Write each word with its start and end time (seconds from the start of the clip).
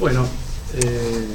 Bueno, 0.00 0.24
eh, 0.74 1.26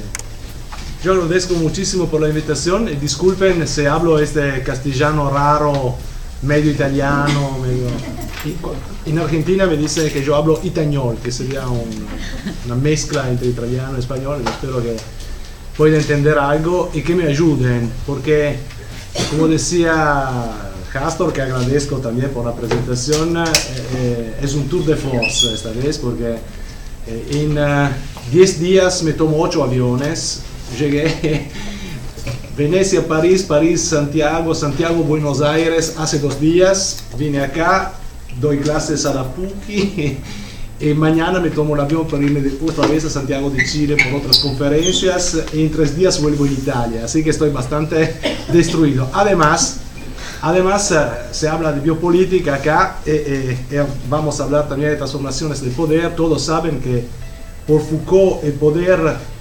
yo 1.02 1.12
agradezco 1.14 1.54
muchísimo 1.54 2.06
por 2.06 2.20
la 2.20 2.28
invitación 2.28 2.88
y 2.88 2.94
disculpen 2.94 3.66
si 3.66 3.86
hablo 3.86 4.18
este 4.20 4.62
castellano 4.62 5.30
raro, 5.30 5.96
medio 6.42 6.70
italiano, 6.70 7.58
medio... 7.60 7.88
En 9.06 9.18
Argentina 9.18 9.66
me 9.66 9.76
dice 9.76 10.10
que 10.12 10.22
yo 10.24 10.36
hablo 10.36 10.60
itañol, 10.62 11.16
que 11.22 11.30
sería 11.32 11.66
un- 11.68 12.06
una 12.66 12.74
mezcla 12.76 13.28
entre 13.28 13.48
italiano 13.48 13.96
y 13.96 14.00
español, 14.00 14.42
y 14.44 14.48
espero 14.48 14.80
que 14.82 14.96
puedan 15.76 16.00
entender 16.00 16.38
algo 16.38 16.90
y 16.94 17.02
que 17.02 17.14
me 17.14 17.26
ayuden, 17.28 17.90
porque 18.06 18.56
como 19.30 19.48
decía 19.48 20.28
Castor, 20.92 21.32
que 21.32 21.42
agradezco 21.42 21.98
también 21.98 22.30
por 22.30 22.44
la 22.44 22.54
presentación, 22.54 23.36
eh, 23.38 23.44
eh, 23.96 24.36
es 24.42 24.54
un 24.54 24.68
tour 24.68 24.84
de 24.84 24.94
force 24.96 25.52
esta 25.54 25.70
vez, 25.70 25.98
porque 25.98 26.36
eh, 27.06 27.26
en 27.30 27.56
eh, 27.58 27.88
10 28.30 28.60
días 28.60 29.02
me 29.02 29.12
tomo 29.12 29.36
8 29.40 29.62
aviones, 29.64 30.40
llegué 30.78 31.48
Venecia, 32.56 33.06
París, 33.06 33.42
París, 33.42 33.80
Santiago, 33.82 34.54
Santiago, 34.54 35.02
Buenos 35.02 35.40
Aires, 35.42 35.94
hace 35.98 36.18
dos 36.18 36.40
días, 36.40 37.04
vine 37.18 37.40
acá, 37.40 37.94
doy 38.40 38.58
clases 38.58 39.04
a 39.06 39.14
la 39.14 39.24
PUCI 39.24 40.18
y 40.80 40.86
mañana 40.94 41.40
me 41.40 41.50
tomo 41.50 41.74
el 41.74 41.80
avión 41.80 42.06
para 42.08 42.22
irme 42.22 42.40
de- 42.40 42.58
otra 42.66 42.86
vez 42.86 43.04
a 43.04 43.10
Santiago 43.10 43.50
de 43.50 43.64
Chile 43.66 43.96
por 44.02 44.20
otras 44.20 44.38
conferencias. 44.38 45.36
Y 45.52 45.62
en 45.62 45.72
tres 45.72 45.96
días 45.96 46.20
vuelvo 46.20 46.44
a 46.44 46.48
Italia, 46.48 47.04
así 47.04 47.22
que 47.22 47.30
estoy 47.30 47.50
bastante 47.50 48.14
destruido. 48.52 49.08
Además, 49.12 49.78
Además, 50.44 50.90
eh, 50.90 50.96
se 51.30 51.48
habla 51.48 51.70
de 51.72 51.80
biopolítica 51.80 52.56
acá, 52.56 52.96
eh, 53.06 53.56
eh, 53.70 53.76
eh, 53.78 53.84
vamos 54.10 54.40
a 54.40 54.42
hablar 54.44 54.68
también 54.68 54.90
de 54.90 54.96
transformaciones 54.96 55.60
del 55.60 55.70
poder. 55.70 56.16
Todos 56.16 56.42
saben 56.42 56.80
que 56.80 57.04
por 57.66 57.80
Foucault 57.80 58.44
el 58.44 58.52
poder 58.52 59.00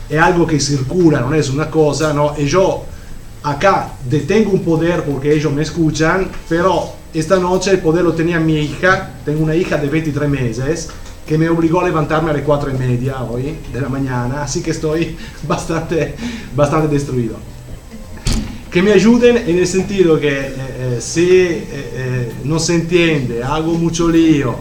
es 0.09 0.19
algo 0.19 0.45
que 0.45 0.59
circula, 0.59 1.21
no 1.21 1.33
es 1.33 1.49
una 1.49 1.69
cosa, 1.69 2.13
¿no? 2.13 2.33
Y 2.37 2.45
yo 2.45 2.83
acá 3.43 3.93
detengo 4.09 4.51
un 4.51 4.63
poder 4.63 5.03
porque 5.03 5.33
ellos 5.33 5.51
me 5.51 5.63
escuchan, 5.63 6.29
pero 6.47 6.93
esta 7.13 7.37
noche 7.37 7.71
el 7.71 7.79
poder 7.79 8.03
lo 8.03 8.13
tenía 8.13 8.39
mi 8.39 8.59
hija, 8.59 9.11
tengo 9.25 9.43
una 9.43 9.55
hija 9.55 9.77
de 9.77 9.87
23 9.87 10.29
meses 10.29 10.89
que 11.25 11.37
me 11.37 11.49
obligó 11.49 11.81
a 11.81 11.85
levantarme 11.85 12.31
a 12.31 12.33
las 12.33 12.41
4 12.43 12.71
y 12.71 12.77
media 12.77 13.21
hoy 13.23 13.55
de 13.71 13.81
la 13.81 13.89
mañana, 13.89 14.43
así 14.43 14.61
que 14.61 14.71
estoy 14.71 15.15
bastante, 15.47 16.15
bastante 16.55 16.93
destruido 16.93 17.51
que 18.71 18.81
me 18.81 18.93
ayuden 18.93 19.37
en 19.37 19.59
el 19.59 19.67
sentido 19.67 20.17
que 20.17 20.29
eh, 20.29 20.55
eh, 20.57 20.99
eh, 21.17 21.67
eh, 21.73 22.31
no 22.45 22.57
se 22.57 22.75
entiende, 22.75 23.43
hago 23.43 23.73
mucho 23.73 24.07
lío, 24.07 24.55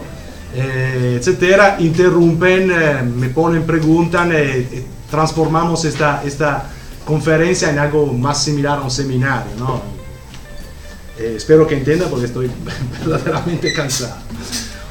etcétera, 0.53 1.77
interrumpen, 1.79 2.71
eh, 2.71 3.03
me 3.03 3.29
ponen, 3.29 3.63
preguntan, 3.63 4.31
eh, 4.31 4.67
eh, 4.71 4.85
transformamos 5.09 5.85
esta, 5.85 6.23
esta 6.23 6.69
conferencia 7.05 7.69
en 7.69 7.79
algo 7.79 8.07
más 8.07 8.43
similar 8.43 8.79
a 8.79 8.81
un 8.81 8.91
seminario, 8.91 9.51
¿no? 9.57 9.81
Eh, 11.17 11.35
espero 11.37 11.67
que 11.67 11.77
entiendan 11.77 12.09
porque 12.09 12.25
estoy 12.25 12.49
verdaderamente 13.05 13.73
cansado. 13.73 14.15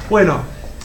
Bueno, 0.09 0.41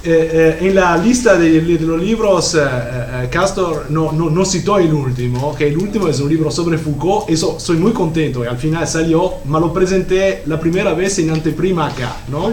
eh, 0.07 0.57
eh, 0.61 0.69
en 0.69 0.75
la 0.75 0.97
lista 0.97 1.37
de, 1.37 1.61
de 1.61 1.79
los 1.81 2.01
libros, 2.01 2.55
eh, 2.55 2.61
eh, 2.63 3.29
Castor 3.31 3.87
no, 3.91 4.13
no, 4.13 4.31
no 4.31 4.45
citó 4.45 4.79
el 4.79 4.93
último, 4.93 5.55
que 5.55 5.67
el 5.69 5.77
último 5.77 6.09
es 6.09 6.21
un 6.21 6.29
libro 6.29 6.51
sobre 6.51 6.79
Foucault, 6.79 7.29
eso 7.29 7.59
soy 7.59 7.77
muy 7.77 7.93
contento, 7.93 8.45
y 8.45 8.47
al 8.47 8.57
final 8.57 8.87
salió, 8.87 9.35
me 9.47 9.59
lo 9.61 9.73
presenté 9.73 10.43
la 10.47 10.59
primera 10.61 10.95
vez 10.95 11.19
en 11.19 11.31
anteprima 11.31 11.89
acá, 11.89 12.17
¿no? 12.29 12.53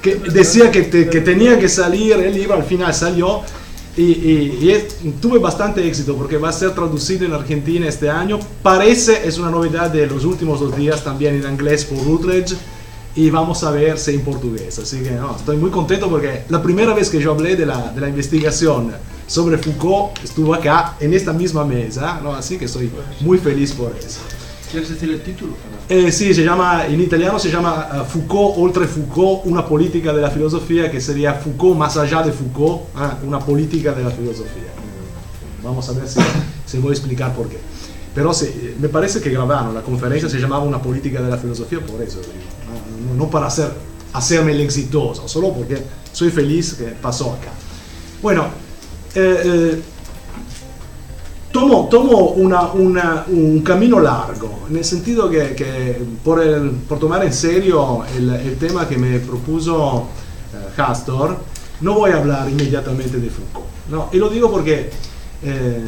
Que 0.00 0.14
decía 0.16 0.70
que, 0.70 0.82
te- 0.82 1.08
que 1.10 1.20
tenía 1.20 1.58
que 1.58 1.68
salir 1.68 2.12
el 2.12 2.32
libro, 2.32 2.54
al 2.54 2.64
final 2.64 2.94
salió, 2.94 3.40
y, 3.96 4.02
y- 4.04 4.78
y 5.04 5.10
tuve 5.20 5.38
bastante 5.38 5.86
éxito 5.86 6.16
porque 6.16 6.38
va 6.38 6.48
a 6.48 6.52
ser 6.52 6.70
traducido 6.74 7.26
en 7.26 7.34
Argentina 7.34 7.86
este 7.86 8.08
año, 8.08 8.38
parece, 8.62 9.26
es 9.28 9.38
una 9.38 9.50
novedad 9.50 9.90
de 9.90 10.06
los 10.06 10.24
últimos 10.24 10.60
dos 10.60 10.74
días, 10.76 11.04
también 11.04 11.34
en 11.44 11.52
inglés 11.52 11.84
por 11.84 12.02
Routledge, 12.06 12.54
y 13.14 13.30
vamos 13.30 13.62
a 13.64 13.70
ver 13.70 13.98
si 13.98 14.14
en 14.14 14.22
portugués. 14.22 14.78
Así 14.78 15.02
que 15.02 15.10
no, 15.12 15.36
estoy 15.36 15.56
muy 15.56 15.70
contento 15.70 16.08
porque 16.08 16.44
la 16.48 16.62
primera 16.62 16.94
vez 16.94 17.10
que 17.10 17.20
yo 17.20 17.32
hablé 17.32 17.56
de 17.56 17.66
la, 17.66 17.92
de 17.92 18.00
la 18.00 18.08
investigación 18.08 18.92
sobre 19.26 19.58
Foucault 19.58 20.22
estuvo 20.22 20.54
acá 20.54 20.96
en 21.00 21.12
esta 21.14 21.32
misma 21.32 21.64
mesa, 21.64 22.20
¿no? 22.22 22.34
así 22.34 22.58
que 22.58 22.66
estoy 22.66 22.90
muy 23.20 23.38
feliz 23.38 23.72
por 23.72 23.94
eso. 23.96 24.20
¿Quieres 24.70 24.88
decir 24.88 25.10
el 25.10 25.20
título? 25.20 25.52
Eh, 25.86 26.10
sí, 26.10 26.32
se 26.32 26.42
llama, 26.42 26.86
en 26.86 26.98
italiano 26.98 27.38
se 27.38 27.50
llama 27.50 27.88
eh, 27.92 28.02
Foucault, 28.08 28.54
oltre 28.56 28.86
Foucault, 28.86 29.44
una 29.44 29.66
política 29.66 30.14
de 30.14 30.22
la 30.22 30.30
filosofía, 30.30 30.90
que 30.90 30.98
sería 30.98 31.34
Foucault 31.34 31.76
más 31.76 31.98
allá 31.98 32.22
de 32.22 32.32
Foucault, 32.32 32.84
ah, 32.96 33.18
una 33.22 33.38
política 33.38 33.92
de 33.92 34.02
la 34.02 34.10
filosofía. 34.10 34.72
Vamos 35.62 35.86
a 35.90 35.92
ver 35.92 36.08
si, 36.08 36.20
si 36.64 36.78
voy 36.78 36.90
a 36.90 36.92
explicar 36.92 37.34
por 37.34 37.50
qué. 37.50 37.58
Pero 38.14 38.32
sí, 38.34 38.74
me 38.78 38.88
parece 38.88 39.20
que 39.20 39.30
grabaron, 39.30 39.74
la 39.74 39.82
conferencia 39.82 40.28
se 40.28 40.38
llamaba 40.38 40.64
una 40.64 40.80
política 40.80 41.20
de 41.22 41.30
la 41.30 41.36
filosofía 41.36 41.80
por 41.80 42.00
eso. 42.02 42.20
No, 43.16 43.28
para 43.30 43.46
hacer, 43.46 43.70
hacerme 44.12 44.52
el 44.52 44.60
exitoso, 44.60 45.26
solo 45.28 45.52
porque 45.52 45.78
soy 46.12 46.30
feliz 46.30 46.74
que 46.74 46.84
pasó 46.84 47.32
acá. 47.32 47.50
Bueno, 48.22 48.46
eh, 49.14 49.42
eh, 49.44 49.82
tomo, 51.50 51.88
tomo 51.88 52.30
una- 52.30 52.72
un 53.28 53.60
camino 53.62 54.00
largo, 54.00 54.60
en 54.70 54.76
el 54.76 54.84
sentido 54.84 55.28
que, 55.28 55.54
que 55.54 56.02
por, 56.24 56.40
por 56.88 56.98
tomar 56.98 57.24
en 57.24 57.32
serio 57.32 58.04
el, 58.16 58.56
tema 58.56 58.88
que 58.88 58.96
me 58.96 59.18
propuso 59.18 60.06
eh, 60.54 60.68
Castor, 60.76 61.36
no 61.80 61.94
voy 61.94 62.12
a 62.12 62.18
hablar 62.18 62.48
inmediatamente 62.48 63.18
de 63.18 63.28
Foucault. 63.28 63.66
¿no? 63.90 64.08
Y 64.12 64.16
lo 64.18 64.28
digo 64.30 64.50
porque 64.50 64.90
eh, 65.42 65.80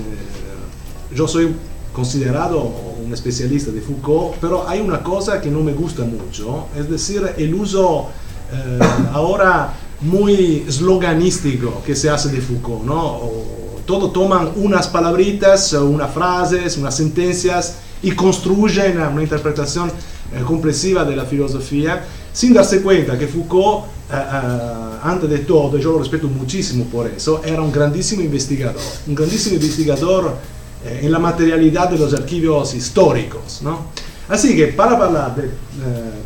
yo 1.14 1.28
soy 1.28 1.54
considerado 1.92 2.60
un 3.04 3.12
especialista 3.12 3.70
de 3.70 3.80
Foucault, 3.80 4.36
pero 4.40 4.68
hay 4.68 4.80
una 4.80 5.02
cosa 5.02 5.40
que 5.40 5.50
no 5.50 5.60
me 5.60 5.72
gusta 5.72 6.04
mucho, 6.04 6.66
es 6.76 6.88
decir, 6.88 7.22
el 7.36 7.54
uso 7.54 8.08
eh, 8.52 8.78
ahora 9.12 9.72
muy 10.00 10.64
sloganístico 10.68 11.82
que 11.84 11.94
se 11.94 12.10
hace 12.10 12.28
de 12.30 12.40
Foucault, 12.40 12.84
¿no? 12.84 13.00
O 13.00 13.80
todo 13.86 14.10
toman 14.10 14.50
unas 14.56 14.88
palabritas, 14.88 15.72
unas 15.74 16.12
frases, 16.12 16.76
unas 16.76 16.96
sentencias 16.96 17.76
y 18.02 18.12
construyen 18.12 18.98
una 18.98 19.22
interpretación 19.22 19.88
eh, 19.88 20.42
comprensiva 20.44 21.04
de 21.04 21.16
la 21.16 21.24
filosofía 21.24 22.04
sin 22.32 22.52
darse 22.52 22.82
cuenta 22.82 23.16
que 23.18 23.28
Foucault, 23.28 23.86
eh, 24.10 24.14
eh, 24.14 24.98
antes 25.02 25.30
de 25.30 25.38
todo, 25.38 25.78
yo 25.78 25.92
lo 25.92 25.98
respeto 26.00 26.26
muchísimo 26.28 26.84
por 26.86 27.06
eso, 27.06 27.42
era 27.44 27.62
un 27.62 27.70
grandísimo 27.70 28.22
investigador, 28.22 28.82
un 29.06 29.14
grandísimo 29.14 29.54
investigador 29.54 30.36
eh, 30.84 31.00
en 31.02 31.10
la 31.12 31.18
materialidad 31.18 31.88
de 31.90 31.98
los 31.98 32.12
archivos 32.14 32.74
históricos, 32.74 33.60
¿no? 33.62 33.86
Así 34.28 34.56
que 34.56 34.68
para 34.68 34.92
hablar 34.96 35.36
de 35.36 35.44
eh, 35.44 35.50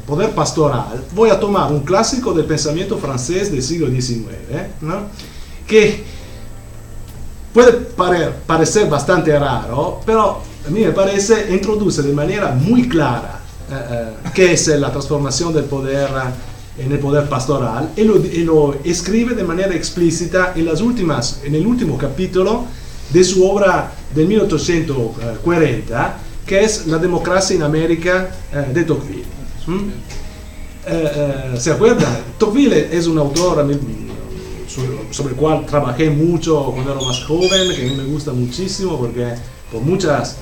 poder 0.07 0.31
pastoral, 0.31 1.05
voy 1.15 1.31
a 1.31 1.41
tomar 1.41 1.73
un 1.73 1.81
clásico 1.81 2.33
del 2.33 2.45
pensamiento 2.47 2.97
francés 2.99 3.51
del 3.51 3.63
siglo 3.63 3.89
XIX, 3.89 4.27
¿no? 4.83 4.97
que 5.67 6.05
puede 7.53 7.73
parer- 7.73 8.33
parecer 8.47 8.89
bastante 8.89 9.37
raro, 9.39 10.01
pero 10.07 10.41
a 10.67 10.71
mí 10.71 10.81
me 10.81 10.93
parece 10.93 11.49
introduce 11.53 12.03
de 12.03 12.13
manera 12.13 12.53
muy 12.53 12.89
clara 12.89 13.41
eh, 13.71 13.75
eh, 13.91 14.29
qué 14.35 14.53
es 14.53 14.69
la 14.69 14.91
transformación 14.91 15.53
del 15.53 15.65
poder 15.65 16.09
eh, 16.09 16.85
en 16.85 16.93
el 16.93 16.99
poder 17.01 17.29
pastoral 17.29 17.91
y 17.97 18.03
lo, 18.05 18.17
y 18.25 18.45
lo 18.45 18.77
escribe 18.85 19.35
de 19.35 19.43
manera 19.43 19.75
explícita 19.75 20.53
en, 20.55 20.67
las 20.67 20.81
últimas, 20.81 21.41
en 21.45 21.55
el 21.57 21.67
último 21.67 21.99
capítulo 21.99 22.67
de 23.11 23.25
su 23.25 23.49
obra 23.49 23.93
del 24.15 24.27
1840, 24.29 26.19
que 26.47 26.65
es 26.65 26.87
La 26.87 26.99
democracia 26.99 27.57
en 27.57 27.63
América 27.63 28.31
eh, 28.53 28.67
de 28.73 28.85
Tocqueville. 28.85 29.25
¿Mm? 29.67 29.89
Eh, 30.87 31.13
eh, 31.15 31.55
¿Se 31.59 31.71
acuerdan? 31.73 32.19
Tocqueville 32.39 32.89
es 32.97 33.07
un 33.07 33.19
autor 33.19 33.67
su- 34.67 35.13
sobre 35.15 35.31
el 35.35 35.37
cual 35.37 35.67
trabajé 35.67 36.09
mucho 36.11 36.65
cuando 36.73 36.93
era 36.93 37.01
más 37.01 37.23
joven, 37.25 37.75
que 37.75 37.87
a 37.87 37.91
mí 37.91 37.97
me 37.97 38.05
gusta 38.05 38.33
muchísimo 38.33 38.99
porque 38.99 39.27
por 39.71 39.83
muchas, 39.83 40.37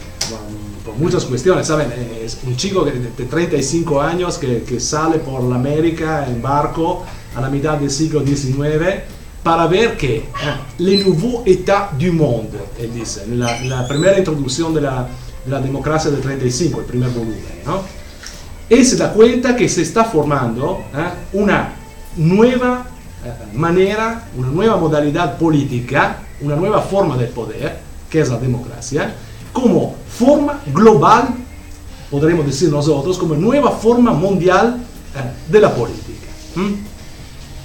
por 0.84 0.94
muchas 0.96 1.24
cuestiones, 1.24 1.66
¿saben? 1.66 1.88
Es 2.22 2.38
un 2.46 2.56
chico 2.56 2.84
de 2.84 2.92
35 2.92 4.00
años 4.00 4.38
que, 4.38 4.62
que 4.62 4.78
sale 4.78 5.18
por 5.18 5.42
la 5.42 5.56
América 5.56 6.26
en 6.28 6.40
barco 6.40 7.04
a 7.34 7.40
la 7.40 7.50
mitad 7.50 7.78
del 7.78 7.90
siglo 7.90 8.24
XIX 8.24 9.02
para 9.46 9.68
ver 9.68 9.96
que 9.96 10.24
le 10.78 11.04
nouveau 11.04 11.44
état 11.46 11.92
du 11.96 12.10
monde, 12.10 12.58
él 12.80 12.92
dice, 12.92 13.22
en 13.22 13.38
la, 13.38 13.62
la 13.62 13.86
primera 13.86 14.18
introducción 14.18 14.74
de 14.74 14.80
la, 14.80 15.06
de 15.44 15.52
la 15.52 15.60
democracia 15.60 16.10
del 16.10 16.20
35, 16.20 16.80
el 16.80 16.84
primer 16.86 17.10
volumen, 17.10 17.62
¿no? 17.64 17.80
y 18.68 18.84
se 18.84 18.96
da 18.96 19.12
cuenta 19.12 19.54
que 19.54 19.68
se 19.68 19.82
está 19.82 20.04
formando 20.04 20.82
¿eh? 20.92 21.10
una 21.34 21.74
nueva 22.16 22.86
eh, 23.24 23.56
manera, 23.56 24.28
una 24.36 24.48
nueva 24.48 24.78
modalidad 24.78 25.38
política, 25.38 26.24
una 26.40 26.56
nueva 26.56 26.82
forma 26.82 27.16
de 27.16 27.26
poder, 27.26 27.78
que 28.10 28.22
es 28.22 28.28
la 28.28 28.38
democracia, 28.38 29.14
como 29.52 29.94
forma 30.08 30.60
global, 30.74 31.28
podremos 32.10 32.46
decir 32.46 32.68
nosotros, 32.68 33.16
como 33.16 33.36
nueva 33.36 33.70
forma 33.70 34.12
mundial 34.12 34.78
eh, 35.14 35.52
de 35.52 35.60
la 35.60 35.72
política. 35.72 36.26
¿m? 36.56 36.95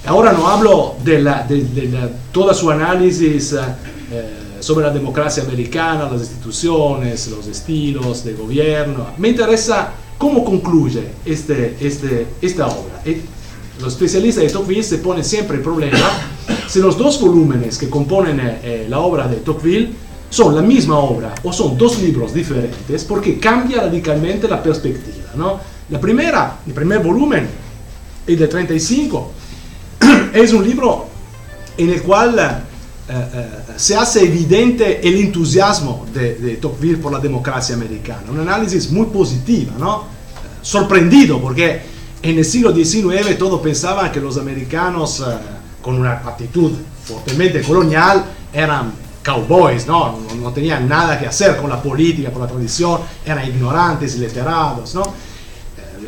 Ahora 0.06 0.32
no 0.32 0.48
hablo 0.48 0.96
de, 1.04 1.20
la, 1.20 1.44
de, 1.44 1.62
de 1.64 1.88
la- 1.88 2.08
toda 2.32 2.54
su 2.54 2.70
análisis 2.70 3.52
eh, 3.52 3.58
eh, 4.12 4.30
sobre 4.60 4.86
la 4.86 4.92
democracia 4.92 5.42
americana, 5.44 6.08
las 6.10 6.20
instituciones, 6.22 7.28
los 7.28 7.46
estilos 7.46 8.24
de 8.24 8.32
gobierno. 8.34 9.06
Me 9.18 9.28
interesa 9.28 9.92
cómo 10.18 10.44
concluye 10.44 11.04
este, 11.24 11.76
este, 11.80 12.26
esta 12.40 12.66
obra. 12.66 13.00
los 13.80 13.92
especialistas 13.94 14.44
de 14.44 14.50
Tocqueville 14.50 14.82
se 14.84 14.98
ponen 14.98 15.24
siempre 15.24 15.56
el 15.56 15.62
problema 15.62 15.98
si 16.68 16.78
los 16.80 16.96
dos 16.96 17.20
volúmenes 17.20 17.78
que 17.78 17.88
componen 17.88 18.38
eh, 18.40 18.86
la 18.88 19.00
obra 19.00 19.26
de 19.28 19.36
Tocqueville 19.36 19.90
son 20.30 20.54
la 20.54 20.62
misma 20.62 20.98
obra 20.98 21.34
o 21.42 21.52
son 21.52 21.76
dos 21.76 22.00
libros 22.00 22.32
diferentes 22.34 23.04
porque 23.04 23.38
cambia 23.38 23.82
radicalmente 23.82 24.48
la 24.48 24.62
perspectiva. 24.62 25.30
¿no? 25.36 25.58
La 25.90 26.00
primera, 26.00 26.58
el 26.66 26.72
primer 26.72 27.00
volumen, 27.00 27.48
el 28.26 28.38
de 28.38 28.48
35, 28.48 29.32
es 30.32 30.52
un 30.52 30.66
libro 30.66 31.06
en 31.76 31.90
el 31.90 32.02
cual 32.02 32.38
eh, 32.38 33.12
eh, 33.34 33.48
se 33.76 33.96
hace 33.96 34.24
evidente 34.24 35.06
el 35.06 35.16
entusiasmo 35.16 36.06
de, 36.12 36.58
Tocqueville 36.60 36.98
por 36.98 37.12
la 37.12 37.18
democracia 37.18 37.74
americana, 37.74 38.22
un 38.30 38.40
análisis 38.40 38.90
muy 38.90 39.06
positivo, 39.06 39.72
¿no? 39.78 40.04
sorprendido 40.60 41.40
porque 41.40 41.80
en 42.22 42.38
el 42.38 42.44
siglo 42.44 42.72
XIX 42.72 43.36
todos 43.36 43.60
pensaban 43.60 44.12
que 44.12 44.20
los 44.20 44.38
americanos 44.38 45.20
eh, 45.20 45.32
con 45.82 45.96
una 45.96 46.12
actitud 46.12 46.72
fuertemente 47.04 47.62
colonial 47.62 48.24
eran 48.52 48.92
cowboys, 49.24 49.86
¿no? 49.86 50.18
¿no? 50.40 50.52
tenían 50.52 50.88
nada 50.88 51.18
que 51.18 51.26
hacer 51.26 51.56
con 51.56 51.70
la 51.70 51.80
política, 51.80 52.30
con 52.30 52.42
la 52.42 52.48
tradición, 52.48 53.00
eran 53.24 53.46
ignorantes, 53.48 54.16
iliterados, 54.16 54.94
¿no? 54.94 55.02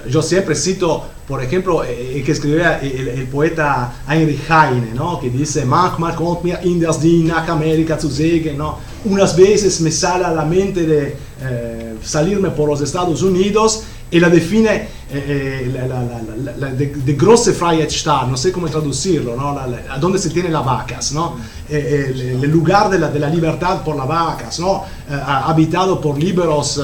Yo 0.09 0.23
siempre 0.23 0.55
cito, 0.55 1.05
por 1.27 1.43
ejemplo, 1.43 1.83
el 1.83 1.91
eh, 1.91 2.19
eh, 2.19 2.23
que 2.23 2.33
escribía 2.33 2.81
el, 2.81 3.27
poeta 3.29 3.93
Heinrich 4.09 4.43
Heine, 4.49 4.95
¿no? 4.95 5.19
que 5.19 5.31
dice, 5.31 5.65
manchmal 5.65 6.15
kommt 6.15 6.45
mir 6.45 6.59
in 6.65 6.81
das 6.81 7.01
Ding 7.01 7.27
nach 7.27 7.49
Amerika 7.49 7.99
zu 7.99 8.09
sägen, 8.09 8.59
¿no? 8.59 8.79
unas 9.05 9.35
veces 9.37 9.81
me 9.81 9.91
sale 9.91 10.25
a 10.25 10.31
la 10.31 10.45
mente 10.45 10.87
de 10.87 11.17
eh, 11.43 11.95
salirme 12.03 12.51
por 12.51 12.69
los 12.69 12.81
Estados 12.81 13.23
Unidos 13.23 13.85
y 14.11 14.21
la 14.21 14.29
define 14.29 14.89
eh, 15.11 15.71
la, 15.73 16.55
la, 16.59 16.71
de, 16.73 16.87
de, 16.87 17.13
grosse 17.15 17.53
Freiheitsstaat, 17.53 18.29
no 18.29 18.37
sé 18.37 18.53
cómo 18.53 18.69
traducirlo, 18.69 19.35
¿no? 19.35 19.59
a 19.59 19.99
donde 19.99 20.19
se 20.19 20.31
tiene 20.31 20.51
las 20.51 20.65
vacas, 20.65 21.13
¿no? 21.13 21.37
el, 21.69 22.21
el, 22.43 22.51
lugar 22.51 22.91
de 22.91 22.99
la, 22.99 23.11
de 23.11 23.19
la 23.19 23.29
libertad 23.29 23.83
por 23.83 23.97
las 23.97 24.07
vacas, 24.07 24.61
¿no? 24.61 24.85
habitado 25.27 26.01
por 26.01 26.19
liberos 26.19 26.81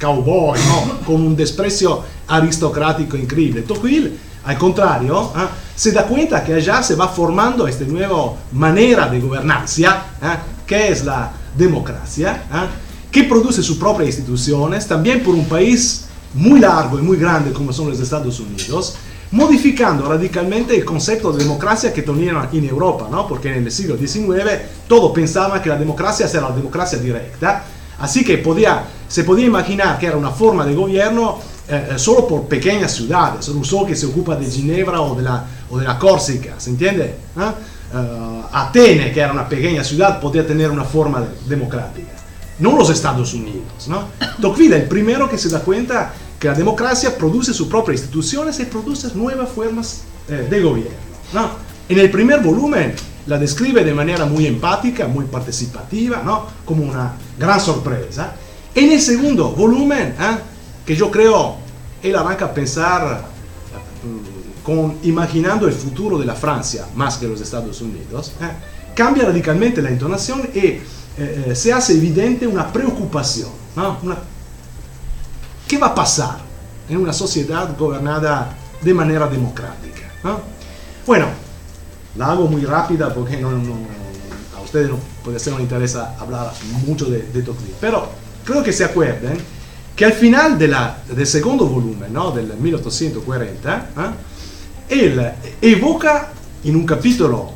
cowboy, 0.00 0.58
¿no? 0.58 1.00
con 1.04 1.16
un 1.16 1.36
desprecio 1.36 2.02
aristocrático 2.26 3.16
increíble. 3.16 3.62
Tocqueville, 3.62 4.12
al 4.44 4.56
contrario, 4.56 5.32
¿eh? 5.36 5.40
se 5.76 5.92
da 5.92 6.04
cuenta 6.06 6.42
que 6.42 6.54
allá 6.54 6.82
se 6.82 6.94
va 6.94 7.08
formando 7.08 7.68
esta 7.68 7.84
nueva 7.84 8.34
manera 8.52 9.08
de 9.08 9.20
gobernancia, 9.20 10.02
¿eh? 10.22 10.26
que 10.66 10.88
es 10.88 11.04
la 11.04 11.30
democracia, 11.56 12.44
¿eh? 12.52 13.10
que 13.10 13.24
produce 13.24 13.62
sus 13.62 13.76
propias 13.76 14.08
instituciones, 14.08 14.86
también 14.86 15.22
por 15.22 15.34
un 15.34 15.44
país 15.46 16.06
muy 16.34 16.60
largo 16.60 16.98
y 16.98 17.02
muy 17.02 17.16
grande 17.16 17.52
como 17.52 17.72
son 17.72 17.90
los 17.90 18.00
Estados 18.00 18.40
Unidos, 18.40 18.96
modificando 19.32 20.08
radicalmente 20.08 20.76
el 20.76 20.84
concepto 20.84 21.32
de 21.32 21.44
democracia 21.44 21.92
que 21.92 22.02
tenían 22.02 22.36
aquí 22.36 22.58
en 22.58 22.68
Europa, 22.68 23.08
¿no? 23.10 23.28
porque 23.28 23.54
en 23.54 23.64
el 23.64 23.70
siglo 23.70 23.96
XIX 23.96 24.30
todo 24.88 25.12
pensaba 25.12 25.60
que 25.62 25.68
la 25.68 25.76
democracia 25.76 26.26
era 26.26 26.48
la 26.48 26.56
democracia 26.56 26.98
directa, 26.98 27.64
así 27.98 28.24
que 28.24 28.38
podía 28.38 28.84
se 29.10 29.24
podía 29.24 29.46
imaginar 29.46 29.98
que 29.98 30.06
era 30.06 30.16
una 30.16 30.30
forma 30.30 30.64
de 30.64 30.72
gobierno 30.72 31.40
eh, 31.68 31.90
eh, 31.90 31.98
solo 31.98 32.28
por 32.28 32.46
pequeñas 32.46 32.94
ciudades. 32.94 33.48
Rousseau 33.48 33.84
que 33.84 33.96
se 33.96 34.06
ocupa 34.06 34.36
de 34.36 34.48
Ginebra 34.48 35.00
o 35.00 35.16
de 35.16 35.22
la, 35.22 35.44
o 35.68 35.78
de 35.78 35.84
la 35.84 35.98
Córcega, 35.98 36.54
¿se 36.58 36.70
entiende? 36.70 37.16
¿Ah? 37.36 37.52
Eh, 37.92 38.42
Atene, 38.52 39.10
que 39.12 39.18
era 39.18 39.32
una 39.32 39.48
pequeña 39.48 39.82
ciudad, 39.82 40.20
podía 40.20 40.46
tener 40.46 40.70
una 40.70 40.84
forma 40.84 41.26
democrática. 41.48 42.12
No 42.60 42.76
los 42.76 42.88
Estados 42.90 43.34
Unidos. 43.34 43.88
¿no? 43.88 44.04
Tocqueville 44.40 44.76
es 44.76 44.82
el 44.82 44.88
primero 44.88 45.28
que 45.28 45.38
se 45.38 45.48
da 45.48 45.58
cuenta 45.58 46.12
que 46.38 46.46
la 46.46 46.54
democracia 46.54 47.18
produce 47.18 47.52
sus 47.52 47.66
propias 47.66 47.98
instituciones 47.98 48.60
y 48.60 48.66
produce 48.66 49.08
nuevas 49.14 49.48
formas 49.48 50.02
de 50.28 50.60
gobierno. 50.60 50.94
¿no? 51.34 51.50
En 51.88 51.98
el 51.98 52.10
primer 52.10 52.40
volumen 52.40 52.94
la 53.26 53.38
describe 53.38 53.84
de 53.84 53.92
manera 53.92 54.24
muy 54.24 54.46
empática, 54.46 55.08
muy 55.08 55.24
participativa, 55.24 56.22
¿no? 56.24 56.46
como 56.64 56.84
una 56.84 57.14
gran 57.36 57.60
sorpresa. 57.60 58.34
En 58.74 58.92
el 58.92 59.00
segundo 59.00 59.50
volumen, 59.50 60.14
¿eh? 60.20 60.38
que 60.86 60.94
yo 60.94 61.10
creo, 61.10 61.56
él 62.02 62.14
arranca 62.14 62.46
a 62.46 62.54
pensar 62.54 63.24
mm, 64.04 64.64
con, 64.64 64.98
imaginando 65.02 65.66
el 65.66 65.72
futuro 65.72 66.18
de 66.18 66.26
la 66.26 66.34
Francia 66.34 66.86
más 66.94 67.16
que 67.18 67.26
los 67.26 67.40
Estados 67.40 67.80
Unidos, 67.80 68.32
¿eh? 68.40 68.50
cambia 68.94 69.24
radicalmente 69.24 69.82
la 69.82 69.90
entonación 69.90 70.48
y 70.54 70.58
eh, 70.58 70.82
eh, 71.18 71.54
se 71.54 71.72
hace 71.72 71.94
evidente 71.94 72.46
una 72.46 72.72
preocupación. 72.72 73.50
¿no? 73.74 73.98
Una, 74.02 74.16
¿Qué 75.66 75.78
va 75.78 75.88
a 75.88 75.94
pasar 75.94 76.38
en 76.88 76.96
una 76.98 77.12
sociedad 77.12 77.76
gobernada 77.76 78.56
de 78.80 78.94
manera 78.94 79.26
democrática? 79.26 80.12
¿no? 80.22 80.40
Bueno, 81.06 81.26
la 82.16 82.32
hago 82.32 82.46
muy 82.46 82.64
rápida 82.64 83.12
porque 83.12 83.36
no, 83.36 83.50
no, 83.50 83.74
a 84.56 84.60
ustedes 84.60 84.88
no 84.88 84.98
puede 85.24 85.38
ser 85.38 85.54
no 85.54 85.60
interesa 85.60 86.16
hablar 86.18 86.52
mucho 86.86 87.06
de, 87.06 87.22
de 87.22 87.42
Tocqueville, 87.42 87.76
pero 87.80 88.08
creo 88.44 88.62
que 88.62 88.72
se 88.72 88.84
acuerden 88.84 89.38
que 89.94 90.04
al 90.04 90.12
final 90.12 90.58
de 90.58 90.68
la, 90.68 91.02
del 91.08 91.26
segundo 91.26 91.66
volumen, 91.66 92.12
¿no? 92.12 92.30
del 92.30 92.56
1840, 92.56 93.90
¿eh? 93.98 95.04
él 95.04 95.32
evoca 95.60 96.32
en 96.64 96.76
un 96.76 96.86
capítulo 96.86 97.52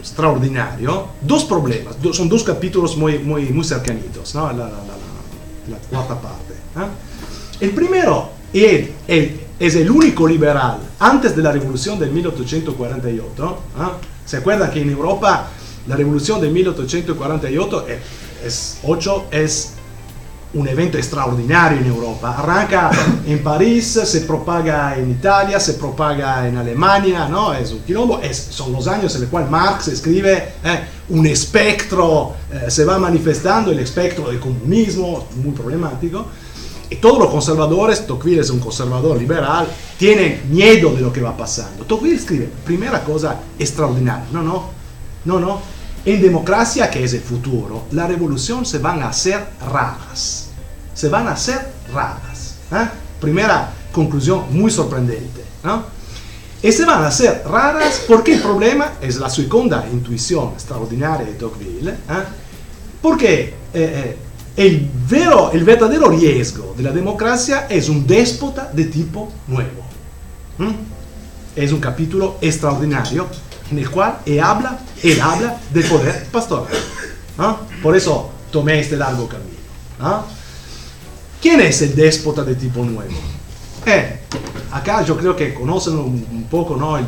extraordinario 0.00 1.08
dos 1.20 1.44
problemas, 1.44 2.00
do, 2.02 2.12
son 2.12 2.28
dos 2.28 2.42
capítulos 2.42 2.96
muy, 2.96 3.18
muy, 3.20 3.44
muy 3.50 3.64
cercanitos, 3.64 4.34
¿no? 4.34 4.48
la, 4.48 4.64
la, 4.64 4.70
la, 5.68 5.76
cuarta 5.88 6.20
parte. 6.20 6.52
¿eh? 6.52 7.60
El 7.60 7.70
primero 7.70 8.30
es, 8.52 8.90
el 9.58 9.90
único 9.90 10.26
liberal 10.26 10.78
antes 10.98 11.34
de 11.36 11.42
la 11.42 11.52
revolución 11.52 11.98
del 11.98 12.10
1848. 12.10 13.58
¿eh? 13.78 13.82
¿Se 14.26 14.38
acuerdan 14.38 14.70
que 14.70 14.82
en 14.82 14.90
Europa 14.90 15.48
la 15.86 15.96
revolución 15.96 16.40
de 16.40 16.50
1848 16.50 17.86
es, 17.88 17.98
es, 18.44 18.78
8, 18.82 19.26
es 19.30 19.73
un 20.54 20.68
evento 20.68 20.96
extraordinario 20.96 21.78
en 21.78 21.86
Europa. 21.86 22.36
Arranca 22.38 22.90
en 23.26 23.42
París, 23.42 24.00
se 24.04 24.20
propaga 24.22 24.96
en 24.96 25.10
Italia, 25.10 25.58
se 25.58 25.74
propaga 25.74 26.46
en 26.48 26.56
Alemania, 26.56 27.28
¿no? 27.28 27.52
Es 27.52 27.72
un 27.72 27.80
quilombo, 27.80 28.20
es, 28.20 28.36
son 28.50 28.72
los 28.72 28.86
años 28.86 29.14
en 29.14 29.22
los 29.22 29.30
cuales 29.30 29.50
Marx 29.50 29.88
escribe 29.88 30.54
eh, 30.64 30.80
un 31.08 31.26
espectro, 31.26 32.34
eh, 32.52 32.70
se 32.70 32.84
va 32.84 32.98
manifestando 32.98 33.72
el 33.72 33.80
espectro 33.80 34.28
del 34.28 34.38
comunismo, 34.38 35.26
muy 35.42 35.52
problemático. 35.52 36.26
Y 36.90 36.96
todos 36.96 37.18
los 37.18 37.30
conservadores, 37.30 38.06
Tocqueville 38.06 38.40
es 38.40 38.50
un 38.50 38.60
conservador 38.60 39.18
liberal, 39.18 39.66
tienen 39.98 40.42
miedo 40.50 40.94
de 40.94 41.00
lo 41.00 41.12
que 41.12 41.20
va 41.20 41.36
pasando. 41.36 41.84
Tocqueville 41.84 42.16
escribe, 42.16 42.48
primera 42.64 43.02
cosa 43.02 43.40
extraordinaria, 43.58 44.26
no, 44.32 44.42
no, 44.42 44.70
no, 45.24 45.40
no, 45.40 45.60
en 46.04 46.20
democracia, 46.20 46.90
que 46.90 47.02
es 47.02 47.14
el 47.14 47.22
futuro, 47.22 47.84
la 47.92 48.06
revolución 48.06 48.66
se 48.66 48.78
van 48.78 49.02
a 49.02 49.08
hacer 49.08 49.44
raras 49.72 50.43
se 50.94 51.08
van 51.08 51.28
a 51.28 51.32
hacer 51.32 51.60
raras. 51.92 52.54
¿eh? 52.72 52.88
Primera 53.20 53.72
conclusión 53.92 54.44
muy 54.50 54.70
sorprendente. 54.70 55.44
Y 56.62 56.72
se 56.72 56.84
van 56.84 57.02
a 57.04 57.08
hacer 57.08 57.42
raras 57.46 58.04
porque 58.08 58.34
el 58.34 58.40
problema 58.40 58.94
es 59.00 59.16
la 59.16 59.28
segunda 59.28 59.86
intuición 59.92 60.52
extraordinaria 60.54 61.26
de 61.26 61.32
Tocqueville. 61.32 61.90
¿eh? 61.90 62.24
Porque 63.02 63.54
eh, 63.74 64.16
el, 64.56 64.90
vero, 65.08 65.50
el 65.52 65.64
verdadero 65.64 66.08
riesgo 66.08 66.74
de 66.76 66.82
la 66.82 66.90
democracia 66.90 67.66
es 67.68 67.88
un 67.88 68.06
déspota 68.06 68.70
de 68.72 68.84
tipo 68.84 69.30
nuevo. 69.48 69.82
Es 71.54 71.72
un 71.72 71.80
capítulo 71.80 72.38
extraordinario 72.40 73.26
en 73.70 73.78
el 73.78 73.90
cual 73.90 74.18
él 74.24 74.40
habla, 74.40 74.78
él 75.02 75.20
habla 75.20 75.60
del 75.72 75.84
poder 75.84 76.26
pastoral. 76.30 76.72
Por 77.82 77.96
eso 77.96 78.30
tomé 78.50 78.80
este 78.80 78.96
largo 78.96 79.28
camino. 79.28 79.54
¿Quién 81.44 81.60
es 81.60 81.82
el 81.82 81.94
déspota 81.94 82.42
de 82.42 82.54
tipo 82.54 82.82
nuevo? 82.82 83.12
Eh, 83.84 84.20
acá 84.72 85.04
yo 85.04 85.14
creo 85.14 85.36
que 85.36 85.52
conocen 85.52 85.98
un, 85.98 86.46
poco 86.50 86.74
¿no? 86.74 86.96
el, 86.96 87.06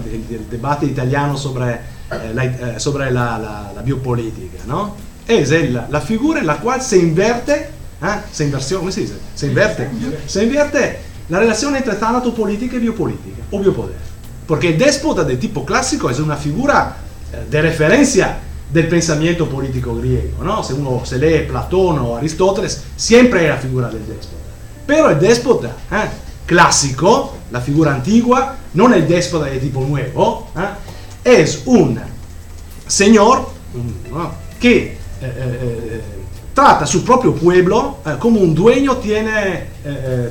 debate 0.50 0.84
italiano 0.84 1.38
sobre, 1.38 1.72
eh, 1.72 2.32
la, 2.34 2.44
eh, 2.44 2.74
sobre 2.76 3.10
la, 3.10 3.72
la, 3.74 3.80
biopolítica, 3.80 4.58
¿no? 4.66 4.94
Es 5.26 5.50
la, 5.70 6.00
figura 6.02 6.40
en 6.40 6.46
la 6.46 6.58
cual 6.58 6.82
se 6.82 6.98
inverte, 6.98 7.70
se 8.30 8.44
inversión, 8.44 8.80
¿cómo 8.80 8.92
se 8.92 9.00
dice? 9.00 9.14
Se 9.34 9.46
inverte, 9.46 9.88
se 10.26 10.44
invierte 10.44 10.98
la 11.30 11.38
relación 11.38 11.74
entre 11.74 11.94
política 11.94 12.76
y 12.76 12.80
biopolítica, 12.80 13.42
o 13.50 13.58
biopoder. 13.58 13.96
Porque 14.46 14.68
el 14.68 14.78
déspota 14.78 15.24
de 15.24 15.38
tipo 15.38 15.64
clásico 15.64 16.10
es 16.10 16.20
una 16.20 16.36
figura 16.36 16.94
de 17.50 17.62
referencia 17.62 18.36
del 18.72 18.88
pensamiento 18.88 19.48
político 19.48 19.96
griego. 19.96 20.42
¿no? 20.42 20.62
Se 20.62 20.74
uno 20.74 21.04
se 21.04 21.18
lee 21.18 21.46
Platón 21.46 21.98
o 21.98 22.16
Aristóteles, 22.16 22.82
siempre 22.96 23.40
hay 23.40 23.48
la 23.48 23.58
figura 23.58 23.88
del 23.88 24.06
déspota. 24.06 24.36
Pero 24.86 25.10
el 25.10 25.18
déspota 25.18 25.68
¿eh? 25.90 26.08
clásico, 26.46 27.36
la 27.50 27.60
figura 27.60 27.92
antigua, 27.94 28.56
no 28.74 28.92
el 28.92 29.06
déspota 29.06 29.46
de 29.46 29.58
tipo 29.58 29.80
nuevo, 29.80 30.48
¿eh? 30.56 31.40
es 31.42 31.62
un 31.66 31.98
señor 32.86 33.48
que 34.60 34.76
eh, 34.78 34.96
eh, 35.22 36.02
trata 36.54 36.84
a 36.84 36.86
su 36.86 37.04
propio 37.04 37.34
pueblo 37.34 37.98
como 38.18 38.40
un 38.40 38.54
dueño 38.54 38.96
tiene, 38.96 39.66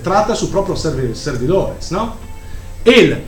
trata 0.04 0.34
a 0.34 0.36
sus 0.36 0.50
propios 0.50 0.82
servidores, 1.14 1.92
¿no? 1.92 2.16
Él 2.84 3.24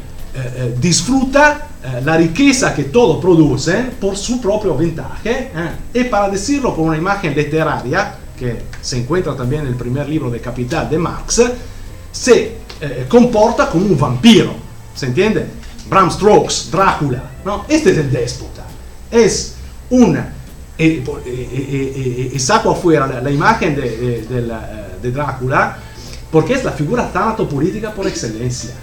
disfruta 0.79 1.67
la 2.03 2.17
riqueza 2.17 2.73
que 2.73 2.85
todo 2.85 3.19
produce 3.19 3.73
por 3.99 4.17
su 4.17 4.41
propio 4.41 4.75
ventaje 4.75 5.51
y 5.93 6.03
para 6.05 6.29
decirlo 6.29 6.75
con 6.75 6.85
una 6.85 6.97
imagen 6.97 7.35
literaria 7.35 8.15
que 8.37 8.63
se 8.81 8.97
encuentra 8.97 9.35
también 9.35 9.61
en 9.61 9.67
el 9.67 9.75
primer 9.75 10.07
libro 10.07 10.29
de 10.29 10.39
Capital 10.39 10.89
de 10.89 10.97
Marx, 10.97 11.43
se 12.11 12.57
comporta 13.07 13.69
como 13.69 13.85
un 13.85 13.97
vampiro, 13.97 14.53
¿se 14.95 15.07
entiende? 15.07 15.45
Bram 15.89 16.11
Stokes, 16.11 16.69
Drácula, 16.71 17.23
¿no? 17.45 17.65
Este 17.67 17.91
es 17.91 17.97
el 17.97 18.11
déspota. 18.11 18.63
Es 19.09 19.55
una... 19.89 20.33
Eh, 20.79 21.03
eh, 21.25 22.31
eh, 22.35 22.39
saco 22.39 22.69
afuera 22.69 23.07
la, 23.07 23.31
imagen 23.31 23.75
de, 23.75 24.21
de, 25.01 25.11
Drácula 25.11 25.75
porque 26.31 26.53
es 26.53 26.63
la 26.63 26.71
figura 26.71 27.11
tanto 27.11 27.49
política 27.49 27.91
por 27.91 28.05
excelencia. 28.05 28.75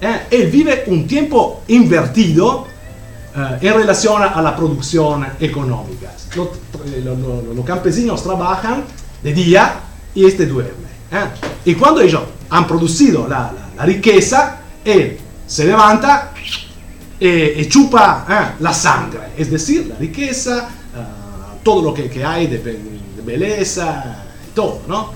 Él 0.00 0.50
vive 0.50 0.84
un 0.88 1.06
tiempo 1.06 1.62
invertido 1.68 2.66
en 3.34 3.74
relación 3.74 4.22
a 4.22 4.40
la 4.42 4.54
producción 4.54 5.26
económica. 5.40 6.12
Los, 6.34 7.64
campesinos 7.64 8.22
trabajan 8.22 8.84
de 9.22 9.32
día 9.32 9.80
y 10.14 10.26
este 10.26 10.46
duerme. 10.46 10.86
Y 11.64 11.74
cuando 11.74 12.00
ellos 12.00 12.22
han 12.50 12.66
producido 12.66 13.26
la, 13.26 13.52
la 13.76 13.84
riqueza, 13.84 14.58
él 14.84 15.18
se 15.46 15.64
levanta 15.64 16.32
e, 17.18 17.66
chupa 17.68 18.26
eh, 18.28 18.56
la 18.60 18.74
sangre, 18.74 19.32
es 19.36 19.50
decir, 19.50 19.86
la 19.86 19.96
riqueza, 19.96 20.68
uh, 20.94 21.62
todo 21.62 21.82
lo 21.82 21.94
que, 21.94 22.10
que 22.10 22.20
de, 22.20 22.80
belleza, 23.24 24.24
todo, 24.54 24.82
¿no? 24.86 25.12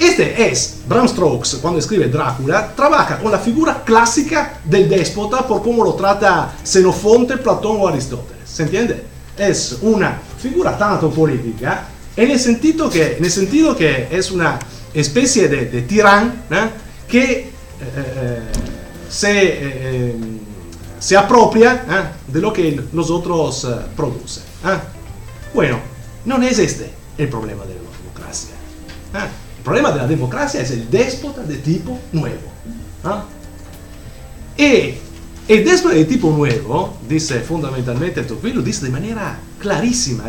Este 0.00 0.50
es, 0.50 0.78
Bram 0.88 1.06
Stokes, 1.06 1.58
cuando 1.60 1.78
escribe 1.78 2.08
Drácula, 2.08 2.74
trabaja 2.74 3.18
con 3.18 3.30
la 3.30 3.38
figura 3.38 3.84
clásica 3.84 4.58
del 4.64 4.88
déspota 4.88 5.46
por 5.46 5.62
cómo 5.62 5.84
lo 5.84 5.92
trata 5.92 6.54
Xenofonte, 6.64 7.36
Platón 7.36 7.76
o 7.80 7.86
Aristóteles, 7.86 8.48
¿se 8.48 8.62
entiende? 8.62 9.04
Es 9.36 9.76
una 9.82 10.18
figura 10.38 10.76
tanto 10.78 11.10
política 11.10 11.86
en 12.16 12.30
el 12.30 12.40
sentido 12.40 12.88
que, 12.88 13.18
en 13.18 13.24
el 13.24 13.30
sentido 13.30 13.76
que 13.76 14.08
es 14.10 14.30
una 14.30 14.58
especie 14.94 15.48
de, 15.48 15.66
de 15.66 15.82
tirán 15.82 16.44
¿eh? 16.50 16.70
que 17.06 17.22
eh, 17.22 17.50
eh 17.80 18.38
se, 19.10 19.30
eh, 19.32 20.14
se 20.98 21.16
apropia 21.16 21.84
¿eh? 21.88 22.32
de 22.32 22.40
lo 22.40 22.52
que 22.52 22.80
los 22.92 23.10
otros 23.10 23.64
eh, 23.64 23.68
producen. 23.96 24.44
Bueno, 25.52 25.80
no 26.24 26.40
es 26.42 26.58
este 26.58 26.90
el 27.18 27.28
problema 27.28 27.64
de 27.64 27.74
la 27.74 27.80
democracia. 27.80 28.54
El 29.60 29.64
problema 29.64 29.92
de 29.92 29.98
la 29.98 30.06
democracia 30.06 30.62
es 30.62 30.70
el 30.70 30.90
déspota 30.90 31.42
de 31.42 31.56
tipo 31.58 31.98
nuevo. 32.12 32.50
Y 34.56 34.94
el 35.46 35.64
déspota 35.66 35.96
de 35.96 36.06
tipo 36.06 36.30
nuevo, 36.30 36.96
dice 37.06 37.40
fundamentalmente 37.40 38.22
Tocqueville, 38.22 38.62
dice 38.62 38.86
de 38.86 38.90
manera 38.90 39.38
clarísima. 39.58 40.24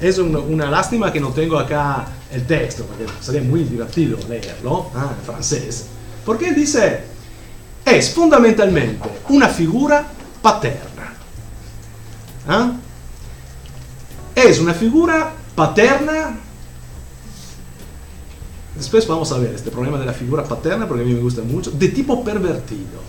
es 0.00 0.18
una, 0.18 0.68
lástima 0.68 1.12
que 1.12 1.20
no 1.20 1.28
tengo 1.28 1.56
acá 1.56 2.04
el 2.32 2.44
texto, 2.48 2.84
porque 2.84 3.06
sería 3.20 3.42
muy 3.42 3.62
divertido 3.62 4.18
leerlo 4.28 4.90
en 4.96 5.24
francés. 5.24 5.86
Porque 6.26 6.52
dice, 6.52 7.02
es 7.84 8.10
fundamentalmente 8.10 9.08
una 9.28 9.48
figura 9.48 10.04
paterna. 10.42 11.14
¿Ah? 12.48 12.72
Es 14.34 14.58
una 14.58 14.74
figura 14.74 15.30
paterna. 15.54 16.40
Después 18.78 19.06
vamos 19.06 19.30
a 19.32 19.38
ver 19.38 19.54
este 19.54 19.70
problema 19.70 19.98
de 19.98 20.06
la 20.06 20.14
figura 20.14 20.44
paterna 20.44 20.88
porque 20.88 21.02
a 21.02 21.06
mí 21.06 21.12
me 21.12 21.20
gusta 21.20 21.42
mucho, 21.42 21.70
de 21.72 21.88
tipo 21.88 22.24
pervertido. 22.24 23.02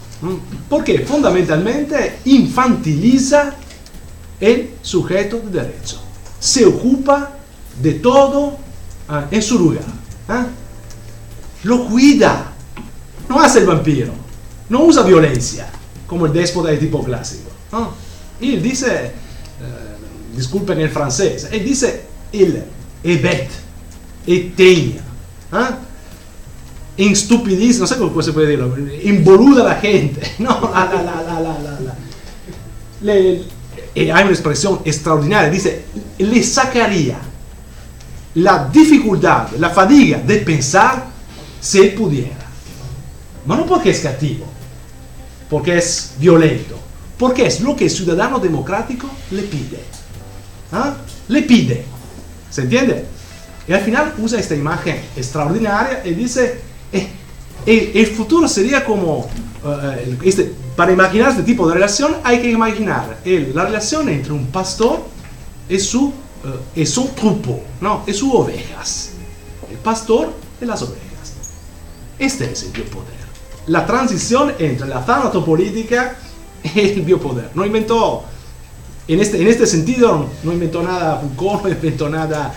Porque 0.67 0.99
fundamentalmente 0.99 2.19
infantiliza 2.25 3.55
el 4.39 4.71
sujeto 4.81 5.39
de 5.39 5.61
derecho. 5.61 6.01
Se 6.39 6.65
ocupa 6.65 7.37
de 7.81 7.93
todo 7.93 8.57
ah, 9.07 9.27
en 9.31 9.41
su 9.41 9.57
lugar. 9.57 9.85
¿ah? 10.27 10.47
Lo 11.63 11.85
cuida. 11.87 12.53
No 13.29 13.39
hace 13.39 13.59
el 13.59 13.65
vampiro 13.65 14.19
no 14.69 14.83
usa 14.83 15.03
violencia 15.03 15.67
como 16.07 16.25
el 16.27 16.33
déspota 16.33 16.69
de 16.69 16.77
tipo 16.77 17.03
clásico. 17.03 17.49
Y 18.39 18.53
él 18.53 18.61
dice, 18.63 19.05
eh, 19.05 19.11
disculpen 20.35 20.79
el 20.79 20.89
francés, 20.89 21.49
él 21.51 21.63
dice 21.63 22.05
il 22.31 22.63
ebet, 23.03 23.49
eteña, 24.25 25.03
¿ah? 25.51 25.77
instupidiza, 26.97 27.81
no 27.81 27.87
sé 27.87 27.97
cómo 27.97 28.21
se 28.21 28.33
puede 28.33 28.47
decirlo, 28.47 28.75
involuda 29.03 29.61
a 29.61 29.69
la 29.69 29.75
gente, 29.75 30.21
no, 30.39 30.71
la, 30.73 30.85
la, 31.01 31.39
la, 31.39 31.95
le, 33.01 33.43
hay 33.95 34.09
una 34.09 34.29
expresión 34.29 34.81
extraordinaria, 34.83 35.49
dice, 35.49 35.85
le 36.17 36.43
sacaría 36.43 37.19
la 38.35 38.69
dificultad, 38.71 39.49
la 39.57 39.69
fatiga 39.69 40.19
de 40.19 40.37
pensar 40.37 41.05
si 41.59 41.89
pudiera. 41.89 42.37
Ma 43.45 43.55
no 43.55 43.65
porque 43.65 43.89
es 43.89 43.99
cattivo, 43.99 44.45
porque 45.49 45.77
es 45.77 46.13
violento, 46.19 46.77
porque 47.17 47.45
es 47.47 47.61
lo 47.61 47.75
que 47.75 47.85
el 47.85 47.89
ciudadano 47.89 48.39
democrático 48.39 49.09
le 49.31 49.43
pide. 49.43 49.83
¿Ah? 50.71 50.95
Le 51.27 51.41
pide. 51.41 51.85
¿Se 52.49 52.61
entiende? 52.61 53.05
Y 53.69 53.73
al 53.73 53.81
final 53.81 54.15
usa 54.17 54.39
esta 54.39 54.55
imagen 54.55 54.99
extraordinaria 55.15 56.01
y 56.03 56.15
dice, 56.15 56.59
eh, 56.91 57.07
eh, 57.67 57.91
el 57.93 58.07
futuro 58.07 58.47
sería 58.47 58.83
como, 58.83 59.29
eh, 59.63 60.17
este, 60.23 60.51
para 60.75 60.91
imaginar 60.91 61.29
este 61.29 61.43
tipo 61.43 61.67
de 61.67 61.75
relación 61.75 62.15
hay 62.23 62.41
que 62.41 62.49
imaginar 62.49 63.19
la 63.23 63.65
relación 63.65 64.09
entre 64.09 64.33
un 64.33 64.47
pastor 64.47 65.03
y 65.69 65.77
su, 65.77 66.11
y 66.75 66.83
su 66.83 67.09
trupo, 67.09 67.61
¿no? 67.79 68.03
y 68.07 68.13
sus 68.13 68.33
ovejas. 68.33 69.11
El 69.69 69.77
pastor 69.77 70.33
y 70.59 70.65
las 70.65 70.81
ovejas. 70.81 71.33
Este 72.17 72.51
es 72.51 72.63
el 72.63 72.71
biopoder 72.71 73.19
la 73.67 73.85
transición 73.85 74.51
entre 74.57 74.87
la 74.87 75.05
política 75.45 76.15
y 76.63 76.79
el 76.79 77.01
biopoder. 77.01 77.51
No 77.53 77.63
inventó, 77.65 78.23
en 79.07 79.19
este, 79.19 79.39
en 79.39 79.47
este 79.47 79.67
sentido, 79.67 80.25
no 80.43 80.51
inventó 80.51 80.81
nada 80.81 81.17
Foucault, 81.19 81.63
no 81.65 81.69
inventó 81.69 82.09
nada 82.09 82.51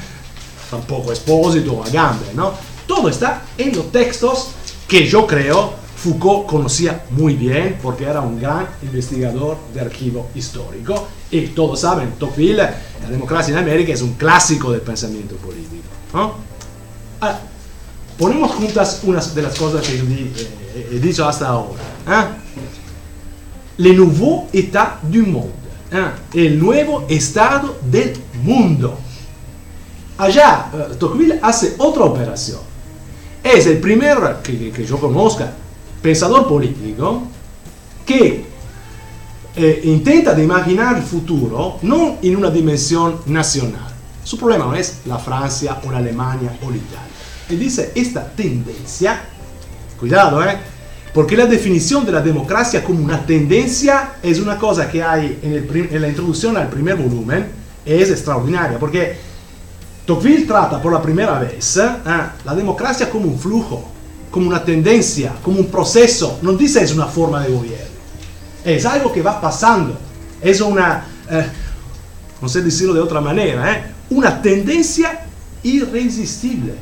tampoco 0.73 1.13
Espósito 1.13 1.75
o 1.75 1.85
Agamben, 1.85 2.35
¿no? 2.35 2.53
Todo 2.87 3.09
está 3.11 3.43
en 3.59 3.77
los 3.77 3.93
textos 3.93 4.49
que 4.89 5.07
yo 5.07 5.27
creo 5.27 5.75
Foucault 5.97 6.47
conocía 6.47 7.05
muy 7.11 7.35
bien 7.35 7.79
porque 7.81 8.05
era 8.05 8.23
un 8.23 8.41
gran 8.41 8.67
investigador 8.83 9.57
de 9.73 9.83
archivo 9.83 10.31
histórico 10.35 11.07
y 11.31 11.43
todos 11.49 11.81
saben, 11.81 12.13
Tocqueville, 12.19 12.57
la 13.03 13.09
democracia 13.09 13.53
en 13.53 13.59
América 13.59 13.93
es 13.93 14.03
un 14.03 14.15
clásico 14.15 14.73
del 14.73 14.81
pensamiento 14.81 15.37
político. 15.37 15.85
¿no? 16.15 16.35
Ah, 17.21 17.39
ponemos 18.19 18.51
juntas 18.53 19.01
unas 19.05 19.35
de 19.35 19.43
las 19.43 19.55
cosas 19.57 19.87
que 19.87 19.99
yo 19.99 20.05
eh, 20.05 20.91
he 20.93 20.99
dicho 20.99 21.29
hasta 21.29 21.49
ahora. 21.49 21.83
¿eh? 22.09 22.25
Le 23.79 23.95
nouveau 23.95 24.49
état 24.53 25.01
du 25.03 25.25
monde. 25.25 25.53
¿eh? 25.93 26.11
El 26.35 26.59
nuevo 26.59 27.07
estado 27.09 27.79
del 27.83 28.15
mundo. 28.43 28.99
Allá, 30.23 30.71
Tocqueville 30.99 31.39
hace 31.43 31.75
otra 31.79 32.05
operación. 32.05 32.61
Es 33.43 33.67
el 33.67 33.79
primer 33.79 34.37
que, 34.43 34.71
que 34.71 34.87
yo 34.87 34.99
conozca 34.99 35.53
pensador 36.01 36.47
político 36.47 37.25
que 38.07 38.45
eh, 39.57 39.81
intenta 39.85 40.33
de 40.35 40.45
imaginar 40.45 40.97
el 40.97 41.03
futuro 41.03 41.79
no 41.83 42.19
en 42.23 42.37
una 42.37 42.51
dimensión 42.51 43.21
nacional. 43.27 43.93
Su 44.23 44.39
problema 44.39 44.67
no 44.67 44.75
es 44.75 45.01
la 45.07 45.19
Francia 45.19 45.81
o 45.85 45.91
la 45.91 45.99
Alemania 45.99 46.57
o 46.65 46.71
la 46.71 46.77
Italia 46.77 47.13
y 47.49 47.57
dice 47.57 47.93
esta 47.95 48.25
tendencia, 48.25 49.21
cuidado, 49.99 50.43
¿eh? 50.45 50.57
Porque 51.13 51.37
la 51.37 51.47
definición 51.47 52.07
de 52.07 52.13
la 52.13 52.23
democracia 52.23 52.83
como 52.83 53.05
una 53.05 53.27
tendencia 53.27 54.15
es 54.23 54.39
una 54.39 54.57
cosa 54.57 54.89
que 54.91 55.03
hay 55.03 55.39
en, 55.43 56.01
la 56.01 56.09
introducción 56.09 56.57
al 56.57 56.69
primer 56.69 56.97
volumen, 56.97 57.47
es 57.85 58.11
extraordinaria, 58.11 58.79
porque 58.79 59.32
Tocqueville 60.13 60.47
trata 60.47 60.81
por 60.81 60.93
la 60.93 61.01
primera 61.01 61.39
vez 61.39 61.79
¿eh? 61.79 61.89
la 62.45 62.55
democracia 62.55 63.09
como 63.09 63.29
un 63.29 63.39
flujo, 63.39 63.83
como 64.31 64.47
una 64.47 64.63
tendencia, 64.63 65.33
como 65.43 65.59
un 65.59 65.67
proceso, 65.69 66.39
no 66.43 66.53
dice 66.53 66.85
es 66.85 66.93
una 66.93 67.07
forma 67.07 67.41
de 67.41 67.51
gobierno, 67.51 67.97
es 68.63 68.85
algo 68.85 69.11
que 69.11 69.23
va 69.23 69.41
pasando, 69.41 69.97
es 70.43 70.61
una, 70.61 71.07
eh, 71.31 71.47
no 72.43 72.49
sé 72.49 72.61
decirlo 72.61 72.93
de 72.93 73.01
otra 73.01 73.23
manera, 73.23 73.73
¿eh? 73.73 73.85
una 74.11 74.43
tendencia 74.43 75.25
irresistible 75.63 76.75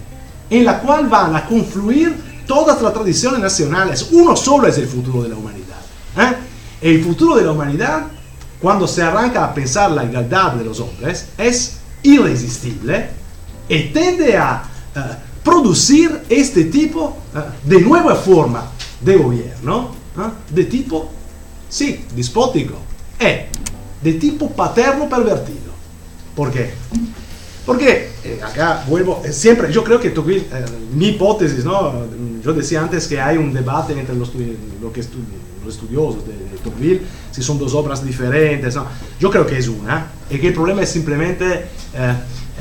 en 0.50 0.64
la 0.64 0.80
cual 0.80 1.06
van 1.06 1.36
a 1.36 1.46
confluir 1.46 2.42
todas 2.48 2.82
las 2.82 2.92
tradiciones 2.92 3.38
nacionales. 3.38 4.08
Uno 4.10 4.34
solo 4.34 4.66
es 4.66 4.76
el 4.78 4.88
futuro 4.88 5.22
de 5.22 5.28
la 5.28 5.36
humanidad. 5.36 5.78
¿eh? 6.18 6.34
El 6.80 7.04
futuro 7.04 7.36
de 7.36 7.44
la 7.44 7.52
humanidad, 7.52 8.06
cuando 8.60 8.88
se 8.88 9.04
arranca 9.04 9.44
a 9.44 9.54
pensar 9.54 9.92
la 9.92 10.02
igualdad 10.02 10.54
de 10.54 10.64
los 10.64 10.80
hombres, 10.80 11.26
es 11.38 11.76
irresistible 12.02 13.19
y 13.70 13.84
tende 13.92 14.36
a 14.36 14.64
eh, 14.96 15.00
producir 15.44 16.22
este 16.28 16.64
tipo 16.64 17.16
eh, 17.34 17.38
de 17.64 17.80
nueva 17.80 18.16
forma 18.16 18.68
de 19.00 19.16
gobierno, 19.16 19.94
eh, 20.18 20.52
de 20.52 20.64
tipo, 20.64 21.08
sí, 21.68 22.04
despótico, 22.14 22.74
y 23.20 24.04
de 24.04 24.12
tipo 24.14 24.50
paterno 24.50 25.08
pervertido. 25.08 25.70
¿Por 26.34 26.50
qué? 26.50 26.72
Porque 27.64 28.10
acá 28.42 28.84
vuelvo, 28.88 29.22
siempre, 29.30 29.72
yo 29.72 29.84
creo 29.84 30.00
que 30.00 30.10
Tocqueville, 30.10 30.46
mi 30.92 31.10
hipótesis, 31.10 31.64
¿no? 31.64 32.06
Yo 32.42 32.52
decía 32.52 32.80
antes 32.80 33.06
que 33.06 33.20
hay 33.20 33.36
un 33.36 33.52
debate 33.52 33.92
entre 33.92 34.16
los, 34.16 34.32
lo 34.80 34.92
que 34.92 35.04
los 35.64 35.74
estudiosos 35.74 36.26
de, 36.26 36.32
de, 36.32 36.58
Tocqueville, 36.64 37.02
si 37.30 37.42
son 37.42 37.58
dos 37.58 37.74
obras 37.74 38.04
diferentes, 38.04 38.74
¿no? 38.74 38.86
Yo 39.20 39.30
creo 39.30 39.46
que 39.46 39.58
es 39.58 39.68
una, 39.68 40.08
y 40.28 40.38
que 40.38 40.48
el 40.48 40.54
problema 40.54 40.82
es 40.82 40.88
simplemente 40.88 41.66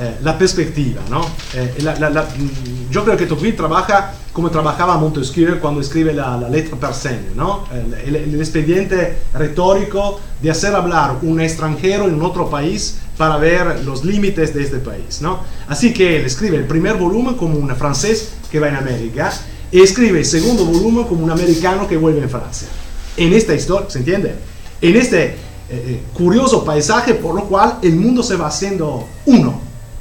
eh, 0.01 0.15
la 0.22 0.38
perspectiva, 0.38 1.01
¿no? 1.10 1.25
Eh, 1.53 1.74
mm, 1.77 2.89
yo 2.89 3.03
creo 3.03 3.18
que 3.18 3.25
Tocqueville 3.25 3.58
trabaja 3.58 4.13
como 4.32 4.50
trabajaba 4.50 4.98
Montesquieu 4.98 5.60
cuando 5.60 5.82
escribe 5.82 6.13
la, 6.13 6.38
letra 6.50 6.77
persenne, 6.77 7.32
¿no? 7.36 7.65
El, 8.06 8.15
el, 8.15 8.39
expediente 8.39 9.18
retórico 9.34 10.22
de 10.41 10.51
hacer 10.51 10.74
hablar 10.74 11.18
un 11.22 11.41
extranjero 11.41 12.08
en 12.08 12.22
otro 12.22 12.50
país 12.50 13.00
para 13.18 13.36
ver 13.36 13.84
los 13.84 14.06
límites 14.06 14.53
de 14.53 14.63
este 14.63 14.77
país, 14.77 15.22
¿no? 15.22 15.39
Así 15.68 15.94
que 15.94 16.18
él 16.18 16.25
escribe 16.25 16.56
el 16.56 16.65
primer 16.65 16.96
volumen 16.96 17.36
como 17.36 17.58
un 17.58 17.75
francés 17.75 18.36
que 18.50 18.62
va 18.62 18.70
en 18.70 18.77
América 18.77 19.34
y 19.70 19.82
escribe 19.82 20.20
el 20.20 20.25
segundo 20.25 20.63
volumen 20.63 21.03
como 21.03 21.25
un 21.25 21.32
americano 21.32 21.88
que 21.89 21.98
vuelve 21.98 22.22
en 22.22 22.29
Francia. 22.29 22.70
En 23.18 23.34
esta 23.34 23.53
historia, 23.53 23.89
¿se 23.89 24.00
entiende? 24.00 24.36
En 24.82 24.96
este 24.96 25.36
eh, 25.72 26.01
curioso 26.13 26.65
paisaje 26.65 27.13
por 27.13 27.36
lo 27.36 27.44
cual 27.44 27.77
el 27.84 27.96
mundo 27.96 28.24
se 28.24 28.36
va 28.36 28.48
haciendo 28.48 29.06
uno, 29.27 29.58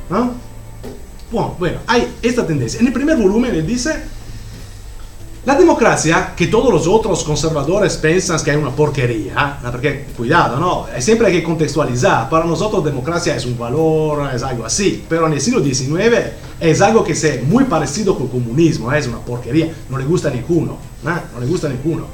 bueno, 0.08 1.56
bueno, 1.58 1.78
hay 1.86 2.16
esta 2.22 2.46
tendencia. 2.46 2.80
En 2.80 2.86
el 2.86 2.92
primer 2.92 3.16
volumen 3.16 3.54
él 3.54 3.66
dice, 3.66 4.02
la 5.44 5.54
democracia, 5.54 6.34
que 6.36 6.48
todos 6.48 6.70
los 6.72 6.86
otros 6.86 7.24
conservadores 7.24 7.96
piensan 7.96 8.42
que 8.42 8.50
es 8.50 8.56
una 8.56 8.70
porquería, 8.70 9.58
porque 9.70 10.04
cuidado, 10.16 10.58
¿no? 10.60 10.86
Siempre 10.98 11.28
hay 11.28 11.32
que 11.34 11.42
contextualizar. 11.42 12.28
Para 12.28 12.44
nosotros 12.44 12.84
democracia 12.84 13.34
es 13.34 13.46
un 13.46 13.56
valor, 13.56 14.28
es 14.34 14.42
algo 14.42 14.66
así, 14.66 15.04
pero 15.08 15.26
en 15.26 15.32
el 15.32 15.40
siglo 15.40 15.64
XIX 15.64 16.16
es 16.60 16.80
algo 16.82 17.02
que 17.02 17.12
es 17.12 17.42
muy 17.44 17.64
parecido 17.64 18.14
con 18.14 18.24
el 18.24 18.30
comunismo, 18.30 18.92
es 18.92 19.06
una 19.06 19.20
porquería, 19.20 19.72
no 19.88 19.96
le 19.96 20.04
gusta 20.04 20.28
a 20.28 20.32
ninguno, 20.32 20.76
no 21.02 21.40
le 21.40 21.46
gusta 21.46 21.68
a 21.68 21.70
ninguno. 21.70 22.06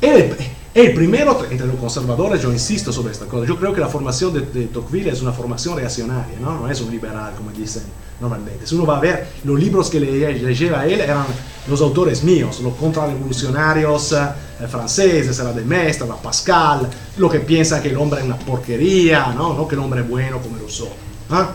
El, 0.00 0.36
el 0.74 0.94
primero 0.94 1.38
entre 1.50 1.66
los 1.66 1.76
conservadores, 1.76 2.40
yo 2.40 2.50
insisto 2.50 2.92
sobre 2.92 3.12
esta 3.12 3.26
cosa, 3.26 3.46
yo 3.46 3.58
creo 3.58 3.74
que 3.74 3.80
la 3.80 3.88
formación 3.88 4.32
de, 4.32 4.66
Tocqueville 4.66 5.10
es 5.10 5.20
una 5.20 5.32
formación 5.32 5.76
reaccionaria, 5.76 6.38
¿no? 6.40 6.60
no 6.60 6.70
es 6.70 6.80
un 6.80 6.90
liberal 6.90 7.34
como 7.36 7.50
dicen 7.50 7.82
normalmente. 8.20 8.66
Si 8.66 8.74
uno 8.74 8.86
va 8.86 8.96
a 8.96 9.00
ver, 9.00 9.28
los 9.44 9.58
libros 9.60 9.90
que 9.90 10.00
le, 10.00 10.32
leyera 10.32 10.86
él 10.86 11.00
eran 11.00 11.26
los 11.68 11.80
autores 11.82 12.24
míos, 12.24 12.60
los 12.60 12.74
contrarrevolucionarios 12.74 14.12
eh, 14.12 14.66
franceses, 14.66 15.38
era 15.38 15.52
de 15.52 15.62
Mestre, 15.62 16.06
era 16.06 16.16
Pascal, 16.16 16.88
lo 17.18 17.28
que 17.28 17.40
piensa 17.40 17.82
que 17.82 17.88
el 17.88 17.96
hombre 17.96 18.20
es 18.20 18.26
una 18.26 18.38
porquería, 18.38 19.34
no, 19.34 19.54
no 19.54 19.68
que 19.68 19.74
el 19.74 19.80
hombre 19.80 20.00
es 20.00 20.08
bueno 20.08 20.38
como 20.40 20.56
son. 20.68 20.88
¿ah? 21.30 21.50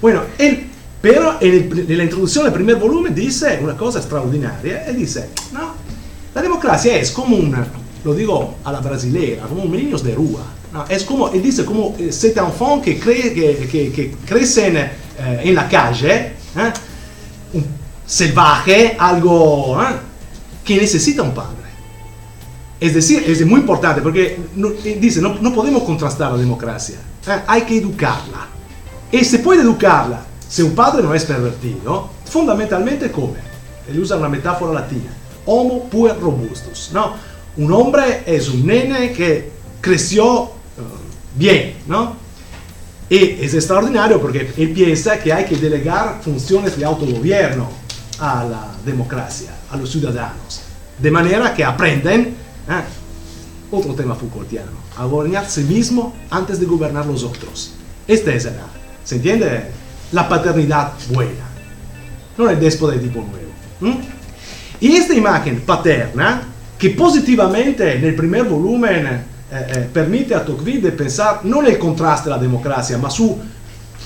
Bueno, 0.00 0.22
él, 0.38 0.70
pero 1.00 1.36
en, 1.40 1.96
la 1.96 2.02
introducción 2.02 2.44
del 2.44 2.52
primer 2.52 2.76
volumen 2.76 3.14
dice 3.14 3.60
una 3.62 3.76
cosa 3.76 3.98
extraordinaria, 3.98 4.86
él 4.86 4.96
dice, 4.96 5.30
no, 5.52 5.74
la 6.34 6.42
democracia 6.42 6.96
es 6.96 7.12
como 7.12 7.36
un 7.36 7.54
lo 8.06 8.14
digo 8.14 8.54
a 8.62 8.70
la 8.70 8.78
brasileña, 8.78 9.42
como 9.48 9.64
niños 9.64 10.04
de 10.04 10.14
rúa. 10.14 10.44
Es 10.88 11.02
como, 11.02 11.28
él 11.30 11.42
dice, 11.42 11.64
como 11.64 11.96
cet 12.10 12.36
enfant 12.36 12.80
que, 12.80 13.00
cree, 13.00 13.34
que, 13.34 13.66
que, 13.66 13.90
que 13.90 14.12
crecen 14.24 14.76
eh, 14.76 14.90
en 15.42 15.54
la 15.56 15.68
calle, 15.68 16.34
¿eh? 16.56 16.72
un 17.54 17.66
salvaje, 18.06 18.96
algo 18.96 19.82
¿eh? 19.82 19.96
que 20.64 20.76
necesita 20.76 21.22
un 21.22 21.34
padre. 21.34 21.66
Es 22.78 22.94
decir, 22.94 23.24
es 23.26 23.44
muy 23.44 23.60
importante 23.60 24.00
porque 24.02 24.38
no, 24.54 24.68
dice, 24.68 25.20
no, 25.20 25.34
no, 25.40 25.52
podemos 25.52 25.82
contrastar 25.82 26.30
la 26.30 26.38
democracia, 26.38 26.98
hay 27.48 27.62
que 27.62 27.78
educarla. 27.78 28.46
Y 29.10 29.24
se 29.24 29.40
puede 29.40 29.62
educarla 29.62 30.20
si 30.48 30.62
un 30.62 30.76
padre 30.76 31.02
no 31.02 31.12
es 31.12 31.24
pervertido, 31.24 32.10
fundamentalmente 32.24 33.10
come. 33.10 33.40
Él 33.88 33.98
usa 33.98 34.16
una 34.16 34.28
metáfora 34.28 34.74
latina, 34.74 35.10
homo 35.44 35.88
puer 35.88 36.20
robustus, 36.20 36.90
¿no? 36.92 37.34
Un 37.56 37.72
hombre 37.72 38.22
es 38.26 38.48
un 38.48 38.66
nene 38.66 39.12
que 39.12 39.50
creció 39.80 40.42
uh, 40.42 40.48
bien, 41.34 41.74
¿no? 41.86 42.16
Y 43.08 43.16
es 43.16 43.54
extraordinario 43.54 44.20
porque 44.20 44.52
él 44.56 44.72
piensa 44.72 45.18
que 45.18 45.32
hay 45.32 45.44
que 45.44 45.56
delegar 45.56 46.20
funciones 46.22 46.76
de 46.76 46.84
autogobierno 46.84 47.68
a 48.18 48.44
la 48.44 48.74
democracia, 48.84 49.50
a 49.70 49.76
los 49.76 49.90
ciudadanos, 49.90 50.62
de 50.98 51.10
manera 51.10 51.54
que 51.54 51.64
aprenden, 51.64 52.34
¿eh? 52.68 52.82
otro 53.70 53.94
tema 53.94 54.14
Foucaultiano, 54.14 54.72
a 54.96 55.04
gobernar 55.04 55.48
sí 55.48 55.62
mismo 55.62 56.14
antes 56.30 56.58
de 56.58 56.66
gobernar 56.66 57.06
los 57.06 57.22
otros. 57.22 57.72
Esta 58.08 58.32
es 58.34 58.44
la, 58.44 58.66
¿se 59.04 59.16
entiende? 59.16 59.70
La 60.12 60.28
paternidad 60.28 60.92
buena, 61.10 61.46
no 62.36 62.50
el 62.50 62.58
déspota 62.58 62.94
de 62.94 63.00
tipo 63.00 63.20
nuevo. 63.20 64.00
Y 64.80 64.96
esta 64.96 65.14
imagen 65.14 65.60
paterna 65.60 66.42
que 66.78 66.90
positivamente 66.90 67.96
en 67.96 68.04
el 68.04 68.14
primer 68.14 68.44
volumen 68.44 69.06
eh, 69.06 69.22
eh, 69.50 69.88
permite 69.92 70.34
a 70.34 70.44
Tocqueville 70.44 70.92
pensar 70.92 71.40
no 71.44 71.62
el 71.62 71.78
contraste 71.78 72.28
a 72.28 72.36
la 72.36 72.38
democracia, 72.38 72.98
ma 72.98 73.10
su 73.10 73.38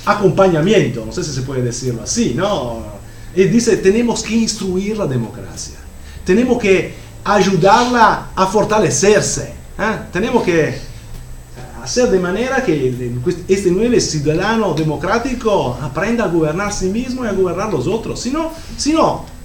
acompañamiento, 0.05 1.05
no 1.05 1.13
sé 1.13 1.25
si 1.25 1.33
se 1.33 1.43
puede 1.43 1.69
así, 1.69 2.35
¿no? 2.35 3.01
Y 3.35 3.45
dice, 3.45 3.77
tenemos 3.79 4.23
que 4.23 4.35
instruir 4.35 4.97
la 4.97 5.07
democracia, 5.07 5.79
tenemos 6.25 6.59
que 6.59 6.95
ayudarla 7.25 8.29
a 8.35 8.47
fortalecerse, 8.47 9.53
¿eh? 9.79 9.99
tenemos 10.13 10.43
que 10.43 10.79
hacer 11.83 12.11
de 12.11 12.19
manera 12.19 12.63
que 12.63 13.13
este 13.49 13.71
nuevo 13.71 13.99
ciudadano 14.01 14.75
democrático 14.75 15.79
aprenda 15.81 16.25
a 16.25 16.29
gobernar 16.29 16.69
a 16.69 16.73
sí 16.73 16.87
mismo 16.87 17.25
y 17.25 17.29
a 17.29 17.33
gobernar 17.33 17.73
los 17.73 17.87
otros, 17.87 18.21
si 18.21 18.33
si 18.77 18.93
no 18.93 19.40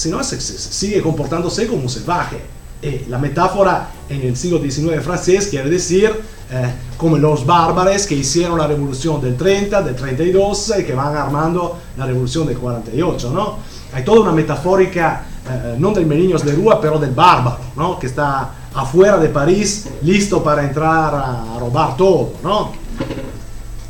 si 0.00 0.10
no, 0.10 0.24
se, 0.24 0.40
sigue 0.40 1.02
comportándose 1.02 1.66
como 1.66 1.82
un 1.82 1.88
salvaje. 1.88 2.40
Eh, 2.82 3.04
la 3.08 3.18
metáfora 3.18 3.90
en 4.08 4.22
el 4.22 4.34
siglo 4.34 4.58
XIX 4.58 5.04
francés 5.04 5.48
quiere 5.48 5.68
decir 5.68 6.10
eh, 6.50 6.72
como 6.96 7.18
los 7.18 7.44
bárbaros 7.44 8.06
que 8.06 8.14
hicieron 8.14 8.56
la 8.56 8.66
revolución 8.66 9.20
del 9.20 9.36
30, 9.36 9.82
del 9.82 9.94
32 9.94 10.72
y 10.78 10.84
que 10.84 10.94
van 10.94 11.14
armando 11.14 11.78
la 11.98 12.06
revolución 12.06 12.46
del 12.46 12.56
48, 12.56 13.30
¿no? 13.30 13.58
Hay 13.92 14.02
toda 14.02 14.22
una 14.22 14.32
metafórica, 14.32 15.26
eh, 15.46 15.76
no 15.78 15.92
del 15.92 16.06
Meninos 16.06 16.42
de 16.42 16.52
Rúa, 16.52 16.80
pero 16.80 16.98
del 16.98 17.10
bárbaro, 17.10 17.58
¿no? 17.76 17.98
Que 17.98 18.06
está 18.06 18.54
afuera 18.72 19.18
de 19.18 19.28
París, 19.28 19.86
listo 20.00 20.42
para 20.42 20.64
entrar 20.64 21.14
a, 21.14 21.58
robar 21.58 21.94
todo, 21.98 22.32
¿no? 22.42 22.72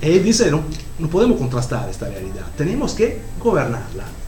Y 0.02 0.18
dice, 0.18 0.50
no, 0.50 0.62
no 0.98 1.08
podemos 1.08 1.38
contrastar 1.38 1.88
esta 1.88 2.08
realidad, 2.08 2.46
tenemos 2.56 2.94
que 2.94 3.22
gobernarla 3.38 4.19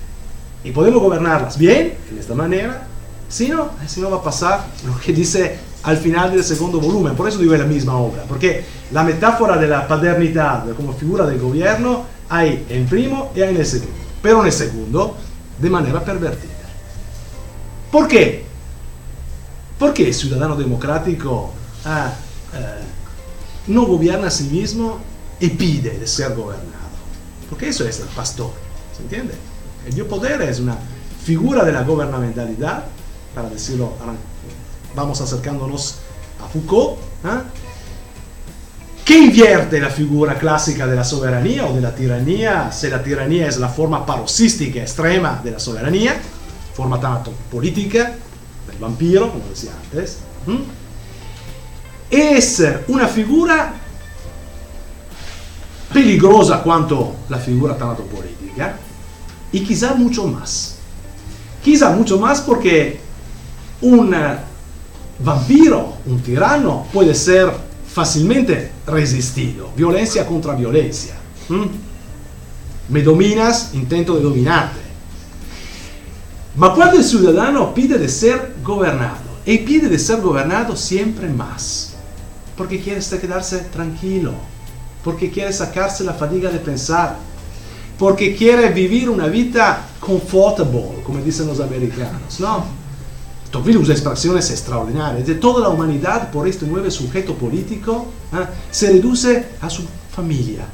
y 0.64 0.70
podemos 0.70 1.03
gobernarlas. 1.03 1.59
Bien, 1.59 1.94
de 2.11 2.20
esta 2.20 2.35
manera, 2.35 2.87
si 3.29 3.48
no, 3.48 3.70
va 4.11 4.16
a 4.16 4.22
pasar 4.22 4.66
lo 4.87 4.98
que 5.01 5.12
dice 5.12 5.59
al 5.83 5.96
final 5.96 6.33
del 6.33 6.44
segundo 6.44 6.81
volumen, 6.81 7.16
por 7.16 7.29
eso 7.29 7.38
digo 7.38 7.57
la 7.57 7.64
misma 7.64 7.96
obra, 7.96 8.25
porque 8.29 8.64
la 8.92 9.03
metáfora 9.03 9.57
de 9.57 9.66
la 9.66 9.88
paternidad 9.88 10.64
como 10.77 10.92
figura 10.92 11.27
del 11.27 11.40
gobierno 11.40 12.05
hay 12.29 12.66
en 12.68 12.83
el 12.83 12.87
primo 12.87 13.33
y 13.35 13.40
hay 13.40 13.51
en 13.55 13.57
el 13.57 13.66
segundo, 13.66 13.94
pero 14.22 14.40
en 14.40 14.46
el 14.46 14.53
segundo 14.53 15.16
de 15.59 15.70
manera 15.70 16.05
pervertida. 16.05 16.51
¿Por 17.90 18.07
qué? 18.07 18.44
Porque 19.79 20.07
el 20.07 20.14
ciudadano 20.14 20.55
democrático 20.55 21.53
ah, 21.85 22.12
eh, 22.55 22.59
no 23.66 23.87
gobierna 23.87 24.29
a 24.29 24.31
sí 24.31 24.44
mismo 24.44 24.98
y 25.40 25.48
pide 25.48 25.98
de 25.98 26.07
ser 26.07 26.35
gobernado, 26.35 26.68
porque 27.48 27.68
eso 27.68 27.85
es 27.88 27.98
el 27.98 28.09
pastor, 28.09 28.53
¿se 28.96 29.03
entiende? 29.03 29.35
El 29.87 29.95
dio 29.95 30.09
poder 30.09 30.42
es 30.42 30.61
una 30.61 30.77
figura 31.25 31.64
de 31.64 31.73
la 31.73 31.83
gobernamentalidad, 31.83 32.85
para 33.35 33.49
decirlo, 33.49 33.95
vamos 34.95 35.21
acercándonos 35.21 35.97
a 36.42 36.49
Foucault, 36.49 36.99
¿ah? 37.25 37.42
que 39.05 39.18
invierte 39.18 39.81
la 39.81 39.90
figura 39.90 40.38
clásica 40.38 40.87
de 40.87 40.95
la 40.95 41.05
soberanía 41.05 41.66
o 41.66 41.75
de 41.75 41.81
la 41.81 41.95
tiranía, 41.95 42.71
si 42.71 42.88
la 42.88 43.03
tiranía 43.03 43.49
es 43.49 43.59
la 43.59 43.68
forma 43.68 44.07
paroxística 44.07 44.81
extrema 44.81 45.40
de 45.42 45.53
la 45.53 45.59
soberanía, 45.59 46.21
forma 46.75 47.01
tanto 47.01 47.33
política, 47.51 48.12
del 48.66 48.79
vampiro, 48.79 49.31
como 49.31 49.45
decía 49.49 49.73
antes, 49.85 50.18
es 52.11 52.62
una 52.88 53.09
figura 53.09 53.75
peligrosa 55.92 56.62
cuanto 56.62 57.16
la 57.29 57.38
figura 57.38 57.77
tanto 57.77 58.05
política, 58.05 58.77
y 59.53 59.61
quizá 59.61 59.95
mucho 59.95 60.27
más. 60.27 60.77
Quizá 61.62 61.91
mucho 61.91 62.19
más 62.19 62.41
porque 62.41 63.01
un 63.81 64.15
eh, 64.15 64.38
vampiro, 65.21 65.95
un 66.07 66.21
tirano, 66.23 66.87
puede 66.93 67.15
ser 67.15 67.53
fácilmente 67.93 68.73
resistido. 68.87 69.71
Violencia 69.77 70.27
contra 70.27 70.55
violencia. 70.55 71.15
me 72.88 73.03
dominas, 73.03 73.71
intento 73.75 74.17
de 74.17 74.23
dominarte. 74.23 74.81
Ma 76.57 76.75
cuando 76.75 76.97
el 76.97 77.05
ciudadano 77.05 77.73
pide 77.73 77.99
de 77.99 78.09
ser 78.09 78.55
gobernado, 78.62 79.33
y 79.45 79.59
pide 79.59 79.88
de 79.88 79.99
ser 79.99 80.21
gobernado 80.21 80.77
siempre 80.77 81.29
más, 81.29 81.95
porque 82.57 82.81
quiere 82.81 83.01
quedarse 83.01 83.59
tranquilo, 83.73 84.33
porque 85.03 85.31
quiere 85.31 85.53
sacarse 85.53 86.05
la 86.05 86.15
fatiga 86.15 86.51
de 86.51 86.59
pensar, 86.59 87.17
porque 88.03 88.35
quiere 88.35 88.71
vivir 88.71 89.09
una 89.09 89.29
vida 89.29 89.87
comfortable, 90.01 91.05
como 91.05 91.21
dicen 91.21 91.47
los 91.47 91.61
americanos, 91.61 92.41
¿no? 92.41 92.65
Tocqueville 93.49 93.79
usa 93.79 93.95
expresiones 93.95 94.51
extraordinarias. 94.51 95.25
De 95.25 95.37
toda 95.37 95.61
la 95.61 95.69
humanidad, 95.69 96.29
por 96.33 96.49
este 96.49 96.67
nuevo 96.67 96.91
sujeto 96.91 97.37
político, 97.37 98.09
¿eh? 98.33 98.45
se 98.73 98.91
reduce 98.91 99.51
a 99.61 99.71
su 99.71 99.85
familia, 100.11 100.65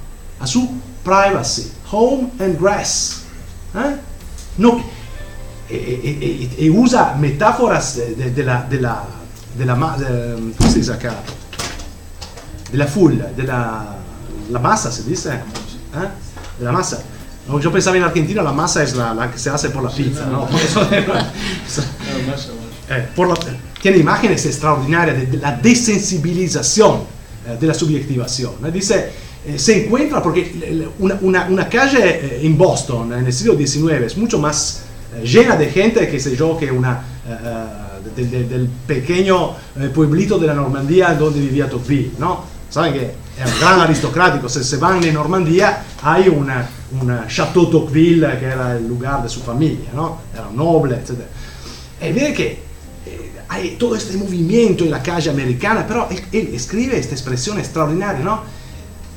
a 0.40 0.46
su 0.46 0.70
privacy, 1.04 1.70
home 1.92 2.30
and 2.40 2.58
grass. 2.58 3.24
¿eh? 3.74 3.96
No, 4.56 4.82
y, 5.68 6.70
usa 6.70 7.14
metáforas 7.14 7.96
de, 7.96 8.30
de, 8.30 8.42
la, 8.42 8.62
de 8.62 8.80
la, 8.80 9.04
la, 9.58 9.74
¿cómo 10.56 10.70
se 10.70 10.78
dice 10.78 10.94
acá? 10.94 11.14
De 12.72 12.78
la 12.78 12.86
full, 12.86 13.18
de 13.36 13.42
la, 13.42 13.98
la 14.50 14.58
masa, 14.60 14.90
se 14.90 15.02
dice, 15.02 15.34
¿eh? 15.34 16.08
de 16.58 16.64
la 16.64 16.72
masa. 16.72 17.02
Yo 17.60 17.72
pensaba 17.72 17.96
en 17.96 18.02
Argentina 18.02 18.42
la 18.42 18.52
masa 18.52 18.82
es 18.82 18.94
la, 18.94 19.14
la 19.14 19.30
que 19.30 19.38
se 19.38 19.48
hace 19.48 19.70
por 19.70 19.82
la 19.82 19.90
pizza, 19.90 20.26
¿no? 20.26 20.46
Por 20.48 20.60
eso, 20.60 20.82
eh, 22.90 23.08
tiene 23.80 23.98
imágenes 23.98 24.44
extraordinarias 24.44 25.30
de, 25.30 25.38
la 25.38 25.52
desensibilización 25.52 27.00
eh, 27.46 27.56
de 27.58 27.66
la 27.66 27.74
subjetivación. 27.74 28.52
Dice, 28.72 29.10
eh, 29.46 29.58
se 29.58 29.84
encuentra 29.84 30.22
porque 30.22 30.86
una, 30.98 31.18
una, 31.22 31.46
una 31.46 31.68
calle 31.68 32.44
en 32.44 32.56
Boston 32.56 33.14
en 33.14 33.26
el 33.26 33.32
siglo 33.32 33.56
XIX 33.56 34.04
es 34.04 34.16
mucho 34.16 34.38
más 34.38 34.82
llena 35.22 35.56
de 35.56 35.70
gente, 35.70 36.06
que 36.08 36.20
sé 36.20 36.36
yo, 36.36 36.56
que 36.58 36.70
una... 36.70 37.02
del 38.16 38.68
pequeño 38.86 39.54
pueblito 39.94 40.38
de 40.38 40.46
la 40.46 40.54
Normandía 40.54 41.14
donde 41.14 41.40
vivía 41.40 41.68
Tocqueville, 41.68 42.12
¿no? 42.18 42.44
Saben 42.70 42.92
que 42.92 43.27
era 43.38 43.46
un 43.46 43.60
gran 43.60 43.80
aristocrático, 43.80 44.48
se, 44.48 44.64
se 44.64 44.76
van 44.78 45.02
en 45.04 45.14
Normandía 45.14 45.84
hay 46.02 46.28
una, 46.28 46.68
una 47.00 47.26
Chateau 47.28 47.70
Tocqueville 47.70 48.38
que 48.38 48.46
era 48.46 48.76
el 48.76 48.88
lugar 48.88 49.22
de 49.22 49.28
su 49.28 49.40
familia, 49.40 49.90
¿no? 49.94 50.22
Era 50.34 50.48
noble, 50.52 50.96
etc. 50.96 51.20
E 52.00 52.12
vede 52.12 52.32
che 52.34 52.68
hay 53.48 53.76
todo 53.78 53.96
este 53.96 54.16
movimiento 54.16 54.84
en 54.84 54.90
la 54.90 55.02
calle 55.02 55.30
americana, 55.30 55.86
pero 55.86 56.08
él, 56.10 56.50
escribe 56.54 56.98
esta 56.98 57.14
expresión 57.14 57.58
extraordinaria, 57.58 58.22
¿no? 58.22 58.42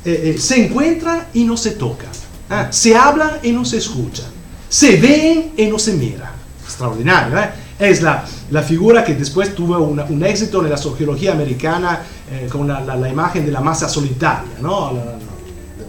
Eh, 0.03 0.33
eh, 0.35 0.39
se 0.39 0.65
encuentra 0.65 1.27
y 1.33 1.43
no 1.43 1.57
se 1.57 1.71
toca, 1.71 2.07
¿eh? 2.49 2.67
se 2.71 2.95
habla 2.95 3.39
y 3.43 3.51
no 3.51 3.65
se 3.65 3.77
escucha, 3.77 4.23
se 4.67 4.97
ve 4.97 5.51
y 5.55 5.65
no 5.67 5.77
se 5.77 5.93
mira. 5.93 6.31
Extraordinario, 6.63 7.37
¿eh? 7.37 7.49
Es 7.81 8.01
la, 8.01 8.23
la, 8.51 8.61
figura 8.61 9.03
que 9.03 9.15
después 9.15 9.55
tuvo 9.55 9.77
un 9.79 10.23
éxito 10.23 10.63
en 10.63 10.69
la 10.69 10.77
sociología 10.77 11.31
americana 11.31 12.03
con 12.51 12.67
la, 12.67 13.09
imagen 13.09 13.45
de 13.45 13.51
la 13.51 13.59
masa 13.59 13.89
solitaria, 13.89 14.51
¿no? 14.61 14.93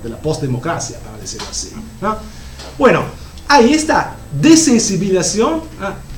de 0.03 0.09
la 0.09 0.17
postdemocracia, 0.17 0.99
para 0.99 1.19
decirlo 1.19 1.47
así. 1.51 1.73
¿no? 2.01 2.17
Bueno, 2.79 3.03
hay 3.47 3.75
esta 3.75 4.17
desensibilización, 4.41 5.61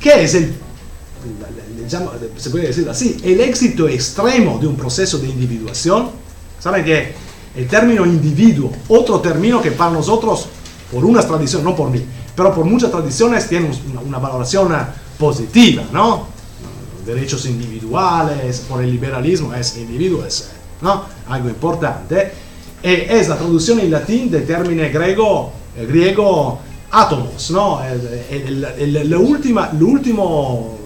que 0.01 0.23
es 0.23 0.35
el 0.35 0.55
se 2.37 2.51
puede 2.51 2.69
decir 2.69 2.89
así, 2.89 3.17
el 3.23 3.41
éxito 3.41 3.89
extremo 3.89 4.59
de 4.59 4.67
un 4.67 4.77
proceso 4.77 5.19
de 5.19 5.29
individuación, 5.29 6.11
¿saben 6.59 6.85
que 6.85 7.13
el 7.55 7.69
término 7.69 8.05
individuo, 8.05 8.73
otro 8.89 9.21
término 9.21 9.61
que 9.61 9.71
para 9.71 9.93
nosotros, 9.93 10.49
por 10.91 11.05
unas 11.05 11.27
tradiciones, 11.27 11.65
no 11.65 11.77
por 11.77 11.91
mí, 11.91 12.05
pero 12.35 12.55
por 12.55 12.65
muchas 12.65 12.91
tradiciones 12.91 13.49
tiene 13.49 13.71
una, 14.05 14.19
valoración 14.19 14.73
positiva, 15.18 15.85
¿no? 15.92 16.27
Derechos 17.07 17.46
individuales, 17.46 18.64
por 18.68 18.83
el 18.83 18.90
liberalismo 18.90 19.53
es 19.55 19.77
individuo, 19.77 20.24
es 20.24 20.50
¿no? 20.81 21.05
algo 21.29 21.48
importante. 21.48 22.33
E 22.83 23.07
es 23.11 23.29
la 23.29 23.37
traducción 23.37 23.81
en 23.81 23.90
latín 23.90 24.31
del 24.31 24.46
término 24.46 24.83
griego, 24.92 25.53
griego 25.88 26.61
átomos, 26.90 27.50
¿no? 27.50 27.81
Último 29.81 30.79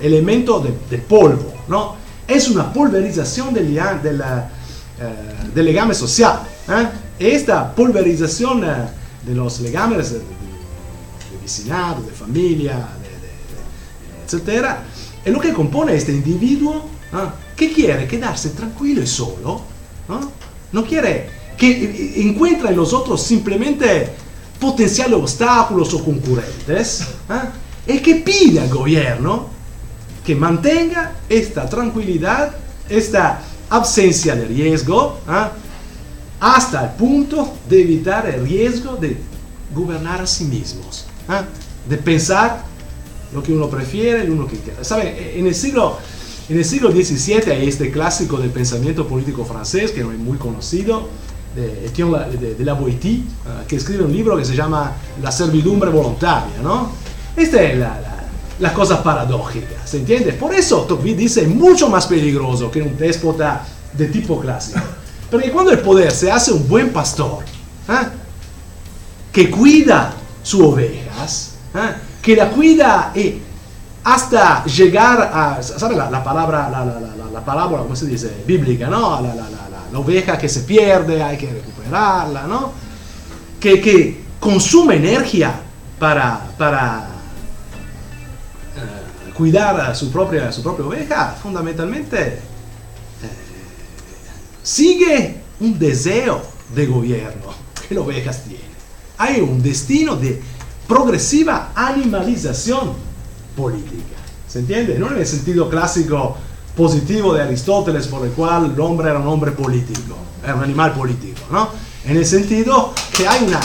elemento 0.00 0.64
de, 0.90 0.98
polvo, 0.98 1.52
¿no? 1.68 1.96
Es 2.26 2.48
una 2.48 2.72
pulverización 2.72 3.52
del, 3.52 3.74
del, 3.74 4.20
uh, 4.20 5.54
del 5.54 5.64
legame 5.64 5.94
social. 5.94 6.40
¿eh? 6.68 6.88
Esta 7.18 7.74
pulverización 7.74 8.64
uh, 8.64 9.26
de 9.26 9.34
los 9.34 9.60
legames 9.60 10.12
de, 10.12 10.18
de, 10.18 10.24
de 11.42 12.02
de 12.06 12.12
familia, 12.12 12.88
etc., 14.34 14.66
es 15.24 15.32
lo 15.32 15.40
que 15.40 15.52
compone 15.52 15.94
este 15.94 16.12
individuo 16.12 16.88
¿eh? 17.12 17.16
que 17.56 17.72
quiere 17.72 18.06
quedarse 18.06 18.50
tranquilo 18.50 19.02
y 19.02 19.06
solo, 19.06 19.60
¿no? 20.08 20.32
no 20.72 20.84
quiere 20.84 21.28
que 21.56 22.22
encuentra 22.22 22.70
en 22.70 22.76
los 22.76 22.94
otros 22.94 23.22
simplemente 23.22 24.08
potenciales 24.58 25.18
obstáculos 25.18 25.92
o 25.92 26.02
concurrentes, 26.02 27.02
¿eh? 27.28 27.94
y 27.94 27.98
que 27.98 28.16
pide 28.16 28.60
al 28.60 28.68
gobierno 28.68 29.48
que 30.24 30.34
mantenga 30.34 31.12
esta 31.28 31.68
tranquilidad, 31.68 32.54
esta 32.88 33.42
ausencia 33.68 34.34
de 34.36 34.46
riesgo, 34.46 35.18
¿ah? 35.26 35.52
hasta 36.40 36.84
el 36.84 36.90
punto 36.90 37.54
de 37.68 37.82
evitar 37.82 38.26
el 38.26 38.46
riesgo 38.46 38.96
de 38.96 39.18
gobernar 39.74 40.22
a 40.22 40.26
sí 40.26 40.44
mismos, 40.44 41.06
¿ah? 41.28 41.44
de 41.88 41.96
pensar 41.96 42.64
lo 43.32 43.42
que 43.42 43.52
uno 43.52 43.68
prefiere, 43.68 44.26
lo 44.26 44.46
que 44.46 44.56
quiere. 44.56 44.84
¿Saben? 44.84 45.14
En 45.34 45.46
el 45.46 45.54
siglo 45.54 45.98
en 46.50 46.58
el 46.58 46.64
siglo 46.64 46.90
XVII 46.90 47.52
hay 47.52 47.68
este 47.68 47.92
clásico 47.92 48.36
del 48.36 48.50
pensamiento 48.50 49.06
político 49.06 49.44
francés, 49.44 49.92
que 49.92 50.02
no 50.02 50.10
es 50.10 50.18
muy 50.18 50.36
conocido, 50.36 51.08
de 51.54 51.86
Etienne 51.86 52.18
de, 52.40 52.56
de, 52.56 52.70
¿ah? 52.70 53.62
que 53.68 53.76
escribe 53.76 54.02
un 54.02 54.12
libro 54.12 54.36
que 54.36 54.44
se 54.44 54.56
llama 54.56 54.96
La 55.22 55.30
servidumbre 55.30 55.90
voluntaria. 55.90 56.60
¿no? 56.60 56.90
Esta 57.36 57.62
es 57.62 57.78
la, 57.78 58.00
la 58.58 58.74
cosa 58.74 59.00
paradójica, 59.00 59.86
¿se 59.86 59.98
entiende? 59.98 60.32
Por 60.32 60.52
eso 60.52 60.80
Tocqueville 60.82 61.16
dice 61.16 61.46
mucho 61.46 61.88
más 61.88 62.08
peligroso 62.08 62.68
que 62.68 62.82
un 62.82 62.96
déspota 62.96 63.64
de 63.92 64.06
tipo 64.06 64.40
clásico. 64.40 64.80
Porque 65.30 65.52
cuando 65.52 65.70
el 65.70 65.78
poder 65.78 66.10
se 66.10 66.32
hace 66.32 66.50
un 66.50 66.66
buen 66.68 66.92
pastor, 66.92 67.44
¿eh? 67.88 68.08
que 69.32 69.52
cuida 69.52 70.14
sus 70.42 70.62
ovejas, 70.62 71.52
¿eh? 71.76 72.09
Que 72.22 72.36
la 72.36 72.50
cuida 72.50 73.12
y 73.14 73.40
hasta 74.04 74.64
llegar 74.64 75.30
a, 75.32 75.62
¿sabe 75.62 75.96
la, 75.96 76.10
la 76.10 76.24
palabra, 76.24 76.68
la, 76.70 76.84
la, 76.84 77.30
la, 77.32 77.44
palabra, 77.44 77.78
¿cómo 77.82 77.94
se 77.94 78.06
dice? 78.06 78.44
Bíblica, 78.46 78.88
¿no? 78.88 79.20
La, 79.20 79.98
oveja 79.98 80.38
que 80.38 80.48
se 80.48 80.60
pierde, 80.60 81.20
hay 81.20 81.36
que 81.36 81.52
recuperarla, 81.52 82.46
¿no? 82.46 82.72
Que, 83.58 83.80
que 83.80 84.22
consume 84.38 84.96
energía 84.96 85.52
para, 85.98 86.48
para 86.56 87.10
cuidar 89.40 89.80
a 89.80 89.94
su 89.94 90.12
propia, 90.12 90.52
su 90.52 90.62
propia 90.62 90.84
oveja, 90.84 91.34
fundamentalmente 91.42 92.22
eh, 92.22 92.40
sigue 94.62 95.40
un 95.60 95.78
deseo 95.78 96.42
de 96.74 96.84
gobierno 96.84 97.54
que 97.88 97.94
las 97.94 98.04
ovejas 98.04 98.44
tienen. 98.44 98.68
Hay 99.16 99.40
un 99.40 99.62
destino 99.62 100.14
de 100.16 100.42
progresiva 100.90 101.70
animalización 101.76 102.94
política. 103.56 104.16
¿Se 104.48 104.58
entiende? 104.58 104.98
No 104.98 105.08
en 105.12 105.18
el 105.18 105.26
sentido 105.26 105.70
clásico 105.70 106.36
positivo 106.76 107.32
de 107.32 107.42
Aristóteles 107.42 108.08
por 108.08 108.26
el 108.26 108.32
cual 108.32 108.72
el 108.74 108.80
hombre 108.80 109.08
era 109.08 109.20
un 109.20 109.28
hombre 109.28 109.52
político, 109.52 110.16
era 110.42 110.56
un 110.56 110.64
animal 110.64 110.92
político, 110.92 111.42
¿no? 111.52 111.68
En 112.04 112.16
el 112.16 112.26
sentido 112.26 112.92
que 113.16 113.28
hay 113.28 113.44
una 113.44 113.60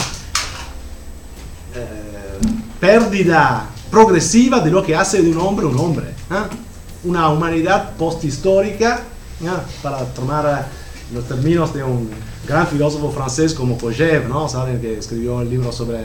eh, 1.74 2.38
pérdida 2.78 3.70
progresiva 3.90 4.60
de 4.60 4.70
lo 4.70 4.84
que 4.84 4.94
hace 4.94 5.20
de 5.20 5.32
un 5.32 5.38
hombre 5.38 5.66
un 5.66 5.78
hombre. 5.80 6.06
¿eh? 6.06 6.56
Una 7.04 7.28
humanidad 7.30 7.96
posthistórica, 7.96 9.00
para 9.82 10.04
tomar 10.14 10.46
eh, 10.46 11.12
los 11.12 11.26
términos 11.26 11.74
de 11.74 11.82
un 11.82 12.08
gran 12.46 12.66
filósofo 12.66 13.10
francés 13.10 13.52
como 13.52 13.76
Kojève, 13.76 14.28
¿no? 14.28 14.48
Saben 14.48 14.80
que 14.80 14.98
escribió 14.98 15.42
el 15.42 15.50
libro 15.50 15.72
sobre 15.72 15.98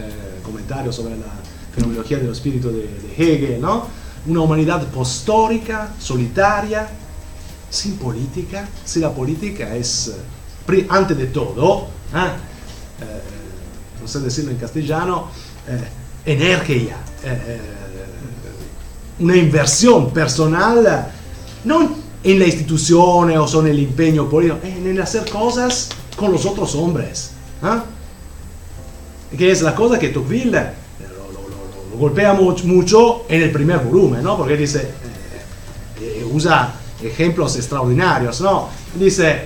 comentarios 0.44 0.96
sobre 0.96 1.18
la 1.18 1.28
fenomenología 1.74 2.18
del 2.18 2.32
espíritu 2.32 2.70
de, 2.70 2.82
de 2.82 3.14
Hegel, 3.16 3.62
¿no? 3.62 3.86
Una 4.28 4.42
humanidad 4.42 4.86
postórica, 4.88 5.94
solitaria, 6.00 6.90
sin 7.70 7.96
política, 7.98 8.68
si 8.84 9.00
la 9.00 9.12
política 9.12 9.76
es, 9.76 10.14
antes 10.90 11.18
de 11.18 11.28
todo, 11.28 11.88
no 14.02 14.08
sé 14.08 14.20
decirlo 14.20 14.52
en 14.52 14.58
castellano, 14.58 15.28
energía, 16.26 16.98
eh, 17.24 17.42
eh, 17.48 17.60
una 19.20 19.38
inversión 19.38 20.12
personal, 20.12 21.08
no 21.64 21.96
en 22.24 22.40
la 22.40 22.46
institución 22.46 23.32
o 23.32 23.60
en 23.62 23.68
el 23.68 23.80
empeño 23.80 24.30
político, 24.30 24.60
en 24.64 25.00
hacer 25.00 25.30
cosas 25.30 25.90
con 26.16 26.32
los 26.32 26.46
otros 26.46 26.76
hombres. 26.76 27.32
¿ah? 27.64 27.84
que 29.38 29.50
es 29.50 29.62
la 29.62 29.74
cosa 29.74 29.98
que 29.98 30.10
Tocqueville 30.10 30.58
eh, 30.58 30.74
lo, 31.10 31.32
lo- 31.32 31.48
lo- 31.94 31.98
golpea 31.98 32.34
much- 32.38 32.64
mucho 32.66 33.24
en 33.30 33.42
el 33.44 33.52
primer 33.52 33.80
volumen, 33.80 34.22
¿no? 34.24 34.36
Porque 34.38 34.58
dice, 34.58 34.80
eh, 34.82 36.02
eh, 36.02 36.28
usa 36.34 36.74
ejemplos 37.02 37.56
extraordinarios, 37.56 38.42
¿no? 38.42 38.68
Dice, 38.96 39.46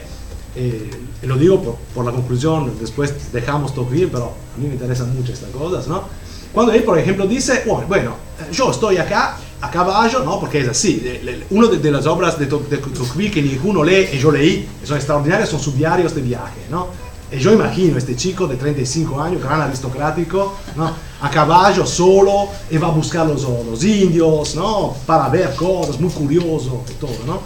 eh, 0.56 0.90
lo 1.22 1.36
digo 1.38 1.62
por, 1.62 1.76
por 1.94 2.06
la 2.06 2.12
conclusión, 2.12 2.74
después 2.80 3.32
dejamos 3.32 3.76
Tocqueville, 3.76 4.08
pero 4.12 4.26
a 4.56 4.60
mí 4.60 4.68
me 4.68 4.74
interesan 4.74 5.16
mucho 5.16 5.34
estas 5.34 5.50
cosas, 5.52 5.88
¿no? 5.88 6.04
Cuando 6.52 6.72
él, 6.72 6.84
por 6.84 6.98
ejemplo, 6.98 7.28
dice, 7.28 7.64
bueno, 7.88 8.16
yo 8.52 8.72
estoy 8.72 8.98
acá 8.98 9.38
a 9.66 9.72
caballo, 9.72 10.24
¿no? 10.24 10.40
Porque 10.40 10.60
es 10.62 10.68
así, 10.70 11.04
una 11.50 11.68
de, 11.68 11.92
las 11.92 12.06
obras 12.06 12.38
de, 12.40 12.46
To- 12.48 12.66
de 12.70 12.78
Tocqueville 12.78 13.32
que 13.32 13.42
ninguno 13.42 13.84
lee, 13.84 14.10
y 14.14 14.18
yo 14.18 14.32
leí, 14.32 14.68
son 14.84 14.98
extraordinarias, 14.98 15.50
son 15.50 15.60
sus 15.60 15.76
diarios 15.76 16.14
de 16.16 16.22
viaje, 16.22 16.62
¿no? 16.70 16.88
Y 17.32 17.38
yo 17.40 17.52
imagino 17.52 17.98
este 17.98 18.16
chico 18.16 18.46
de 18.48 18.56
35 18.56 19.20
años, 19.20 19.42
gran 19.42 19.60
aristocrático, 19.62 20.56
¿no? 20.76 20.94
a 21.22 21.30
caballo 21.30 21.86
solo, 21.86 22.50
y 22.70 22.78
va 22.78 22.88
a 22.88 22.92
buscar 22.92 23.26
los, 23.26 23.42
los 23.44 23.84
indios, 23.84 24.56
¿no? 24.56 24.96
Para 25.06 25.28
ver 25.30 25.56
cosas, 25.56 26.00
muy 26.00 26.12
curioso 26.12 26.84
y 26.90 26.94
todo, 26.94 27.18
¿no? 27.26 27.42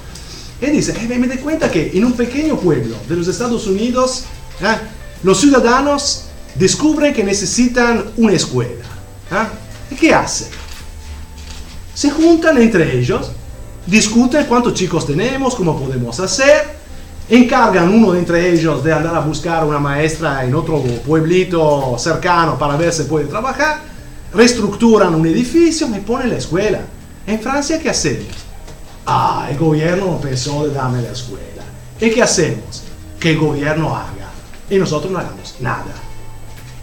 Y 0.62 0.66
dice, 0.72 0.92
eh, 1.00 1.18
me, 1.18 1.26
doy 1.28 1.38
cuenta 1.38 1.72
que 1.72 1.92
en 1.94 2.04
un 2.04 2.12
pequeño 2.14 2.58
pueblo 2.58 2.96
de 3.08 3.16
los 3.16 3.28
Estados 3.30 3.66
Unidos, 3.68 4.26
¿eh? 4.62 4.76
los 5.24 5.40
ciudadanos 5.40 6.26
descubren 6.56 7.14
que 7.14 7.24
necesitan 7.24 8.04
una 8.18 8.34
escuela. 8.34 8.84
¿eh? 9.32 9.48
¿Y 9.92 9.96
qué 9.96 10.14
hacen? 10.14 10.50
Se 12.00 12.10
juntan 12.10 12.58
entre 12.60 12.98
ellos, 12.98 13.30
discuten 13.86 14.46
cuántos 14.46 14.74
chicos 14.74 15.06
tenemos, 15.06 15.54
cómo 15.54 15.78
podemos 15.78 16.18
hacer, 16.22 16.66
encargan 17.28 17.90
uno 17.90 18.16
entre 18.16 18.54
ellos 18.54 18.82
de 18.82 18.94
andar 18.94 19.18
a 19.18 19.20
buscar 19.20 19.66
una 19.66 19.80
maestra 19.80 20.46
en 20.46 20.56
otro 20.56 20.82
pueblito 21.06 21.98
cercano 22.00 22.58
para 22.58 22.78
ver 22.78 22.94
si 22.94 23.04
puede 23.04 23.26
trabajar, 23.26 23.82
reestructuran 24.34 25.14
un 25.14 25.28
edificio 25.28 25.90
y 25.94 26.00
ponen 26.00 26.30
la 26.30 26.38
escuela. 26.38 26.80
En 27.28 27.38
Francia, 27.42 27.78
¿qué 27.78 27.90
hacemos? 27.90 28.30
Ah, 29.06 29.50
el 29.52 29.58
gobierno 29.58 30.06
no 30.06 30.22
pensó 30.22 30.66
de 30.66 30.74
darme 30.74 31.02
la 31.02 31.12
escuela. 31.12 31.66
¿Y 32.00 32.12
qué 32.12 32.24
hacemos? 32.24 32.84
Que 33.20 33.32
el 33.32 33.40
gobierno 33.40 33.94
haga. 33.94 34.30
Y 34.70 34.78
nosotros 34.78 35.12
no 35.12 35.20
hagamos 35.20 35.54
nada. 35.60 35.96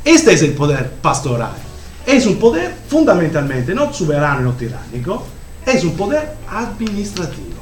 Este 0.04 0.34
es 0.34 0.42
el 0.42 0.52
poder 0.52 0.90
pastoral. 1.00 1.65
Es 2.06 2.24
un 2.26 2.36
poder 2.36 2.74
fundamentalmente 2.88 3.74
no 3.74 3.92
soberano 3.92 4.40
no 4.40 4.52
tiránico, 4.52 5.24
es 5.66 5.82
un 5.84 5.96
poder 5.96 6.36
administrativo. 6.48 7.56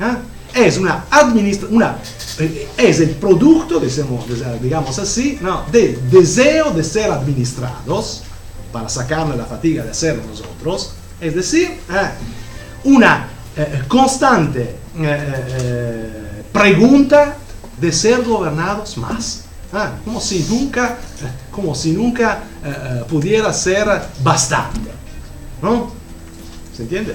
¿Ah? 0.00 0.18
Es 0.54 0.78
una 0.78 1.04
administra 1.10 1.68
una, 1.70 1.96
eh, 2.38 2.68
es 2.78 3.00
el 3.00 3.10
producto, 3.10 3.80
digamos, 4.62 4.98
así, 4.98 5.38
¿no? 5.42 5.64
del 5.70 6.08
deseo 6.08 6.70
de 6.70 6.82
ser 6.82 7.10
administrados 7.10 8.22
para 8.72 8.88
sacarle 8.88 9.36
la 9.36 9.44
fatiga 9.44 9.84
de 9.84 9.90
hacerlo 9.90 10.22
nosotros, 10.28 10.92
es 11.20 11.34
decir, 11.34 11.68
¿eh? 11.68 12.10
una 12.84 13.28
eh, 13.58 13.84
constante 13.88 14.60
eh, 14.62 14.76
eh, 15.00 16.42
pregunta 16.52 17.36
de 17.80 17.90
ser 17.90 18.22
gobernados 18.22 18.98
más. 18.98 19.45
Ah, 19.72 19.92
como 20.04 20.20
si 20.20 20.40
nunca, 20.48 20.96
eh, 21.22 21.28
como 21.50 21.74
si 21.74 21.92
nunca 21.92 22.44
eh, 22.64 22.68
eh, 23.00 23.04
pudiera 23.08 23.52
ser 23.52 23.86
bastante. 24.22 24.90
¿No? 25.62 25.90
¿Se 26.76 26.82
entiende? 26.82 27.14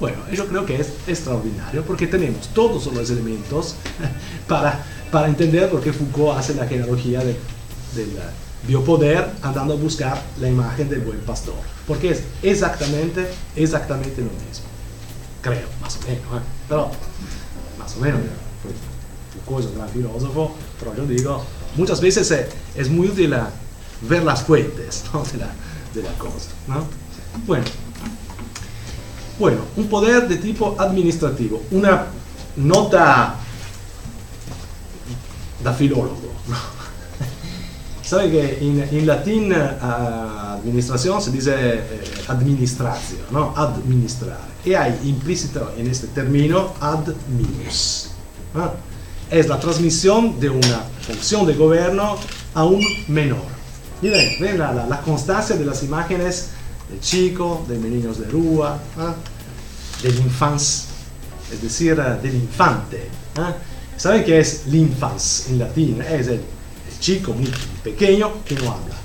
Bueno, 0.00 0.18
yo 0.32 0.46
creo 0.48 0.66
que 0.66 0.80
es 0.80 0.88
extraordinario 1.06 1.84
porque 1.84 2.06
tenemos 2.08 2.48
todos 2.48 2.86
los 2.92 3.08
elementos 3.10 3.76
para, 4.48 4.80
para 5.10 5.28
entender 5.28 5.70
por 5.70 5.80
qué 5.80 5.92
Foucault 5.92 6.38
hace 6.38 6.54
la 6.54 6.66
genealogía 6.66 7.20
de- 7.20 7.38
del 7.94 8.10
biopoder 8.66 9.28
andando 9.42 9.74
a 9.74 9.76
buscar 9.76 10.20
la 10.40 10.48
imagen 10.48 10.88
del 10.88 11.00
buen 11.00 11.20
pastor. 11.20 11.54
Porque 11.86 12.10
es 12.10 12.22
exactamente, 12.42 13.28
exactamente 13.56 14.20
lo 14.20 14.26
mismo. 14.30 14.66
Creo, 15.40 15.66
más 15.80 15.96
o 15.96 16.00
menos. 16.06 16.22
¿eh? 16.22 16.44
Pero, 16.68 16.90
más 17.78 17.96
o 17.96 18.00
menos, 18.00 18.20
pues, 18.62 18.74
Foucault 19.44 19.64
es 19.64 19.70
un 19.72 19.78
gran 19.78 19.88
filósofo, 19.90 20.54
pero 20.78 20.96
yo 20.96 21.06
digo, 21.06 21.44
muchas 21.76 22.00
veces 22.00 22.30
es, 22.30 22.46
es 22.74 22.88
muy 22.90 23.08
útil 23.08 23.34
ver 24.02 24.22
las 24.22 24.42
fuentes 24.42 25.04
¿no? 25.12 25.22
de, 25.22 25.38
la, 25.38 25.50
de 25.94 26.02
la 26.02 26.12
cosa. 26.18 26.50
¿no? 26.68 26.86
Bueno, 27.46 27.64
bueno, 29.38 29.58
un 29.76 29.88
poder 29.88 30.28
de 30.28 30.36
tipo 30.36 30.76
administrativo, 30.78 31.62
una 31.70 32.06
nota 32.56 33.36
da 35.62 35.72
filólogo. 35.72 36.32
¿no? 36.48 36.56
Sabe 38.04 38.30
que 38.30 38.58
en, 38.60 38.82
en 38.82 39.06
latín 39.06 39.52
eh, 39.52 39.78
administración 39.80 41.22
se 41.22 41.30
dice 41.30 41.54
eh, 41.56 42.04
administratio, 42.28 43.18
¿no? 43.30 43.54
Administrar. 43.56 44.40
Y 44.64 44.74
hay 44.74 44.98
implícito 45.04 45.72
en 45.76 45.88
este 45.88 46.08
término 46.08 46.74
ad 46.80 47.06
minus. 47.28 48.10
¿no? 48.54 48.91
Es 49.32 49.48
la 49.48 49.58
transmisión 49.58 50.38
de 50.38 50.50
una 50.50 50.84
función 51.06 51.46
de 51.46 51.54
gobierno 51.54 52.18
a 52.54 52.64
un 52.64 52.82
menor. 53.08 53.46
Y 54.02 54.08
ven, 54.08 54.58
la, 54.58 54.72
la- 54.72 54.86
la 54.86 55.00
constancia 55.00 55.56
de 55.56 55.64
las 55.64 55.82
imágenes 55.82 56.48
del 56.90 57.00
chico, 57.00 57.64
de 57.66 57.78
niños 57.78 58.18
de 58.18 58.26
rúa, 58.26 58.78
¿ah? 58.98 59.14
del 60.02 60.18
infans, 60.18 60.86
es 61.50 61.62
decir, 61.62 61.98
eh, 61.98 62.18
del 62.22 62.34
infante. 62.34 63.08
¿ah? 63.36 63.54
¿Saben 63.96 64.22
qué 64.24 64.38
es 64.40 64.66
l'infans 64.66 65.46
en 65.48 65.58
latín? 65.60 66.02
Es 66.02 66.26
el, 66.26 66.34
el 66.34 66.98
chico 67.00 67.32
muy 67.32 67.50
pequeño 67.82 68.44
que 68.44 68.54
no 68.56 68.70
habla, 68.72 68.96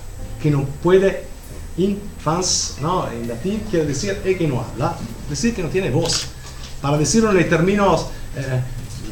que 0.42 0.52
no 0.52 0.66
puede, 0.84 1.26
infans, 1.78 2.76
¿no? 2.82 3.10
En 3.12 3.28
latín 3.30 3.62
quiere 3.70 3.86
decir 3.86 4.20
el 4.26 4.38
que 4.38 4.48
no 4.48 4.62
habla, 4.62 4.98
decir, 5.30 5.56
que 5.56 5.64
no 5.64 5.70
tiene 5.70 5.90
voz. 5.92 6.26
Para 6.82 6.98
decirlo 6.98 7.32
en 7.38 7.50
términos 7.50 8.08
eh, 8.36 8.62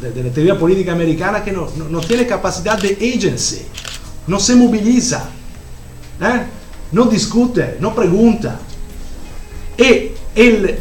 de, 0.02 0.12
de 0.12 0.24
la 0.24 0.30
teoría 0.30 0.58
política 0.58 0.92
americana, 0.94 1.44
que 1.44 1.52
no, 1.52 1.68
no- 1.78 1.90
no 1.90 2.02
tiene 2.02 2.26
capacidad 2.26 2.78
de 2.80 2.90
agency, 3.16 3.62
no 4.28 4.40
se 4.40 4.56
moviliza, 4.56 5.30
¿eh? 6.22 6.42
no 6.92 7.06
discute, 7.06 7.78
no 7.80 7.94
pregunta. 7.94 8.60
Y 9.78 10.12
el- 10.36 10.80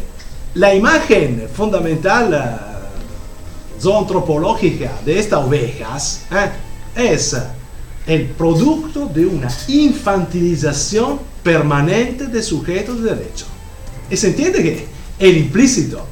la 0.55 0.73
imagen 0.73 1.47
fundamental 1.53 2.33
eh, 2.33 3.81
zoantropológica 3.81 4.91
de 5.05 5.19
estas 5.19 5.43
ovejas 5.45 6.21
eh, 6.31 6.49
es 7.11 7.35
el 8.07 8.25
producto 8.27 9.07
de 9.07 9.25
una 9.25 9.49
infantilización 9.67 11.19
permanente 11.43 12.27
de 12.27 12.41
sujetos 12.41 13.01
de 13.03 13.15
derecho. 13.15 13.45
Y 14.09 14.15
se 14.17 14.27
entiende 14.27 14.61
que 14.63 14.85
el 15.19 15.37
implícito, 15.37 16.05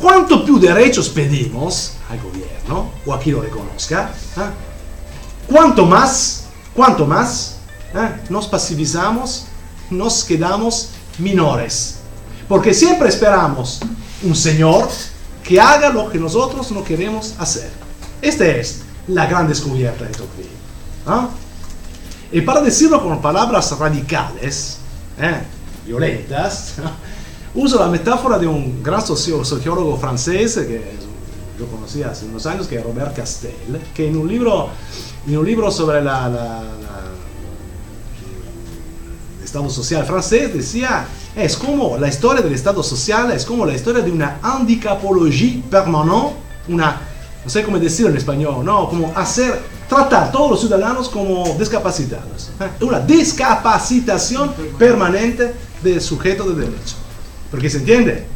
cuanto 0.00 0.44
più 0.44 0.58
derechos 0.58 1.08
pedimos 1.08 1.92
al 2.08 2.20
gobierno 2.20 2.90
o 3.04 3.12
a 3.12 3.18
quien 3.18 3.36
lo 3.36 3.42
reconozca, 3.42 4.12
eh, 4.36 4.40
cuanto 5.46 5.84
más, 5.84 6.44
cuanto 6.74 7.06
más 7.06 7.58
eh, 7.94 8.22
nos 8.28 8.46
pasivizamos, 8.46 9.46
nos 9.90 10.24
quedamos 10.24 10.90
menores. 11.18 11.96
Porque 12.48 12.72
siempre 12.72 13.08
esperamos 13.08 13.80
un 14.22 14.34
Señor 14.34 14.88
que 15.42 15.60
haga 15.60 15.90
lo 15.90 16.10
que 16.10 16.18
nosotros 16.18 16.70
no 16.70 16.82
queremos 16.82 17.34
hacer. 17.38 17.70
Esta 18.20 18.46
es 18.46 18.82
la 19.06 19.26
gran 19.26 19.48
descubierta 19.48 20.04
de 20.04 20.10
Tocqueville. 20.10 20.48
¿ah? 21.06 21.28
Y 22.30 22.40
para 22.42 22.60
decirlo 22.60 23.02
con 23.02 23.20
palabras 23.20 23.76
radicales, 23.78 24.78
eh, 25.18 25.40
violentas, 25.86 26.74
uso 27.54 27.78
la 27.78 27.88
metáfora 27.88 28.38
de 28.38 28.46
un 28.46 28.82
gran 28.82 29.04
sociólogo 29.04 29.96
francés 29.96 30.54
que 30.54 31.07
yo 31.58 31.66
conocí 31.66 32.02
hace 32.02 32.24
unos 32.26 32.46
años, 32.46 32.66
que 32.66 32.76
es 32.76 32.84
Robert 32.84 33.14
Castel, 33.16 33.52
que 33.94 34.08
en 34.08 34.16
un 34.16 34.28
libro, 34.28 34.68
en 35.26 35.36
un 35.38 35.44
libro 35.46 35.70
sobre 35.70 36.02
la- 36.02 36.28
la- 36.28 36.62
la, 36.62 36.62
el 39.38 39.44
Estado 39.44 39.68
social 39.70 40.04
francés 40.04 40.52
decía, 40.54 41.06
es 41.34 41.56
como 41.56 41.96
la 41.98 42.08
historia 42.08 42.42
del 42.42 42.52
Estado 42.52 42.82
social, 42.82 43.30
es 43.32 43.44
como 43.44 43.64
la 43.66 43.74
historia 43.74 44.02
de 44.02 44.10
una 44.10 44.38
handicapología 44.42 45.62
permanente, 45.70 46.34
una, 46.68 47.00
no 47.44 47.50
sé 47.50 47.62
cómo 47.64 47.78
decirlo 47.78 48.10
en 48.10 48.16
español, 48.18 48.64
¿no? 48.64 48.88
Como 48.88 49.12
hacer, 49.16 49.58
tratar 49.88 50.24
a 50.24 50.32
todos 50.32 50.50
los 50.50 50.60
ciudadanos 50.60 51.08
como 51.08 51.56
discapacitados. 51.58 52.50
¿eh? 52.60 52.84
Una 52.84 53.00
discapacitación 53.00 54.52
permanente 54.78 55.54
del 55.82 56.00
sujeto 56.00 56.44
de 56.50 56.60
derecho. 56.66 56.96
Porque 57.50 57.70
se 57.70 57.78
entiende. 57.78 58.26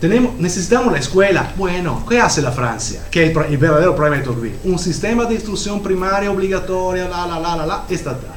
Tenemos, 0.00 0.34
necesitamos 0.38 0.92
la 0.92 0.98
escuela. 0.98 1.52
Bueno, 1.56 2.04
¿qué 2.08 2.18
hace 2.20 2.40
la 2.40 2.52
Francia? 2.52 3.02
Que 3.10 3.30
el, 3.30 3.36
el 3.50 3.58
verdadero 3.58 3.94
problema 3.94 4.16
de 4.16 4.22
Tocqueville. 4.22 4.56
Un 4.64 4.78
sistema 4.78 5.26
de 5.26 5.34
instrucción 5.34 5.82
primaria 5.82 6.30
obligatoria, 6.30 7.06
la, 7.08 7.26
la, 7.26 7.38
la, 7.38 7.56
la, 7.56 7.66
la, 7.66 7.84
estatal. 7.90 8.30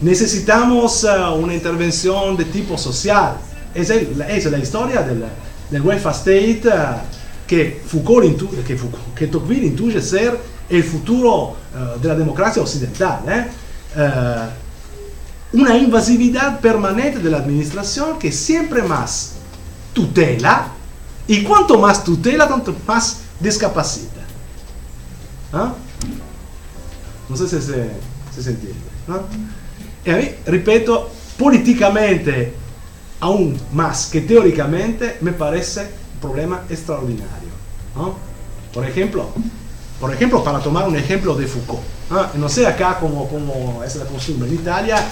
Necesitamos 0.00 1.04
eh, 1.04 1.08
una 1.36 1.54
intervención 1.54 2.36
de 2.36 2.44
tipo 2.46 2.76
social. 2.78 3.36
Es, 3.74 3.90
el- 3.90 4.20
es 4.28 4.44
la 4.50 4.58
historia 4.58 5.02
del, 5.02 5.24
del 5.70 5.82
welfare 5.82 6.14
state 6.16 6.62
eh, 6.64 6.70
que 7.46 7.82
Foucault, 7.86 8.38
que, 8.66 8.76
Foucault- 8.78 9.14
que 9.16 9.26
Tocqueville 9.26 9.66
intuye 9.66 10.00
ser 10.00 10.38
el 10.68 10.84
futuro 10.84 11.56
eh, 11.74 11.98
de 12.00 12.08
la 12.08 12.14
democracia 12.14 12.62
occidental. 12.62 13.20
eh, 13.96 14.48
una 15.54 15.76
invasividad 15.76 16.60
permanente 16.60 17.18
de 17.18 17.28
la 17.30 17.36
administración 17.36 18.18
que 18.18 18.32
siempre 18.32 18.82
más 18.82 19.34
tutela 19.92 20.68
y 21.26 21.42
cuanto 21.42 21.78
más 21.78 22.02
tutela, 22.02 22.48
tanto 22.48 22.74
más 22.86 23.20
discapacita. 23.40 24.20
¿Ah? 25.52 25.74
No 27.28 27.36
sé 27.36 27.48
si 27.48 27.60
se, 27.66 27.90
si 28.34 28.42
se 28.42 28.50
entiende. 28.50 28.80
¿no? 29.06 29.20
Y 30.04 30.10
a 30.10 30.16
mí, 30.16 30.30
ripeto, 30.46 31.10
políticamente, 31.38 32.54
aún 33.20 33.58
más 33.72 34.06
que 34.06 34.22
teóricamente, 34.22 35.18
me 35.20 35.32
parece 35.32 35.80
un 36.14 36.20
problema 36.20 36.62
extraordinario. 36.68 37.50
¿no? 37.94 38.16
Por 38.72 38.86
ejemplo, 38.86 39.28
por 40.00 40.12
ejemplo, 40.12 40.42
para 40.42 40.58
tomar 40.58 40.88
un 40.88 40.96
ejemplo 40.96 41.34
de 41.34 41.46
Foucault. 41.46 41.82
¿no? 42.34 42.48
sé 42.48 42.66
acá 42.66 42.98
cómo, 42.98 43.28
cómo 43.28 43.82
es 43.84 43.96
la 43.96 44.04
costumbre. 44.04 44.48
En 44.48 44.54
Italia 44.54 45.02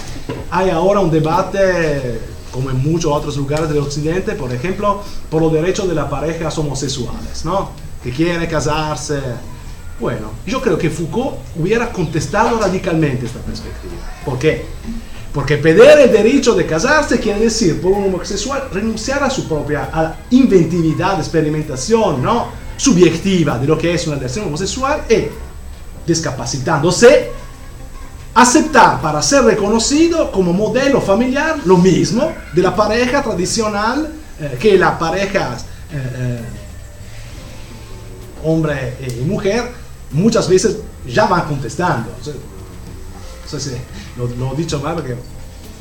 hay 0.49 0.69
ahora 0.69 0.99
un 0.99 1.09
debate 1.09 2.19
como 2.51 2.69
en 2.69 2.83
muchos 2.83 3.11
otros 3.11 3.37
lugares 3.37 3.69
del 3.69 3.79
occidente, 3.79 4.33
por 4.33 4.51
ejemplo, 4.53 5.01
por 5.29 5.41
los 5.41 5.53
derechos 5.53 5.87
de 5.87 5.95
las 5.95 6.09
parejas 6.09 6.57
homosexuales, 6.57 7.45
¿no? 7.45 7.71
Que 8.03 8.11
quieren 8.11 8.47
casarse. 8.49 9.19
Bueno, 9.99 10.31
yo 10.45 10.61
creo 10.61 10.77
que 10.77 10.89
Foucault 10.89 11.37
hubiera 11.55 11.91
contestado 11.91 12.59
radicalmente 12.59 13.25
esta 13.25 13.39
perspectiva. 13.39 13.93
¿Por 14.25 14.39
qué? 14.39 14.65
Porque 15.33 15.57
pedir 15.57 15.83
el 15.83 16.11
derecho 16.11 16.53
de 16.53 16.65
casarse 16.65 17.19
quiere 17.19 17.39
decir, 17.39 17.79
por 17.79 17.91
un 17.93 18.05
homosexual, 18.05 18.67
renunciar 18.73 19.23
a 19.23 19.29
su 19.29 19.47
propia 19.47 19.89
a 19.93 20.15
inventividad, 20.31 21.19
experimentación, 21.19 22.21
¿no? 22.21 22.47
Subjetiva 22.75 23.57
de 23.57 23.67
lo 23.67 23.77
que 23.77 23.93
es 23.93 24.07
una 24.07 24.17
relación 24.17 24.47
homosexual 24.47 25.03
y, 25.09 25.27
discapacitándose, 26.05 27.31
aceptar 28.33 29.01
para 29.01 29.21
ser 29.21 29.43
reconocido 29.43 30.31
como 30.31 30.53
modelo 30.53 31.01
familiar 31.01 31.57
lo 31.65 31.77
mismo 31.77 32.31
de 32.53 32.61
la 32.61 32.75
pareja 32.75 33.21
tradicional 33.21 34.09
eh, 34.39 34.57
que 34.59 34.77
la 34.77 34.97
pareja 34.97 35.57
eh, 35.91 36.13
eh, 36.15 36.41
hombre 38.43 38.97
y 39.05 39.21
mujer 39.21 39.71
muchas 40.11 40.47
veces 40.47 40.77
ya 41.05 41.25
van 41.25 41.47
contestando. 41.47 42.09
No 42.09 43.59
sé 43.59 43.59
si 43.59 43.75
lo, 44.17 44.27
lo 44.27 44.53
he 44.53 44.57
dicho 44.57 44.79
mal 44.79 44.95
porque 44.95 45.15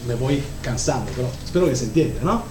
me 0.06 0.14
voy 0.14 0.42
cansando, 0.62 1.10
pero 1.14 1.28
espero 1.44 1.68
que 1.68 1.76
se 1.76 1.84
entienda, 1.84 2.20
¿no? 2.22 2.42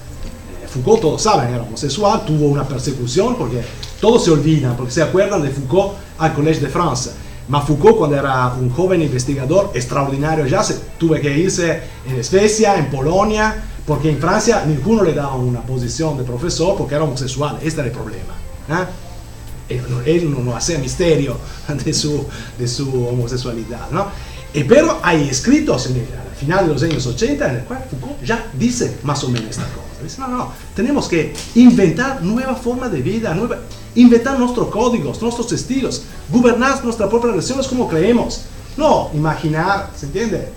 Foucault, 0.69 1.01
todos 1.01 1.23
saben, 1.23 1.53
era 1.53 1.63
homosexual, 1.63 2.23
tuvo 2.25 2.45
una 2.45 2.67
persecución 2.67 3.35
porque 3.35 3.63
todos 3.99 4.23
se 4.23 4.31
olvidan, 4.31 4.77
porque 4.77 4.91
se 4.91 5.01
acuerdan 5.01 5.41
de 5.41 5.49
Foucault 5.49 5.95
al 6.19 6.33
Collège 6.33 6.61
de 6.61 6.69
France 6.69 7.09
Ma 7.49 7.61
Foucault, 7.61 7.97
cuando 7.97 8.15
era 8.15 8.53
un 8.53 8.69
joven 8.69 9.01
investigador 9.01 9.71
extraordinario, 9.73 10.45
ya 10.45 10.63
se, 10.63 10.75
tuve 10.97 11.19
que 11.19 11.35
irse 11.35 11.81
en 12.07 12.23
Suecia, 12.23 12.77
en 12.77 12.91
Polonia, 12.91 13.55
porque 13.87 14.11
en 14.11 14.19
Francia 14.19 14.63
ninguno 14.67 15.03
le 15.03 15.13
daba 15.13 15.35
una 15.35 15.61
posición 15.61 16.15
de 16.15 16.23
profesor 16.23 16.77
porque 16.77 16.93
era 16.93 17.03
homosexual. 17.03 17.57
Este 17.63 17.81
era 17.81 17.89
el 17.89 17.95
problema. 17.95 18.35
¿eh? 18.69 19.75
Él, 20.05 20.31
no, 20.31 20.39
no 20.41 20.55
hacía 20.55 20.77
misterio 20.77 21.37
de 21.85 21.93
su, 21.93 22.23
de 22.57 22.67
su 22.67 23.07
homosexualidad. 23.07 23.89
¿no? 23.91 24.07
Y 24.53 24.63
pero 24.63 24.99
hay 25.01 25.27
escritos 25.27 25.87
en 25.87 25.95
el, 25.95 26.01
al 26.01 26.35
final 26.35 26.67
de 26.67 26.73
los 26.73 26.83
años 26.83 27.05
80 27.05 27.49
en 27.49 27.55
el 27.55 27.63
cual 27.63 27.83
Foucault 27.89 28.23
ya 28.23 28.45
dice 28.53 28.97
más 29.01 29.23
o 29.23 29.29
menos 29.29 29.49
esta 29.49 29.63
cosa. 29.63 30.03
Dice, 30.03 30.21
no, 30.21 30.27
no, 30.27 30.53
tenemos 30.75 31.07
que 31.07 31.33
inventar 31.55 32.21
nueva 32.21 32.55
forma 32.55 32.89
de 32.89 33.01
vida, 33.01 33.33
nueva, 33.33 33.57
inventar 33.95 34.39
nuestros 34.39 34.67
códigos, 34.69 35.21
nuestros 35.21 35.51
estilos, 35.51 36.03
gobernar 36.29 36.83
nuestras 36.83 37.09
propias 37.09 37.31
relaciones 37.31 37.67
como 37.67 37.87
creemos. 37.87 38.41
No, 38.77 39.09
imaginar, 39.13 39.91
¿se 39.95 40.05
entiende? 40.05 40.49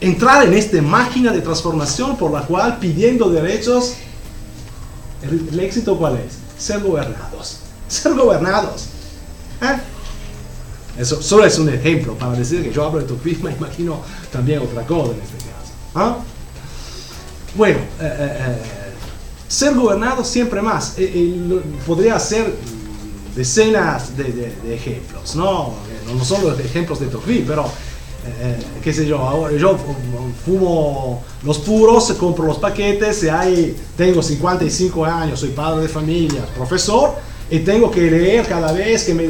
Entrar 0.00 0.46
en 0.46 0.54
esta 0.54 0.80
máquina 0.80 1.32
de 1.32 1.40
transformación 1.40 2.16
por 2.16 2.30
la 2.30 2.42
cual 2.42 2.78
pidiendo 2.78 3.28
derechos, 3.30 3.94
el, 5.22 5.58
éxito 5.60 5.96
cuál 5.98 6.16
es? 6.16 6.38
Ser 6.62 6.80
gobernados. 6.80 7.58
Ser 7.88 8.14
gobernados. 8.14 8.86
¿Eh? 9.60 9.78
Eso 10.98 11.22
solo 11.22 11.44
es 11.44 11.56
un 11.58 11.68
ejemplo 11.68 12.14
para 12.14 12.32
decir 12.32 12.62
que 12.62 12.72
yo 12.72 12.84
hablo 12.84 12.98
de 12.98 13.04
utopismo, 13.04 13.48
imagino 13.58 14.00
también 14.32 14.60
otra 14.60 14.84
cosa 14.84 15.12
en 15.12 15.20
este 15.20 15.36
caso. 15.36 15.72
¿Ah? 15.94 16.18
Bueno, 17.54 17.78
eh, 17.78 17.82
eh, 18.00 18.36
eh, 18.40 18.77
ser 19.48 19.74
gobernado 19.74 20.24
siempre 20.24 20.62
más. 20.62 20.96
podría 21.86 22.18
ser 22.18 22.54
decenas 23.34 24.16
de, 24.16 24.52
ejemplos, 24.74 25.34
¿no? 25.34 25.74
No 26.14 26.24
son 26.24 26.42
los 26.44 26.58
ejemplos 26.60 27.00
de 27.00 27.06
Tocqueville, 27.06 27.44
pero 27.46 27.66
eh, 28.26 28.58
qué 28.82 28.92
sé 28.92 29.06
yo, 29.06 29.18
ahora 29.18 29.56
yo 29.56 29.76
fumo 30.44 31.22
los 31.42 31.58
puros, 31.58 32.12
compro 32.12 32.46
los 32.46 32.58
paquetes, 32.58 33.22
y 33.24 33.28
ahí 33.28 33.76
tengo 33.96 34.22
55 34.22 35.04
años, 35.04 35.40
soy 35.40 35.50
padre 35.50 35.82
de 35.82 35.88
familia, 35.88 36.44
profesor, 36.56 37.14
y 37.50 37.60
tengo 37.60 37.90
que 37.90 38.10
leer 38.10 38.46
cada 38.46 38.72
vez 38.72 39.04
que 39.04 39.14
me, 39.14 39.28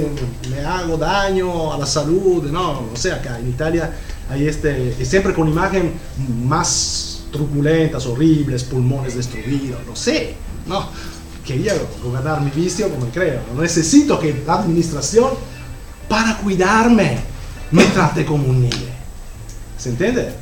me 0.51 0.65
hago 0.65 0.97
daño 0.97 1.73
a 1.73 1.79
la 1.79 1.87
salud, 1.87 2.45
no, 2.51 2.83
no 2.83 2.97
sé, 2.97 3.13
acá 3.13 3.39
en 3.39 3.49
Italia 3.49 3.93
hay 4.31 4.47
este, 4.47 5.05
siempre 5.05 5.33
con 5.33 5.49
imagen 5.49 5.93
más 6.45 7.08
truculentas, 7.31 8.07
horribles, 8.07 8.65
pulmones 8.65 9.15
destruidos, 9.15 9.79
no 9.87 9.95
sé, 9.95 10.35
no, 10.67 10.89
quería 11.45 11.75
gobernar 12.03 12.41
mi 12.41 12.51
vicio 12.51 12.89
como 12.91 13.07
creo, 13.07 13.41
no 13.55 13.63
necesito 13.63 14.19
que 14.19 14.43
la 14.47 14.55
administración 14.55 15.31
para 16.09 16.37
cuidarme 16.39 17.19
me 17.71 17.85
trate 17.85 18.25
como 18.25 18.49
un 18.49 18.63
niño. 18.63 18.99
¿Se 19.79 19.91
entiende? 19.91 20.33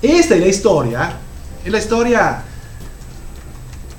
Esta 0.00 0.34
es 0.34 0.40
la 0.40 0.48
historia, 0.48 1.12
es 1.64 1.72
la 1.72 1.78
historia 1.78 2.42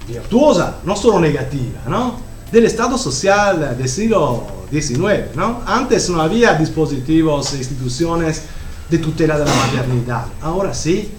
virtuosa, 0.08 0.78
no 0.84 0.96
solo 0.96 1.20
negativa, 1.20 1.82
¿no? 1.88 2.16
Del 2.52 2.66
Estado 2.66 2.98
social 2.98 3.78
del 3.78 3.90
siglo 3.90 4.48
XIX, 4.72 5.36
¿no? 5.36 5.62
Antes 5.66 6.10
no 6.10 6.22
había 6.22 6.54
dispositivos 6.54 7.54
e 7.54 7.58
instituciones 7.58 8.44
de 8.90 8.98
tutela 9.00 9.38
de 9.38 9.46
la 9.46 9.54
maternidad, 9.54 10.26
ahora 10.42 10.74
sí. 10.74 11.12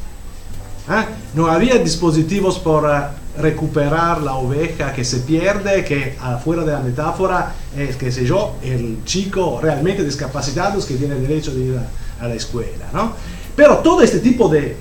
¿Eh? 0.90 1.05
No 1.35 1.46
había 1.46 1.77
dispositivos 1.77 2.59
por 2.59 2.85
uh, 2.85 3.40
recuperar 3.40 4.22
la 4.22 4.35
oveja 4.35 4.92
que 4.92 5.05
se 5.05 5.18
pierde, 5.18 5.85
que 5.85 6.16
afuera 6.20 6.64
de 6.64 6.72
la 6.72 6.81
metáfora 6.81 7.55
es, 7.77 7.96
qué 7.96 8.11
sé 8.11 8.24
yo, 8.24 8.57
el 8.62 9.05
chico 9.05 9.61
realmente 9.62 10.05
discapacitado 10.05 10.85
que 10.85 10.94
tiene 10.94 11.14
derecho 11.16 11.55
de 11.55 11.61
ir 11.61 11.79
a, 12.20 12.27
la 12.27 12.35
escuela, 12.35 12.87
¿no? 12.92 13.12
Pero 13.55 13.79
todo 13.79 14.03
este 14.03 14.18
tipo 14.18 14.48
de 14.48 14.77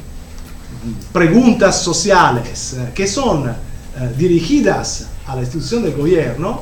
preguntas 1.12 1.82
sociales 1.82 2.76
uh, 2.78 2.94
que 2.94 3.08
son 3.08 3.50
uh, 3.50 3.56
dirigidas 4.18 5.08
a 5.28 5.36
la 5.36 5.42
institución 5.42 5.84
del 5.84 5.94
gobierno, 5.94 6.62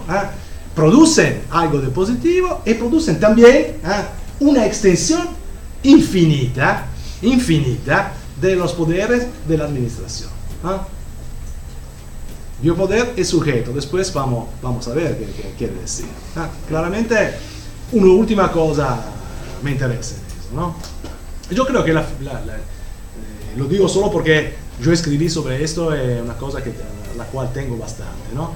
producen 0.73 1.43
algo 1.51 1.79
de 1.79 1.89
positivo 1.89 2.63
y 2.65 2.73
producen 2.73 3.19
también 3.19 3.77
una 4.39 4.65
extensión 4.65 5.27
infinita, 5.83 6.87
infinita 7.21 8.11
de 8.45 8.55
los 8.55 8.73
poderes 8.73 9.27
de 9.47 9.57
la 9.57 9.65
administración. 9.65 10.29
¿ah? 10.63 10.87
Biopoder 12.61 13.13
es 13.17 13.27
sujeto, 13.29 13.73
después 13.73 14.13
vamos, 14.13 14.49
vamos 14.61 14.87
a 14.87 14.93
ver 14.93 15.17
qué, 15.17 15.25
qué 15.25 15.53
quiere 15.57 15.75
decir. 15.75 16.07
¿ah? 16.35 16.49
Claramente, 16.67 17.35
una 17.91 18.13
última 18.13 18.51
cosa 18.51 19.03
me 19.61 19.71
interesa 19.71 20.15
eso, 20.15 20.55
¿no? 20.55 20.75
Yo 21.51 21.65
creo 21.65 21.83
que 21.83 21.93
la, 21.93 22.05
la, 22.21 22.33
la, 22.45 22.55
eh, 22.55 23.57
lo 23.57 23.65
digo 23.65 23.87
solo 23.87 24.11
porque 24.11 24.55
yo 24.81 24.91
escribí 24.91 25.29
sobre 25.29 25.63
esto, 25.63 25.93
es 25.93 26.21
una 26.21 26.35
cosa 26.35 26.63
que, 26.63 26.73
la 27.17 27.25
cual 27.25 27.51
tengo 27.53 27.77
bastante, 27.77 28.33
¿no? 28.33 28.53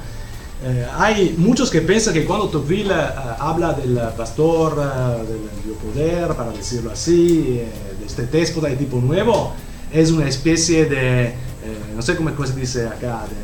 Eh, 0.62 0.86
hay 0.98 1.36
muchos 1.38 1.70
que 1.70 1.80
piensan 1.82 2.14
que 2.14 2.26
cuando 2.26 2.50
Tocqueville 2.50 2.92
uh, 2.92 3.42
habla 3.42 3.72
del 3.72 3.98
pastor 4.18 4.78
uh, 4.78 5.26
del 5.26 5.50
biopoder, 5.64 6.36
para 6.36 6.52
decirlo 6.52 6.92
así, 6.92 7.60
eh, 7.60 7.72
de 7.98 8.06
este 8.06 8.26
déspota 8.26 8.68
de 8.68 8.76
tipo 8.76 8.98
nuevo, 8.98 9.54
es 9.92 10.12
una 10.12 10.28
especie 10.28 10.86
de, 10.86 11.26
eh, 11.26 11.36
no 11.96 12.02
sé 12.02 12.16
cómo 12.16 12.32
se 12.46 12.54
dice 12.54 12.88
acá, 12.88 13.26
de, 13.28 13.36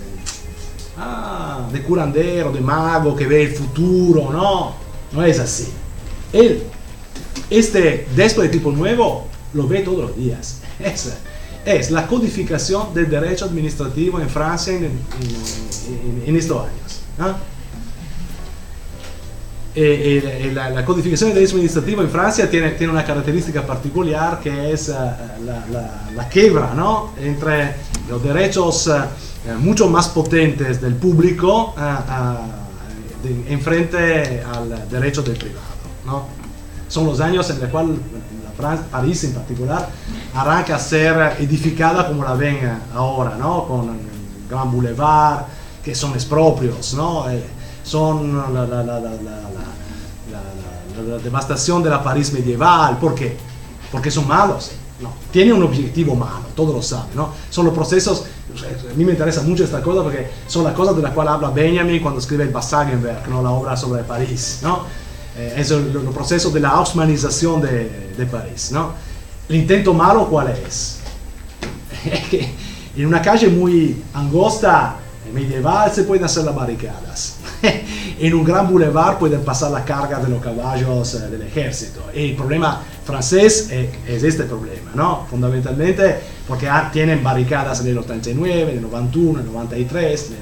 ah, 0.98 1.68
de 1.72 1.82
curandero, 1.82 2.52
de 2.52 2.62
mago 2.62 3.16
que 3.16 3.26
ve 3.26 3.44
el 3.44 3.54
futuro, 3.54 4.32
no, 4.32 4.76
no 5.12 5.24
es 5.24 5.40
así. 5.40 5.68
Él, 6.32 6.64
este 7.50 8.08
déspota 8.16 8.44
de 8.44 8.50
tipo 8.50 8.72
nuevo, 8.72 9.28
lo 9.54 9.68
ve 9.68 9.80
todos 9.80 10.10
los 10.10 10.18
días. 10.18 10.62
Es, 10.78 11.14
es 11.64 11.90
la 11.90 12.06
codificación 12.06 12.94
del 12.94 13.10
derecho 13.10 13.46
administrativo 13.46 14.20
en 14.20 14.30
Francia 14.30 14.74
en, 14.74 14.92
en, 16.28 16.36
estos 16.36 16.60
años. 16.60 17.02
Eh, 17.18 17.34
eh, 19.76 20.52
la, 20.54 20.70
la, 20.70 20.86
codificación 20.86 21.30
del 21.30 21.36
derecho 21.40 21.56
administrativo 21.56 22.02
en 22.02 22.10
Francia 22.10 22.50
tiene, 22.50 22.72
tiene 22.72 22.94
una 22.94 23.04
característica 23.04 23.66
particular 23.66 24.40
que 24.40 24.72
es 24.72 24.88
la, 24.88 25.36
la, 25.44 26.10
la, 26.16 26.74
¿no? 26.74 27.12
entre 27.22 27.76
los 28.10 28.24
derechos 28.24 28.90
mucho 29.60 29.90
más 29.90 30.08
potentes 30.10 30.82
del 30.82 30.96
público 30.96 31.76
de, 33.22 33.54
en 33.54 33.62
frente 33.62 34.42
al 34.44 34.90
derecho 34.90 35.22
del 35.22 35.38
privado. 35.38 35.66
¿no? 36.06 36.26
Son 36.88 37.06
los 37.06 37.20
años 37.20 37.50
en 37.50 37.60
los 37.60 37.70
cuales 37.70 37.98
la 38.62 38.78
París 38.90 39.24
en 39.24 39.34
particular, 39.34 39.90
arranca 40.34 40.76
a 40.76 40.80
ser 40.80 41.36
edificada 41.40 42.08
como 42.08 42.24
la 42.24 42.34
ven 42.34 42.60
ahora, 42.94 43.36
¿no? 43.38 43.66
Con 43.68 43.90
el 43.90 44.50
Gran 44.50 44.72
Boulevard, 44.72 45.46
que 45.84 45.94
son 45.94 46.14
expropios, 46.14 46.94
¿no? 46.94 47.26
Son 47.86 48.36
la, 48.36 48.66
la, 48.66 48.84
la, 48.84 49.00
la, 49.00 49.18
devastación 51.24 51.84
de 51.84 51.90
la 51.90 52.04
París 52.04 52.34
medieval. 52.34 52.98
¿Por 52.98 53.14
qué? 53.14 53.38
Porque 53.92 54.10
son 54.10 54.28
malos. 54.28 54.72
No, 55.00 55.14
tiene 55.30 55.52
un 55.52 55.62
objetivo 55.62 56.16
malo, 56.16 56.46
todos 56.56 56.74
lo 56.74 56.82
saben, 56.82 57.16
¿no? 57.16 57.34
Son 57.50 57.66
los 57.66 57.74
procesos, 57.74 58.24
a 58.90 58.94
mí 58.96 59.04
me 59.04 59.12
interesa 59.12 59.42
mucho 59.42 59.66
esta 59.66 59.82
cosa 59.82 60.02
porque 60.02 60.30
son 60.48 60.64
las 60.64 60.74
cosas 60.74 60.96
de 60.96 61.02
las 61.02 61.12
cuales 61.12 61.34
habla 61.34 61.50
Benjamin 61.50 62.02
cuando 62.02 62.22
escribe 62.22 62.46
el 62.46 62.50
Bassagenberg, 62.50 63.28
¿no? 63.28 63.44
La 63.44 63.50
obra 63.50 63.76
sobre 63.76 64.04
París, 64.04 64.60
¿no? 64.62 64.84
Eh, 65.38 65.56
es 65.58 65.70
el, 65.72 65.88
el, 65.88 66.14
proceso 66.14 66.50
de 66.50 66.62
la 66.62 66.70
haussmanización 66.70 67.62
de, 67.62 68.14
de 68.18 68.26
París, 68.26 68.72
¿no? 68.72 68.94
El 69.50 69.58
intento 69.58 69.94
malo, 69.94 70.28
¿cuál 70.30 70.48
es? 70.68 71.00
que 72.32 72.56
en 72.96 73.06
una 73.06 73.22
calle 73.22 73.50
muy 73.50 74.02
angosta, 74.14 74.96
medieval, 75.34 75.92
se 75.92 76.04
pueden 76.04 76.24
hacer 76.24 76.46
las 76.46 76.56
barricadas. 76.56 77.35
en 78.20 78.34
un 78.34 78.44
gran 78.44 78.70
boulevard 78.70 79.18
pueden 79.18 79.42
pasar 79.42 79.72
la 79.72 79.84
carga 79.84 80.20
de 80.20 80.30
los 80.30 80.42
caballos 80.42 81.16
eh, 81.16 81.30
del 81.30 81.42
ejército. 81.44 82.02
Y 82.14 82.32
el 82.32 82.36
problema 82.36 82.82
francés 83.04 83.68
eh, 83.72 83.90
es 84.08 84.24
este 84.24 84.44
problema, 84.44 84.92
¿no? 84.94 85.26
Fundamentalmente 85.30 86.20
porque 86.48 86.70
tienen 86.92 87.24
barricadas 87.24 87.82
en 87.82 87.88
el 87.88 87.98
89, 87.98 88.72
en 88.72 88.78
el 88.78 88.82
91, 88.82 89.40
en 89.40 89.46
el 89.46 89.54
93, 89.54 90.28
en 90.28 90.34
el 90.34 90.42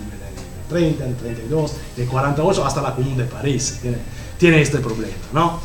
30, 0.70 1.04
en 1.04 1.10
el 1.10 1.16
32, 1.16 1.74
en 1.98 2.04
el 2.04 2.10
48, 2.10 2.66
hasta 2.66 2.82
la 2.82 2.96
Común 2.96 3.18
de 3.18 3.26
París. 3.26 3.80
Tiene, 3.82 3.98
tiene 4.38 4.62
este 4.62 4.80
problema, 4.80 5.14
¿no? 5.34 5.60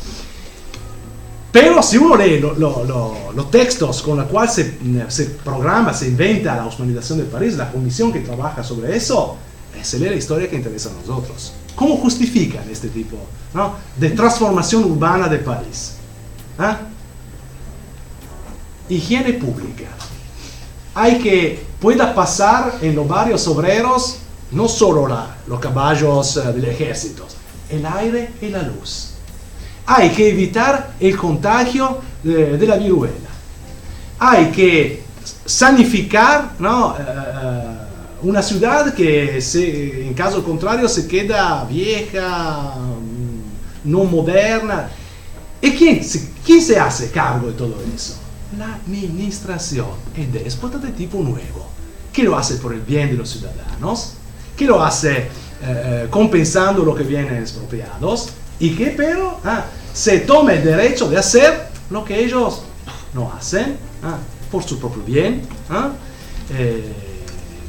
Pero 1.51 1.81
si 1.81 1.97
uno 1.97 2.15
lee 2.15 2.39
los 2.39 2.57
lo, 2.59 2.85
lo, 3.33 3.45
textos 3.45 4.03
con 4.03 4.17
los 4.17 4.27
cuales 4.27 4.53
se, 4.53 4.77
se, 5.07 5.25
programa, 5.25 5.93
se 5.93 6.07
inventa 6.07 6.55
la 6.55 6.67
humanización 6.67 7.17
de 7.17 7.23
París, 7.23 7.55
la 7.55 7.71
comisión 7.71 8.13
que 8.13 8.19
trabaja 8.19 8.63
sobre 8.63 8.95
eso, 8.95 9.35
se 9.81 9.99
lee 9.99 10.09
la 10.09 10.15
historia 10.15 10.49
que 10.49 10.55
interesa 10.55 10.89
a 10.89 10.93
nosotros. 10.93 11.53
¿Cómo 11.75 11.97
justifican 11.97 12.69
este 12.69 12.89
tipo 12.89 13.17
¿no? 13.53 13.75
de 13.95 14.09
transformación 14.09 14.83
urbana 14.83 15.27
de 15.27 15.37
París? 15.37 15.93
¿Ah? 16.57 16.79
Higiene 18.89 19.33
pública. 19.33 19.85
Hay 20.93 21.19
que 21.19 21.65
pueda 21.79 22.13
pasar 22.13 22.79
en 22.81 22.95
los 22.95 23.07
barrios 23.07 23.47
obreros 23.47 24.17
no 24.51 24.67
solo 24.67 25.07
la, 25.07 25.37
los 25.47 25.59
caballos 25.59 26.35
uh, 26.37 26.51
del 26.51 26.65
ejército, 26.65 27.25
el 27.69 27.85
aire 27.85 28.33
y 28.41 28.49
la 28.49 28.63
luz. 28.63 29.11
Hay 29.85 30.09
que 30.09 30.29
evitar 30.29 30.95
el 30.99 31.15
contagio 31.15 31.99
de, 32.23 32.57
de 32.57 32.67
la 32.67 32.77
viruela. 32.77 33.29
Hay 34.19 34.51
que 34.51 35.03
sanificar 35.45 36.51
¿no? 36.59 36.89
Uh, 36.89 36.95
una 38.21 38.41
ciudad 38.41 38.93
que 38.93 39.41
se, 39.41 40.07
en 40.07 40.13
caso 40.13 40.43
contrario 40.43 40.87
se 40.89 41.07
queda 41.07 41.63
vieja, 41.65 42.75
no 43.83 44.03
moderna. 44.03 44.89
¿Y 45.61 45.71
quién, 45.71 46.01
quién 46.45 46.61
se 46.61 46.79
hace 46.79 47.11
cargo 47.11 47.47
de 47.47 47.53
todo 47.53 47.75
eso? 47.95 48.15
La 48.57 48.75
administración, 48.75 49.89
el 50.15 50.31
déspota 50.31 50.77
de 50.77 50.91
tipo 50.91 51.19
nuevo, 51.19 51.67
que 52.11 52.23
lo 52.23 52.37
hace 52.37 52.55
por 52.55 52.73
el 52.73 52.81
bien 52.81 53.09
de 53.09 53.15
los 53.15 53.29
ciudadanos, 53.29 54.13
que 54.55 54.65
lo 54.65 54.83
hace 54.83 55.27
eh, 55.61 56.07
compensando 56.09 56.83
lo 56.83 56.95
que 56.95 57.03
viene 57.03 57.39
expropiados 57.39 58.29
y 58.59 58.75
que 58.75 58.87
pero 58.87 59.39
ah, 59.43 59.65
se 59.93 60.19
tome 60.19 60.55
el 60.55 60.63
derecho 60.63 61.09
de 61.09 61.17
hacer 61.17 61.67
lo 61.89 62.03
que 62.03 62.23
ellos 62.23 62.63
no 63.13 63.31
hacen 63.33 63.77
ah, 64.03 64.17
por 64.51 64.63
su 64.63 64.79
propio 64.79 65.03
bien, 65.03 65.41
ah, 65.69 65.91
eh, 66.51 67.08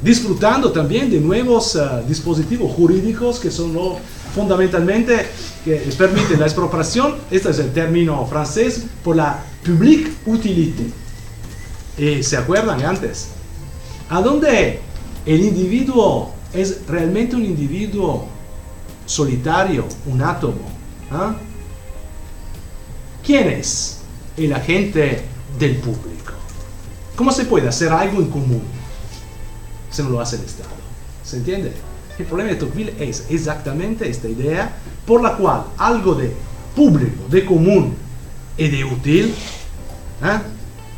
disfrutando 0.02 0.72
también 0.72 1.10
de 1.10 1.20
nuevos 1.20 1.74
uh, 1.74 2.06
dispositivos 2.06 2.72
jurídicos 2.72 3.38
que 3.38 3.50
son 3.50 3.76
fundamentalmente 4.34 5.26
que 5.64 5.76
permiten 5.98 6.40
la 6.40 6.46
expropiación, 6.46 7.16
este 7.30 7.50
es 7.50 7.58
el 7.58 7.72
término 7.72 8.24
francés, 8.26 8.84
por 9.04 9.16
la 9.16 9.42
publique 9.64 10.10
utilité. 10.26 10.86
¿Y 11.98 12.22
se 12.22 12.36
acuerdan 12.36 12.82
antes? 12.82 13.28
¿A 14.08 14.22
dónde 14.22 14.80
el 15.26 15.40
individuo 15.40 16.32
es 16.54 16.86
realmente 16.88 17.36
un 17.36 17.44
individuo 17.44 18.26
solitario, 19.04 19.86
un 20.06 20.22
átomo? 20.22 20.62
¿ah? 21.10 21.34
¿Quién 23.24 23.48
es 23.50 23.98
el 24.36 24.52
agente 24.52 25.22
del 25.58 25.76
público? 25.76 26.32
¿Cómo 27.16 27.32
se 27.32 27.44
puede 27.44 27.68
hacer 27.68 27.92
algo 27.92 28.20
en 28.20 28.30
común 28.30 28.62
si 29.90 30.02
no 30.02 30.10
lo 30.10 30.20
hace 30.20 30.36
el 30.36 30.42
Estado? 30.42 30.70
¿Se 31.24 31.36
entiende? 31.36 31.72
El 32.18 32.26
problema 32.26 32.50
de 32.50 32.56
Tocqueville 32.56 32.94
es 32.98 33.24
exactamente 33.30 34.08
esta 34.08 34.28
idea 34.28 34.76
por 35.06 35.22
la 35.22 35.36
cual 35.36 35.64
algo 35.78 36.14
de 36.14 36.34
público, 36.76 37.26
de 37.28 37.44
común 37.44 37.94
y 38.56 38.68
de 38.68 38.84
útil 38.84 39.34
¿eh? 40.22 40.38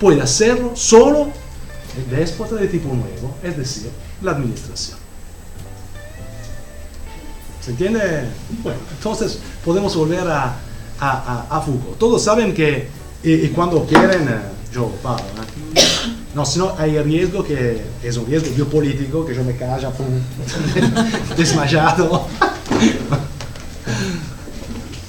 puede 0.01 0.21
hacerlo 0.21 0.73
solo 0.75 1.29
el 1.97 2.17
déspota 2.17 2.57
de 2.57 2.67
tipo 2.69 2.89
nuevo, 2.89 3.37
es 3.43 3.57
decir, 3.57 3.91
la 4.23 4.33
administración. 4.33 4.99
¿Se 7.61 7.71
entiende? 7.71 8.01
Bueno, 8.63 8.81
entonces 8.91 9.39
podemos 9.65 9.95
volver 9.95 10.27
a, 10.27 10.57
a, 10.99 11.47
a, 11.51 11.59
a 11.59 11.61
Foucault. 11.61 11.99
Todos 11.99 12.23
saben 12.23 12.53
que, 12.53 12.89
y, 13.23 13.33
y 13.33 13.49
cuando 13.51 13.85
quieren, 13.87 14.27
eh, 14.29 14.41
yo 14.75 14.89
paro, 15.03 15.23
¿eh? 15.23 16.12
No, 16.35 16.47
sino 16.47 16.75
hay 16.79 16.99
riesgo 17.03 17.45
que 17.45 17.83
es 18.03 18.17
un 18.17 18.27
riesgo 18.27 18.55
biopolítico 18.55 19.27
que 19.27 19.35
yo 19.35 19.45
me 19.45 19.55
calla 19.55 19.91
pum, 19.91 20.07
desmayado. 21.37 22.27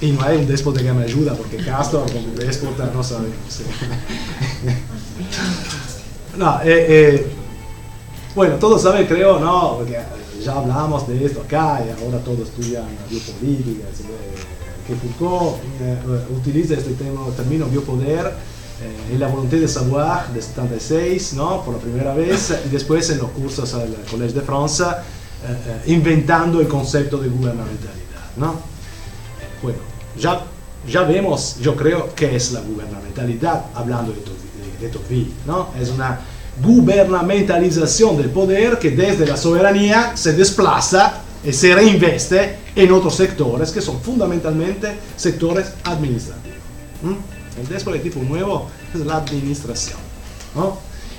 y 0.01 0.11
no 0.11 0.21
hay 0.21 0.37
un 0.37 0.47
déspota 0.47 0.81
que 0.81 0.91
me 0.91 1.03
ayuda 1.03 1.33
porque 1.33 1.57
Castro 1.57 2.05
como 2.05 2.35
déspota 2.35 2.91
no 2.93 3.01
sabemos. 3.01 3.61
no, 6.37 6.61
eh, 6.61 6.85
eh, 6.89 7.27
bueno, 8.35 8.55
todos 8.55 8.81
saben, 8.81 9.07
creo, 9.07 9.39
¿no? 9.39 9.77
Porque 9.77 9.97
ya 10.43 10.53
hablamos 10.53 11.07
de 11.07 11.23
esto 11.23 11.41
acá 11.41 11.81
y 11.85 12.03
ahora 12.03 12.19
todos 12.19 12.49
estudian 12.49 12.85
biopolítica, 13.09 13.85
que 14.85 14.95
Foucault 14.95 15.57
eh, 15.79 15.97
utiliza 16.35 16.73
este 16.73 16.91
término 16.93 17.67
biopoder 17.67 18.33
en 19.11 19.19
la 19.19 19.27
voluntad 19.27 19.57
de 19.57 19.67
savoir 19.67 20.31
de 20.33 20.41
76, 20.41 21.33
¿no? 21.33 21.63
por 21.63 21.75
la 21.75 21.79
primera 21.79 22.13
vez, 22.13 22.53
y 22.65 22.69
después 22.69 23.09
en 23.09 23.19
los 23.19 23.31
cursos 23.31 23.73
al 23.73 23.95
Collège 24.09 24.33
de 24.33 24.41
France, 24.41 24.83
eh, 24.83 25.81
inventando 25.87 26.59
el 26.61 26.67
concepto 26.67 27.17
de 27.17 27.29
gubernamentalidad. 27.29 28.03
¿no? 28.37 28.55
Bueno, 29.61 29.79
ya, 30.17 30.41
ya 30.87 31.03
vemos, 31.03 31.57
yo 31.61 31.75
creo, 31.75 32.13
que 32.15 32.35
es 32.35 32.51
la 32.51 32.61
gubernamentalidad, 32.61 33.65
hablando 33.75 34.13
de, 34.13 34.87
de. 34.87 35.27
¿no? 35.45 35.69
Es 35.79 35.89
una 35.89 36.19
gubernamentalización 36.61 38.17
del 38.17 38.29
poder 38.29 38.77
que 38.77 38.91
desde 38.91 39.25
la 39.25 39.37
soberanía 39.37 40.15
se 40.15 40.33
desplaza 40.33 41.21
y 41.43 41.51
se 41.51 41.73
reinveste 41.73 42.57
en 42.75 42.91
otros 42.91 43.15
sectores 43.15 43.71
que 43.71 43.81
son 43.81 43.99
fundamentalmente 44.01 44.97
sectores 45.15 45.73
administrativos. 45.83 46.57
¿Mm? 47.01 47.32
El 47.59 47.67
déspota 47.67 47.97
de 47.97 48.03
tipo 48.03 48.19
nuevo 48.21 48.69
es 48.93 49.05
la 49.05 49.17
administración. 49.17 49.99
¿no? 50.55 50.77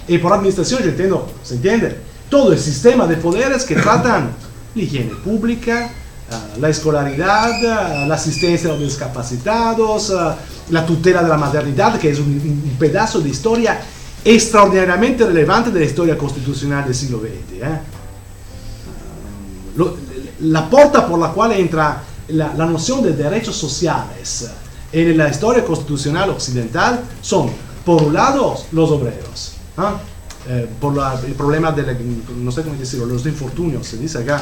Y 0.08 0.18
por 0.18 0.32
administración 0.32 0.82
yo 0.82 0.90
entiendo, 0.90 1.28
¿se 1.42 1.54
entiende? 1.54 1.96
Todo 2.28 2.52
el 2.52 2.58
sistema 2.58 3.06
de 3.06 3.16
poderes 3.16 3.64
que 3.64 3.76
tratan 3.76 4.32
la 4.74 4.82
higiene 4.82 5.14
pública, 5.14 5.90
uh, 6.30 6.60
la 6.60 6.68
escolaridad, 6.68 7.50
uh, 7.60 8.08
la 8.08 8.14
asistencia 8.14 8.68
a 8.70 8.72
los 8.72 8.82
discapacitados, 8.82 10.10
uh, 10.10 10.32
la 10.70 10.84
tutela 10.84 11.22
de 11.22 11.28
la 11.28 11.36
maternidad, 11.36 11.98
que 11.98 12.10
es 12.10 12.18
un, 12.18 12.76
pedazo 12.78 13.20
de 13.20 13.28
historia 13.28 13.80
extraordinariamente 14.24 15.24
relevante 15.24 15.70
de 15.70 15.80
la 15.80 15.86
historia 15.86 16.18
constitucional 16.18 16.84
del 16.84 16.94
siglo 16.94 17.20
XX. 17.20 17.62
¿eh? 17.62 17.80
La 20.40 20.68
puerta 20.68 21.06
por 21.06 21.18
la 21.18 21.28
cual 21.28 21.52
entra 21.52 22.02
la, 22.28 22.52
la 22.54 22.66
noción 22.66 23.02
de 23.02 23.12
derechos 23.12 23.56
sociales 23.56 24.48
en 24.94 25.16
la 25.16 25.28
historia 25.28 25.64
constitucional 25.64 26.30
occidental 26.30 27.02
son, 27.20 27.50
por 27.84 28.02
un 28.02 28.14
lado, 28.14 28.56
los 28.72 28.90
obreros, 28.90 29.54
¿ah? 29.76 29.98
eh, 30.48 30.68
por 30.80 30.96
la, 30.96 31.20
el 31.26 31.34
problema 31.34 31.72
de, 31.72 31.82
la, 31.82 31.96
no 32.36 32.50
sé 32.52 32.62
cómo 32.62 32.76
decirlo, 32.76 33.06
los 33.06 33.26
infortunios, 33.26 33.86
se 33.86 33.96
dice 33.96 34.18
acá, 34.18 34.40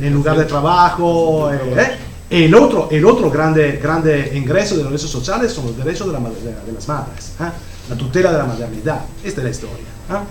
en 0.00 0.14
lugar 0.14 0.38
de 0.38 0.44
trabajo. 0.44 1.52
Eh, 1.52 1.58
eh, 1.76 2.44
el 2.44 2.54
otro, 2.54 2.88
el 2.90 3.04
otro 3.06 3.30
grande, 3.30 3.80
grande 3.82 4.32
ingreso 4.34 4.76
de 4.76 4.82
los 4.82 4.92
derechos 4.92 5.10
sociales 5.10 5.50
son 5.52 5.66
los 5.66 5.76
derechos 5.76 6.06
de, 6.06 6.12
la, 6.12 6.20
de, 6.20 6.72
las 6.72 6.86
madres, 6.86 7.32
¿ah? 7.40 7.52
la 7.88 7.96
tutela 7.96 8.30
de 8.32 8.38
la 8.38 8.44
maternidad. 8.44 9.00
Esta 9.24 9.40
es 9.40 9.44
la 9.44 9.50
historia. 9.50 9.86
¿ah? 10.10 10.22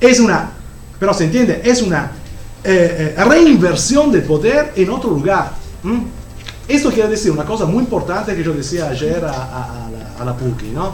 Es 0.00 0.20
una, 0.20 0.52
pero 0.98 1.12
se 1.12 1.24
entiende, 1.24 1.60
es 1.64 1.82
una 1.82 2.12
eh, 2.64 3.14
eh, 3.16 3.24
reinversión 3.24 4.10
de 4.10 4.20
poder 4.20 4.72
en 4.76 4.90
otro 4.90 5.10
lugar. 5.10 5.52
Esto 6.68 6.90
quiere 6.90 7.08
decir 7.08 7.32
una 7.32 7.44
cosa 7.44 7.64
muy 7.64 7.82
importante 7.82 8.36
que 8.36 8.44
yo 8.44 8.52
decía 8.52 8.90
ayer 8.90 9.24
a, 9.24 9.32
a, 9.32 9.62
a 9.64 9.88
a 10.18 10.24
la 10.24 10.36
PUCI, 10.36 10.70
¿no? 10.74 10.92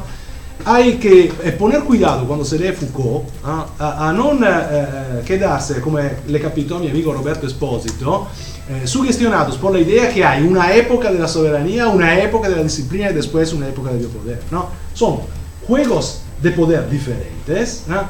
hay 0.67 0.95
que 0.95 1.25
eh, 1.43 1.53
poner 1.53 1.83
cuidado 1.83 2.27
cuando 2.27 2.45
se 2.45 2.59
lee 2.59 2.73
Foucault 2.73 3.29
ah, 3.45 3.67
a, 3.79 4.09
a, 4.09 4.13
non 4.13 4.43
eh, 4.43 5.23
quedarse, 5.25 5.81
come 5.81 6.23
le 6.27 6.39
capitò 6.39 6.79
mi 6.79 6.89
amico 6.89 7.13
Roberto 7.13 7.47
Esposito, 7.47 8.29
eh, 8.69 8.87
sugestionados 8.87 9.59
por 9.59 9.73
la 9.73 9.81
idea 9.81 10.09
que 10.09 10.25
hay 10.25 10.43
una 10.43 10.73
época 10.73 11.13
de 11.13 11.19
la 11.19 11.29
soberanía, 11.29 11.89
una 11.89 12.19
época 12.19 12.49
de 12.49 12.57
la 12.57 12.63
disciplina 12.63 13.11
y 13.11 13.15
después 13.15 13.53
una 13.53 13.69
época 13.69 13.91
del 13.91 14.07
poder. 14.07 14.41
¿no? 14.51 14.69
Son 14.95 15.21
juegos 15.67 16.23
de 16.41 16.51
poder 16.53 16.89
diferentes. 16.89 17.85
¿no? 17.87 18.09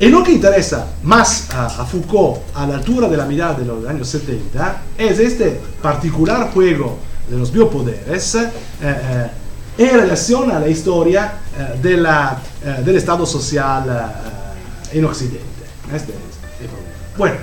Y 0.00 0.08
lo 0.08 0.24
que 0.24 0.32
interesa 0.32 0.86
más 1.02 1.50
a, 1.50 1.66
a, 1.66 1.84
Foucault 1.84 2.40
a 2.54 2.66
la 2.66 2.76
altura 2.76 3.06
de 3.06 3.16
la 3.16 3.26
mirada 3.26 3.54
de 3.54 3.66
los 3.66 3.86
años 3.86 4.08
70 4.08 4.82
es 4.96 5.18
este 5.18 5.60
particular 5.82 6.50
juego 6.52 6.98
de 7.28 7.36
los 7.36 7.52
biopoderes 7.52 8.34
eh, 8.34 8.50
eh, 8.82 9.30
en 9.80 9.98
relación 9.98 10.50
a 10.50 10.58
la 10.58 10.68
historia 10.68 11.32
eh, 11.58 11.78
de 11.80 11.96
la, 11.96 12.38
eh, 12.64 12.82
del 12.84 12.96
Estado 12.96 13.24
social 13.24 14.12
eh, 14.92 14.98
en 14.98 15.04
Occidente. 15.06 15.40
Este 15.86 16.12
es 16.12 16.60
el 16.60 16.66
problema. 16.66 16.94
Bueno, 17.16 17.36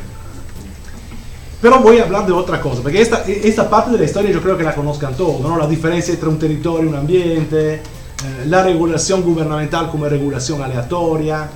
pero 1.59 1.79
voy 1.79 1.97
a 1.97 2.03
hablar 2.03 2.27
de 2.27 2.33
otra 2.33 2.61
cosa, 2.61 2.83
porque 2.83 3.01
esta, 3.01 3.23
esta 3.23 3.67
parte 3.67 3.91
de 3.91 3.97
la 3.97 4.05
historia 4.05 4.29
yo 4.31 4.41
creo 4.41 4.55
que 4.55 4.63
la 4.63 4.75
conozcan 4.75 5.15
todos, 5.15 5.41
¿no? 5.41 5.57
la 5.57 5.67
diferencia 5.67 6.13
entre 6.13 6.29
un 6.29 6.37
territorio 6.37 6.85
y 6.85 6.89
un 6.89 6.95
ambiente, 6.95 7.81
la 8.45 8.63
regulación 8.63 9.23
gubernamental 9.23 9.89
como 9.89 10.07
regulación 10.07 10.61
aleatoria. 10.61 11.49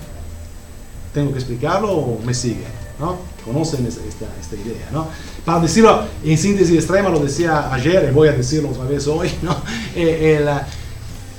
¿Tengo 1.13 1.31
que 1.31 1.39
explicarlo 1.39 1.91
o 1.91 2.21
me 2.23 2.33
siguen? 2.33 2.81
¿no? 3.01 3.17
Conocen 3.43 3.85
esta, 3.87 4.01
esta, 4.05 4.55
idea, 4.55 4.87
¿no? 4.91 5.07
Para 5.43 5.59
decirlo 5.59 6.03
en 6.23 6.37
síntesis 6.37 6.75
extrema, 6.75 7.09
lo 7.09 7.19
decía 7.19 7.73
ayer 7.73 8.09
y 8.09 8.13
voy 8.13 8.27
a 8.27 8.33
decirlo 8.33 8.69
otra 8.69 8.85
vez 8.85 9.07
hoy, 9.07 9.31
¿no? 9.41 9.57
Eh, 9.95 10.37
el, 10.39 10.49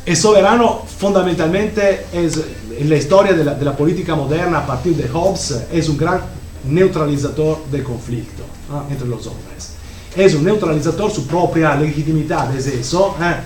el, 0.04 0.16
soberano 0.16 0.82
fundamentalmente 0.98 2.06
es, 2.12 2.40
en 2.76 2.90
la 2.90 2.96
historia 2.96 3.32
de 3.34 3.44
la, 3.44 3.54
de 3.54 3.64
la, 3.64 3.76
política 3.76 4.16
moderna 4.16 4.58
a 4.58 4.66
partir 4.66 4.96
de 4.96 5.08
Hobbes, 5.08 5.66
es 5.72 5.88
un 5.88 5.96
gran 5.96 6.20
neutralizador 6.64 7.64
del 7.70 7.84
conflicto 7.84 8.42
¿no? 8.68 8.86
entre 8.90 9.06
los 9.06 9.24
hombres. 9.28 9.74
Es 10.16 10.34
un 10.34 10.44
neutralizador, 10.44 11.10
su 11.12 11.26
propia 11.28 11.76
legitimidad 11.76 12.54
es 12.56 12.66
eso, 12.66 13.16
¿eh? 13.20 13.36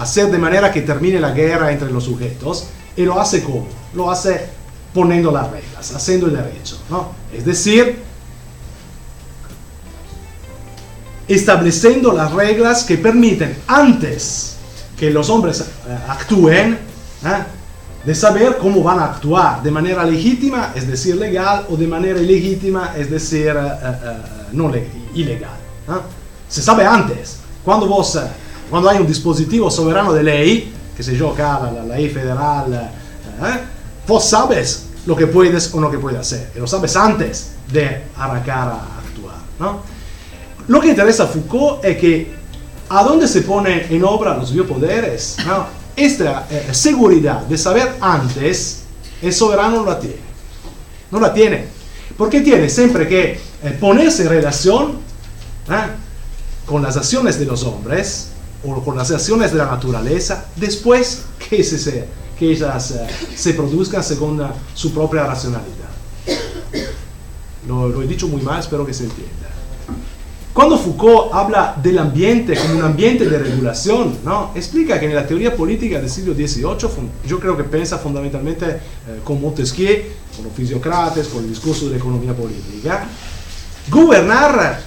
hacer 0.00 0.30
de 0.30 0.38
manera 0.38 0.72
que 0.72 0.82
termine 0.82 1.20
la 1.20 1.32
guerra 1.32 1.72
entre 1.72 1.90
los 1.90 2.04
sujetos, 2.04 2.66
y 2.96 3.04
lo 3.04 3.20
hace 3.20 3.42
como? 3.42 3.66
Lo 3.94 4.10
hace 4.10 4.61
poniendo 4.94 5.30
las 5.30 5.50
reglas, 5.50 5.94
haciendo 5.94 6.26
el 6.26 6.36
derecho. 6.36 6.78
¿no? 6.90 7.12
Es 7.32 7.44
decir, 7.44 7.98
estableciendo 11.28 12.12
las 12.12 12.32
reglas 12.32 12.84
que 12.84 12.98
permiten 12.98 13.56
antes 13.66 14.56
que 14.98 15.10
los 15.10 15.30
hombres 15.30 15.60
eh, 15.60 15.98
actúen, 16.08 16.78
¿eh? 17.24 17.42
de 18.04 18.14
saber 18.14 18.58
cómo 18.58 18.82
van 18.82 18.98
a 18.98 19.04
actuar 19.06 19.62
de 19.62 19.70
manera 19.70 20.04
legítima, 20.04 20.72
es 20.74 20.88
decir, 20.88 21.16
legal, 21.16 21.66
o 21.70 21.76
de 21.76 21.86
manera 21.86 22.20
ilegítima, 22.20 22.94
es 22.96 23.08
decir, 23.08 23.54
uh, 23.54 24.56
no 24.56 24.72
ilegal. 25.14 25.56
Se 26.48 26.60
sabe 26.60 26.84
antes. 26.84 27.38
Cuando, 27.64 27.86
vos, 27.86 28.18
cuando 28.68 28.90
hay 28.90 28.98
un 28.98 29.06
dispositivo 29.06 29.70
soberano 29.70 30.12
de 30.12 30.22
ley, 30.24 30.74
que 30.96 31.02
se 31.04 31.16
acá 31.16 31.60
la, 31.62 31.84
la 31.84 31.96
ley 31.96 32.08
federal, 32.08 32.90
vos 34.06 34.24
sabes 34.24 34.86
lo 35.06 35.16
que 35.16 35.26
puedes 35.26 35.72
o 35.74 35.80
no 35.80 35.90
que 35.90 35.98
puedes 35.98 36.20
hacer. 36.20 36.52
Y 36.54 36.58
lo 36.58 36.66
sabes 36.66 36.96
antes 36.96 37.52
de 37.72 38.02
arrancar 38.16 38.68
a 38.68 38.98
actuar. 38.98 39.36
¿no? 39.58 39.80
Lo 40.68 40.80
que 40.80 40.88
interesa 40.88 41.24
a 41.24 41.26
Foucault 41.26 41.84
es 41.84 41.96
que 41.98 42.34
a 42.88 43.02
dónde 43.02 43.26
se 43.26 43.42
pone 43.42 43.86
en 43.90 44.04
obra 44.04 44.36
los 44.36 44.52
biopoderes, 44.52 45.36
¿no? 45.46 45.66
esta 45.96 46.46
eh, 46.50 46.68
seguridad 46.72 47.40
de 47.42 47.58
saber 47.58 47.96
antes, 48.00 48.82
el 49.20 49.32
soberano 49.32 49.78
no 49.78 49.86
la 49.86 49.98
tiene. 49.98 50.16
No 51.10 51.20
la 51.20 51.32
tiene. 51.32 51.66
Porque 52.16 52.40
tiene 52.40 52.68
siempre 52.68 53.08
que 53.08 53.32
eh, 53.62 53.78
ponerse 53.80 54.22
en 54.22 54.28
relación 54.28 54.92
¿eh? 55.70 55.90
con 56.66 56.82
las 56.82 56.96
acciones 56.96 57.38
de 57.38 57.46
los 57.46 57.64
hombres 57.64 58.28
o 58.64 58.82
con 58.82 58.96
las 58.96 59.10
acciones 59.10 59.52
de 59.52 59.58
la 59.58 59.66
naturaleza 59.66 60.46
después 60.56 61.22
que 61.48 61.64
se 61.64 61.78
sea 61.78 62.04
que 62.42 62.50
ellas 62.50 62.90
eh, 62.90 63.06
se 63.36 63.54
produzcan 63.54 64.02
según 64.02 64.40
uh, 64.40 64.48
su 64.74 64.92
propia 64.92 65.24
racionalidad. 65.24 65.90
Lo, 67.68 67.88
lo, 67.88 68.02
he 68.02 68.06
dicho 68.08 68.26
muy 68.26 68.42
mal, 68.42 68.58
espero 68.58 68.84
que 68.84 68.92
se 68.92 69.04
entienda. 69.04 69.48
Cuando 70.52 70.76
Foucault 70.76 71.32
habla 71.32 71.76
del 71.80 72.00
ambiente 72.00 72.56
como 72.56 72.74
un 72.74 72.82
ambiente 72.82 73.28
de 73.28 73.38
regulación, 73.38 74.18
¿no? 74.24 74.50
explica 74.56 74.98
que 74.98 75.06
en 75.06 75.14
la 75.14 75.24
teoría 75.24 75.54
política 75.56 76.00
del 76.00 76.10
siglo 76.10 76.34
XVIII, 76.34 77.08
yo 77.28 77.38
creo 77.38 77.56
que 77.56 77.62
piensa 77.62 77.96
fundamentalmente 77.98 78.66
eh, 78.66 79.20
con 79.22 79.40
Montesquieu, 79.40 80.02
con 80.34 80.44
los 80.46 80.52
fisiocrates, 80.52 81.28
con 81.28 81.44
el 81.44 81.48
discurso 81.48 81.84
de 81.84 81.92
la 81.92 81.96
economía 81.98 82.34
política, 82.34 83.06
gobernar 83.88 84.82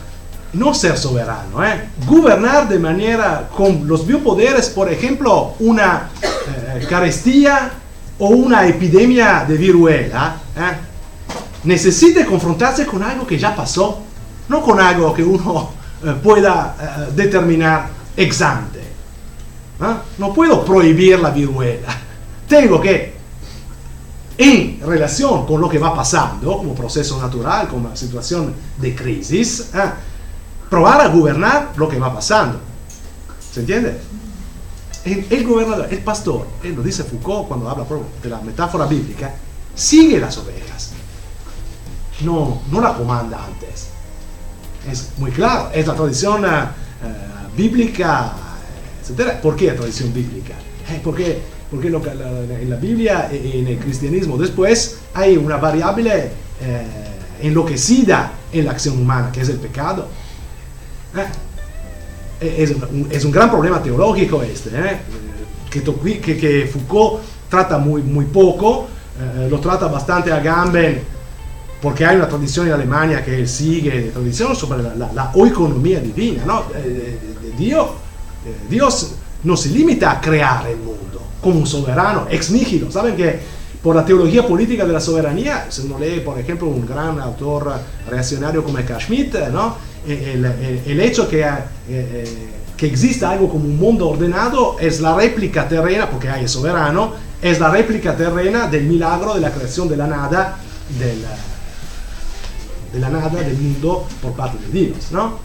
no 0.56 0.74
ser 0.74 0.98
soberano, 0.98 1.64
¿eh? 1.64 1.90
gobernar 2.08 2.68
de 2.68 2.80
manera 2.80 3.50
con 3.56 3.88
los 3.88 4.08
biopoderes, 4.08 4.70
por 4.70 4.92
ejemplo, 4.92 5.54
una 5.60 6.10
eh, 6.22 6.86
carestía 6.90 7.72
o 8.18 8.30
una 8.30 8.66
epidemia 8.66 9.46
de 9.48 9.58
viruela, 9.58 10.38
¿eh? 10.56 10.78
necesita 11.66 12.26
confrontarse 12.26 12.86
con 12.86 13.04
algo 13.04 13.28
que 13.28 13.38
ya 13.38 13.56
pasó, 13.56 14.00
no 14.48 14.62
con 14.62 14.80
algo 14.80 15.14
que 15.14 15.24
uno 15.24 15.72
eh, 16.04 16.14
pueda 16.24 16.76
eh, 16.80 17.12
determinar 17.16 17.90
ex 18.16 18.42
ante. 18.42 18.86
No 20.18 20.34
puedo 20.34 20.64
prohibir 20.64 21.20
la 21.20 21.32
viruela, 21.32 21.90
tengo 22.48 22.80
que 22.80 23.14
en 24.38 24.80
relación 24.86 25.46
con 25.46 25.60
lo 25.60 25.68
que 25.70 25.80
va 25.80 25.94
pasando, 25.94 26.58
como 26.58 26.74
proceso 26.74 27.22
natural, 27.22 27.68
como 27.68 27.94
situación 27.96 28.54
de 28.78 28.96
crisis. 28.96 29.72
Probar 30.70 31.02
a 31.02 31.08
gobernar 31.08 31.74
lo 31.76 31.88
que 31.88 32.00
va 32.00 32.14
pasando. 32.14 32.60
¿Se 33.52 33.62
entiende? 33.62 33.98
El, 35.04 35.46
gobernador, 35.46 35.88
el 35.92 36.00
pastor, 36.00 36.48
él 36.64 36.76
lo 36.76 36.82
dice 36.82 37.04
Foucault 37.04 37.48
cuando 37.48 37.70
habla 37.70 37.86
de 38.24 38.30
la 38.30 38.42
metáfora 38.42 38.86
bíblica, 38.86 39.36
sigue 39.76 40.20
las 40.20 40.38
ovejas. 40.38 40.92
No, 42.22 42.62
no 42.72 42.82
la 42.82 42.94
comanda 42.96 43.46
antes. 43.46 43.90
Es 44.90 45.10
muy 45.18 45.32
claro, 45.32 45.70
es 45.74 45.86
la 45.86 45.94
tradición 45.94 46.44
uh, 46.44 47.56
bíblica, 47.56 48.34
etc. 49.04 49.40
¿Por 49.42 49.56
qué 49.56 49.68
la 49.68 49.76
tradición 49.76 50.12
bíblica? 50.12 50.56
Eh, 50.90 51.02
porque 51.04 51.56
porque 51.70 51.88
en 51.88 52.70
la 52.70 52.76
Biblia 52.76 53.30
y 53.32 53.60
en 53.60 53.68
el 53.68 53.80
cristianismo 53.80 54.38
después 54.38 55.00
hay 55.14 55.36
una 55.36 55.58
variable 55.58 56.30
eh, 56.62 56.84
enloquecida 57.42 58.32
en 58.52 58.66
la 58.66 58.72
acción 58.72 59.00
humana, 59.00 59.32
que 59.32 59.42
es 59.42 59.50
el 59.50 59.58
pecado. 59.58 60.08
Eh, 62.42 62.56
es, 62.58 62.72
un, 62.72 63.08
es, 63.10 63.24
un, 63.24 63.32
gran 63.32 63.50
problema 63.50 63.82
teológico 63.82 64.44
este, 64.44 64.70
eh, 64.70 64.98
que, 65.70 65.82
que, 66.22 66.38
que, 66.38 66.66
Foucault 66.68 67.22
muy, 67.80 68.02
muy 68.02 68.26
poco, 68.26 68.88
eh, 69.18 69.48
lo 69.50 69.60
trata 69.60 69.88
bastante 69.88 70.34
a 70.34 70.40
gambe, 70.40 71.02
porque 71.82 72.06
hay 72.06 72.18
una 72.18 72.28
tradición 72.28 72.68
en 72.68 72.74
Alemania 72.74 73.24
que 73.24 73.48
sigue, 73.48 74.12
tradición 74.14 74.54
sobre 74.56 74.84
la, 74.84 74.96
la, 74.96 75.14
la 75.14 75.32
economía 75.48 76.02
divina, 76.02 76.44
¿no? 76.46 76.64
Dios, 77.58 77.88
Dios 78.70 79.16
no 79.44 79.56
se 79.56 79.70
limita 79.70 80.12
a 80.12 80.22
crear 80.22 80.68
el 80.68 80.78
mundo 80.78 81.22
como 81.42 81.60
un 81.60 81.68
soberano, 81.68 82.28
ex 82.30 82.52
nihilo. 82.52 82.92
Saben 82.92 83.16
que 83.16 83.40
por 83.86 83.96
la 83.96 84.04
teología 84.04 84.48
política 84.48 84.84
de 84.84 84.94
la 84.94 85.00
soberanía, 85.00 85.68
si 85.70 85.84
uno 85.84 86.00
lee, 86.00 86.22
por 86.22 86.40
ejemplo, 86.40 86.68
un 86.68 86.88
gran 86.88 87.20
autor 87.20 87.72
reaccionario 88.10 88.64
como 88.64 88.80
Carl 88.84 89.00
Schmitt, 89.00 89.36
¿no? 89.54 89.78
el, 90.08 90.44
el, 90.44 90.82
el 90.88 91.00
hecho 91.02 91.30
que, 91.30 91.46
eh, 91.88 92.50
que 92.76 92.88
exista 92.88 93.30
algo 93.30 93.48
como 93.48 93.66
un 93.66 93.78
mundo 93.78 94.10
ordenado 94.10 94.78
es 94.80 95.02
la 95.02 95.14
réplica 95.16 95.68
terrena, 95.68 96.10
porque 96.10 96.28
hay 96.28 96.42
el 96.42 96.50
soberano, 96.50 97.14
es 97.40 97.60
la 97.60 97.70
réplica 97.70 98.18
terrena 98.18 98.66
del 98.66 98.86
milagro 98.86 99.36
de 99.36 99.42
la 99.42 99.52
creación 99.52 99.88
de 99.88 99.98
la 99.98 100.08
nada, 100.08 100.58
del, 100.98 101.24
de 102.92 103.00
la 103.00 103.10
nada 103.12 103.30
del 103.30 103.56
mundo 103.56 104.08
por 104.20 104.32
parte 104.34 104.58
de 104.66 104.80
Dios, 104.80 105.12
¿no? 105.12 105.38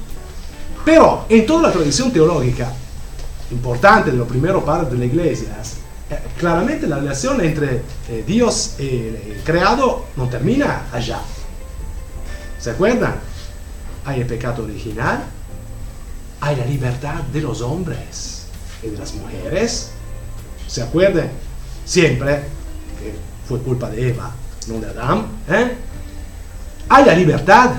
Pero 0.82 1.26
en 1.28 1.45
toda 1.45 1.68
la 1.68 1.72
tradición 1.72 2.11
teológica 2.11 2.72
importante 3.51 4.12
de 4.12 4.16
los 4.16 4.26
primeros 4.26 4.64
padres 4.64 4.93
de 4.93 4.97
la 4.97 5.05
iglesia, 5.05 5.49
eh, 5.51 5.80
claramente 6.39 6.87
la 6.87 6.97
relación 6.97 7.41
entre 7.41 7.83
eh, 8.09 8.25
Dios 8.27 8.77
y 8.79 8.85
el 8.85 9.41
creado 9.45 10.07
no 10.17 10.29
termina 10.29 10.87
allá. 10.93 11.21
¿Se 12.59 12.71
acuerdan? 12.71 13.31
hay 14.05 14.21
el 14.21 14.27
pecado 14.27 14.65
original, 14.65 15.23
hay 16.41 16.57
la 16.57 16.65
libertad 16.65 17.23
de 17.33 17.41
los 17.41 17.61
hombres 17.61 18.47
y 18.83 18.89
de 18.89 18.99
las 18.99 19.15
mujeres. 19.15 19.91
¿Se 20.67 20.83
acuerdan? 20.83 21.29
Siempre 21.85 22.37
que 22.99 23.15
fue 23.47 23.59
culpa 23.61 23.91
de 23.91 24.09
Eva, 24.09 24.33
no 24.69 24.81
de 24.81 24.87
Adán. 24.87 25.27
¿eh? 25.49 25.73
Hay 26.89 27.05
la 27.05 27.15
libertad. 27.15 27.73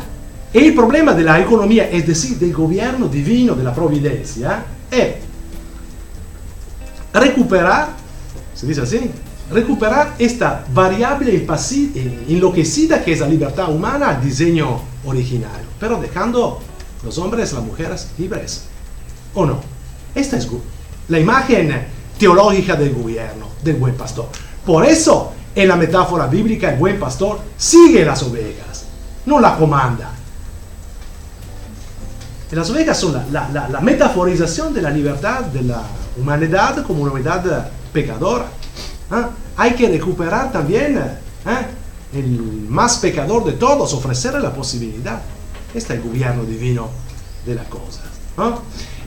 Y 0.54 0.60
el 0.60 0.76
problema 0.76 1.14
de 1.14 1.24
la 1.24 1.40
economía, 1.40 1.90
es 1.90 2.06
decir, 2.06 2.38
del 2.38 2.54
gobierno 2.54 3.08
divino 3.08 3.56
de 3.56 3.64
la 3.64 3.74
providencia, 3.74 4.66
es 4.92 5.16
recuperar 7.14 7.90
se 8.62 8.68
dice 8.68 8.82
así, 8.82 9.10
recuperar 9.52 10.14
esta 10.20 10.64
variable 10.72 11.48
enloquecida 12.28 13.04
que 13.04 13.14
es 13.14 13.20
la 13.20 13.28
libertad 13.28 13.72
humana 13.72 14.10
al 14.10 14.24
diseño 14.24 14.80
original, 15.04 15.62
pero 15.80 16.00
dejando 16.00 16.60
los 17.04 17.18
hombres 17.18 17.52
y 17.52 17.56
las 17.56 17.64
mujeres 17.64 18.10
libres. 18.20 18.66
¿O 19.34 19.48
no? 19.48 19.60
Esta 20.14 20.38
es 20.38 20.48
la 21.08 21.20
imagen 21.20 21.88
teológica 22.20 22.76
del 22.76 22.94
gobierno, 22.94 23.48
del 23.64 23.78
buen 23.78 23.96
pastor. 23.96 24.28
Por 24.64 24.86
eso, 24.86 25.34
en 25.56 25.68
la 25.68 25.76
metáfora 25.76 26.28
bíblica, 26.28 26.72
el 26.72 26.78
buen 26.78 27.00
pastor 27.00 27.40
sigue 27.58 28.06
las 28.06 28.22
ovejas, 28.22 28.86
no 29.26 29.40
la 29.40 29.58
comanda. 29.58 30.12
las 32.52 32.70
ovejas 32.70 33.00
son 33.00 33.20
la, 33.32 33.80
metaforización 33.82 34.72
de 34.72 34.84
la 34.84 34.92
libertad 34.92 35.46
de 35.46 35.64
la 35.64 35.82
humanidad 36.16 36.86
como 36.86 37.02
una 37.02 37.12
humanidad 37.12 37.72
pecadora. 37.92 38.48
¿Ah? 39.10 39.30
Hay 39.58 39.74
que 39.74 39.90
recuperar 39.90 40.52
también 40.52 40.98
¿eh? 40.98 42.18
el 42.18 42.40
más 42.70 42.98
pecador 43.00 43.46
de 43.46 43.54
todos, 43.54 43.94
ofrecerle 43.94 44.40
la 44.40 44.54
posibilidad. 44.54 45.22
Este 45.74 45.94
es 45.94 46.00
el 46.00 46.02
gobierno 46.02 46.44
divino 46.44 46.90
de 47.46 47.56
la 47.56 47.64
cosa. 47.66 48.02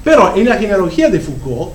Pero 0.03 0.37
en 0.37 0.49
la 0.49 0.57
genealogía 0.57 1.09
de 1.09 1.21
Foucault, 1.21 1.73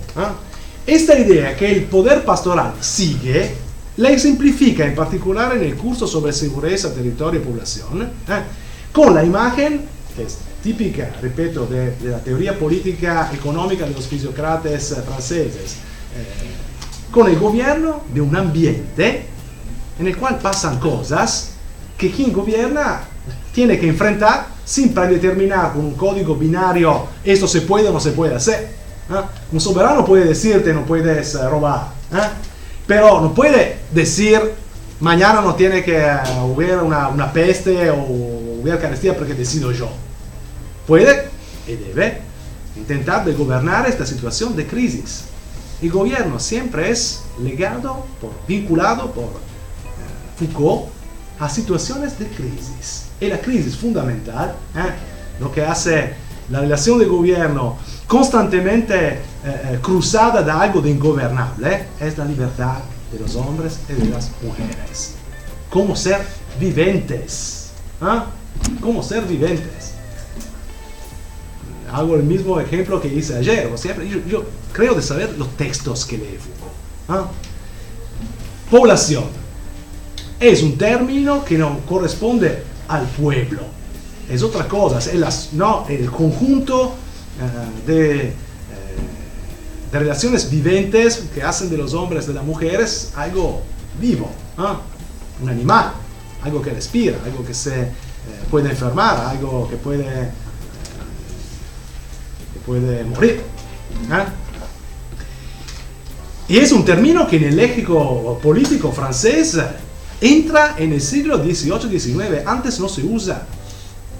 esta 0.86 1.18
idea 1.18 1.56
que 1.56 1.72
el 1.72 1.84
poder 1.86 2.24
pastoral 2.24 2.74
sigue, 2.80 3.52
la 3.98 4.18
simplifica 4.18 4.86
en 4.86 4.96
particular 4.96 5.56
en 5.58 5.64
el 5.64 5.76
curso 5.76 6.08
sobre 6.08 6.32
seguridad, 6.32 6.94
territorio 6.94 7.42
y 7.42 7.44
población, 7.44 8.04
¿eh? 8.04 8.08
con 8.94 9.14
la 9.14 9.24
imagen, 9.24 9.82
que 10.16 10.24
es 10.24 10.38
típica, 10.64 11.12
repito, 11.22 11.66
de, 11.66 11.96
la 12.04 12.20
teoría 12.20 12.58
política 12.58 13.30
económica 13.34 13.86
de 13.86 13.94
los 13.94 14.08
fisiócratas 14.08 14.96
franceses, 15.06 15.76
eh, 16.16 16.69
con 17.12 17.28
el 17.28 17.40
gobierno 17.40 18.02
de 18.14 18.22
un 18.22 18.36
ambiente 18.36 19.26
en 20.00 20.08
el 20.08 20.18
cual 20.18 20.40
pasan 20.40 20.80
cosas 20.80 21.52
que 21.98 22.12
quien 22.12 22.32
gobierna 22.32 23.02
tiene 23.54 23.80
que 23.80 23.88
enfrentar 23.88 24.48
sin 24.64 24.94
predeterminar 24.94 25.74
con 25.74 25.86
un 25.86 25.96
código 25.96 26.36
binario 26.36 27.08
esto 27.24 27.48
se 27.48 27.62
puede 27.62 27.90
o 27.90 27.94
no 27.94 28.00
se 28.00 28.12
puede 28.12 28.36
hacer. 28.36 28.70
¿eh? 29.10 29.22
Un 29.52 29.60
soberano 29.60 30.06
puede 30.06 30.26
decirte 30.26 30.74
no 30.74 30.86
puedes 30.86 31.36
eh, 31.36 31.50
robar, 31.50 31.90
¿eh? 32.14 32.30
pero 32.88 33.20
no 33.20 33.34
puede 33.34 33.80
decir 33.92 34.40
mañana 35.00 35.42
no 35.42 35.56
tiene 35.56 35.84
que 35.84 36.02
haber 36.02 36.78
una, 36.78 37.34
peste 37.34 37.90
o 37.90 38.62
haber 38.62 38.80
carestía 38.80 39.18
porque 39.18 39.34
decido 39.34 39.72
yo. 39.72 39.90
Puede 40.88 41.28
y 41.68 41.76
debe 41.76 42.22
intentar 42.76 43.26
de 43.26 43.34
gobernar 43.34 43.88
esta 43.88 44.06
situación 44.06 44.56
de 44.56 44.66
crisis. 44.66 45.26
El 45.82 45.92
gobierno 45.92 46.40
siempre 46.40 46.90
es 46.92 47.24
legado, 47.42 48.06
vinculado 48.48 49.12
por 49.12 49.30
Foucault 50.38 50.90
a 51.40 51.50
situaciones 51.50 52.20
de 52.20 52.28
crisis. 52.28 53.06
Y 53.20 53.28
la 53.28 53.40
crisis 53.40 53.78
fundamental, 53.78 54.56
lo 55.40 55.52
que 55.52 55.64
hace 55.64 56.14
la 56.50 56.62
relación 56.62 57.00
de 57.00 57.06
gobierno 57.06 57.78
constantemente 58.08 59.10
eh, 59.10 59.20
eh, 59.46 59.80
cruzada 59.82 60.42
de 60.42 60.52
algo 60.52 60.82
de 60.82 60.90
ingobernable, 60.90 61.86
es 62.00 62.18
la 62.18 62.26
libertad 62.26 62.80
de 63.12 63.20
los 63.20 63.36
hombres 63.36 63.80
y 63.88 63.94
de 63.94 64.10
las 64.10 64.32
mujeres. 64.42 65.16
Cómo 65.70 65.96
ser 65.96 66.22
viventes. 66.60 67.70
¿Ah? 68.02 68.26
Cómo 68.82 69.04
ser 69.04 69.24
viventes. 69.26 69.79
Hago 71.92 72.16
el 72.16 72.24
mismo 72.24 72.60
ejemplo 72.60 73.02
que 73.02 73.08
hice 73.08 73.38
ayer. 73.38 73.70
Siempre, 73.78 74.08
yo, 74.10 74.44
creo 74.72 74.94
de 74.94 75.02
saber 75.02 75.36
los 75.38 75.56
textos 75.58 76.06
que 76.06 76.18
lee 76.18 76.38
Foucault. 76.40 76.74
¿Ah? 77.08 77.32
Población. 78.70 79.26
Es 80.40 80.62
un 80.64 80.78
término 80.78 81.44
que 81.44 81.58
no 81.58 81.80
corresponde 81.88 82.64
al 82.88 83.06
pueblo. 83.08 83.62
Es 84.30 84.44
otra 84.44 84.68
cosa. 84.68 85.00
Es 85.00 85.50
no, 85.54 85.86
el 85.90 86.10
conjunto 86.10 86.94
eh, 87.40 87.88
de, 87.88 88.16
eh, 88.28 88.34
de, 89.92 90.00
relaciones 90.00 90.50
viventes 90.50 91.24
que 91.34 91.42
hacen 91.42 91.70
de 91.70 91.78
los 91.78 91.94
hombres, 91.94 92.28
de 92.28 92.34
las 92.34 92.44
mujeres, 92.44 93.12
algo 93.16 93.62
vivo, 94.00 94.30
un 95.42 95.50
animal, 95.50 95.94
algo 96.44 96.62
que 96.62 96.72
respira, 96.72 97.18
algo 97.26 97.46
que 97.46 97.54
se 97.54 97.82
eh, 97.82 97.90
puede 98.50 98.70
enfermar, 98.70 99.18
algo 99.26 99.68
que 99.70 99.78
puede, 99.78 100.32
puede 102.70 103.04
morir. 103.04 103.42
Y 106.48 106.58
es 106.58 106.72
un 106.72 106.86
término 106.86 107.28
que 107.28 107.38
en 107.38 107.46
el 107.46 107.56
léxico 107.56 108.40
político 108.44 108.92
francés 108.92 109.58
entra 110.22 110.76
en 110.78 110.94
el 110.94 111.02
siglo 111.02 111.44
XVIII-XIX, 111.44 112.46
antes 112.46 112.80
no 112.80 112.88
se 112.88 113.04
usa 113.04 113.48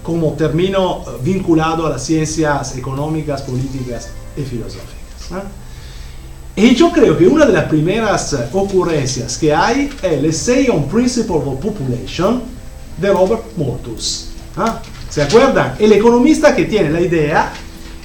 como 0.02 0.32
término 0.32 1.04
vinculado 1.22 1.86
a 1.86 1.90
las 1.90 2.04
ciencias 2.04 2.76
económicas, 2.76 3.42
políticas 3.42 4.08
y 4.36 4.42
filosóficas. 4.42 5.44
Y 6.56 6.74
yo 6.74 6.90
creo 6.90 7.16
que 7.16 7.28
una 7.28 7.46
de 7.46 7.52
las 7.52 7.66
primeras 7.66 8.36
ocurrencias 8.52 9.38
que 9.38 9.54
hay 9.54 9.90
es 10.02 10.12
el 10.12 10.24
Essay 10.24 10.68
on 10.70 10.88
Principle 10.88 11.36
of 11.36 11.60
Population 11.60 12.42
de 13.00 13.12
Robert 13.12 13.44
Malthus. 13.56 14.30
¿Se 15.08 15.22
acuerdan? 15.22 15.76
El 15.78 15.92
economista 15.92 16.56
que 16.56 16.64
tiene 16.64 16.90
la 16.90 17.00
idea 17.00 17.52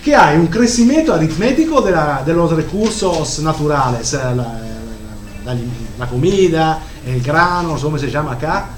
que 0.05 0.15
hay 0.15 0.37
un 0.37 0.45
crecimiento 0.45 1.15
aritmético 1.15 1.81
de, 1.81 1.91
de 2.23 2.33
los 2.35 2.51
recursos 2.51 3.39
naturales, 3.39 4.13
eh, 4.13 4.17
la, 4.35 5.57
la, 5.97 6.07
comida, 6.07 6.79
el 7.07 7.23
grano, 7.23 7.75
¿cómo 7.81 7.97
se 7.97 8.11
llama 8.11 8.33
acá? 8.33 8.69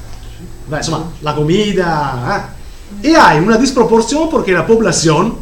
insomma, 0.71 1.11
la 1.21 1.36
comida, 1.36 2.55
y 3.03 3.13
hay 3.13 3.39
una 3.39 3.57
disproporción 3.57 4.30
porque 4.30 4.53
la 4.53 4.65
población, 4.65 5.36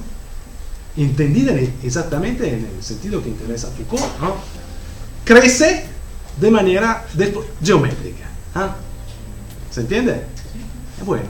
entendida 0.98 1.54
exactamente 1.84 2.48
en 2.52 2.66
el 2.66 2.84
sentido 2.84 3.22
que 3.22 3.30
interesa 3.30 3.68
a 3.68 3.72
Foucault, 3.72 4.04
crece 5.24 5.86
de 6.42 6.50
manera 6.50 7.06
geométrica. 7.64 8.26
¿ah? 8.56 8.76
¿Se 9.70 9.82
entiende? 9.82 10.24
Bueno, 11.06 11.26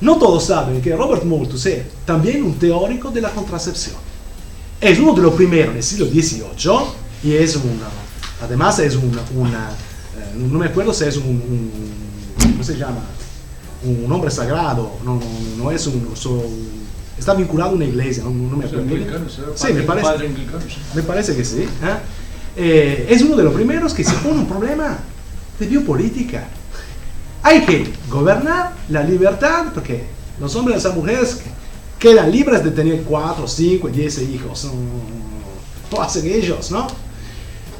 no 0.00 0.16
todos 0.16 0.44
saben 0.44 0.80
que 0.80 0.94
Robert 0.94 1.24
Malthus 1.24 1.66
es 1.66 1.84
también 2.04 2.42
un 2.42 2.54
teórico 2.54 3.10
de 3.10 3.20
la 3.20 3.30
contracepción. 3.30 3.96
Es 4.80 4.98
uno 4.98 5.14
de 5.14 5.22
los 5.22 5.34
primeros 5.34 5.70
en 5.70 5.76
el 5.76 5.82
siglo 5.82 6.06
XVIII 6.06 6.44
y 7.24 7.32
es 7.32 7.56
una, 7.56 7.88
además 8.42 8.78
es 8.78 8.94
una, 8.94 9.20
eh, 9.20 10.34
no 10.36 10.58
me 10.58 10.66
acuerdo 10.66 10.92
si 10.92 11.04
es 11.04 11.16
un 11.16 11.70
¿cómo 12.38 12.62
se 12.62 12.76
llama? 12.76 13.00
un 13.84 14.10
hombre 14.10 14.30
sagrado, 14.30 14.98
no, 15.04 15.20
no, 15.58 15.70
es 15.70 15.86
un, 15.86 16.08
está 17.18 17.34
vinculado 17.34 17.70
a 17.72 17.74
una 17.74 17.84
iglesia, 17.84 18.24
no, 18.24 18.30
me 18.30 18.64
acuerdo. 18.64 18.84
Sí, 19.54 19.72
me 19.72 19.82
parece, 19.82 20.28
me 20.94 21.02
parece 21.02 21.36
que 21.36 21.44
sí. 21.44 21.62
¿eh? 21.62 21.68
Eh, 22.56 23.06
es 23.10 23.22
uno 23.22 23.36
de 23.36 23.44
los 23.44 23.54
primeros 23.54 23.92
que 23.94 24.02
se 24.02 24.14
pone 24.14 24.40
un 24.40 24.46
problema 24.46 24.98
de 25.58 25.66
biopolítica. 25.66 26.48
Hay 27.46 27.64
que 27.64 27.92
gobernar 28.10 28.72
la 28.88 29.04
libertad 29.04 29.66
porque 29.72 30.04
los 30.40 30.56
hombres 30.56 30.82
y 30.82 30.84
las 30.88 30.96
mujeres 30.96 31.42
quedan 31.96 32.32
libres 32.32 32.64
de 32.64 32.72
tener 32.72 33.02
4, 33.02 33.46
5, 33.46 33.88
10 33.88 34.18
hijos. 34.22 34.68
Lo 35.92 36.02
hacen 36.02 36.26
ellos, 36.26 36.72
¿no? 36.72 36.88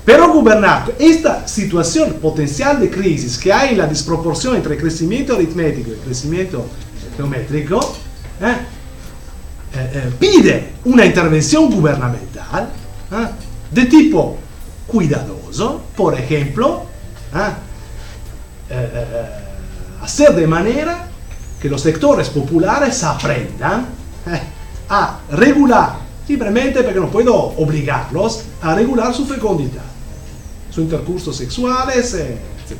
Pero 0.04 0.32
gobernar 0.32 0.94
esta 1.00 1.48
situación 1.48 2.12
potencial 2.22 2.78
de 2.78 2.88
crisis 2.88 3.36
que 3.36 3.52
hay 3.52 3.70
en 3.70 3.78
la 3.78 3.88
desproporción 3.88 4.54
entre 4.54 4.76
crecimiento 4.76 5.34
aritmético 5.34 5.90
y 5.90 5.96
crecimiento 5.96 6.64
geométrico, 7.16 7.80
¿eh? 8.40 8.54
Eh, 9.74 9.90
eh, 9.94 10.12
pide 10.16 10.74
una 10.84 11.04
intervención 11.04 11.68
gubernamental 11.72 12.68
de 13.72 13.84
tipo 13.86 14.38
cuidadoso, 14.86 15.82
por 15.96 16.16
ejemplo, 16.16 16.86
hacer 20.07 20.34
de 20.34 20.46
manera 20.46 21.09
que 21.61 21.68
los 21.68 21.80
sectores 21.80 22.30
populares 22.30 23.02
aprendan 23.04 23.86
a 24.88 25.18
regular, 25.30 25.96
simplemente 26.26 26.82
porque 26.82 27.00
no 27.00 27.09
puedo 27.09 27.34
obligarlos 27.34 28.44
a 28.62 28.74
regular 28.74 29.14
su 29.14 29.26
fecundidad 29.26 29.96
intercursos 30.82 31.36
sexuales, 31.36 32.14
eh, 32.14 32.38
etc. 32.64 32.78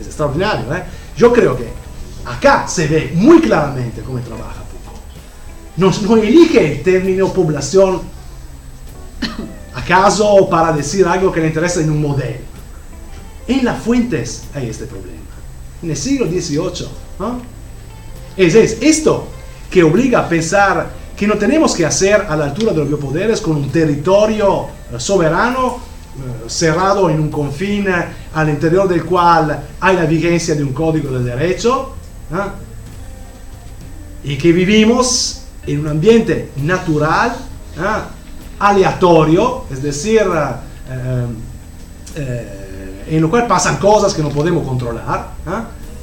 Es 0.00 0.06
extraordinario. 0.06 0.74
¿eh? 0.74 0.84
Yo 1.16 1.32
creo 1.32 1.56
que 1.56 1.68
acá 2.24 2.66
se 2.68 2.86
ve 2.86 3.12
muy 3.14 3.40
claramente 3.40 4.02
cómo 4.02 4.18
trabaja 4.20 4.62
Foucault. 5.76 6.08
No, 6.08 6.16
elige 6.16 6.72
el 6.72 6.82
término 6.82 7.32
población 7.32 8.02
acaso 9.74 10.48
para 10.48 10.72
decir 10.72 11.06
algo 11.06 11.32
que 11.32 11.40
le 11.40 11.48
interesa 11.48 11.80
en 11.80 11.90
un 11.90 12.00
modelo. 12.00 12.44
En 13.46 13.64
las 13.64 13.80
fuentes 13.82 14.44
hay 14.54 14.68
este 14.70 14.86
problema. 14.86 15.15
En 15.82 15.90
el 15.90 15.96
siglo 15.96 16.26
XVIII. 16.26 16.88
Es, 18.36 18.54
es 18.54 18.78
esto 18.80 19.26
que 19.70 19.82
obliga 19.82 20.20
a 20.20 20.28
pensar 20.28 20.90
que 21.16 21.26
no 21.26 21.34
tenemos 21.34 21.74
que 21.74 21.86
hacer 21.86 22.26
a 22.28 22.36
la 22.36 22.46
altura 22.46 22.72
de 22.72 22.78
los 22.78 22.88
biopoderes 22.88 23.40
con 23.40 23.56
un 23.56 23.70
territorio 23.70 24.66
soberano 24.98 25.80
cerrado 26.46 27.10
en 27.10 27.20
un 27.20 27.30
confín 27.30 27.86
al 28.34 28.48
interior 28.48 28.88
del 28.88 29.04
cual 29.04 29.58
hay 29.80 29.96
la 29.96 30.04
vigencia 30.04 30.54
de 30.54 30.62
un 30.62 30.72
código 30.72 31.18
de 31.18 31.24
derecho 31.24 31.94
y 34.24 34.36
que 34.36 34.52
vivimos 34.52 35.42
en 35.66 35.80
un 35.80 35.88
ambiente 35.88 36.50
natural, 36.56 37.36
aleatorio, 38.58 39.64
es 39.70 39.82
decir, 39.82 40.22
en 43.08 43.22
lo 43.22 43.30
cual 43.30 43.46
pasan 43.46 43.76
cosas 43.76 44.14
que 44.14 44.22
no 44.22 44.30
podemos 44.30 44.66
controlar 44.66 45.30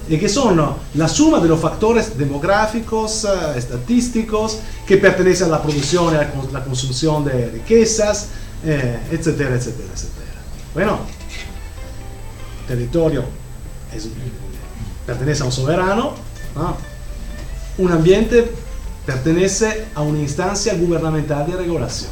y 0.07 0.17
que 0.17 0.27
son 0.27 0.61
la 0.95 1.07
suma 1.07 1.39
de 1.39 1.47
los 1.47 1.59
factores 1.59 2.17
demográficos, 2.17 3.25
estadísticos, 3.55 4.59
que 4.85 4.97
pertenecen 4.97 5.47
a 5.47 5.51
la 5.51 5.61
producción 5.61 6.13
y 6.13 6.17
a 6.17 6.33
la 6.51 6.63
consumición 6.63 7.23
de 7.23 7.49
riquezas, 7.49 8.29
eh, 8.65 8.99
etcétera, 9.11 9.55
etcétera, 9.55 9.89
etcétera. 9.93 10.27
Bueno, 10.73 10.99
territorio 12.67 13.23
pertenece 15.05 15.43
a 15.43 15.45
un 15.45 15.51
soberano, 15.51 16.13
un 17.77 17.91
ambiente 17.91 18.51
pertenece 19.05 19.85
a 19.95 20.01
una 20.01 20.19
instancia 20.19 20.73
gubernamental 20.75 21.49
de 21.49 21.57
regulación. 21.57 22.11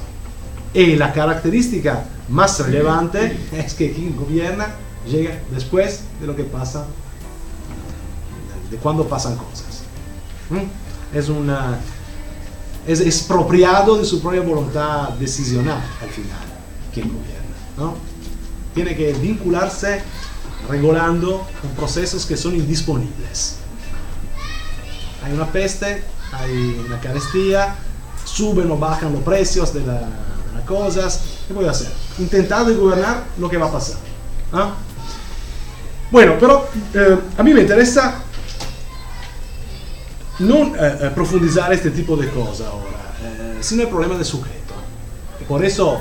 Y 0.74 0.96
la 0.96 1.12
característica 1.12 2.06
más 2.32 2.60
relevante 2.60 3.38
es 3.52 3.74
que 3.74 3.92
quien 3.94 4.16
gobierna 4.16 4.76
llega 5.08 5.40
después 5.52 6.02
de 6.20 6.28
lo 6.28 6.36
que 6.36 6.44
pasa, 6.44 6.86
de 8.70 8.78
cuando 8.78 9.08
pasan 9.08 9.36
cosas. 9.36 9.84
¿Mm? 10.50 11.18
Es 11.18 11.30
una 11.30 11.80
es 12.88 13.00
expropiado 13.00 13.98
de 13.98 14.06
su 14.06 14.22
propia 14.22 14.42
voluntad 14.42 15.10
decisional 15.10 15.82
al 16.02 16.10
final, 16.10 16.40
quien 16.94 17.08
gobierna. 17.10 17.56
¿no? 17.78 17.96
Tiene 18.74 18.96
que 18.96 19.14
vincularse 19.14 20.02
regulando 20.70 21.46
con 21.62 21.72
procesos 21.72 22.26
que 22.26 22.38
son 22.38 22.56
indisponibles. 22.56 23.58
Hay 25.24 25.34
una 25.34 25.52
peste, 25.52 26.04
hay 26.32 26.84
una 26.86 27.00
carestía, 27.00 27.76
suben 28.26 28.72
o 28.72 28.78
bajan 28.78 29.14
los 29.14 29.22
precios 29.22 29.74
de, 29.74 29.82
las 29.86 30.66
cosas. 30.66 31.22
¿Qué 31.52 31.58
voy 31.58 31.66
a 31.66 31.72
hacer? 31.72 31.90
Intentar 32.18 32.66
de 32.66 32.76
gobernar 32.76 33.26
lo 33.38 33.50
que 33.50 33.58
va 33.58 33.66
a 33.68 33.72
pasar. 33.74 33.98
¿ah? 34.54 34.74
Bueno, 36.10 36.36
pero 36.40 36.70
eh, 36.94 37.20
a 37.38 37.44
mí 37.44 37.54
me 37.54 37.60
interesa 37.60 38.24
no 40.40 40.74
eh, 40.74 40.98
eh, 41.02 41.12
profundizar 41.14 41.74
este 41.74 41.92
tipo 41.92 42.16
de 42.16 42.30
cosas 42.30 42.68
ahora, 42.68 43.16
eh, 43.22 43.58
sino 43.60 43.82
el 43.82 43.90
problema 43.90 44.16
del 44.16 44.24
sujeto. 44.24 44.74
Por 45.46 45.66
eso 45.66 46.00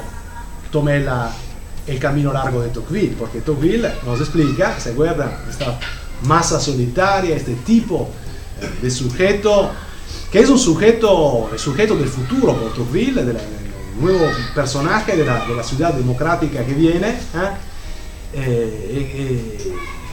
tomé 0.71 1.01
la, 1.01 1.33
el 1.85 1.99
camino 1.99 2.33
largo 2.33 2.63
de 2.63 2.69
Tocqueville, 2.69 3.17
porque 3.19 3.41
Tocqueville 3.41 3.91
nos 4.07 4.21
explica, 4.21 4.79
se 4.79 4.93
guarda 4.93 5.43
esta 5.51 5.81
masa 6.27 6.61
solitaria, 6.61 7.35
este 7.35 7.55
tipo 7.67 8.09
de 8.81 8.89
sujeto, 8.89 9.73
que 10.31 10.39
es 10.39 10.49
un 10.49 10.61
sujeto, 10.61 11.51
el 11.53 11.59
sujeto 11.59 11.97
del 11.97 12.09
futuro 12.09 12.55
por 12.55 12.73
Tocqueville, 12.73 13.25
del 13.25 13.37
nuevo 14.01 14.27
personaje 14.55 15.17
de 15.17 15.25
la, 15.25 15.63
ciudad 15.63 15.95
democrática 15.95 16.65
que 16.65 16.75
viene, 16.75 17.17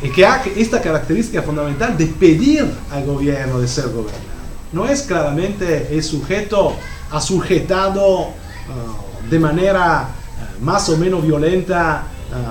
y 0.01 0.09
que 0.09 0.25
ha 0.25 0.43
esta 0.55 0.81
característica 0.81 1.41
fundamental 1.41 1.97
de 1.97 2.05
pedir 2.07 2.65
al 2.91 3.05
gobierno 3.05 3.59
de 3.59 3.67
ser 3.67 3.85
gobernado. 3.85 4.37
No 4.71 4.85
es 4.87 5.03
claramente 5.03 5.87
el 5.91 6.03
sujeto 6.03 6.75
asujetado 7.11 8.27
uh, 8.27 9.29
de 9.29 9.39
manera 9.39 10.09
más 10.61 10.89
o 10.89 10.97
menos 10.97 11.23
violenta 11.23 12.03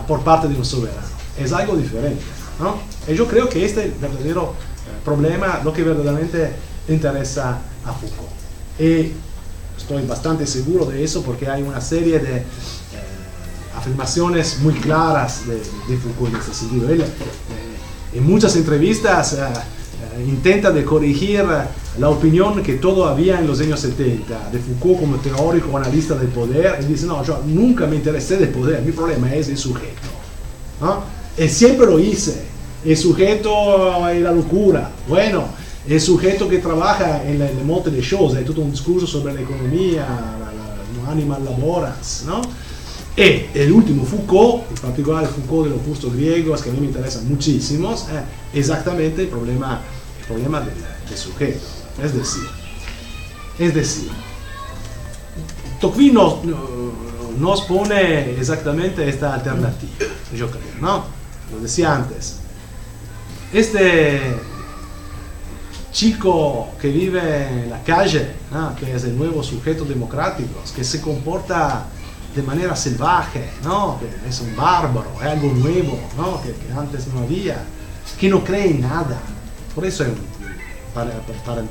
por 0.06 0.22
parte 0.22 0.48
de 0.48 0.54
un 0.54 0.64
soberano. 0.64 1.06
Es 1.38 1.52
algo 1.52 1.76
diferente. 1.76 2.22
¿no? 2.58 2.78
Y 3.06 3.14
yo 3.14 3.26
creo 3.26 3.48
que 3.48 3.64
este 3.64 3.80
es 3.80 3.86
el 3.86 3.92
verdadero 3.92 4.54
problema, 5.04 5.60
lo 5.62 5.72
que 5.72 5.82
verdaderamente 5.82 6.52
interesa 6.88 7.58
a 7.84 7.92
Foucault. 7.92 8.30
Estoy 9.76 10.06
bastante 10.06 10.46
seguro 10.46 10.86
de 10.86 11.04
eso 11.04 11.22
porque 11.22 11.48
hay 11.48 11.62
una 11.62 11.80
serie 11.80 12.18
de 12.18 12.44
afirmaciones 13.76 14.58
muy 14.60 14.74
claras 14.74 15.42
de, 15.46 15.96
Foucault 15.96 16.34
en 16.34 16.40
este 16.40 16.54
sentido. 16.54 16.88
Él, 16.90 17.02
eh, 17.02 17.04
en 18.14 18.26
muchas 18.26 18.56
entrevistas 18.56 19.34
eh, 19.34 19.38
eh, 19.38 20.24
intenta 20.26 20.70
de 20.70 20.84
corregir 20.84 21.44
la 21.98 22.08
opinión 22.08 22.62
que 22.62 22.74
todo 22.74 23.06
había 23.06 23.38
en 23.38 23.46
los 23.46 23.60
años 23.60 23.80
70 23.80 24.50
de 24.50 24.58
Foucault 24.58 25.00
como 25.00 25.16
teórico 25.16 25.76
analista 25.76 26.14
del 26.14 26.28
poder 26.28 26.78
y 26.82 26.86
dice 26.86 27.06
no 27.06 27.22
yo 27.24 27.42
nunca 27.46 27.86
me 27.86 27.96
interesé 27.96 28.36
del 28.36 28.50
poder 28.50 28.82
mi 28.82 28.92
problema 28.92 29.34
es 29.34 29.48
el 29.48 29.56
sujeto 29.56 30.08
¿no? 30.80 31.02
y 31.38 31.48
siempre 31.48 31.86
lo 31.86 31.98
hice 31.98 32.44
el 32.84 32.96
sujeto 32.96 33.50
y 34.14 34.20
la 34.20 34.32
locura 34.32 34.90
bueno 35.08 35.44
el 35.88 36.00
sujeto 36.00 36.48
que 36.48 36.58
trabaja 36.58 37.22
en 37.24 37.40
el 37.40 37.64
monte 37.64 37.90
de 37.90 38.00
shows 38.00 38.34
hay 38.34 38.44
todo 38.44 38.62
un 38.62 38.70
discurso 38.70 39.06
sobre 39.06 39.34
la 39.34 39.40
economía 39.40 40.06
la, 40.06 41.10
animal 41.10 41.44
laborans 41.44 42.24
¿no? 42.26 42.42
E 43.16 43.48
el 43.54 43.72
último 43.72 44.04
Foucault, 44.04 44.68
en 44.68 44.76
particular 44.76 45.22
el 45.22 45.30
Foucault 45.30 45.68
de 45.68 45.70
los 45.74 45.80
cursos 45.86 46.12
griegos, 46.14 46.60
que 46.60 46.68
a 46.68 46.72
mí 46.72 46.80
me 46.80 46.86
interesan 46.86 47.26
muchísimos, 47.26 48.02
es 48.02 48.14
eh, 48.14 48.22
exactamente 48.52 49.22
el 49.22 49.28
problema, 49.28 49.80
el 50.20 50.26
problema 50.26 50.60
del, 50.60 50.74
del, 51.08 51.16
sujeto. 51.16 51.64
Es 52.04 52.14
decir, 52.14 52.46
es 53.58 53.74
decir, 53.74 54.10
Tocqueville 55.80 56.12
nos, 56.12 56.44
nos 57.38 57.62
pone 57.62 58.32
exactamente 58.38 59.08
esta 59.08 59.32
alternativa, 59.32 59.92
yo 60.34 60.50
creo, 60.50 60.74
¿no? 60.82 61.06
Lo 61.54 61.60
decía 61.62 61.94
antes. 61.96 62.36
Este 63.50 64.20
chico 65.96 66.68
que 66.78 66.88
vive 66.88 67.48
en 67.48 67.70
la 67.70 67.82
calle, 67.82 68.28
que 68.78 68.94
es 68.94 69.04
el 69.04 69.16
nuevo 69.16 69.42
sujeto 69.42 69.86
democrático, 69.86 70.60
que 70.74 70.84
se 70.84 71.00
comporta 71.00 71.86
de 72.34 72.42
manera 72.42 72.76
salvaje, 72.76 73.48
¿no? 73.64 73.98
que 73.98 74.28
es 74.28 74.40
un 74.42 74.54
bárbaro, 74.54 75.10
es 75.22 75.26
algo 75.26 75.50
nuevo 75.54 75.98
¿no? 76.18 76.42
que, 76.42 76.54
antes 76.78 77.06
no 77.06 77.20
había, 77.20 77.64
que 78.20 78.28
no 78.28 78.44
cree 78.44 78.72
en 78.72 78.82
nada. 78.82 79.18
Por 79.74 79.86
eso 79.86 80.04
es, 80.04 80.10
para, 80.92 81.12
para, 81.46 81.62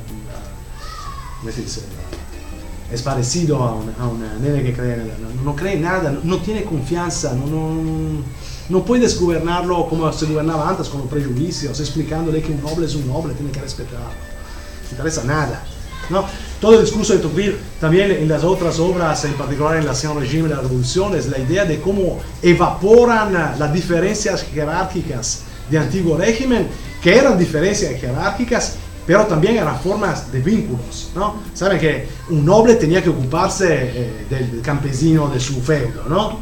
es 2.90 3.02
parecido 3.02 3.62
a 3.62 3.76
una, 3.76 4.32
a 4.32 4.38
nena 4.40 4.60
que 4.60 4.72
cree 4.72 4.94
en 4.94 5.06
nada. 5.06 5.18
No, 5.44 5.54
cree 5.54 5.74
en 5.74 5.82
nada, 5.82 6.18
no, 6.24 6.38
tiene 6.38 6.64
confianza, 6.64 7.32
no, 7.32 8.24
no, 8.68 8.84
puedes 8.84 9.18
gobernarlo 9.20 9.88
como 9.88 10.12
se 10.12 10.26
gobernaba 10.26 10.68
antes, 10.68 10.88
con 10.88 11.00
los 11.00 11.08
prejuicios, 11.08 11.78
explicándole 11.80 12.42
que 12.42 12.52
un 12.52 12.62
noble 12.62 12.86
es 12.86 12.94
un 12.94 13.06
noble, 13.06 13.34
tiene 13.34 13.52
que 13.52 13.60
respetarlo. 13.60 14.06
No 14.06 14.90
interesa 14.90 15.24
nada. 15.24 15.64
¿no? 16.10 16.24
Todo 16.60 16.74
el 16.74 16.84
discurso 16.84 17.12
de 17.12 17.20
Tocqueville, 17.20 17.56
también 17.80 18.10
en 18.10 18.28
las 18.28 18.44
otras 18.44 18.78
obras, 18.78 19.24
en 19.24 19.34
particular 19.34 19.76
en 19.76 19.84
la 19.84 19.90
Ancien 19.90 20.18
Régimen 20.18 20.48
de 20.48 20.56
la 20.56 20.62
Revolución, 20.62 21.14
es 21.16 21.28
la 21.28 21.38
idea 21.38 21.64
de 21.64 21.80
cómo 21.80 22.18
evaporan 22.42 23.32
las 23.58 23.72
diferencias 23.72 24.44
jerárquicas 24.44 25.42
de 25.70 25.78
antiguo 25.78 26.16
régimen, 26.16 26.68
que 27.02 27.16
eran 27.16 27.38
diferencias 27.38 28.00
jerárquicas, 28.00 28.76
pero 29.06 29.26
también 29.26 29.56
eran 29.56 29.78
formas 29.80 30.32
de 30.32 30.40
vínculos. 30.40 31.10
¿no? 31.14 31.36
Saben 31.54 31.78
que 31.78 32.08
un 32.30 32.44
noble 32.44 32.74
tenía 32.76 33.02
que 33.02 33.10
ocuparse 33.10 33.66
eh, 33.70 34.26
del 34.28 34.60
campesino 34.62 35.28
de 35.28 35.38
su 35.38 35.60
feudo. 35.60 36.04
¿no? 36.08 36.40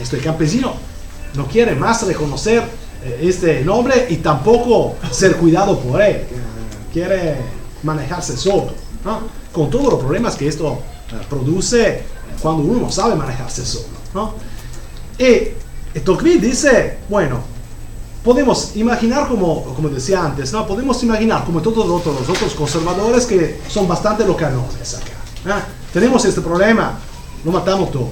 Este 0.00 0.18
campesino 0.18 0.87
no 1.34 1.46
quiere 1.46 1.74
más 1.74 2.06
reconocer 2.06 2.62
eh, 3.04 3.20
este 3.22 3.64
noble 3.64 4.06
y 4.10 4.16
tampoco 4.16 4.96
ser 5.10 5.36
cuidado 5.36 5.78
por 5.78 6.00
él. 6.02 6.24
Quiere 6.92 7.36
manejarse 7.82 8.36
solo, 8.36 8.72
con 9.52 9.70
todos 9.70 9.92
los 9.92 10.00
problemas 10.00 10.34
que 10.36 10.48
esto 10.48 10.72
uh, 10.72 11.28
produce 11.28 12.02
cuando 12.42 12.62
uno 12.62 12.80
no 12.80 12.90
sabe 12.90 13.14
manejarse 13.14 13.64
solo. 13.64 14.34
Y, 15.18 15.24
y 15.94 16.00
Tocqueville 16.04 16.40
dice, 16.40 16.98
bueno, 17.08 17.40
podemos 18.24 18.76
imaginar 18.76 19.28
como, 19.28 19.64
como 19.74 19.88
decía 19.88 20.24
antes, 20.24 20.52
¿no? 20.52 20.66
podemos 20.66 21.02
imaginar 21.02 21.44
como 21.44 21.62
todos 21.62 21.86
los 21.86 22.00
otros, 22.00 22.20
los 22.20 22.28
otros 22.28 22.54
conservadores 22.54 23.26
que 23.26 23.60
son 23.68 23.86
bastante 23.86 24.26
locanones 24.26 24.94
acá. 24.94 25.58
¿eh? 25.58 25.62
Tenemos 25.92 26.24
este 26.24 26.40
problema, 26.40 26.98
lo 27.44 27.52
matamos 27.52 27.90
todos. 27.90 28.10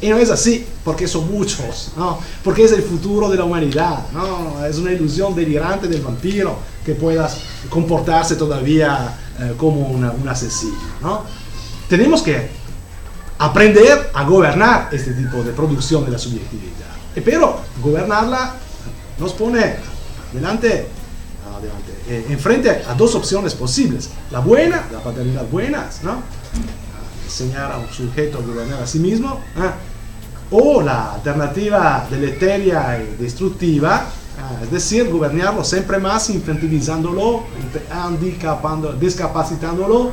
Y 0.00 0.08
no 0.08 0.18
es 0.18 0.30
así, 0.30 0.66
porque 0.84 1.06
son 1.06 1.30
muchos, 1.30 1.92
¿no? 1.96 2.18
porque 2.42 2.64
es 2.64 2.72
el 2.72 2.82
futuro 2.82 3.28
de 3.30 3.36
la 3.36 3.44
humanidad, 3.44 4.06
¿no? 4.12 4.64
es 4.64 4.78
una 4.78 4.92
ilusión 4.92 5.34
delirante 5.34 5.86
del 5.86 6.00
vampiro 6.00 6.56
que 6.84 6.94
puedas 6.94 7.38
comportarse 7.68 8.34
todavía 8.34 9.16
eh, 9.38 9.54
como 9.56 9.88
una, 9.88 10.10
un 10.10 10.28
asesino. 10.28 10.74
¿no? 11.00 11.22
Tenemos 11.88 12.22
que 12.22 12.48
aprender 13.38 14.10
a 14.12 14.24
gobernar 14.24 14.88
este 14.92 15.12
tipo 15.12 15.42
de 15.42 15.52
producción 15.52 16.04
de 16.04 16.10
la 16.10 16.18
subjetividad, 16.18 16.86
pero 17.24 17.60
gobernarla 17.80 18.54
nos 19.18 19.32
pone 19.34 19.76
delante, 20.32 20.88
adelante, 21.56 21.92
eh, 22.08 22.26
enfrente 22.30 22.70
a 22.70 22.94
dos 22.94 23.14
opciones 23.14 23.54
posibles, 23.54 24.10
la 24.30 24.40
buena, 24.40 24.86
la 24.92 25.00
paternidad 25.00 25.46
buena, 25.46 25.88
¿no? 26.02 26.22
enseñar 27.24 27.72
a 27.72 27.78
un 27.78 27.88
sujeto 27.90 28.38
a 28.38 28.40
gobernar 28.42 28.82
a 28.82 28.86
sí 28.86 28.98
mismo, 28.98 29.40
¿eh? 29.56 29.91
O 30.52 30.82
la 30.82 31.14
alternativa 31.14 32.06
deleteria 32.10 33.02
y 33.02 33.22
destructiva, 33.22 34.06
eh, 34.38 34.64
es 34.64 34.70
decir, 34.70 35.10
gobernarlo 35.10 35.64
siempre 35.64 35.98
más, 35.98 36.28
infantilizándolo, 36.30 37.44
discapacitándolo, 39.00 40.12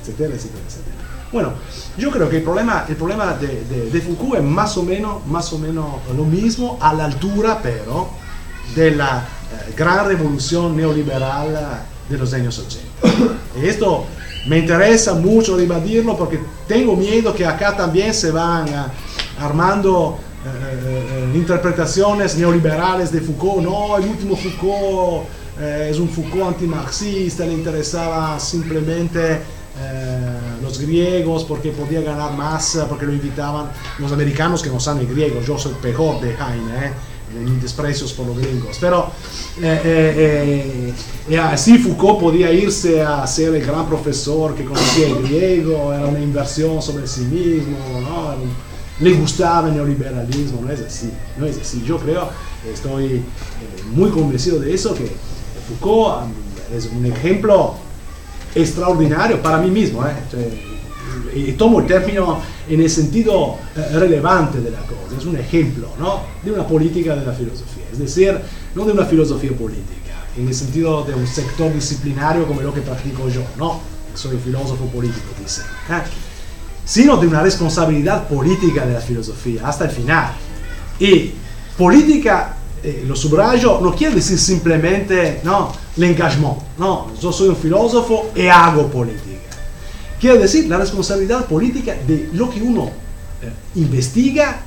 etcétera, 0.00 0.34
etcétera, 0.34 0.62
etcétera. 0.66 0.96
Bueno, 1.32 1.52
yo 1.98 2.10
creo 2.12 2.30
que 2.30 2.36
el 2.36 2.42
problema, 2.44 2.84
el 2.88 2.94
problema 2.94 3.34
de, 3.34 3.90
de, 3.90 4.00
Foucault 4.00 4.36
es 4.36 4.42
más 4.42 4.76
o, 4.76 4.84
menos, 4.84 5.26
más 5.26 5.52
o 5.52 5.58
menos 5.58 5.86
lo 6.16 6.24
mismo, 6.24 6.78
a 6.80 6.94
la 6.94 7.06
altura 7.06 7.58
pero 7.60 8.08
de 8.76 8.92
la 8.92 9.18
eh, 9.18 9.74
gran 9.76 10.06
revolución 10.06 10.76
neoliberal 10.76 11.82
de 12.08 12.18
los 12.18 12.32
años 12.32 12.56
80. 12.58 12.84
Y 13.60 13.66
esto 13.66 14.06
me 14.46 14.58
interesa 14.58 15.14
mucho 15.14 15.56
debatirlo 15.56 16.16
porque 16.16 16.38
tengo 16.68 16.94
miedo 16.94 17.34
que 17.34 17.46
acá 17.46 17.76
también 17.76 18.14
se 18.14 18.30
van 18.30 18.66
armando 19.38 20.18
eh, 20.44 21.28
eh, 21.32 21.36
interpretaciones 21.36 22.36
neoliberales 22.36 23.10
de 23.12 23.20
Foucault. 23.20 23.62
No, 23.62 23.96
el 23.96 24.08
último 24.08 24.36
Foucault 24.36 25.28
es 25.60 26.00
un 26.00 26.08
Foucault 26.08 26.48
antimarxista, 26.48 27.46
le 27.46 27.52
interesaba 27.52 28.40
simplemente 28.40 29.40
los 30.60 30.80
griegos 30.80 31.44
porque 31.44 31.70
podía 31.70 32.00
ganar 32.00 32.32
más, 32.32 32.76
porque 32.88 33.06
lo 33.06 33.12
invitaban 33.12 33.70
los 34.00 34.10
americanos 34.10 34.62
que 34.62 34.68
no 34.68 34.80
saben 34.80 35.08
griego. 35.08 35.40
Yo 35.42 35.56
soy 35.56 35.74
peor 35.74 36.20
de 36.20 36.30
Heine 36.30 36.92
mis 37.40 37.62
desprecios 37.62 38.12
por 38.12 38.26
los 38.26 38.38
gringos. 38.38 38.76
Pero 38.80 39.10
eh, 39.60 39.80
eh, 39.84 40.94
eh, 41.28 41.38
así 41.38 41.78
Foucault 41.78 42.20
podía 42.20 42.52
irse 42.52 43.02
a 43.02 43.26
ser 43.26 43.54
el 43.54 43.64
gran 43.64 43.86
profesor 43.86 44.54
que 44.54 44.64
conocía 44.64 45.08
el 45.08 45.22
griego, 45.22 45.92
era 45.92 46.06
una 46.06 46.20
inversión 46.20 46.80
sobre 46.82 47.06
sí 47.06 47.22
mismo, 47.22 47.78
¿no? 48.00 48.34
Le 49.00 49.12
gustaba 49.12 49.68
el 49.68 49.74
neoliberalismo, 49.74 50.60
no 50.62 50.70
es 50.70 50.80
así, 50.80 51.10
no 51.36 51.46
es 51.46 51.58
así. 51.58 51.82
Yo 51.84 51.98
creo, 51.98 52.28
estoy 52.72 53.22
muy 53.92 54.10
convencido 54.10 54.60
de 54.60 54.72
eso, 54.72 54.94
que 54.94 55.10
Foucault 55.68 56.30
es 56.74 56.86
un 56.86 57.04
ejemplo 57.06 57.74
extraordinario 58.54 59.42
para 59.42 59.58
mí 59.58 59.70
mismo. 59.70 60.04
y 61.34 61.52
tomo 61.52 61.80
el 61.80 61.86
término 61.86 62.40
en 62.68 62.80
el 62.80 62.90
sentido 62.90 63.56
relevante 63.92 64.60
de 64.60 64.70
la 64.70 64.78
cosa, 64.80 65.16
es 65.18 65.24
un 65.26 65.36
ejemplo 65.36 65.88
¿no? 65.98 66.22
de 66.42 66.52
una 66.52 66.66
política 66.66 67.16
de 67.16 67.26
la 67.26 67.32
filosofía, 67.32 67.84
es 67.92 67.98
decir, 67.98 68.38
no 68.74 68.84
de 68.84 68.92
una 68.92 69.04
filosofía 69.04 69.52
política, 69.52 70.26
en 70.36 70.48
el 70.48 70.54
sentido 70.54 71.04
de 71.04 71.14
un 71.14 71.26
sector 71.26 71.72
disciplinario 71.72 72.46
como 72.46 72.62
lo 72.62 72.72
que 72.72 72.80
practico 72.80 73.28
yo, 73.28 73.42
no, 73.58 73.80
soy 74.14 74.38
filósofo 74.38 74.86
político, 74.86 75.26
dice, 75.40 75.62
¿eh? 75.90 76.02
Sino 76.84 77.16
de 77.16 77.26
una 77.26 77.42
responsabilidad 77.42 78.28
política 78.28 78.84
de 78.84 78.94
la 78.94 79.00
filosofía 79.00 79.66
hasta 79.66 79.84
el 79.84 79.90
final. 79.90 80.32
Y 80.98 81.32
política, 81.76 82.56
eh, 82.82 83.04
lo 83.06 83.16
subrayo, 83.16 83.80
no 83.80 83.94
quiere 83.94 84.16
decir 84.16 84.38
simplemente 84.38 85.40
no, 85.42 85.72
el 85.96 86.16
no, 86.78 87.10
yo 87.20 87.32
soy 87.32 87.48
un 87.48 87.56
filósofo 87.56 88.30
y 88.34 88.46
hago 88.46 88.88
política. 88.88 89.40
Quiere 90.20 90.38
decir 90.38 90.66
la 90.68 90.78
responsabilidad 90.78 91.46
política 91.46 91.94
de 92.06 92.30
lo 92.32 92.50
que 92.50 92.62
uno 92.62 92.90
eh, 93.42 93.50
investiga 93.76 94.60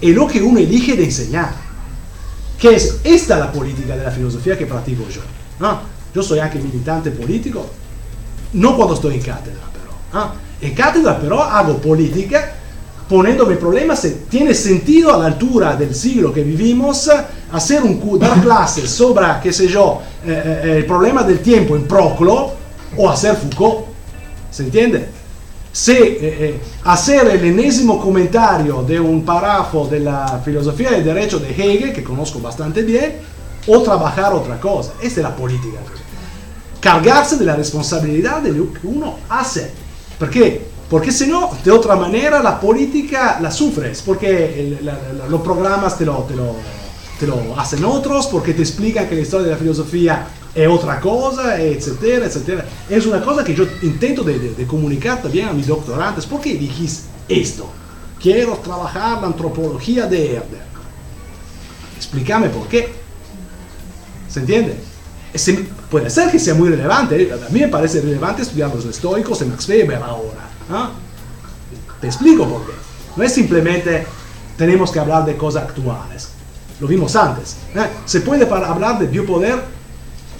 y 0.00 0.12
lo 0.12 0.26
que 0.26 0.42
uno 0.42 0.58
elige 0.58 0.96
de 0.96 1.04
enseñar. 1.04 1.54
Que 2.58 2.76
es 2.76 3.00
esta 3.04 3.38
la 3.38 3.52
política 3.52 3.96
de 3.96 4.04
la 4.04 4.10
filosofía 4.10 4.56
que 4.56 4.66
practico 4.66 5.08
yo. 5.08 5.20
¿no? 5.60 5.80
Yo 6.14 6.22
soy 6.22 6.38
anche 6.38 6.58
militante 6.58 7.10
político, 7.10 7.66
no 8.52 8.76
cuando 8.76 8.94
estoy 8.94 9.14
en 9.14 9.22
cátedra, 9.22 9.73
pero. 10.14 10.32
En 10.60 10.74
cátedra, 10.74 11.18
pero 11.20 11.42
hago 11.42 11.76
política 11.78 12.52
poniéndome 13.08 13.56
problemas 13.56 14.00
si 14.00 14.10
tiene 14.30 14.54
sentido 14.54 15.12
a 15.12 15.18
la 15.18 15.26
altura 15.26 15.76
del 15.76 15.94
siglo 15.94 16.32
que 16.32 16.42
vivimos 16.42 17.10
hacer 17.52 17.82
un, 17.82 18.18
dar 18.18 18.40
clases 18.42 18.88
sobre, 18.88 19.26
qué 19.42 19.52
sé 19.52 19.68
yo, 19.68 20.00
eh, 20.24 20.62
eh, 20.64 20.76
el 20.78 20.86
problema 20.86 21.22
del 21.22 21.40
tiempo 21.40 21.76
en 21.76 21.86
Proclo 21.86 22.52
o 22.96 23.10
hacer 23.10 23.36
Foucault. 23.36 23.86
¿Se 24.50 24.62
entiende? 24.62 25.08
Se 25.72 25.92
eh, 25.92 26.18
eh, 26.20 26.60
hacer 26.84 27.26
el 27.26 27.44
enésimo 27.44 28.00
comentario 28.00 28.82
de 28.84 29.00
un 29.00 29.24
párrafo 29.24 29.88
de 29.88 29.98
la 29.98 30.40
filosofía 30.44 30.92
del 30.92 31.04
derecho 31.04 31.40
de 31.40 31.50
Hegel, 31.50 31.92
que 31.92 32.04
conozco 32.04 32.38
bastante 32.38 32.82
bien, 32.82 33.16
o 33.66 33.82
trabajar 33.82 34.32
otra 34.32 34.60
cosa. 34.60 34.92
Esta 35.02 35.20
es 35.20 35.24
la 35.24 35.34
política. 35.34 35.78
Cargarse 36.78 37.36
de 37.36 37.44
la 37.44 37.56
responsabilidad 37.56 38.42
de 38.42 38.52
lo 38.52 38.72
que 38.72 38.86
uno 38.86 39.16
hace. 39.28 39.72
¿Por 40.18 40.30
qué? 40.30 40.74
Porque 40.88 41.10
si 41.10 41.26
no, 41.26 41.50
de 41.64 41.70
otra 41.70 41.96
manera 41.96 42.42
la 42.42 42.60
política 42.60 43.38
la 43.40 43.50
sufres, 43.50 44.02
porque 44.02 44.78
los 45.28 45.40
programas 45.40 45.98
te 45.98 46.04
lo, 46.04 46.18
te, 46.24 46.36
lo, 46.36 46.56
te 47.18 47.26
lo 47.26 47.58
hacen 47.58 47.84
otros, 47.84 48.26
porque 48.26 48.54
te 48.54 48.62
explican 48.62 49.08
que 49.08 49.14
la 49.14 49.22
historia 49.22 49.46
de 49.46 49.52
la 49.52 49.58
filosofía 49.58 50.26
es 50.54 50.68
otra 50.68 51.00
cosa, 51.00 51.60
etcétera, 51.60 52.26
etcétera. 52.26 52.64
Es 52.88 53.06
una 53.06 53.20
cosa 53.22 53.42
que 53.42 53.54
yo 53.54 53.64
intento 53.82 54.22
de, 54.22 54.66
comunicar 54.66 55.20
también 55.20 55.48
a 55.48 55.52
mis 55.52 55.66
doctorantes. 55.66 56.26
¿Por 56.26 56.40
qué 56.40 56.54
dijiste 56.54 57.08
esto? 57.28 57.68
Quiero 58.20 58.52
trabajar 58.58 59.20
la 59.20 59.26
antropología 59.26 60.06
de 60.06 60.36
Herder. 60.36 60.64
Explícame 61.96 62.50
por 62.50 62.68
qué. 62.68 62.92
¿Se 64.28 64.40
entiende? 64.40 64.76
Puede 65.90 66.10
ser 66.10 66.30
que 66.30 66.38
sea 66.38 66.54
muy 66.54 66.68
relevante. 66.68 67.32
A 67.32 67.50
mí 67.50 67.60
me 67.60 67.68
parece 67.68 68.00
relevante 68.00 68.42
estudiar 68.42 68.74
los 68.74 68.84
estoicos 68.84 69.40
de 69.40 69.46
Max 69.46 69.68
Weber 69.68 70.02
ahora. 70.02 70.90
Te 72.00 72.06
explico 72.06 72.46
por 72.46 72.66
qué. 72.66 72.72
No 73.16 73.22
es 73.22 73.32
simplemente 73.32 74.06
tenemos 74.56 74.90
que 74.90 74.98
hablar 74.98 75.24
de 75.24 75.36
cosas 75.36 75.64
actuales. 75.64 76.28
Lo 76.80 76.86
vimos 76.86 77.14
antes. 77.16 77.56
¿eh? 77.74 77.86
Se 78.04 78.20
puede 78.20 78.48
hablar 78.48 78.98
de 78.98 79.06
biopoder 79.06 79.62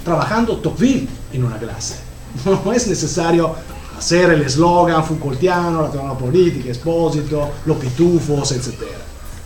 trabajando 0.03 0.57
Tocqueville 0.57 1.07
en 1.33 1.43
una 1.43 1.57
clase. 1.57 1.95
No 2.45 2.73
es 2.73 2.87
necesario 2.87 3.55
hacer 3.97 4.29
el 4.31 4.41
eslogan 4.41 5.03
Foucaultiano, 5.05 5.83
la 5.83 5.89
teoría 5.89 6.13
política, 6.13 6.69
Espósito, 6.69 7.49
los 7.65 7.77
pitufos, 7.77 8.51
etc. 8.51 8.73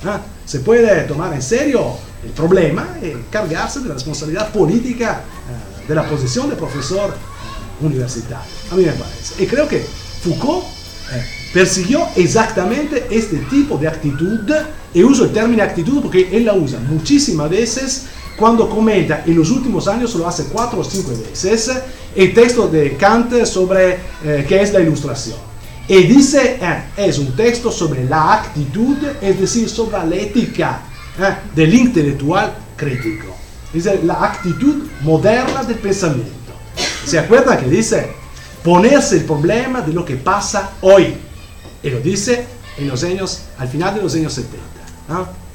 ¿Ah? 0.05 0.19
Se 0.45 0.61
puede 0.61 1.03
tomar 1.03 1.33
en 1.33 1.41
serio 1.41 1.93
el 2.23 2.31
problema 2.31 2.97
y 3.01 3.13
cargarse 3.31 3.79
de 3.79 3.89
la 3.89 3.93
responsabilidad 3.93 4.51
política 4.51 5.21
eh, 5.49 5.87
de 5.87 5.95
la 5.95 6.07
posición 6.07 6.49
de 6.49 6.55
profesor 6.55 7.11
eh, 7.11 7.85
universitario. 7.85 8.51
A 8.71 8.75
mí 8.75 8.85
me 8.85 8.91
parece. 8.91 9.43
Y 9.43 9.47
creo 9.47 9.67
que 9.67 9.85
Foucault 10.21 10.65
eh, 11.13 11.23
persiguió 11.53 12.07
exactamente 12.15 13.07
este 13.09 13.37
tipo 13.49 13.77
de 13.77 13.87
actitud, 13.87 14.51
y 14.93 15.03
uso 15.03 15.25
el 15.25 15.33
término 15.33 15.63
actitud 15.63 16.01
porque 16.01 16.29
él 16.31 16.45
la 16.45 16.53
usa 16.53 16.79
muchísimas 16.79 17.49
veces 17.49 18.05
cuando 18.39 18.69
comenta 18.69 19.23
en 19.25 19.35
los 19.35 19.51
últimos 19.51 19.87
años, 19.89 20.15
lo 20.15 20.25
hace 20.25 20.45
cuatro 20.45 20.79
o 20.79 20.83
cinco 20.83 21.11
veces, 21.11 21.71
el 22.15 22.33
texto 22.33 22.69
de 22.69 22.95
Kant 22.95 23.43
sobre 23.43 23.97
eh, 24.23 24.45
qué 24.47 24.61
es 24.61 24.71
la 24.71 24.79
ilustración. 24.79 25.37
Y 25.89 26.03
dice, 26.03 26.57
eh, 26.61 26.83
es 26.95 27.19
un 27.19 27.35
texto 27.35 27.69
sobre 27.69 28.05
la 28.05 28.35
actitud, 28.35 28.97
es 29.21 29.39
decir, 29.39 29.69
sobre 29.69 30.05
la 30.07 30.15
ética 30.15 30.81
eh, 31.19 31.35
del 31.55 31.73
intelectual 31.73 32.53
crítico. 32.75 33.35
Dice 33.73 33.99
la 34.03 34.23
actitud 34.23 34.87
moderna 35.01 35.63
del 35.63 35.77
pensamiento. 35.77 36.53
¿Se 37.05 37.19
acuerda 37.19 37.57
que 37.57 37.67
dice 37.67 38.11
ponerse 38.63 39.17
el 39.17 39.25
problema 39.25 39.81
de 39.81 39.93
lo 39.93 40.03
que 40.05 40.15
pasa 40.15 40.71
hoy? 40.81 41.15
Y 41.83 41.89
lo 41.89 41.99
dice 41.99 42.45
en 42.77 42.87
los 42.87 43.03
años, 43.03 43.43
al 43.57 43.67
final 43.67 43.95
de 43.95 44.01
los 44.01 44.15
años 44.15 44.33
70. 44.33 44.57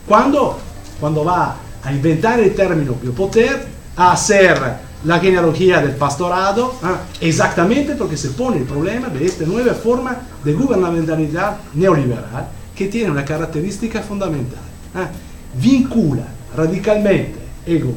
¿Cuándo? 0.07 0.59
Cuando 1.01 1.25
va 1.25 1.57
a 1.83 1.93
inventar 1.93 2.41
el 2.41 2.55
término 2.55 2.95
biopoder, 2.95 3.67
a 3.97 4.13
hacer 4.13 4.59
la 5.05 5.19
genealogía 5.21 5.81
del 5.81 5.97
pastorado, 5.97 6.75
¿ah? 6.83 7.01
exactamente 7.21 7.95
porque 7.95 8.17
se 8.17 8.31
pone 8.31 8.59
el 8.59 8.65
problema 8.65 9.09
de 9.09 9.27
esta 9.27 9.45
nueva 9.45 9.75
forma 9.75 10.17
de 10.43 10.53
gubernamentalidad 10.53 11.59
neoliberal 11.75 12.49
que 12.75 12.89
tiene 12.89 13.11
una 13.11 13.25
característica 13.25 14.03
fundamental. 14.03 14.61
¿ah? 14.95 15.09
Vincula 15.57 16.27
radicalmente 16.57 17.45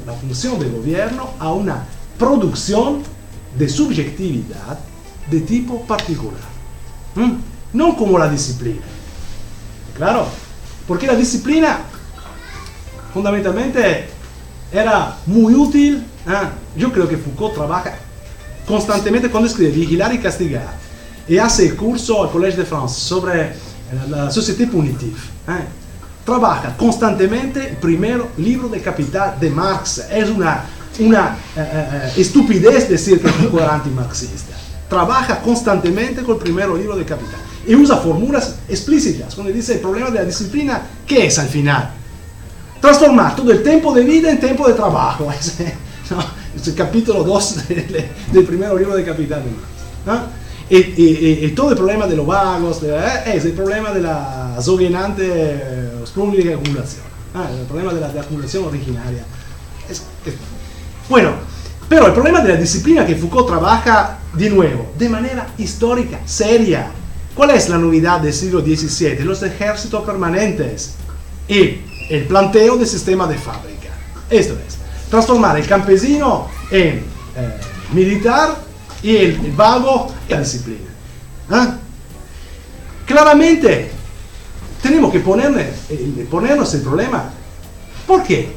la 0.06 0.14
función 0.14 0.60
del 0.60 0.72
gobierno 0.72 1.32
a 1.40 1.52
una 1.52 1.86
producción 2.18 3.04
de 3.58 3.68
subjetividad 3.68 4.80
de 5.30 5.42
tipo 5.42 5.82
particular, 5.82 6.40
no 7.74 7.98
como 7.98 8.18
la 8.18 8.30
disciplina. 8.30 8.82
Claro, 9.96 10.28
porque 10.88 11.08
la 11.08 11.16
disciplina 11.16 11.80
fundamentalmente 13.14 14.08
era 14.72 15.18
muy 15.26 15.54
útil. 15.54 16.04
¿ah? 16.28 16.52
Yo 16.76 16.92
creo 16.92 17.08
que 17.08 17.18
Foucault 17.18 17.56
trabaja 17.56 17.98
constantemente 18.66 19.30
cuando 19.30 19.50
escribe 19.50 19.72
Vigilar 19.72 20.14
y 20.14 20.20
Castigar 20.20 20.78
y 21.28 21.38
hace 21.38 21.68
el 21.68 21.76
curso 21.76 22.24
al 22.24 22.32
Collège 22.32 22.58
de 22.58 22.66
France 22.66 23.00
sobre 23.00 23.42
eh, 23.42 23.54
la 24.10 24.32
société 24.32 24.68
punitive. 24.68 25.18
¿ah? 25.48 25.60
Trabaja 26.28 26.76
constantemente 26.76 27.70
el 27.70 27.78
primer 27.78 28.22
libro 28.36 28.68
de 28.68 28.82
Capital 28.82 29.40
de 29.40 29.50
Marx. 29.50 30.00
Es 30.12 30.30
una, 30.30 30.66
una 31.00 31.38
eh, 31.56 31.62
eh, 31.62 32.12
estupidez 32.18 32.90
decir 32.90 33.22
que 33.22 33.30
Foucault 33.30 33.64
era 33.64 33.76
antimarxista. 33.76 34.54
Trabaja 34.90 35.40
constantemente 35.40 36.24
con 36.24 36.36
el 36.36 36.42
primer 36.42 36.68
libro 36.68 36.98
de 36.98 37.06
Capital. 37.06 37.40
y 37.66 37.76
usa 37.76 37.96
fórmulas 37.96 38.56
explícitas. 38.68 39.36
Cuando 39.36 39.54
dice 39.54 39.76
el 39.76 39.80
problema 39.80 40.10
de 40.10 40.16
la 40.16 40.26
disciplina, 40.26 40.82
¿qué 41.08 41.28
es 41.28 41.40
al 41.40 41.48
final? 41.48 41.92
Transformar 42.82 43.34
todo 43.34 43.50
el 43.50 43.64
tiempo 43.64 43.94
de 43.94 44.04
vida 44.04 44.30
en 44.30 44.42
tiempo 44.42 44.68
de 44.68 44.74
trabajo. 44.74 45.32
Es 46.58 46.68
el 46.68 46.76
capítulo 46.76 47.24
2 47.24 47.68
del, 48.34 48.44
primer 48.46 48.74
libro 48.74 48.96
de 48.96 49.06
Capital 49.06 49.44
y, 50.70 51.50
todo 51.52 51.72
el 51.72 51.78
problema 51.78 52.08
de 52.08 52.16
los 52.16 52.26
vagos 52.26 52.82
eh, 52.84 53.34
es 53.34 53.46
el 53.46 53.54
problema 53.54 53.94
de 53.94 54.02
la 54.02 54.56
soguenante 56.08 56.10
sprungliche 56.10 56.54
acumulación. 56.54 57.04
Ah, 57.34 57.50
el 57.52 57.66
problema 57.66 57.94
de 57.94 58.02
la, 58.02 58.22
acumulación 58.22 58.66
originaria. 58.66 59.24
bueno, 61.10 61.32
pero 61.90 62.08
el 62.08 62.14
problema 62.14 62.42
de 62.42 62.54
la 62.54 62.60
disciplina 62.60 63.06
que 63.06 63.16
Foucault 63.16 63.48
trabaja 63.48 64.20
de 64.34 64.50
nuevo, 64.50 64.92
de 64.98 65.10
manera 65.10 65.48
histórica, 65.58 66.20
seria. 66.26 66.92
¿Cuál 67.36 67.52
es 67.52 67.70
la 67.70 67.78
novedad 67.78 68.20
del 68.20 68.34
siglo 68.34 68.62
XVII? 68.62 69.20
Los 69.24 69.44
ejércitos 69.44 70.04
permanentes 70.04 70.96
y 71.48 71.82
el 72.10 72.26
planteo 72.28 72.78
del 72.78 72.88
sistema 72.88 73.28
de 73.28 73.38
fábrica. 73.38 73.90
Esto 74.30 74.54
es, 74.68 74.78
transformar 75.10 75.58
el 75.58 75.68
campesino 75.68 76.50
en 76.72 77.04
eh, 77.36 77.60
militar 77.94 78.58
y 79.04 79.16
el, 79.18 79.52
vago 79.56 80.12
en 80.28 80.40
disciplina. 80.40 80.90
¿Ah? 81.50 81.78
Claramente, 83.06 83.92
tenemos 84.88 85.12
que 85.12 85.18
eh, 85.18 86.28
ponernos 86.30 86.74
el 86.74 86.82
problema. 86.82 87.30
¿Por 88.06 88.24
qué? 88.24 88.54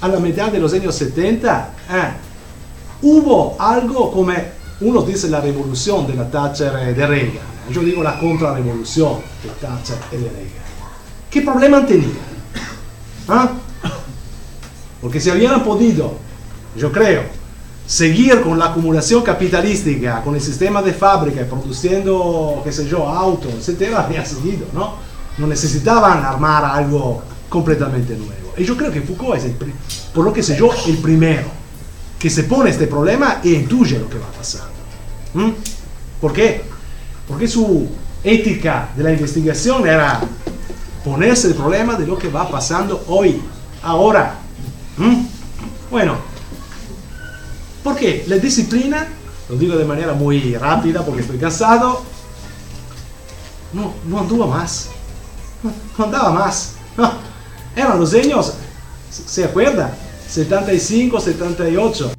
A 0.00 0.08
la 0.08 0.20
mitad 0.20 0.52
de 0.52 0.60
los 0.60 0.72
años 0.72 0.94
70, 0.94 1.70
hubo 3.02 3.56
algo 3.58 4.12
como, 4.12 4.32
uno 4.80 5.02
dice 5.02 5.28
la 5.28 5.40
revolución 5.40 6.06
de 6.06 6.14
la 6.14 6.30
Thatcher 6.30 6.94
de 6.94 7.06
Reagan, 7.06 7.54
yo 7.70 7.80
digo 7.80 8.02
la 8.02 8.18
contrarrevolución 8.20 9.14
de 9.42 9.48
Thatcher 9.60 9.96
y 10.12 10.16
de 10.16 10.30
Reagan. 10.30 10.64
¿Qué 11.30 11.42
problema 11.42 11.84
tenían? 11.84 12.12
¿Ah? 13.28 13.50
Porque 15.00 15.18
si 15.20 15.30
habían 15.30 15.64
podido, 15.64 16.14
yo 16.76 16.92
creo, 16.92 17.22
seguir 17.86 18.42
con 18.42 18.58
la 18.58 18.66
acumulación 18.66 19.22
capitalística, 19.22 20.22
con 20.22 20.36
el 20.36 20.40
sistema 20.40 20.82
de 20.82 20.92
fábrica, 20.92 21.44
produciendo, 21.46 22.60
qué 22.62 22.70
sé 22.70 22.86
yo, 22.86 23.08
autos, 23.08 23.68
etc., 23.68 23.94
habían 23.96 24.24
seguido, 24.24 24.66
¿no? 24.72 25.13
No 25.38 25.46
necesitaban 25.46 26.24
armar 26.24 26.64
algo 26.64 27.22
completamente 27.48 28.16
nuevo. 28.16 28.54
Y 28.56 28.64
yo 28.64 28.76
creo 28.76 28.90
que 28.90 29.00
Foucault 29.00 29.36
es, 29.38 29.44
el, 29.44 29.56
por 30.12 30.24
lo 30.24 30.32
que 30.32 30.42
sé 30.42 30.56
yo, 30.56 30.70
el 30.86 30.98
primero 30.98 31.64
que 32.18 32.30
se 32.30 32.44
pone 32.44 32.70
este 32.70 32.86
problema 32.86 33.40
e 33.44 33.50
intuye 33.50 33.98
lo 33.98 34.08
que 34.08 34.18
va 34.18 34.30
pasando. 34.32 34.72
¿Mm? 35.34 35.50
¿Por 36.20 36.32
qué? 36.32 36.62
Porque 37.28 37.46
su 37.46 37.88
ética 38.22 38.88
de 38.96 39.02
la 39.02 39.12
investigación 39.12 39.86
era 39.86 40.20
ponerse 41.04 41.48
el 41.48 41.54
problema 41.54 41.96
de 41.96 42.06
lo 42.06 42.16
que 42.16 42.28
va 42.28 42.48
pasando 42.48 43.04
hoy, 43.08 43.42
ahora. 43.82 44.38
¿Mm? 44.96 45.26
Bueno, 45.90 46.16
porque 47.82 48.24
la 48.26 48.36
disciplina, 48.36 49.06
lo 49.50 49.56
digo 49.56 49.76
de 49.76 49.84
manera 49.84 50.14
muy 50.14 50.56
rápida 50.56 51.04
porque 51.04 51.20
estoy 51.20 51.36
cansado, 51.36 52.02
no, 53.74 53.92
no 54.06 54.20
anduvo 54.20 54.46
más. 54.46 54.88
No, 55.98 56.04
andaba 56.04 56.30
más. 56.32 56.74
Eran 57.76 57.98
los 57.98 58.14
años, 58.14 58.54
¿se 59.10 59.44
acuerda? 59.44 59.92
75, 60.28 61.20
78. 61.20 62.12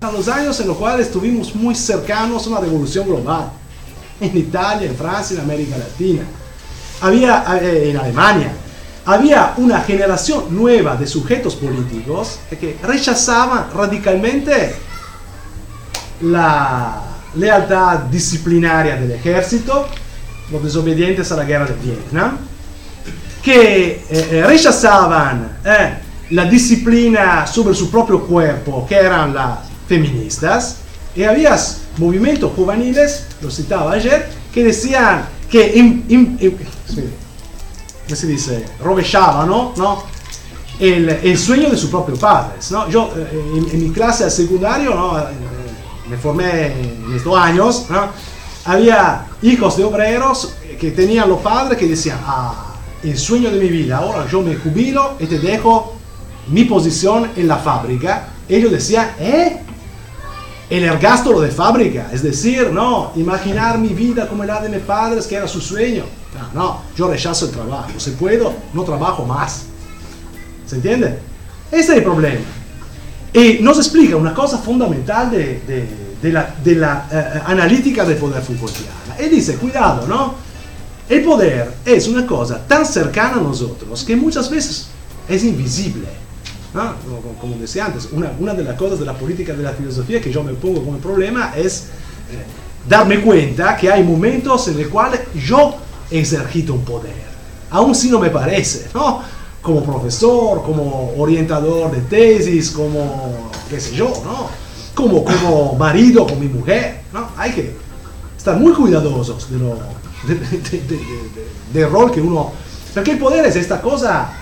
A 0.00 0.10
los 0.10 0.28
años 0.28 0.58
en 0.60 0.68
los 0.68 0.76
cuales 0.76 1.06
estuvimos 1.06 1.54
muy 1.54 1.74
cercanos 1.74 2.46
a 2.46 2.50
una 2.50 2.60
revolución 2.60 3.06
global. 3.06 3.52
En 4.20 4.36
Italia, 4.36 4.88
en 4.88 4.96
Francia, 4.96 5.36
en 5.36 5.42
América 5.42 5.76
Latina. 5.78 6.22
Había, 7.00 7.44
eh, 7.60 7.90
en 7.90 7.96
Alemania, 7.96 8.52
había 9.04 9.54
una 9.56 9.80
generación 9.80 10.44
nueva 10.50 10.96
de 10.96 11.06
sujetos 11.06 11.56
políticos 11.56 12.38
que 12.50 12.78
rechazaban 12.82 13.66
radicalmente 13.74 14.76
la 16.20 17.02
lealtad 17.34 17.98
disciplinaria 18.10 18.96
del 18.96 19.10
ejército, 19.12 19.88
los 20.52 20.62
desobedientes 20.62 21.32
a 21.32 21.36
la 21.36 21.44
guerra 21.44 21.66
de 21.66 21.74
Vietnam, 21.74 22.38
que 23.42 23.86
eh, 23.86 24.04
eh, 24.10 24.44
rechazaban 24.46 25.58
la 26.30 26.44
disciplina 26.46 27.46
sobre 27.46 27.74
su 27.74 27.90
propio 27.90 28.24
cuerpo, 28.24 28.86
que 28.88 28.94
eran 28.94 29.34
las 29.34 29.58
feministas, 29.86 30.76
y 31.14 31.24
había 31.24 31.56
movimientos 31.98 32.52
juveniles, 32.56 33.26
lo 33.42 33.50
citaba 33.50 33.92
ayer, 33.92 34.28
que 34.52 34.64
decían 34.64 35.26
que, 35.50 35.72
¿cómo 38.06 38.16
se 38.16 38.26
dice? 38.26 38.64
Rovechaban, 38.82 39.48
¿no? 39.48 40.04
El, 40.78 41.38
sueño 41.38 41.68
de 41.68 41.76
sus 41.76 41.90
propios 41.90 42.18
padres, 42.18 42.70
¿no? 42.70 42.88
Yo 42.88 43.12
eh, 43.16 43.68
en, 43.72 43.82
mi 43.82 43.90
clase 43.92 44.28
secundario, 44.30 44.94
¿no? 44.94 45.18
Eh, 45.18 45.22
me 46.08 46.16
formé 46.16 46.66
en 46.66 47.14
estos 47.14 47.38
años, 47.38 47.86
¿no? 47.90 48.08
Había 48.64 49.26
hijos 49.42 49.76
de 49.76 49.84
obreros 49.84 50.54
que 50.80 50.90
tenían 50.90 51.28
los 51.28 51.40
padres 51.40 51.78
que 51.78 51.86
decían, 51.86 52.18
ah, 52.24 52.71
el 53.02 53.18
sueño 53.18 53.50
de 53.50 53.58
mi 53.58 53.68
vida, 53.68 53.98
ahora 53.98 54.26
yo 54.30 54.42
me 54.42 54.54
jubilo 54.56 55.16
y 55.18 55.26
te 55.26 55.38
dejo 55.38 55.96
mi 56.48 56.64
posición 56.64 57.30
en 57.36 57.48
la 57.48 57.56
fábrica, 57.56 58.28
ellos 58.48 58.70
decían, 58.70 59.10
¿eh? 59.18 59.58
El 60.70 60.84
ergástolo 60.84 61.40
de 61.40 61.50
fábrica, 61.50 62.08
es 62.12 62.22
decir, 62.22 62.70
no, 62.70 63.12
imaginar 63.16 63.78
mi 63.78 63.88
vida 63.88 64.26
como 64.26 64.42
la 64.44 64.60
de 64.60 64.70
mis 64.70 64.80
padres, 64.80 65.26
que 65.26 65.34
era 65.34 65.46
su 65.46 65.60
sueño. 65.60 66.04
No, 66.54 66.60
no, 66.60 66.82
yo 66.96 67.08
rechazo 67.08 67.46
el 67.46 67.50
trabajo. 67.50 67.90
Si 67.98 68.12
puedo, 68.12 68.54
no 68.72 68.82
trabajo 68.82 69.26
más. 69.26 69.64
¿Se 70.66 70.76
entiende? 70.76 71.18
Ese 71.70 71.92
es 71.92 71.98
el 71.98 72.02
problema. 72.02 72.40
Y 73.34 73.58
nos 73.60 73.76
explica 73.78 74.16
una 74.16 74.32
cosa 74.32 74.56
fundamental 74.58 75.30
de, 75.30 75.60
la, 76.22 76.54
de 76.64 76.74
la 76.74 77.06
eh, 77.10 77.42
analítica 77.46 78.06
del 78.06 78.16
poder 78.16 78.42
Foucaultiana. 78.42 79.20
Y 79.20 79.28
dice, 79.28 79.56
cuidado, 79.56 80.06
¿no? 80.06 80.34
El 81.08 81.24
poder 81.24 81.74
es 81.84 82.08
una 82.08 82.26
cosa 82.26 82.66
tan 82.66 82.86
cercana 82.86 83.34
a 83.34 83.40
nosotros 83.40 84.04
que 84.04 84.16
muchas 84.16 84.50
veces 84.50 84.86
es 85.28 85.44
invisible. 85.44 86.06
Como, 87.40 87.56
decía 87.56 87.86
antes, 87.86 88.08
una, 88.12 88.32
una, 88.38 88.54
de 88.54 88.64
las 88.64 88.76
cosas 88.76 88.98
de 88.98 89.04
la 89.04 89.12
política 89.12 89.52
de 89.52 89.62
la 89.62 89.72
filosofía 89.72 90.20
que 90.20 90.32
yo 90.32 90.42
me 90.42 90.54
pongo 90.54 90.82
como 90.82 90.96
problema 90.98 91.52
es 91.54 91.88
eh, 92.30 92.44
darme 92.88 93.20
cuenta 93.20 93.76
que 93.76 93.92
hay 93.92 94.02
momentos 94.02 94.68
en 94.68 94.80
los 94.80 94.88
cuales 94.88 95.20
yo 95.34 95.76
ejercito 96.10 96.72
un 96.72 96.84
poder, 96.84 97.12
aun 97.70 97.94
si 97.94 98.10
no 98.10 98.18
me 98.18 98.30
parece, 98.30 98.88
¿no? 98.94 99.20
Como 99.60 99.82
profesor, 99.84 100.62
como 100.62 101.12
orientador 101.18 101.90
de 101.90 102.00
tesis, 102.02 102.70
como, 102.70 103.50
qué 103.68 103.78
sé 103.78 103.94
yo, 103.94 104.08
¿no? 104.24 104.48
Como, 104.94 105.24
como 105.24 105.74
marido 105.74 106.26
con 106.26 106.40
mi 106.40 106.48
mujer, 106.48 107.02
¿no? 107.12 107.28
Hay 107.36 107.52
que 107.52 107.76
estar 108.36 108.58
muy 108.58 108.72
cuidadosos 108.72 109.50
de 109.50 109.58
lo, 109.58 109.76
de, 110.26 111.86
rol 111.86 112.10
que 112.10 112.20
uno... 112.20 112.52
Porque 112.94 113.12
el 113.12 113.18
poder 113.18 113.46
es 113.46 113.56
esta 113.56 113.80
cosa 113.80 114.32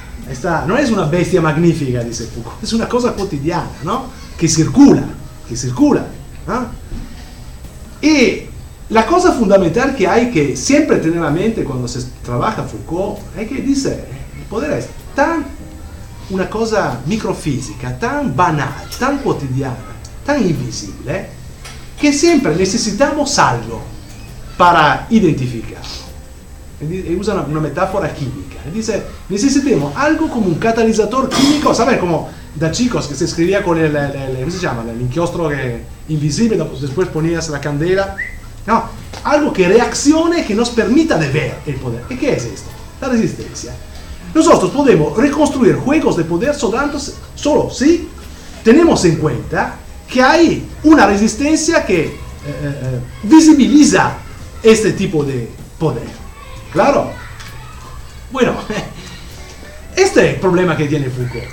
no 0.66 0.76
es 0.76 0.90
una 0.90 1.04
bestia 1.04 1.40
magnífica, 1.40 2.02
dice 2.02 2.26
Foucault, 2.26 2.62
es 2.62 2.72
una 2.72 2.88
cosa 2.88 3.14
cotidiana, 3.14 3.70
¿no? 3.84 4.06
Que 4.38 4.48
circula, 4.48 5.02
que 5.48 5.56
circula. 5.56 6.06
Y 8.00 8.42
la 8.90 9.06
cosa 9.06 9.32
fundamental 9.32 9.94
que 9.94 10.06
hay 10.06 10.30
que 10.30 10.56
siempre 10.56 10.98
tener 10.98 11.22
en 11.22 11.34
mente 11.34 11.64
cuando 11.64 11.88
se 11.88 12.02
trabaja 12.24 12.64
Foucault 12.64 13.18
es 13.36 13.48
que 13.48 13.56
dice, 13.56 14.04
el 14.38 14.44
poder 14.48 14.72
es 14.72 14.88
tan 15.14 15.44
una 16.30 16.48
cosa 16.48 17.00
microfísica, 17.06 17.98
tan 17.98 18.36
banal, 18.36 18.86
tan 18.98 19.18
cotidiana, 19.18 19.76
tan 20.24 20.40
invisible, 20.40 21.26
que 22.00 22.12
siempre 22.12 22.54
necesitamos 22.54 23.36
algo 23.38 23.82
para 24.60 25.06
identificarlo 25.08 25.80
usa 27.18 27.34
una, 27.34 27.60
metáfora 27.60 28.12
química. 28.12 28.56
Dice, 28.74 29.02
necesitamos 29.30 29.96
algo 29.96 30.28
como 30.28 30.48
un 30.48 30.56
catalizador 30.56 31.30
químico, 31.30 31.74
¿sabes? 31.74 31.98
Como 31.98 32.28
da 32.54 32.70
chicos 32.70 33.06
que 33.06 33.14
se 33.14 33.24
escribía 33.24 33.62
con 33.62 33.78
el, 33.78 33.92
¿cómo 34.38 34.50
se 34.50 34.58
llama? 34.58 34.84
El 34.90 35.00
inchiostro 35.00 35.48
que, 35.48 35.82
invisible, 36.08 36.62
después 36.78 37.08
ponías 37.08 37.48
la 37.48 37.58
candela. 37.58 38.16
No, 38.66 38.84
algo 39.24 39.50
que 39.50 39.66
reaccione, 39.66 40.44
que 40.44 40.54
nos 40.54 40.68
permita 40.70 41.16
de 41.16 41.28
ver 41.30 41.54
el 41.66 41.76
poder. 41.76 42.02
¿Y 42.10 42.16
qué 42.16 42.34
es 42.34 42.44
esto? 42.44 42.68
La 43.00 43.08
resistencia. 43.08 43.72
Nosotros 44.34 44.70
podemos 44.72 45.16
reconstruir 45.16 45.76
juegos 45.76 46.18
de 46.18 46.24
poder 46.24 46.54
solo 46.54 47.70
si 47.70 48.08
tenemos 48.62 49.04
en 49.06 49.16
cuenta 49.16 49.76
que 50.06 50.22
hay 50.22 50.68
una 50.84 51.06
resistencia 51.06 51.84
que 51.84 52.04
eh, 52.04 52.10
eh, 52.46 52.80
eh, 52.82 53.00
visibiliza 53.22 54.18
este 54.62 54.92
tipo 54.92 55.24
de 55.24 55.50
poder. 55.78 56.08
Claro. 56.72 57.10
Bueno, 58.30 58.54
este 59.96 60.28
es 60.28 60.34
el 60.34 60.40
problema 60.40 60.76
que 60.76 60.86
tiene 60.86 61.10
Foucault. 61.10 61.48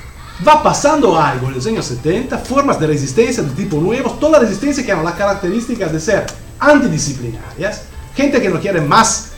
Va 0.47 0.61
pasando 0.61 1.19
algo 1.19 1.47
en 1.47 1.55
los 1.55 1.65
años 1.65 1.85
70, 1.85 2.37
formas 2.39 2.79
de 2.79 2.87
resistencia 2.87 3.41
de 3.41 3.49
tipo 3.51 3.77
nuevos, 3.77 4.19
todas 4.19 4.41
las 4.41 4.49
resistencias 4.49 4.85
que 4.85 4.91
eran 4.91 5.03
las 5.03 5.15
características 5.15 5.91
de 5.91 5.99
ser 5.99 6.25
antidisciplinarias, 6.59 7.83
gente 8.15 8.39
que 8.39 8.49
no 8.49 8.59
quiere 8.59 8.81
más 8.81 9.31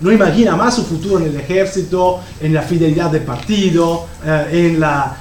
no 0.00 0.12
imagina 0.12 0.56
más 0.56 0.74
su 0.74 0.84
futuro 0.84 1.18
en 1.18 1.26
el 1.26 1.36
ejército, 1.36 2.20
en 2.40 2.52
la 2.52 2.62
fidelidad 2.62 3.10
del 3.10 3.22
partido, 3.22 4.06
en 4.50 4.80
la 4.80 5.16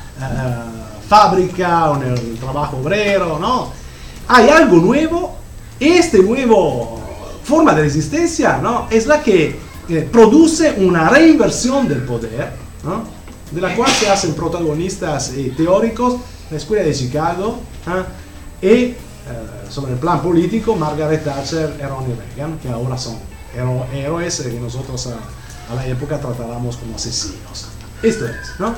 fábrica 1.08 1.92
o 1.92 2.02
en 2.02 2.14
el 2.14 2.38
trabajo 2.38 2.78
obrero, 2.78 3.38
¿no? 3.40 3.72
Hay 4.28 4.50
algo 4.50 4.78
nuevo, 4.78 5.38
este 5.80 6.20
nuevo 6.20 7.03
forma 7.44 7.74
de 7.74 7.84
resistencia, 7.84 8.58
¿no? 8.58 8.88
Es 8.90 9.06
la 9.06 9.22
que 9.22 9.60
produce 10.12 10.76
una 10.80 11.10
reinversión 11.10 11.88
del 11.88 12.04
poder, 12.04 12.54
¿no? 12.84 13.04
de 13.54 13.62
la 13.62 13.76
cual 13.76 13.92
se 13.92 14.10
hacen 14.10 14.34
protagonistas 14.34 15.32
eh, 15.36 15.54
teóricos 15.56 16.16
la 16.50 16.58
Escuela 16.58 16.84
de 16.84 16.94
Chicago 16.94 17.60
y 18.62 18.68
eh, 18.68 18.96
sobre 19.70 19.94
el 19.94 20.00
plan 20.00 20.22
político 20.22 20.76
Margaret 20.76 21.24
Thatcher 21.24 21.78
y 21.80 21.84
Ronald 21.84 22.20
Reagan, 22.36 22.60
que 22.60 22.70
ahora 22.70 22.98
son 22.98 23.18
héroes 23.94 24.42
que 24.42 24.60
nosotros 24.60 25.08
a, 25.08 25.76
la 25.76 25.88
época 25.88 26.20
tratábamos 26.20 26.78
como 26.78 26.96
asesinos. 26.96 27.70
Esto 28.02 28.26
es, 28.26 28.60
¿no? 28.60 28.76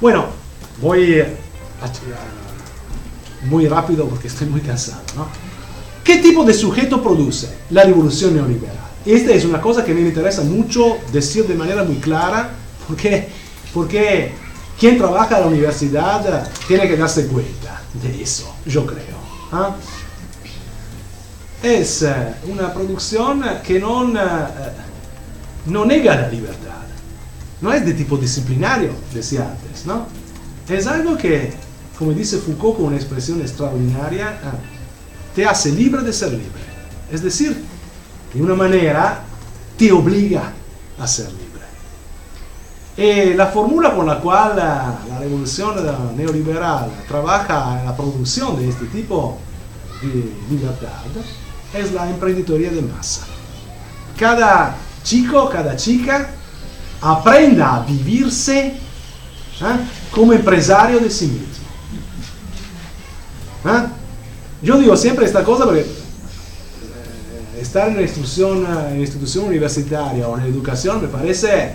Bueno, 0.00 0.26
voy 0.80 1.22
muy 3.44 3.66
rápido 3.66 4.06
porque 4.08 4.28
estoy 4.28 4.46
muy 4.46 4.60
cansado, 4.60 5.02
¿no? 5.16 5.26
¿Qué 6.04 6.18
tipo 6.18 6.44
de 6.44 6.54
sujeto 6.54 7.02
produce 7.02 7.48
la 7.70 7.84
revolución 7.84 8.34
neoliberal? 8.34 8.76
Esta 9.04 9.32
es 9.32 9.44
una 9.44 9.60
cosa 9.60 9.84
que 9.84 9.94
me 9.94 10.00
interesa 10.00 10.42
mucho 10.42 10.98
decir 11.12 11.46
de 11.46 11.54
manera 11.54 11.82
muy 11.84 11.96
clara, 11.96 12.50
porque, 12.86 13.28
porque 13.72 14.32
quien 14.78 14.98
trabaja 14.98 15.36
en 15.36 15.42
la 15.42 15.46
universidad 15.48 16.48
tiene 16.66 16.88
que 16.88 16.96
darse 16.96 17.26
cuenta 17.26 17.82
de 18.02 18.22
eso, 18.22 18.52
yo 18.66 18.86
creo. 18.86 19.16
¿ah? 19.52 19.76
Es 21.62 22.02
eh, 22.02 22.34
una 22.48 22.72
producción 22.74 23.44
que 23.64 23.78
no, 23.78 24.08
eh, 24.08 24.22
no 25.66 25.84
nega 25.84 26.16
la 26.16 26.28
libertad, 26.28 26.82
no 27.60 27.72
es 27.72 27.84
de 27.86 27.94
tipo 27.94 28.16
disciplinario, 28.16 28.90
decía 29.14 29.48
antes, 29.50 29.86
¿no? 29.86 30.06
Es 30.68 30.86
algo 30.88 31.16
que, 31.16 31.52
como 31.96 32.12
dice 32.12 32.38
Foucault 32.38 32.76
con 32.76 32.86
una 32.86 32.96
expresión 32.96 33.40
extraordinaria, 33.40 34.40
ah, 34.44 34.52
te 35.34 35.46
hace 35.46 35.70
libre 35.72 36.02
de 36.02 36.12
ser 36.12 36.30
libre. 36.30 36.62
Es 37.10 37.22
decir, 37.22 37.64
de 38.32 38.42
una 38.42 38.54
manera 38.54 39.20
te 39.76 39.92
obliga 39.92 40.52
a 40.98 41.06
ser 41.06 41.26
libre. 41.26 41.42
Y 42.96 43.34
la 43.34 43.46
fórmula 43.46 43.94
con 43.94 44.06
la 44.06 44.20
cual 44.20 44.56
la, 44.56 44.98
revolución 45.18 45.76
neoliberal 46.16 46.90
trabaja 47.06 47.78
en 47.78 47.86
la 47.86 47.96
producción 47.96 48.56
de 48.56 48.68
este 48.68 48.86
tipo 48.86 49.38
de 50.02 50.32
libertad 50.50 50.90
es 51.72 51.92
la 51.92 52.10
emprenditoría 52.10 52.70
de 52.70 52.82
masa. 52.82 53.22
Cada 54.18 54.76
chico, 55.02 55.48
cada 55.48 55.76
chica 55.76 56.28
aprenda 57.00 57.76
a 57.76 57.80
vivirse 57.80 58.66
¿eh? 58.66 58.76
como 60.10 60.32
empresario 60.32 60.98
de 61.00 61.10
sí 61.10 61.26
mismo. 61.26 61.46
¿Eh? 63.64 64.01
Yo 64.62 64.78
digo 64.78 64.96
siempre 64.96 65.26
esta 65.26 65.42
cosa 65.42 65.64
porque 65.64 65.84
estar 67.60 67.88
en 67.88 67.96
la 67.96 68.02
institución, 68.02 69.46
universitaria 69.46 70.28
o 70.28 70.38
en 70.38 70.44
educación 70.44 71.02
me 71.02 71.08
parece 71.08 71.64
eh, 71.64 71.74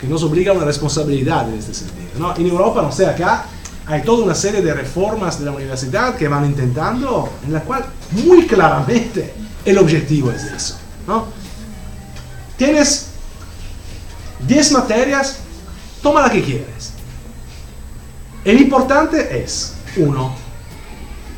que 0.00 0.06
nos 0.06 0.22
obliga 0.22 0.52
a 0.52 0.56
una 0.56 0.66
responsabilidad 0.66 1.48
en 1.48 1.58
este 1.58 1.72
sentido. 1.72 2.10
¿no? 2.18 2.36
En 2.36 2.46
Europa, 2.46 2.82
no 2.82 2.92
sé, 2.92 3.06
acá 3.06 3.46
hay 3.86 4.02
toda 4.02 4.24
una 4.24 4.34
serie 4.34 4.60
de 4.60 4.74
reformas 4.74 5.38
de 5.38 5.46
la 5.46 5.52
universidad 5.52 6.16
que 6.16 6.28
van 6.28 6.44
intentando, 6.44 7.30
en 7.44 7.52
la 7.52 7.60
cual 7.60 7.86
muy 8.10 8.46
claramente 8.46 9.32
el 9.64 9.78
objetivo 9.78 10.30
es 10.32 10.44
eso. 10.44 10.76
¿no? 11.06 11.26
Tienes 12.58 13.06
10 14.46 14.72
materias, 14.72 15.38
toma 16.02 16.20
la 16.20 16.30
que 16.30 16.42
quieres. 16.42 16.92
El 18.44 18.60
importante 18.60 19.42
es, 19.42 19.74
uno, 19.96 20.41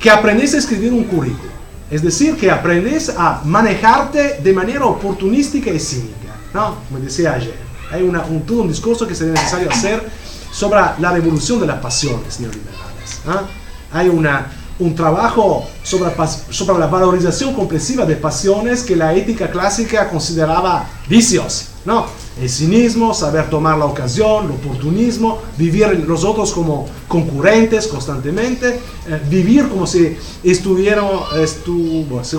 que 0.05 0.11
aprendes 0.11 0.52
a 0.52 0.59
escribir 0.59 0.92
un 0.92 1.05
currículum. 1.05 1.55
Es 1.90 2.02
decir, 2.02 2.36
que 2.36 2.50
aprendes 2.50 3.09
a 3.09 3.40
manejarte 3.42 4.38
de 4.42 4.52
manera 4.52 4.84
oportunística 4.84 5.70
y 5.70 5.80
cínica, 5.80 6.36
¿no? 6.52 6.76
Como 6.86 7.00
decía 7.00 7.32
ayer. 7.32 7.57
Hay 7.90 8.02
una, 8.02 8.22
un, 8.26 8.42
todo 8.42 8.61
un 8.61 8.68
discurso 8.68 9.07
que 9.07 9.14
sería 9.14 9.32
necesario 9.32 9.70
hacer 9.70 10.07
sobre 10.52 10.78
la 10.98 11.11
revolución 11.11 11.59
de 11.59 11.68
las 11.68 11.80
pasiones 11.80 12.38
neoliberales. 12.38 13.48
Hay 13.92 14.11
una, 14.11 14.52
un 14.78 14.94
trabajo 14.94 15.66
sobre, 15.82 16.11
sobre 16.50 16.78
la 16.80 16.86
valorización 16.86 17.55
comprensiva 17.55 18.05
de 18.05 18.16
pasiones 18.16 18.82
que 18.82 18.96
la 18.96 19.14
ética 19.14 19.50
clásica 19.50 20.11
consideraba 20.11 20.86
vicios. 21.09 21.68
¿no? 21.86 22.05
El 22.41 22.51
cinismo, 22.51 23.14
saber 23.14 23.49
tomar 23.49 23.78
la 23.78 23.85
ocasión, 23.85 24.47
el 24.47 24.51
oportunismo, 24.51 25.41
vivir 25.57 26.05
los 26.07 26.24
otros 26.24 26.53
como 26.53 26.89
concurrentes 27.07 27.87
constantemente, 27.87 28.80
eh, 29.09 29.22
vivir 29.30 29.68
como 29.68 29.87
si, 29.87 30.16
estuviera, 30.43 31.03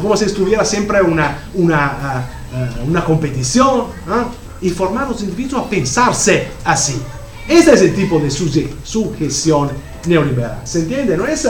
como 0.02 0.18
si 0.18 0.26
estuviera 0.26 0.66
siempre 0.66 1.02
una, 1.02 1.48
una, 1.54 2.28
uh, 2.84 2.89
una 2.89 3.06
competición 3.06 3.86
y 4.62 4.70
formar 4.70 5.08
los 5.08 5.22
individuos 5.22 5.66
a 5.66 5.70
pensarse 5.70 6.50
así. 6.66 7.02
Ese 7.48 7.74
es 7.74 7.82
el 7.82 7.96
tipo 7.96 8.20
de 8.20 8.30
suge 8.30 8.74
sujeción 8.84 9.70
neoliberal. 10.08 10.62
¿Se 10.66 10.80
entiende? 10.80 11.16
No 11.16 11.26
es 11.26 11.48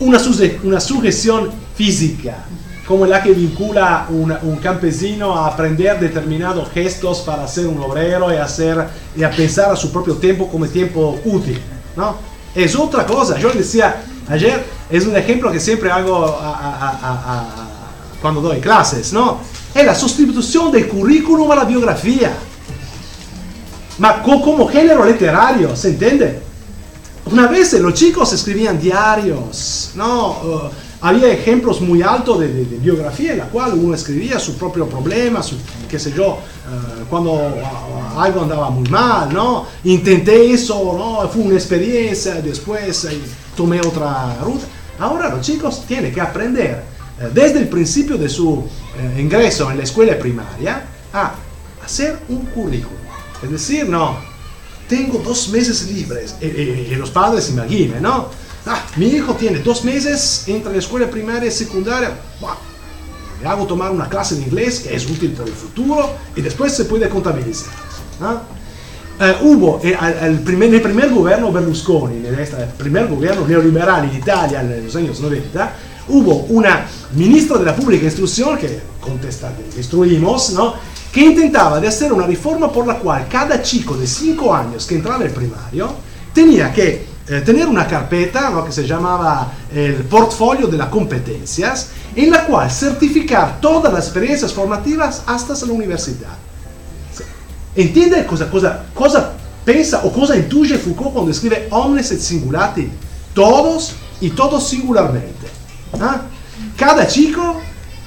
una, 0.00 0.18
suge 0.18 0.58
una 0.64 0.80
sujeción 0.80 1.50
física 1.74 2.46
como 2.86 3.04
la 3.04 3.20
que 3.22 3.32
vincula 3.32 4.06
un 4.08 4.56
campesino 4.62 5.36
a 5.36 5.48
aprender 5.48 5.98
determinados 5.98 6.70
gestos 6.70 7.20
para 7.20 7.46
ser 7.48 7.66
un 7.66 7.82
obrero 7.82 8.32
y, 8.32 8.36
hacer, 8.36 8.86
y 9.16 9.24
a 9.24 9.30
pensar 9.30 9.72
a 9.72 9.76
su 9.76 9.90
propio 9.90 10.14
tiempo 10.14 10.48
como 10.48 10.66
tiempo 10.68 11.18
útil. 11.24 11.60
¿no? 11.96 12.16
Es 12.54 12.76
otra 12.76 13.04
cosa. 13.04 13.38
Yo 13.38 13.50
decía 13.50 14.04
ayer, 14.28 14.64
es 14.88 15.04
un 15.04 15.16
ejemplo 15.16 15.50
que 15.50 15.58
siempre 15.58 15.90
hago 15.90 16.38
cuando 18.22 18.40
doy 18.40 18.60
clases. 18.60 19.12
¿no? 19.12 19.40
Es 19.74 19.84
la 19.84 19.94
sustitución 19.94 20.70
del 20.70 20.86
currículum 20.86 21.50
a 21.50 21.56
la 21.56 21.64
biografía. 21.64 22.32
Ma 23.98 24.22
como 24.22 24.68
género 24.68 25.04
literario, 25.04 25.74
¿se 25.74 25.88
entiende? 25.88 26.42
Una 27.32 27.48
vez 27.48 27.72
los 27.72 27.94
chicos 27.94 28.32
escribían 28.32 28.78
diarios, 28.78 29.90
¿no? 29.94 30.28
Uh, 30.28 30.70
había 31.00 31.32
ejemplos 31.32 31.80
muy 31.80 32.02
altos 32.02 32.40
de, 32.40 32.48
biografía 32.80 33.32
en 33.32 33.38
la 33.38 33.46
cual 33.46 33.74
uno 33.74 33.94
escribía 33.94 34.38
su 34.38 34.56
propio 34.56 34.88
problema, 34.88 35.42
su, 35.42 35.56
qué 35.88 35.98
sé 35.98 36.12
yo, 36.12 36.38
eh, 36.38 37.04
cuando 37.08 37.54
algo 38.16 38.42
andaba 38.42 38.70
muy 38.70 38.88
mal, 38.88 39.32
¿no? 39.32 39.66
Intenté 39.84 40.52
eso, 40.52 40.94
¿no? 40.96 41.28
Fue 41.28 41.42
una 41.42 41.54
experiencia, 41.54 42.36
después 42.36 43.04
eh, 43.04 43.20
tomé 43.56 43.80
otra 43.80 44.36
ruta. 44.42 44.66
Ahora 44.98 45.28
los 45.28 45.40
chicos 45.42 45.84
tienen 45.86 46.12
que 46.12 46.20
aprender 46.20 46.82
eh, 47.20 47.30
desde 47.32 47.58
el 47.58 47.68
principio 47.68 48.16
de 48.16 48.28
su 48.28 48.64
ingreso 49.18 49.70
en 49.70 49.76
la 49.76 49.84
escuela 49.84 50.18
primaria 50.18 50.86
a 51.12 51.34
hacer 51.84 52.18
un 52.30 52.46
currículum. 52.46 52.96
Es 53.42 53.50
decir, 53.50 53.86
no, 53.86 54.16
tengo 54.88 55.18
dos 55.18 55.48
meses 55.48 55.90
libres, 55.90 56.36
y, 56.40 56.94
los 56.94 57.10
padres 57.10 57.50
imaginen, 57.50 58.02
¿no? 58.02 58.28
Ah, 58.68 58.84
mi 58.96 59.06
hijo 59.06 59.34
tiene 59.34 59.60
dos 59.60 59.84
meses 59.84 60.42
entre 60.48 60.72
la 60.72 60.78
escuela 60.78 61.08
primaria 61.08 61.48
y 61.48 61.52
secundaria. 61.52 62.10
le 63.40 63.46
hago 63.46 63.64
tomar 63.64 63.92
una 63.92 64.08
clase 64.08 64.34
de 64.34 64.42
inglés 64.42 64.80
que 64.80 64.96
es 64.96 65.08
útil 65.08 65.30
para 65.32 65.48
el 65.48 65.54
futuro 65.54 66.10
y 66.34 66.40
después 66.40 66.72
se 66.72 66.86
puede 66.86 67.08
contabilizar. 67.08 67.72
Eh, 69.20 69.36
hubo 69.42 69.80
eh, 69.84 69.96
el, 70.22 70.40
primer, 70.40 70.82
primer 70.82 71.10
gobierno 71.10 71.52
Berlusconi, 71.52 72.26
en 72.26 72.34
este 72.40 72.56
primer 72.76 73.06
gobierno 73.06 73.46
neoliberal 73.46 74.10
en 74.10 74.16
Italia 74.16 74.60
en 74.60 74.84
los 74.84 74.96
años 74.96 75.20
90, 75.20 75.72
hubo 76.08 76.34
una 76.48 76.86
ministra 77.14 77.58
de 77.58 77.66
la 77.66 77.76
pública 77.76 78.04
instrucción 78.06 78.58
que 78.58 78.80
contesta, 79.00 79.52
destruimos, 79.76 80.50
¿no? 80.50 80.74
que 81.12 81.20
intentaba 81.20 81.78
de 81.78 81.86
hacer 81.86 82.12
una 82.12 82.26
reforma 82.26 82.70
por 82.72 82.84
la 82.84 82.98
cual 82.98 83.28
cada 83.28 83.62
chico 83.62 83.96
de 83.96 84.08
5 84.08 84.52
años 84.52 84.86
que 84.86 84.96
entraba 84.96 85.24
el 85.24 85.30
primario 85.30 85.94
tenía 86.34 86.72
que 86.72 87.15
eh, 87.28 87.40
tener 87.40 87.66
una 87.66 87.86
carpeta 87.86 88.50
¿no? 88.50 88.64
que 88.64 88.72
se 88.72 88.86
llamaba 88.86 89.52
el 89.72 90.04
portfolio 90.04 90.68
de 90.68 90.76
las 90.76 90.88
competencias, 90.88 91.88
en 92.14 92.30
la 92.30 92.46
cual 92.46 92.70
certificar 92.70 93.60
todas 93.60 93.92
las 93.92 94.04
experiencias 94.04 94.52
formativas 94.52 95.22
hasta 95.26 95.54
la 95.66 95.72
universidad. 95.72 96.36
¿Entiende 97.74 98.24
cosa, 98.24 98.48
cosa, 98.48 98.84
cosa 98.94 99.32
pensa 99.64 100.00
o 100.04 100.12
cosa 100.12 100.36
intuye 100.36 100.78
Foucault 100.78 101.12
cuando 101.12 101.30
escribe 101.30 101.68
omnes 101.70 102.10
et 102.12 102.20
singulati? 102.20 102.90
Todos 103.34 103.94
y 104.20 104.30
todos 104.30 104.66
singularmente. 104.68 105.46
¿Ah? 106.00 106.22
Cada 106.76 107.06
chico 107.06 107.60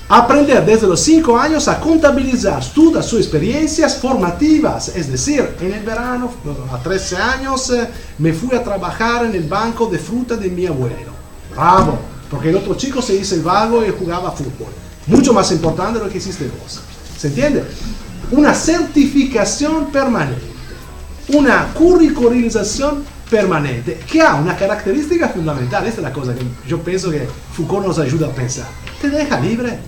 aprender 0.10 0.66
desde 0.66 0.88
los 0.88 1.00
5 1.02 1.38
años 1.38 1.68
a 1.68 1.80
contabilizar 1.80 2.66
todas 2.74 3.06
sus 3.06 3.20
experiencias 3.20 3.96
formativas. 3.98 4.90
Es 4.90 5.10
decir, 5.12 5.56
en 5.62 5.72
el 5.72 5.84
verano, 5.84 6.32
a 6.74 6.80
13 6.80 7.16
años, 7.18 7.70
eh, 7.70 7.88
me 8.18 8.34
fui 8.34 8.58
a 8.58 8.64
trabajar 8.64 9.26
en 9.26 9.36
el 9.36 9.44
banco 9.44 9.86
de 9.86 10.00
fruta 10.00 10.36
de 10.36 10.50
mi 10.50 10.66
abuelo. 10.66 11.12
Bravo, 11.56 12.00
porque 12.30 12.50
el 12.50 12.56
otro 12.56 12.74
chico 12.74 13.04
se 13.04 13.16
hizo 13.16 13.36
el 13.36 13.42
vago 13.42 13.86
y 13.86 13.92
jugaba 13.92 14.32
fútbol. 14.32 14.74
mucho 15.06 15.34
más 15.34 15.52
importante 15.52 15.98
de 15.98 16.06
lo 16.06 16.12
que 16.12 16.20
hiciste 16.20 16.52
vos. 16.62 16.82
¿Se 17.18 17.28
entiende? 17.28 17.64
Una 18.32 18.54
certificación 18.54 19.88
permanente, 19.88 20.46
una 21.30 21.74
curricularización 21.74 23.04
permanente, 23.30 24.00
que 24.12 24.22
ha 24.22 24.36
una 24.36 24.56
característica 24.56 25.30
fundamental. 25.30 25.86
Esta 25.88 26.02
es 26.02 26.04
la 26.04 26.14
cosa 26.14 26.36
que 26.36 26.44
yo 26.68 26.80
pienso 26.84 27.10
que 27.10 27.28
Foucault 27.54 27.88
nos 27.88 27.98
ayuda 27.98 28.28
a 28.28 28.32
pensar. 28.32 28.68
Te 29.02 29.10
deja 29.10 29.40
libre, 29.40 29.80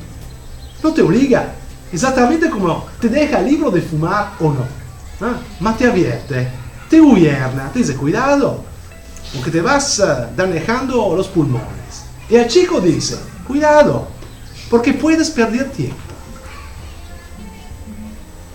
no 0.84 0.94
te 0.94 1.02
obliga. 1.02 1.54
Exactamente 1.92 2.50
como 2.50 2.86
te 3.00 3.10
deja 3.10 3.42
libre 3.42 3.70
de 3.72 3.82
fumar 3.82 4.34
o 4.40 4.52
no. 4.52 4.66
¿Ah? 5.20 5.36
Ma 5.60 5.76
te 5.78 5.86
advierte, 5.86 6.48
te 6.90 7.00
gobierna, 7.00 7.70
te 7.72 7.80
dice 7.80 7.96
cuidado, 7.96 8.64
porque 9.34 9.52
te 9.52 9.62
vas 9.62 10.00
uh, 10.00 10.36
dañando 10.36 11.16
los 11.16 11.28
pulmones. 11.28 12.06
Y 12.30 12.36
el 12.36 12.48
chico 12.48 12.80
dice, 12.82 13.18
cuidado, 13.48 14.08
porque 14.70 14.94
puedes 14.94 15.30
perder 15.30 15.70
tiempo. 15.70 15.98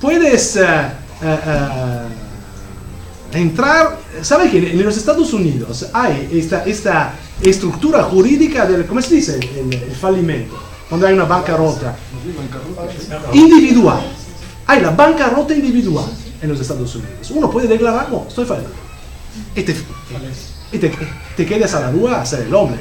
Puedes 0.00 0.56
uh, 0.56 1.24
uh, 1.24 2.08
entrar, 3.36 3.98
¿sabe 4.22 4.50
que 4.50 4.72
en 4.72 4.82
los 4.84 4.96
Estados 4.96 5.32
Unidos 5.32 5.86
hay 5.92 6.28
esta, 6.32 6.64
esta 6.64 7.14
estructura 7.42 8.02
jurídica 8.04 8.66
del, 8.66 8.86
¿cómo 8.86 9.00
se 9.02 9.14
dice? 9.14 9.38
El, 9.56 9.72
el 9.72 9.94
fallimento, 9.94 10.58
cuando 10.88 11.06
hay 11.06 11.14
una 11.14 11.24
bancarrota. 11.24 11.96
Individual. 13.32 14.00
Hay 14.66 14.80
la 14.80 14.90
bancarrota 14.90 15.54
individual 15.54 16.06
en 16.40 16.48
los 16.48 16.60
Estados 16.60 16.94
Unidos. 16.94 17.30
Uno 17.30 17.50
puede 17.50 17.68
declarar, 17.68 18.10
no, 18.10 18.26
estoy 18.28 18.44
fallido. 18.44 18.70
Y 19.54 19.62
te, 19.62 19.76
y 20.72 20.78
te, 20.78 20.92
te 21.36 21.46
quedas 21.46 21.74
a 21.74 21.80
la 21.80 21.90
rúa 21.90 22.16
a 22.16 22.22
hacer 22.22 22.42
el 22.42 22.54
hombre. 22.54 22.80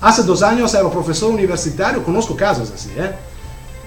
Hace 0.00 0.22
dos 0.22 0.42
años 0.42 0.72
era 0.74 0.88
profesor 0.90 1.30
universitario, 1.30 2.02
conozco 2.02 2.34
casos 2.34 2.70
así, 2.74 2.90
¿eh? 2.96 3.12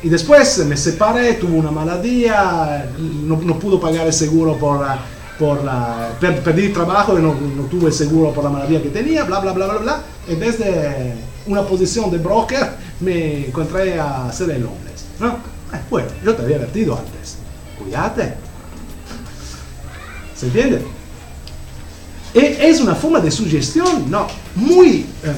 Y 0.03 0.09
después 0.09 0.57
me 0.65 0.75
separé, 0.75 1.35
tuve 1.35 1.53
una 1.53 1.71
maladía, 1.71 2.91
no, 2.99 3.37
no 3.37 3.57
pudo 3.57 3.79
pagar 3.79 4.05
el 4.05 4.13
seguro 4.13 4.57
por 4.57 4.81
la, 4.81 4.99
por 5.39 5.63
la, 5.63 6.09
per, 6.19 6.43
perdí 6.43 6.69
trabajo 6.69 7.17
y 7.17 7.21
no, 7.21 7.33
no, 7.33 7.63
tuve 7.63 7.89
seguro 7.89 8.31
por 8.31 8.43
la 8.43 8.49
maladía 8.49 8.83
que 8.83 8.89
tenía, 8.89 9.23
bla, 9.23 9.39
bla, 9.39 9.53
bla, 9.53 9.65
bla, 9.67 9.77
bla. 9.77 10.03
Y 10.27 10.35
desde 10.35 11.15
una 11.47 11.61
posición 11.63 12.11
de 12.11 12.17
broker 12.17 12.69
me 13.03 13.47
encontré 13.47 13.99
a 13.99 14.27
hacer 14.27 14.49
el 14.51 14.65
hombre. 14.65 14.91
¿no? 15.19 15.33
Eh, 15.75 15.81
bueno, 15.89 16.09
yo 16.23 16.35
te 16.35 16.43
había 16.43 16.57
advertido 16.57 16.97
antes. 16.97 17.37
Cuídate. 17.77 18.33
¿Se 20.35 20.47
entiende? 20.47 20.85
E, 22.33 22.69
es 22.69 22.81
una 22.81 22.95
forma 22.95 23.19
de 23.19 23.29
sugestión, 23.29 24.09
no, 24.09 24.27
muy 24.55 25.05
eh, 25.23 25.33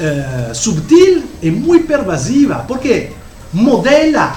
eh, 0.00 0.48
sutil 0.52 1.24
y 1.40 1.50
muy 1.50 1.80
pervasiva, 1.80 2.66
porque 2.66 3.12
modela 3.52 4.34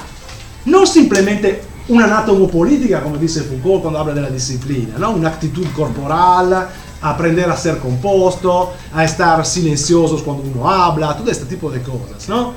no 0.65 0.85
simplemente 0.85 1.61
una 1.87 2.05
anatomopolítica, 2.05 3.01
como 3.01 3.17
dice 3.17 3.41
Foucault 3.41 3.81
cuando 3.81 3.99
habla 3.99 4.13
de 4.13 4.21
la 4.21 4.29
disciplina, 4.29 4.97
¿no? 4.97 5.11
una 5.11 5.29
actitud 5.29 5.65
corporal, 5.75 6.69
aprender 7.03 7.49
a 7.49 7.57
ser 7.57 7.77
composto, 7.79 8.73
a 8.93 9.03
estar 9.03 9.45
silenciosos 9.45 10.23
cuando 10.23 10.43
uno 10.43 10.69
habla, 10.69 11.15
todo 11.17 11.29
este 11.29 11.45
tipo 11.45 11.69
de 11.69 11.81
cosas. 11.81 12.27
¿no? 12.29 12.53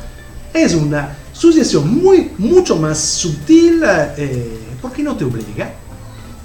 Es 0.54 0.74
una 0.74 1.16
sugestión 1.32 2.02
muy, 2.02 2.32
mucho 2.38 2.76
más 2.76 2.98
sutil 2.98 3.82
eh, 3.84 4.58
porque 4.80 5.02
no 5.02 5.16
te 5.16 5.24
obliga, 5.24 5.74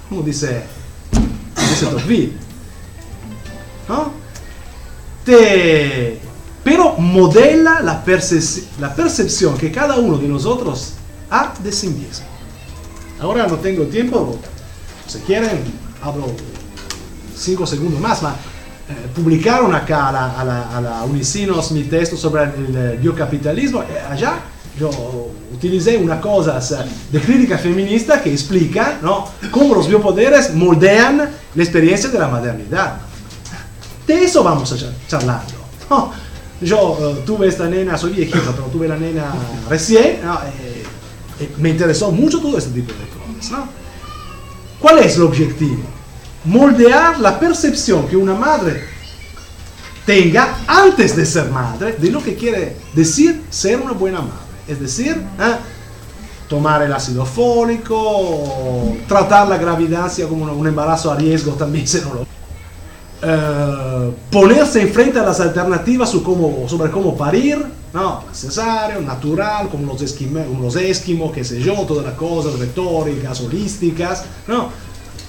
como 0.08 0.22
dice, 0.22 0.64
dice 1.70 1.86
Tocqueville. 1.86 2.32
¿no? 3.88 4.10
Te, 5.24 6.20
pero 6.64 6.96
modela 6.98 7.80
la, 7.80 8.04
percep 8.04 8.64
la 8.80 8.94
percepción 8.94 9.56
que 9.56 9.70
cada 9.70 9.96
uno 9.96 10.18
de 10.18 10.26
nosotros 10.26 10.94
ha 11.30 11.54
de 11.62 11.70
sí 11.70 11.86
mismo. 11.86 12.26
Ahora 13.20 13.46
no 13.46 13.54
tengo 13.56 13.84
tiempo, 13.84 14.36
si 15.06 15.18
quieren, 15.20 15.62
hablo 16.02 16.26
cinco 17.34 17.66
segundos 17.66 18.00
más, 18.00 18.22
ma, 18.22 18.34
eh, 18.88 19.08
publicaron 19.14 19.74
acá 19.74 20.08
a 20.08 20.12
la, 20.12 20.40
a, 20.40 20.44
la, 20.44 20.76
a 20.76 20.80
la, 20.80 21.04
Unicinos 21.04 21.70
mi 21.72 21.84
texto 21.84 22.16
sobre 22.16 22.44
el 22.44 22.98
biocapitalismo, 22.98 23.82
eh, 23.82 24.00
allá 24.10 24.40
yo 24.78 24.90
utilicé 25.52 25.98
una 25.98 26.20
cosa 26.20 26.58
de 27.10 27.20
crítica 27.20 27.58
feminista 27.58 28.22
que 28.22 28.32
explica 28.32 28.98
¿no? 29.02 29.28
cómo 29.50 29.74
los 29.74 29.86
biopoderes 29.86 30.54
moldean 30.54 31.30
la 31.54 31.62
experiencia 31.62 32.08
de 32.08 32.18
la 32.18 32.28
modernidad. 32.28 32.96
De 34.06 34.24
eso 34.24 34.42
vamos 34.42 34.72
a 34.72 34.76
charlando. 35.06 35.54
¿no? 35.90 36.12
Yo 36.62 36.92
uh, 36.92 37.16
tuve 37.26 37.48
esta 37.48 37.68
nena, 37.68 37.98
soy 37.98 38.12
viejito, 38.12 38.52
pero 38.52 38.68
tuve 38.68 38.86
la 38.86 38.96
nena 38.96 39.34
recién, 39.68 40.20
¿no? 40.24 40.34
eh, 40.34 40.84
eh, 41.40 41.50
me 41.58 41.70
interesó 41.70 42.12
mucho 42.12 42.40
todo 42.40 42.56
este 42.56 42.70
tipo 42.70 42.92
de 42.92 43.08
cosas. 43.08 43.50
¿no? 43.50 43.68
¿Cuál 44.78 45.00
es 45.00 45.16
el 45.16 45.22
objetivo? 45.22 45.82
Moldear 46.44 47.20
la 47.20 47.38
percepción 47.38 48.08
que 48.08 48.16
una 48.16 48.34
madre 48.34 48.84
tenga 50.04 50.58
antes 50.66 51.14
de 51.16 51.24
ser 51.24 51.48
madre 51.50 51.92
de 51.92 52.10
lo 52.10 52.22
que 52.22 52.34
quiere 52.34 52.76
decir 52.94 53.44
ser 53.50 53.80
una 53.80 53.92
buena 53.92 54.20
madre. 54.20 54.42
Es 54.66 54.80
decir, 54.80 55.12
¿eh? 55.12 55.56
tomar 56.48 56.82
el 56.82 56.92
ácido 56.92 57.24
fólico, 57.24 58.94
tratar 59.08 59.48
la 59.48 59.56
gravidad 59.56 60.12
como 60.28 60.52
un 60.52 60.66
embarazo 60.66 61.10
a 61.10 61.16
riesgo 61.16 61.52
también 61.52 61.86
se 61.86 62.02
no 62.02 62.14
lo... 62.14 62.26
Eh, 63.24 64.12
ponerse 64.30 64.82
enfrente 64.82 65.18
a 65.18 65.22
las 65.22 65.38
alternativas 65.38 66.10
sobre 66.10 66.24
cómo, 66.24 66.68
sobre 66.68 66.90
cómo 66.90 67.16
parir, 67.16 67.64
no, 67.94 68.24
cesárea, 68.32 68.98
natural, 69.00 69.68
como 69.68 69.92
los, 69.92 70.02
esquimos, 70.02 70.44
como 70.44 70.64
los 70.64 70.76
esquimos, 70.76 71.32
qué 71.32 71.44
sé 71.44 71.60
yo, 71.60 71.74
todas 71.86 72.04
las 72.04 72.14
cosas 72.14 72.58
retóricas, 72.58 73.40
holísticas, 73.40 74.24
no, 74.48 74.70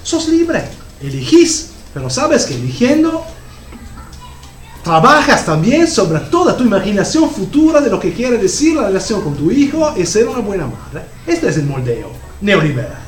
sos 0.02 0.28
libre, 0.28 0.64
elegís, 1.06 1.70
pero 1.92 2.10
sabes 2.10 2.44
que 2.44 2.54
eligiendo 2.54 3.24
trabajas 4.84 5.46
también 5.46 5.88
sobre 5.88 6.20
toda 6.20 6.56
tu 6.56 6.62
imaginación 6.62 7.30
futura 7.30 7.80
de 7.80 7.90
lo 7.90 7.98
que 7.98 8.12
quiere 8.12 8.36
decir 8.36 8.76
la 8.76 8.86
relación 8.86 9.22
con 9.22 9.34
tu 9.34 9.50
hijo 9.50 9.94
y 9.96 10.04
ser 10.04 10.28
una 10.28 10.40
buena 10.40 10.66
madre. 10.66 11.06
Este 11.26 11.48
es 11.48 11.56
el 11.56 11.64
moldeo 11.64 12.10
neoliberal. 12.40 13.02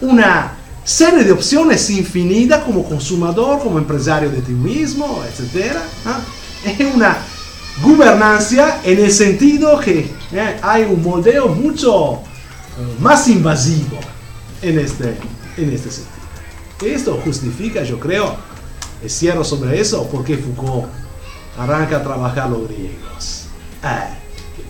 Una 0.00 0.52
serie 0.84 1.22
de 1.22 1.32
opciones 1.32 1.88
infinitas 1.90 2.64
como 2.64 2.84
consumador, 2.84 3.60
como 3.60 3.78
empresario 3.78 4.30
de 4.30 4.40
ti 4.42 4.52
mismo, 4.52 5.22
etc. 5.24 5.76
¿eh? 6.64 6.70
Es 6.80 6.94
una 6.94 7.18
gobernancia 7.82 8.80
en 8.82 8.98
el 8.98 9.12
sentido 9.12 9.78
que 9.78 10.10
¿eh? 10.32 10.56
hay 10.60 10.82
un 10.82 11.02
moldeo 11.02 11.48
mucho 11.48 12.14
eh, 12.14 12.96
más 12.98 13.28
invasivo 13.28 13.98
en 14.60 14.78
este, 14.80 15.16
en 15.56 15.72
este 15.72 15.90
sentido. 15.90 16.17
Esto 16.80 17.20
justifica, 17.24 17.82
yo 17.82 17.98
creo, 17.98 18.36
cierro 19.06 19.44
sobre 19.44 19.80
eso 19.80 20.08
porque 20.10 20.36
Foucault 20.36 20.86
arranca 21.58 21.96
a 21.96 22.02
trabajar 22.02 22.50
los 22.50 22.68
griegos. 22.68 23.46
Eh, 23.82 24.18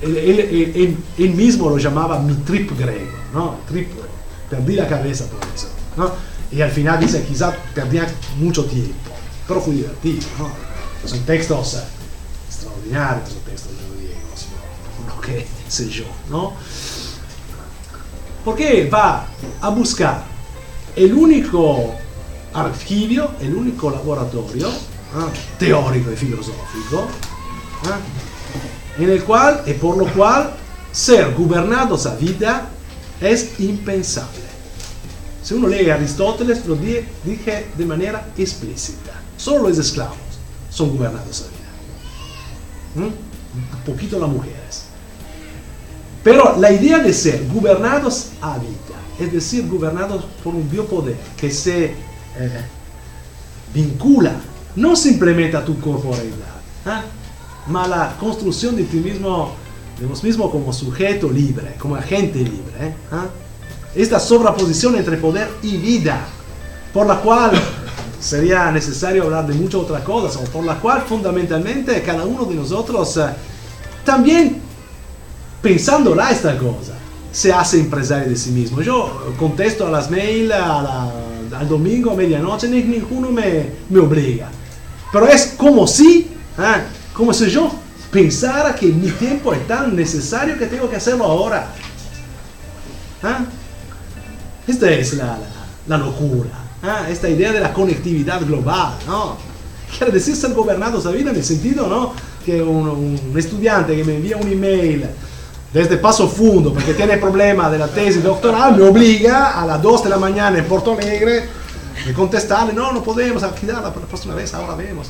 él, 0.02 0.16
él, 0.16 0.40
él, 0.74 0.96
él, 1.18 1.34
mismo 1.34 1.68
lo 1.68 1.78
llamaba 1.78 2.18
mi 2.20 2.34
trip 2.34 2.70
griego, 2.78 3.18
¿no? 3.32 3.58
Trip, 3.68 3.88
perdí 4.48 4.74
la 4.74 4.86
cabeza 4.86 5.26
por 5.26 5.40
eso, 5.54 5.68
¿no? 5.96 6.12
Y 6.50 6.62
al 6.62 6.70
final 6.70 6.98
dice, 7.00 7.24
quizá 7.24 7.54
perdía 7.74 8.06
mucho 8.38 8.64
tiempo, 8.64 8.94
pero 9.46 9.60
fue 9.60 9.74
divertido, 9.74 10.26
¿no? 10.38 10.50
Son 11.06 11.20
textos 11.20 11.78
extraordinarios, 12.48 13.28
son 13.28 13.40
textos 13.40 13.72
de 13.76 13.82
los 13.82 13.96
griegos, 13.96 14.46
¿no? 15.06 15.14
Lo 15.14 15.20
que 15.20 15.46
sé 15.68 15.88
yo, 15.88 16.04
¿no? 16.30 16.54
Porque 18.44 18.88
va 18.88 19.26
a 19.60 19.68
buscar 19.68 20.24
el 21.04 21.14
único 21.14 21.94
archivio, 22.52 23.30
el 23.40 23.54
único 23.54 23.90
laboratorio 23.90 24.68
¿eh? 24.68 24.72
teórico 25.58 26.10
y 26.10 26.16
filosófico 26.16 27.06
¿eh? 27.84 29.02
en 29.02 29.10
el 29.10 29.22
cual 29.22 29.62
y 29.66 29.74
por 29.74 29.96
lo 29.96 30.06
cual 30.12 30.54
ser 30.90 31.34
gobernados 31.34 32.06
a 32.06 32.16
vida 32.16 32.68
es 33.20 33.60
impensable. 33.60 34.48
Si 35.42 35.54
uno 35.54 35.68
lee 35.68 35.88
Aristóteles, 35.88 36.66
lo 36.66 36.76
dije 36.76 37.68
de 37.76 37.86
manera 37.86 38.28
explícita. 38.36 39.12
Solo 39.36 39.68
los 39.68 39.78
esclavos 39.78 40.16
son 40.70 40.96
gobernados 40.96 41.42
a 41.42 41.44
vida. 41.44 43.06
¿Mm? 43.06 43.12
Un 43.12 43.82
poquito 43.86 44.18
las 44.18 44.28
mujeres. 44.28 44.84
Pero 46.22 46.56
la 46.58 46.72
idea 46.72 46.98
de 46.98 47.12
ser 47.12 47.46
gobernados 47.48 48.30
a 48.42 48.58
vida, 48.58 48.87
es 49.18 49.32
decir, 49.32 49.68
gobernados 49.68 50.24
por 50.44 50.54
un 50.54 50.68
biopoder 50.70 51.16
que 51.36 51.50
se 51.50 51.86
eh, 51.86 51.94
vincula 53.74 54.32
no 54.76 54.94
simplemente 54.94 55.56
a 55.56 55.64
tu 55.64 55.78
corporalidad, 55.80 56.56
¿eh? 56.86 57.02
ma 57.68 57.84
a 57.84 57.88
la 57.88 58.16
construcción 58.18 58.76
de 58.76 58.84
ti 58.84 58.98
mismo, 58.98 59.52
de 59.98 60.06
vos 60.06 60.22
mismo 60.22 60.50
como 60.50 60.72
sujeto 60.72 61.28
libre, 61.28 61.74
como 61.78 61.96
agente 61.96 62.38
libre. 62.38 62.74
¿eh? 62.80 62.94
Esta 63.94 64.20
sobreposición 64.20 64.94
entre 64.96 65.16
poder 65.16 65.48
y 65.62 65.76
vida, 65.76 66.20
por 66.92 67.06
la 67.06 67.16
cual 67.20 67.50
sería 68.20 68.70
necesario 68.70 69.24
hablar 69.24 69.46
de 69.46 69.54
muchas 69.54 69.80
otras 69.80 70.02
cosas, 70.02 70.36
o 70.36 70.44
por 70.50 70.64
la 70.64 70.76
cual 70.76 71.02
fundamentalmente 71.02 72.00
cada 72.02 72.24
uno 72.24 72.44
de 72.44 72.54
nosotros 72.54 73.16
eh, 73.16 73.26
también 74.04 74.60
pensándola 75.60 76.30
esta 76.30 76.56
cosa, 76.56 76.94
se 77.38 77.52
hace 77.52 77.78
empresario 77.78 78.28
de 78.28 78.36
sí 78.36 78.50
mismo. 78.50 78.82
Yo 78.82 79.32
contesto 79.38 79.86
a 79.86 79.90
las 79.90 80.10
mails 80.10 80.52
al 80.52 81.68
domingo 81.68 82.10
a 82.10 82.14
medianoche, 82.14 82.66
ni, 82.66 82.82
ninguno 82.82 83.30
me, 83.30 83.64
me 83.88 84.00
obliga. 84.00 84.48
Pero 85.12 85.28
es 85.28 85.54
como 85.56 85.86
si, 85.86 86.32
¿eh? 86.58 86.82
como 87.12 87.32
si 87.32 87.48
yo 87.48 87.70
pensara 88.10 88.74
que 88.74 88.86
mi 88.86 89.12
tiempo 89.12 89.54
es 89.54 89.64
tan 89.68 89.94
necesario 89.94 90.58
que 90.58 90.66
tengo 90.66 90.90
que 90.90 90.96
hacerlo 90.96 91.26
ahora. 91.26 91.70
¿Ah? 93.22 93.44
Esta 94.66 94.90
es 94.90 95.12
la, 95.12 95.38
la, 95.86 95.96
locura. 95.96 96.50
¿ah? 96.82 97.06
Esta 97.08 97.28
idea 97.28 97.52
de 97.52 97.60
la 97.60 97.72
conectividad 97.72 98.44
global. 98.44 98.94
¿no? 99.06 99.36
Quiere 99.96 100.10
decir 100.10 100.34
ser 100.34 100.54
gobernado 100.54 101.00
vida 101.12 101.30
en 101.30 101.36
el 101.36 101.44
sentido 101.44 101.86
¿no? 101.86 102.14
que 102.44 102.60
un, 102.60 102.88
un 103.30 103.38
estudiante 103.38 103.94
que 103.94 104.02
me 104.02 104.16
envía 104.16 104.36
un 104.36 104.48
email 104.48 105.08
desde 105.72 105.98
Paso 105.98 106.28
Fundo 106.28 106.72
porque 106.72 106.94
tiene 106.94 107.18
problema 107.18 107.70
de 107.70 107.78
la 107.78 107.88
tesis 107.88 108.22
doctoral 108.22 108.76
me 108.76 108.84
obliga 108.84 109.60
a 109.60 109.66
las 109.66 109.82
2 109.82 110.04
de 110.04 110.10
la 110.10 110.16
mañana 110.16 110.58
en 110.58 110.64
Porto 110.64 110.92
Alegre 110.92 111.48
de 112.06 112.12
contestarle, 112.12 112.72
no, 112.72 112.92
no 112.92 113.02
podemos 113.02 113.42
alquilarla 113.42 113.88
para 113.88 114.02
la 114.02 114.06
próxima 114.06 114.34
vez, 114.34 114.54
ahora 114.54 114.74
vemos. 114.74 115.08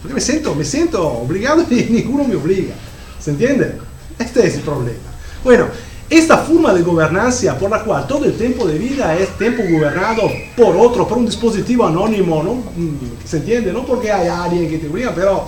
Porque 0.00 0.14
me 0.14 0.20
siento, 0.20 0.54
me 0.54 0.64
siento 0.64 1.06
obligado 1.06 1.64
y 1.70 1.84
ninguno 1.84 2.24
me 2.24 2.36
obliga. 2.36 2.74
¿Se 3.20 3.30
entiende? 3.30 3.78
Este 4.18 4.46
es 4.46 4.56
el 4.56 4.62
problema. 4.62 4.98
Bueno, 5.42 5.66
esta 6.10 6.38
forma 6.38 6.72
de 6.72 6.82
gobernancia 6.82 7.58
por 7.58 7.70
la 7.70 7.82
cual 7.82 8.06
todo 8.06 8.24
el 8.24 8.34
tiempo 8.34 8.66
de 8.66 8.78
vida 8.78 9.16
es 9.16 9.36
tiempo 9.38 9.62
gobernado 9.70 10.22
por 10.56 10.76
otro, 10.76 11.06
por 11.08 11.18
un 11.18 11.26
dispositivo 11.26 11.86
anónimo, 11.86 12.42
¿no? 12.42 12.54
Mm, 12.54 13.24
¿Se 13.24 13.38
entiende? 13.38 13.72
No 13.72 13.84
porque 13.84 14.10
hay 14.10 14.28
alguien 14.28 14.68
que 14.68 14.78
te 14.78 14.88
obliga, 14.88 15.12
pero 15.14 15.46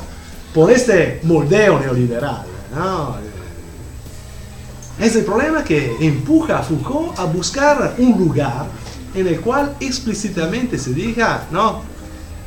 por 0.54 0.70
este 0.70 1.20
moldeo 1.24 1.78
neoliberal. 1.78 2.44
¿no? 2.74 3.35
Es 4.98 5.14
el 5.14 5.24
problema 5.24 5.62
que 5.62 5.94
empuja 6.00 6.58
a 6.58 6.62
Foucault 6.62 7.18
a 7.18 7.24
buscar 7.24 7.94
un 7.98 8.18
lugar 8.18 8.66
en 9.14 9.26
el 9.26 9.40
cual 9.40 9.76
explícitamente 9.78 10.78
se 10.78 10.94
diga, 10.94 11.46
no, 11.50 11.82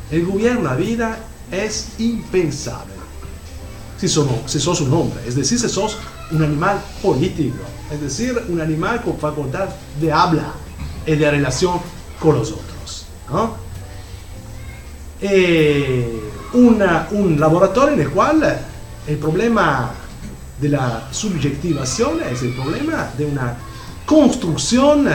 el 0.09 0.25
gobierno 0.25 0.63
la 0.63 0.75
vida 0.75 1.17
es 1.51 1.89
impensable. 1.99 2.93
Si, 3.97 4.07
si 4.07 4.59
sos 4.59 4.81
un 4.81 4.93
hombre, 4.93 5.19
es 5.27 5.35
decir, 5.35 5.59
si 5.59 5.69
sos 5.69 5.97
un 6.31 6.43
animal 6.43 6.81
político, 7.01 7.57
es 7.91 8.01
decir, 8.01 8.41
un 8.47 8.61
animal 8.61 9.01
con 9.03 9.17
facultad 9.17 9.69
de 9.99 10.11
habla 10.11 10.53
y 11.05 11.15
de 11.15 11.31
relación 11.31 11.79
con 12.19 12.35
los 12.35 12.51
otros. 12.51 13.05
Eh, 15.21 16.19
un 16.53 17.39
laboratorio 17.39 17.93
en 17.93 18.01
el 18.01 18.09
cual 18.09 18.59
el 19.07 19.17
problema 19.17 19.91
de 20.59 20.69
la 20.69 21.07
subjetivación 21.11 22.21
es 22.21 22.41
el 22.43 22.53
problema 22.53 23.11
de 23.17 23.25
una 23.25 23.55
construcción 24.05 25.07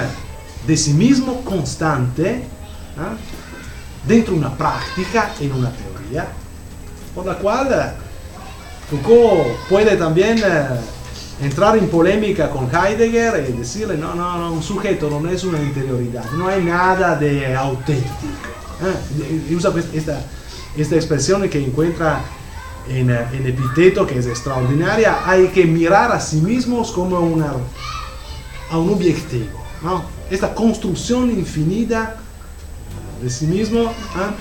de 0.66 0.76
sí 0.76 0.94
mismo 0.94 1.42
constante 1.42 2.44
dentro 4.06 4.34
de 4.34 4.40
una 4.40 4.56
práctica 4.56 5.32
en 5.40 5.52
una 5.52 5.70
teoría, 5.70 6.28
por 7.14 7.26
la 7.26 7.34
cual 7.38 7.68
eh, 7.72 7.92
Foucault 8.90 9.56
puede 9.68 9.96
también 9.96 10.38
eh, 10.38 10.66
entrar 11.42 11.76
en 11.76 11.88
polémica 11.88 12.50
con 12.50 12.68
Heidegger 12.70 13.48
y 13.48 13.52
decirle, 13.52 13.96
no, 13.96 14.14
no, 14.14 14.38
no, 14.38 14.52
un 14.52 14.62
sujeto 14.62 15.08
no 15.08 15.28
es 15.28 15.44
una 15.44 15.60
interioridad, 15.60 16.30
no 16.32 16.48
hay 16.48 16.62
nada 16.62 17.16
de 17.16 17.54
auténtico. 17.54 18.14
¿eh? 18.82 19.46
Y 19.50 19.54
usa 19.54 19.72
esta, 19.92 20.20
esta 20.76 20.94
expresión 20.96 21.48
que 21.48 21.64
encuentra 21.64 22.20
en, 22.89 23.11
en, 23.11 23.47
Epiteto, 23.47 24.06
que 24.06 24.19
es 24.19 24.27
extraordinaria, 24.27 25.28
hay 25.28 25.48
que 25.48 25.65
mirar 25.65 26.12
a 26.12 26.20
sí 26.20 26.36
mismos 26.36 26.93
como 26.93 27.20
una, 27.20 27.52
a 28.70 28.78
un 28.78 28.90
objetivo. 28.90 29.65
¿no? 29.82 30.05
Esta 30.31 30.55
construcción 30.55 31.31
infinita 31.31 32.16
de 33.23 33.31
sí 33.31 33.47
mismo, 33.47 33.93
¿ah? 34.16 34.32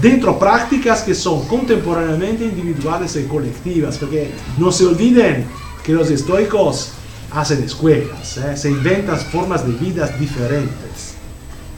dentro 0.00 0.38
prácticas 0.38 1.02
que 1.02 1.14
son 1.14 1.46
contemporáneamente 1.46 2.44
individuales 2.44 3.16
y 3.16 3.24
colectivas, 3.24 3.98
porque 3.98 4.30
no 4.58 4.70
se 4.70 4.86
olviden 4.86 5.46
que 5.82 5.92
los 5.92 6.10
estoicos 6.10 6.92
hacen 7.30 7.62
escuelas, 7.62 8.36
¿eh? 8.38 8.56
se 8.56 8.70
inventan 8.70 9.18
formas 9.18 9.66
de 9.66 9.72
vidas 9.72 10.18
diferentes, 10.18 11.14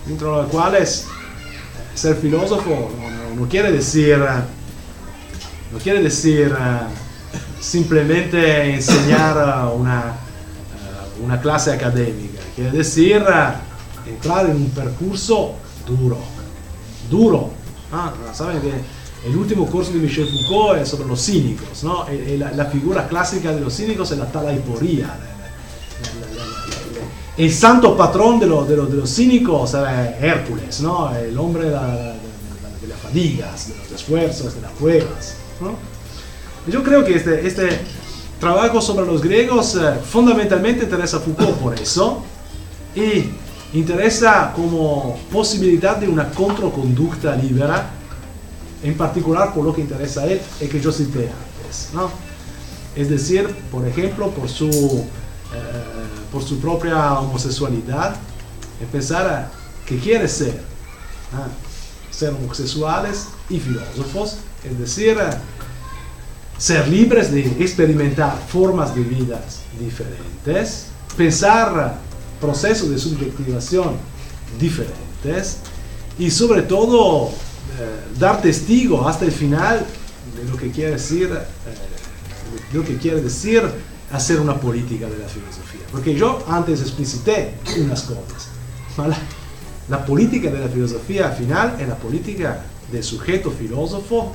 dentro 0.06 0.36
de 0.36 0.42
las 0.42 0.50
cuales 0.50 1.06
eh, 1.06 1.96
ser 1.96 2.16
filósofo 2.16 2.90
no, 3.36 3.48
quiere 3.48 3.72
decir, 3.72 4.18
no 5.72 5.78
quiere 5.78 6.02
decir 6.02 6.54
eh, 6.58 6.78
simplemente 7.60 8.74
enseñar 8.74 9.72
una, 9.74 10.16
una 11.22 11.40
clase 11.40 11.72
académica, 11.72 12.40
quiere 12.54 12.70
decir 12.70 13.24
entrar 14.06 14.46
en 14.46 14.56
un 14.56 14.70
percurso 14.70 15.54
duro, 15.86 16.18
duro. 17.10 17.50
Ah, 17.92 18.12
Saben 18.32 18.60
que 18.60 18.72
el 19.26 19.36
último 19.36 19.66
curso 19.66 19.92
de 19.92 19.98
Michel 19.98 20.26
Foucault 20.26 20.80
es 20.80 20.88
sobre 20.88 21.06
los 21.06 21.20
cínicos, 21.24 21.84
¿no? 21.84 22.06
La, 22.38 22.64
figura 22.66 23.06
clásica 23.06 23.52
de 23.52 23.60
los 23.60 23.76
cínicos 23.76 24.10
es 24.12 24.18
la 24.18 24.26
talaiporía. 24.26 25.14
El 27.36 27.52
santo 27.52 27.96
patrón 27.96 28.40
de, 28.40 28.46
los, 28.46 28.68
de, 28.68 28.76
los, 28.76 29.14
cínicos 29.14 29.74
es 29.74 30.22
Hércules, 30.22 30.80
¿no? 30.80 31.14
El 31.14 31.38
hombre 31.38 31.66
de, 31.66 31.72
las 31.72 32.98
fatigas, 33.02 33.68
de 33.68 33.76
los 33.76 33.92
esfuerzos, 33.92 34.54
de 34.54 34.60
las 34.62 34.72
pruebas. 34.72 35.36
Yo 36.66 36.82
creo 36.82 37.04
que 37.04 37.14
este, 37.14 37.46
este 37.46 37.80
trabajo 38.38 38.80
sobre 38.80 39.06
los 39.06 39.22
griegos 39.22 39.76
eh, 39.76 39.94
fundamentalmente 40.04 40.84
interesa 40.84 41.18
a 41.18 41.20
Foucault 41.20 41.58
por 41.58 41.74
eso. 41.74 42.22
Y 42.94 43.30
interesa 43.72 44.52
como 44.54 45.18
posibilidad 45.32 45.96
de 45.96 46.08
una 46.08 46.30
contraconducta 46.30 47.36
libera, 47.36 47.90
en 48.82 48.96
particular 48.96 49.54
por 49.54 49.64
lo 49.64 49.74
que 49.74 49.82
interesa 49.82 50.22
a 50.22 50.26
él, 50.26 50.40
el 50.60 50.68
que 50.68 50.80
yo 50.80 50.90
cité 50.90 51.28
antes. 51.28 51.90
Es 52.96 53.08
decir, 53.08 53.46
por 53.70 53.86
ejemplo, 53.86 54.30
por 54.30 54.48
su, 54.48 54.68
eh, 54.68 55.06
por 56.32 56.42
su 56.42 56.58
propia 56.58 57.20
homosexualidad, 57.20 58.16
empezar 58.80 59.26
a 59.26 59.50
que 59.86 59.98
quiere 59.98 60.26
ser, 60.26 60.60
ser 62.20 62.34
homosexuales 62.34 63.28
y 63.48 63.58
filósofos, 63.58 64.36
es 64.62 64.78
decir, 64.78 65.16
ser 66.58 66.86
libres 66.88 67.32
de 67.32 67.40
experimentar 67.64 68.38
formas 68.46 68.94
de 68.94 69.02
vidas 69.02 69.60
diferentes, 69.78 70.88
pensar 71.16 71.96
procesos 72.38 72.90
de 72.90 72.98
subjetivación 72.98 73.96
diferentes 74.58 75.60
y 76.18 76.30
sobre 76.30 76.60
todo 76.60 77.28
eh, 77.28 78.18
dar 78.18 78.42
testigo 78.42 79.08
hasta 79.08 79.24
el 79.24 79.32
final 79.32 79.86
de 80.36 80.50
lo 80.50 80.58
que 80.58 80.70
quiere 80.70 80.92
decir, 80.92 81.30
eh, 81.32 82.74
lo 82.74 82.84
que 82.84 82.98
quiere 82.98 83.22
decir 83.22 83.62
hacer 84.12 84.40
una 84.40 84.60
política 84.60 85.06
de 85.06 85.16
la 85.16 85.26
filosofía. 85.26 85.86
Porque 85.90 86.14
yo 86.14 86.44
antes 86.46 86.82
explicité 86.82 87.54
unas 87.78 88.02
cosas. 88.02 88.48
La 89.90 90.04
política 90.06 90.50
de 90.50 90.60
la 90.60 90.68
filosofía 90.68 91.28
al 91.28 91.36
final 91.36 91.76
es 91.80 91.88
la 91.88 91.96
política 91.96 92.62
del 92.90 93.02
sujeto 93.02 93.50
filósofo, 93.50 94.32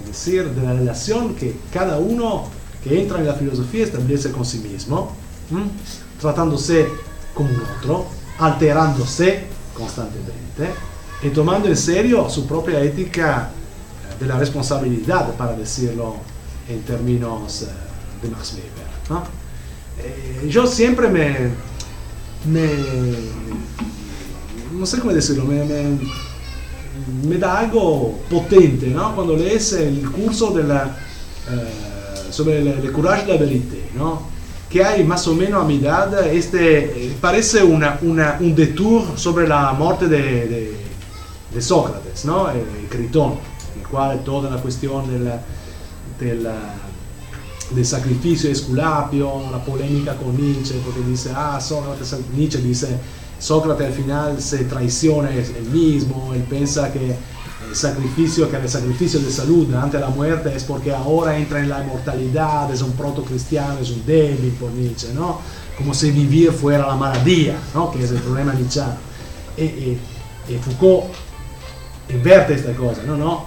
es 0.00 0.08
decir, 0.08 0.48
de 0.48 0.62
la 0.62 0.72
relación 0.74 1.34
que 1.34 1.56
cada 1.72 1.98
uno 1.98 2.44
que 2.82 3.00
entra 3.00 3.18
en 3.18 3.26
la 3.26 3.34
filosofía 3.34 3.84
establece 3.84 4.30
con 4.30 4.44
sí 4.44 4.58
mismo, 4.58 5.12
tratándose 6.20 6.88
como 7.34 7.50
un 7.50 7.62
otro, 7.78 8.06
alterándose 8.38 9.44
constantemente 9.74 10.70
y 11.22 11.28
tomando 11.30 11.68
en 11.68 11.76
serio 11.76 12.28
su 12.28 12.46
propia 12.46 12.80
ética 12.80 13.50
de 14.18 14.26
la 14.26 14.38
responsabilidad, 14.38 15.34
para 15.34 15.54
decirlo 15.54 16.16
en 16.68 16.82
términos 16.82 17.62
eh, 17.62 17.66
de 18.22 18.30
Max 18.30 18.54
Weber. 18.54 18.70
¿no? 19.10 19.24
Eh, 19.98 20.48
yo 20.48 20.66
siempre 20.66 21.08
me, 21.08 21.50
me, 22.46 22.68
no 24.82 24.86
sé 24.86 24.98
cómo 24.98 25.12
decirlo, 25.12 25.44
me, 25.44 25.64
me, 25.64 25.96
me 27.28 27.38
da 27.38 27.60
algo 27.60 28.18
potente 28.28 28.88
¿no? 28.88 29.14
cuando 29.14 29.36
lees 29.36 29.74
el 29.74 30.10
curso 30.10 30.50
de 30.50 30.64
la, 30.64 30.98
eh, 31.52 32.32
sobre 32.32 32.58
el, 32.58 32.66
el 32.66 32.90
courage 32.90 33.26
de 33.26 33.34
la 33.34 33.38
vérité, 33.38 33.90
¿no? 33.94 34.22
que 34.68 34.82
hay 34.82 35.04
más 35.04 35.24
o 35.28 35.36
menos 35.36 35.62
a 35.62 35.64
mi 35.64 35.76
edad, 35.76 36.26
este, 36.26 37.06
eh, 37.06 37.16
parece 37.20 37.62
una, 37.62 37.96
una, 38.02 38.38
un 38.40 38.56
detour 38.56 39.16
sobre 39.16 39.46
la 39.46 39.72
muerte 39.72 40.08
de, 40.08 40.48
de, 40.48 40.76
de 41.54 41.62
Sócrates, 41.62 42.24
¿no? 42.24 42.50
el, 42.50 42.58
el 42.58 42.88
Critón, 42.88 43.34
en 43.74 43.82
el 43.82 43.88
cual 43.88 44.24
toda 44.24 44.50
la 44.50 44.60
cuestión 44.60 45.08
del, 45.08 45.30
del, 46.18 46.48
del 47.70 47.86
sacrificio 47.86 48.48
de 48.48 48.54
Esculapio, 48.54 49.44
la 49.52 49.64
polémica 49.64 50.16
con 50.16 50.36
Nietzsche, 50.36 50.74
porque 50.84 51.08
dice, 51.08 51.30
ah, 51.32 51.60
Sócrates, 51.60 52.16
Nietzsche 52.34 52.58
dice, 52.58 52.98
Sócrates 53.42 53.88
al 53.88 53.92
final 53.92 54.40
se 54.40 54.58
traiciona 54.64 55.34
él 55.34 55.68
mismo, 55.72 56.32
él 56.32 56.42
piensa 56.42 56.92
que 56.92 57.16
el 57.68 57.74
sacrificio, 57.74 58.48
que 58.48 58.56
el 58.56 58.68
sacrificio 58.68 59.18
de 59.18 59.32
salud 59.32 59.74
ante 59.74 59.98
la 59.98 60.10
muerte 60.10 60.54
es 60.54 60.62
porque 60.62 60.94
ahora 60.94 61.36
entra 61.36 61.58
en 61.58 61.68
la 61.68 61.82
inmortalidad, 61.82 62.72
es 62.72 62.82
un 62.82 62.92
proto 62.92 63.24
cristiano, 63.24 63.80
es 63.80 63.90
un 63.90 64.06
débil 64.06 64.52
por 64.60 64.70
Nietzsche, 64.70 65.12
¿no? 65.12 65.40
Como 65.76 65.92
si 65.92 66.12
vivir 66.12 66.52
fuera 66.52 66.86
la 66.86 66.94
maladía, 66.94 67.58
¿no? 67.74 67.90
Que 67.90 68.04
es 68.04 68.12
el 68.12 68.18
problema 68.18 68.54
nietzscheano. 68.54 68.94
Y, 69.56 69.98
Foucault 70.60 71.06
inverte 72.10 72.54
esta 72.54 72.72
cosa, 72.74 73.02
no, 73.04 73.16
no. 73.16 73.46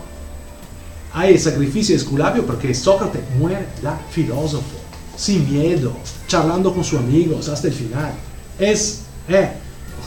Hay 1.13 1.35
el 1.35 1.39
sacrificio 1.39 1.95
esculapio 1.95 2.45
porque 2.45 2.73
Sócrates 2.73 3.21
muere 3.39 3.65
da 3.81 3.97
filósofo, 4.09 4.75
sin 5.15 5.49
miedo, 5.49 5.93
charlando 6.27 6.73
con 6.73 6.83
sus 6.83 6.99
amigos 6.99 7.47
hasta 7.47 7.69
el 7.69 7.73
final. 7.73 8.11
Es, 8.59 9.03
eh, 9.29 9.51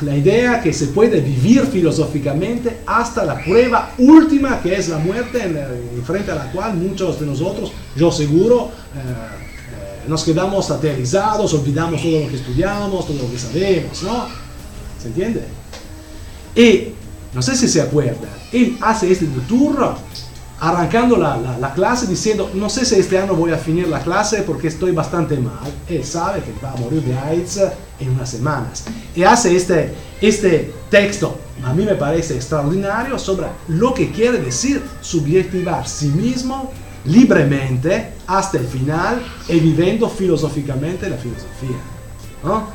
la 0.03 0.17
idea 0.17 0.61
que 0.61 0.73
se 0.73 0.89
puede 0.89 1.21
vivir 1.21 1.67
filosóficamente 1.67 2.81
hasta 2.87 3.25
la 3.25 3.43
prueba 3.43 3.93
última 3.99 4.61
que 4.61 4.75
es 4.75 4.89
la 4.89 4.99
muerte 4.99 5.43
en, 5.43 6.05
frente 6.05 6.31
a 6.31 6.37
la 6.37 6.53
cual 6.53 6.75
muchos 6.75 7.19
de 7.19 7.27
nosotros, 7.27 7.73
yo 7.97 8.13
seguro, 8.13 8.71
eh, 8.95 8.99
eh, 8.99 10.09
nos 10.09 10.25
quedamos 10.25 10.71
aterrizados, 10.71 11.53
olvidamos 11.55 12.03
todo 12.03 12.21
lo 12.21 12.29
que 12.29 12.37
estudiamos, 12.37 13.07
todo 13.07 13.23
lo 13.23 13.31
que 13.31 13.39
sabemos, 13.39 14.03
¿no? 14.03 14.27
¿Se 15.01 15.09
entiende? 15.09 15.43
Y 16.55 16.95
no 17.35 17.43
sé 17.43 17.57
si 17.57 17.69
se 17.69 17.81
acuerda, 17.81 18.29
él 18.53 18.77
hace 18.81 19.11
este 19.11 19.27
tour 19.49 19.97
arrancando 20.61 21.17
la, 21.17 21.73
clase 21.75 22.07
diciendo, 22.07 22.51
no 22.55 22.69
sé 22.69 22.85
si 22.85 22.97
este 22.97 23.19
año 23.19 23.35
voy 23.35 23.53
a 23.53 23.59
finir 23.59 23.89
la 23.89 24.01
clase 24.01 24.43
porque 24.43 24.69
estoy 24.69 24.93
bastante 24.93 25.37
mal. 25.37 25.73
Él 25.89 26.05
sabe 26.05 26.41
que 26.41 26.53
va 26.65 26.73
a 26.73 26.77
morir 26.77 27.03
de 27.03 27.17
AIDS 27.17 27.61
en 28.01 28.11
unas 28.11 28.31
semanas. 28.31 28.85
Y 29.15 29.23
hace 29.23 29.55
este, 29.55 29.95
este 30.21 30.73
texto, 30.91 31.39
a 31.65 31.73
mí 31.73 31.85
me 31.85 31.95
parece 31.95 32.35
extraordinario, 32.35 33.19
sobre 33.19 33.47
lo 33.69 33.95
que 33.95 34.11
quiere 34.11 34.39
decir 34.39 34.83
subjetivar 35.01 35.87
sí 35.87 36.09
mismo 36.09 36.73
libremente 37.05 38.15
hasta 38.27 38.59
el 38.59 38.67
final 38.67 39.23
y 39.49 39.61
viviendo 39.61 40.09
filosóficamente 40.09 41.09
la 41.09 41.17
filosofía. 41.17 41.79
¿no? 42.43 42.67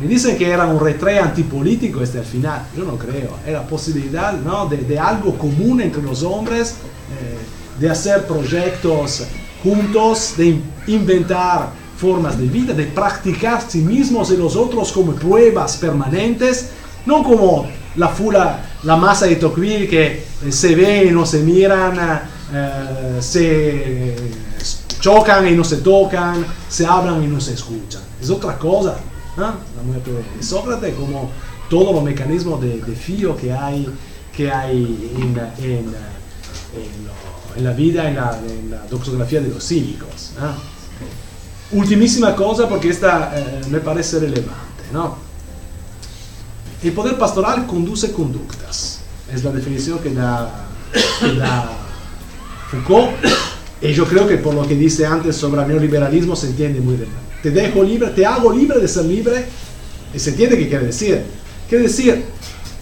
Me 0.00 0.06
dicen 0.06 0.38
que 0.38 0.48
era 0.48 0.66
un 0.66 0.80
retré 0.80 1.18
antipolítico 1.18 2.02
este 2.02 2.18
al 2.18 2.24
final. 2.24 2.62
Yo 2.74 2.84
no 2.84 2.96
creo. 2.96 3.36
Era 3.46 3.62
posibilidad 3.66 4.32
¿no? 4.32 4.66
de, 4.66 4.98
algo 4.98 5.36
común 5.36 5.82
entre 5.82 6.02
los 6.02 6.22
hombres, 6.22 6.76
eh, 7.10 7.36
de 7.78 7.90
hacer 7.90 8.26
proyectos 8.26 9.24
juntos, 9.62 10.34
de 10.38 10.58
inventar 10.86 11.68
formas 11.98 12.38
de 12.38 12.46
vida, 12.46 12.72
de 12.72 12.84
practicar 12.84 13.62
sí 13.68 13.82
mismos 13.82 14.30
y 14.30 14.38
los 14.38 14.56
otros 14.56 14.90
como 14.90 15.12
pruebas 15.12 15.76
permanentes, 15.76 16.70
no 17.04 17.22
como 17.22 17.68
la 17.96 18.08
fula, 18.08 18.60
la 18.84 18.96
masa 18.96 19.26
de 19.26 19.36
Tocqueville 19.36 19.86
que 19.86 20.06
eh, 20.06 20.50
se 20.50 20.74
ve 20.74 21.04
y 21.04 21.10
no 21.10 21.26
se 21.26 21.40
miran, 21.40 22.22
eh, 22.54 23.18
se 23.20 24.16
chocan 24.98 25.46
y 25.46 25.52
no 25.52 25.62
se 25.62 25.78
tocan, 25.78 26.46
se 26.70 26.86
hablan 26.86 27.22
y 27.22 27.26
no 27.26 27.38
se 27.38 27.52
escuchan. 27.52 28.00
Es 28.18 28.30
otra 28.30 28.56
cosa. 28.56 28.96
La 29.36 29.82
muerte 29.84 30.10
de 30.12 30.42
Sócrates, 30.42 30.94
como 30.94 31.30
todos 31.68 31.94
los 31.94 32.02
mecanismos 32.02 32.60
de, 32.60 32.80
de, 32.80 32.96
fío 32.96 33.36
que 33.36 33.52
hay, 33.52 33.88
que 34.36 34.50
hay 34.50 35.12
en, 35.16 35.38
en, 35.64 35.94
en, 37.56 37.64
la 37.64 37.72
vida, 37.72 38.08
en 38.08 38.16
la, 38.16 38.38
la, 38.70 38.86
doxografía 38.88 39.40
de 39.40 39.48
los 39.48 39.64
cívicos. 39.64 40.32
Ultimísima 41.70 42.34
cosa, 42.34 42.68
porque 42.68 42.88
esta 42.88 43.32
eh, 43.38 43.60
me 43.70 43.78
parece 43.78 44.18
relevante. 44.18 44.82
¿no? 44.92 45.16
El 46.82 46.92
poder 46.92 47.16
pastoral 47.16 47.66
conduce 47.66 48.12
conductas. 48.12 49.00
Es 49.32 49.44
la 49.44 49.52
definición 49.52 50.00
que 50.00 50.12
da, 50.12 50.66
que 51.20 51.34
da 51.34 51.70
Foucault. 52.70 53.10
Y 53.82 53.94
yo 53.94 54.04
creo 54.06 54.28
que 54.28 54.36
por 54.36 54.52
lo 54.52 54.68
que 54.68 54.74
dice 54.74 55.06
antes 55.06 55.36
sobre 55.36 55.62
el 55.62 55.68
neoliberalismo 55.68 56.36
se 56.36 56.48
entiende 56.48 56.82
muy 56.82 56.96
bien 56.96 57.08
te 57.42 57.50
dejo 57.50 57.82
libre, 57.82 58.10
te 58.10 58.24
hago 58.24 58.52
libre 58.52 58.78
de 58.78 58.88
ser 58.88 59.04
libre. 59.04 59.46
Y 60.12 60.18
se 60.18 60.30
entiende 60.30 60.58
qué 60.58 60.68
quiere 60.68 60.86
decir. 60.86 61.22
Quiere 61.68 61.84
decir, 61.84 62.24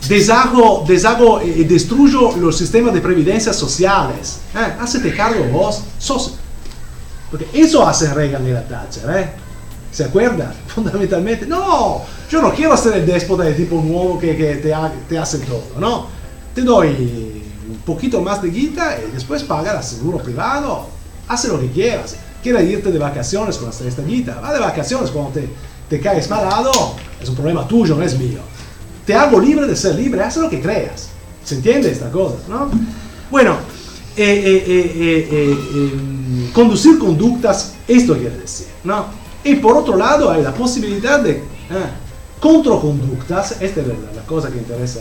deshago, 0.08 0.84
deshago 0.86 1.42
y 1.42 1.64
destruyo 1.64 2.36
los 2.36 2.56
sistemas 2.56 2.94
de 2.94 3.00
previdencia 3.00 3.52
sociales. 3.52 4.38
¿eh? 4.54 4.74
Hacete 4.80 5.14
cargo 5.14 5.44
vos, 5.44 5.82
sos. 5.98 6.34
Porque 7.30 7.46
eso 7.52 7.86
hace 7.86 8.12
Reagan 8.12 8.46
y 8.46 8.52
la 8.52 8.66
Thatcher. 8.66 9.10
¿eh? 9.10 9.30
¿Se 9.92 10.04
acuerdan? 10.04 10.54
Fundamentalmente, 10.66 11.46
no, 11.46 12.02
yo 12.30 12.40
no 12.40 12.52
quiero 12.52 12.76
ser 12.76 12.94
el 12.94 13.06
déspota 13.06 13.44
de 13.44 13.54
tipo 13.54 13.76
nuevo 13.76 14.18
que, 14.18 14.36
que 14.36 14.56
te, 14.56 14.74
te, 15.08 15.18
hace 15.18 15.38
todo, 15.38 15.64
¿no? 15.78 16.06
Te 16.54 16.62
doy 16.62 17.42
un 17.68 17.78
poquito 17.84 18.20
más 18.22 18.42
de 18.42 18.48
guita 18.50 18.98
y 19.06 19.12
después 19.12 19.42
paga 19.42 19.76
el 19.76 19.84
seguro 19.84 20.18
privado. 20.18 20.88
Hace 21.28 21.48
lo 21.48 21.60
que 21.60 21.70
quieras 21.70 22.16
quiere 22.42 22.64
irte 22.64 22.90
de 22.90 22.98
vacaciones 22.98 23.56
con 23.58 23.70
esta 23.70 24.02
guita, 24.02 24.40
va 24.40 24.52
de 24.52 24.60
vacaciones 24.60 25.10
cuando 25.10 25.32
te, 25.32 25.48
te 25.88 26.00
caes 26.00 26.28
malado, 26.28 26.70
es 27.20 27.28
un 27.28 27.34
problema 27.34 27.66
tuyo, 27.66 27.94
no 27.94 28.02
es 28.02 28.18
mío. 28.18 28.40
Te 29.06 29.14
hago 29.14 29.40
libre 29.40 29.66
de 29.66 29.74
ser 29.74 29.94
libre, 29.94 30.22
haz 30.22 30.36
lo 30.36 30.50
que 30.50 30.60
creas. 30.60 31.08
¿Se 31.44 31.54
entiende 31.54 31.90
esta 31.90 32.10
cosa? 32.10 32.36
¿no? 32.48 32.70
Bueno, 33.30 33.56
eh, 34.16 34.64
eh, 34.66 35.28
eh, 35.30 35.58
em, 35.74 36.52
conducir 36.52 36.98
conductas, 36.98 37.74
esto 37.86 38.14
quiere 38.18 38.36
decir. 38.36 38.66
¿no? 38.84 39.06
Y 39.44 39.54
por 39.54 39.76
otro 39.76 39.96
lado 39.96 40.30
hay 40.30 40.42
la 40.42 40.52
posibilidad 40.52 41.20
de 41.20 41.42
controconductas, 42.38 43.62
esta 43.62 43.80
es 43.80 43.86
la, 43.86 44.22
cosa 44.26 44.50
que 44.50 44.58
interesa 44.58 45.00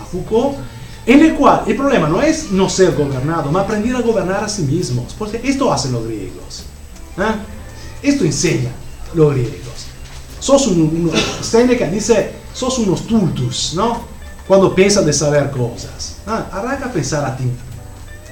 a 0.00 0.04
Foucault, 0.04 0.56
en 1.04 1.20
el 1.20 1.34
cual 1.34 1.64
el 1.66 1.76
problema 1.76 2.08
no 2.08 2.22
es 2.22 2.50
no 2.52 2.70
ser 2.70 2.94
gobernado, 2.94 3.48
sino 3.48 3.58
aprender 3.58 3.96
a 3.96 4.00
gobernar 4.00 4.44
a 4.44 4.48
sí 4.48 4.62
mismos, 4.62 5.14
porque 5.18 5.40
esto 5.44 5.70
hacen 5.70 5.92
los 5.92 6.06
griegos. 6.06 6.64
¿Ah? 7.16 7.36
Esto 8.02 8.24
enseña 8.24 8.70
los 9.14 9.32
griegos. 9.32 9.86
Sos 10.40 10.66
un, 10.66 11.10
Seneca 11.40 11.86
dice, 11.86 12.32
sos 12.52 12.78
unos 12.78 13.06
tultus, 13.06 13.74
¿no? 13.74 14.00
Cuando 14.46 14.74
piensas 14.74 15.06
de 15.06 15.12
saber 15.12 15.50
cosas. 15.50 16.16
¿Ah? 16.26 16.46
Arranca 16.52 16.86
a 16.86 16.92
pensar 16.92 17.24
a 17.24 17.36
ti, 17.36 17.44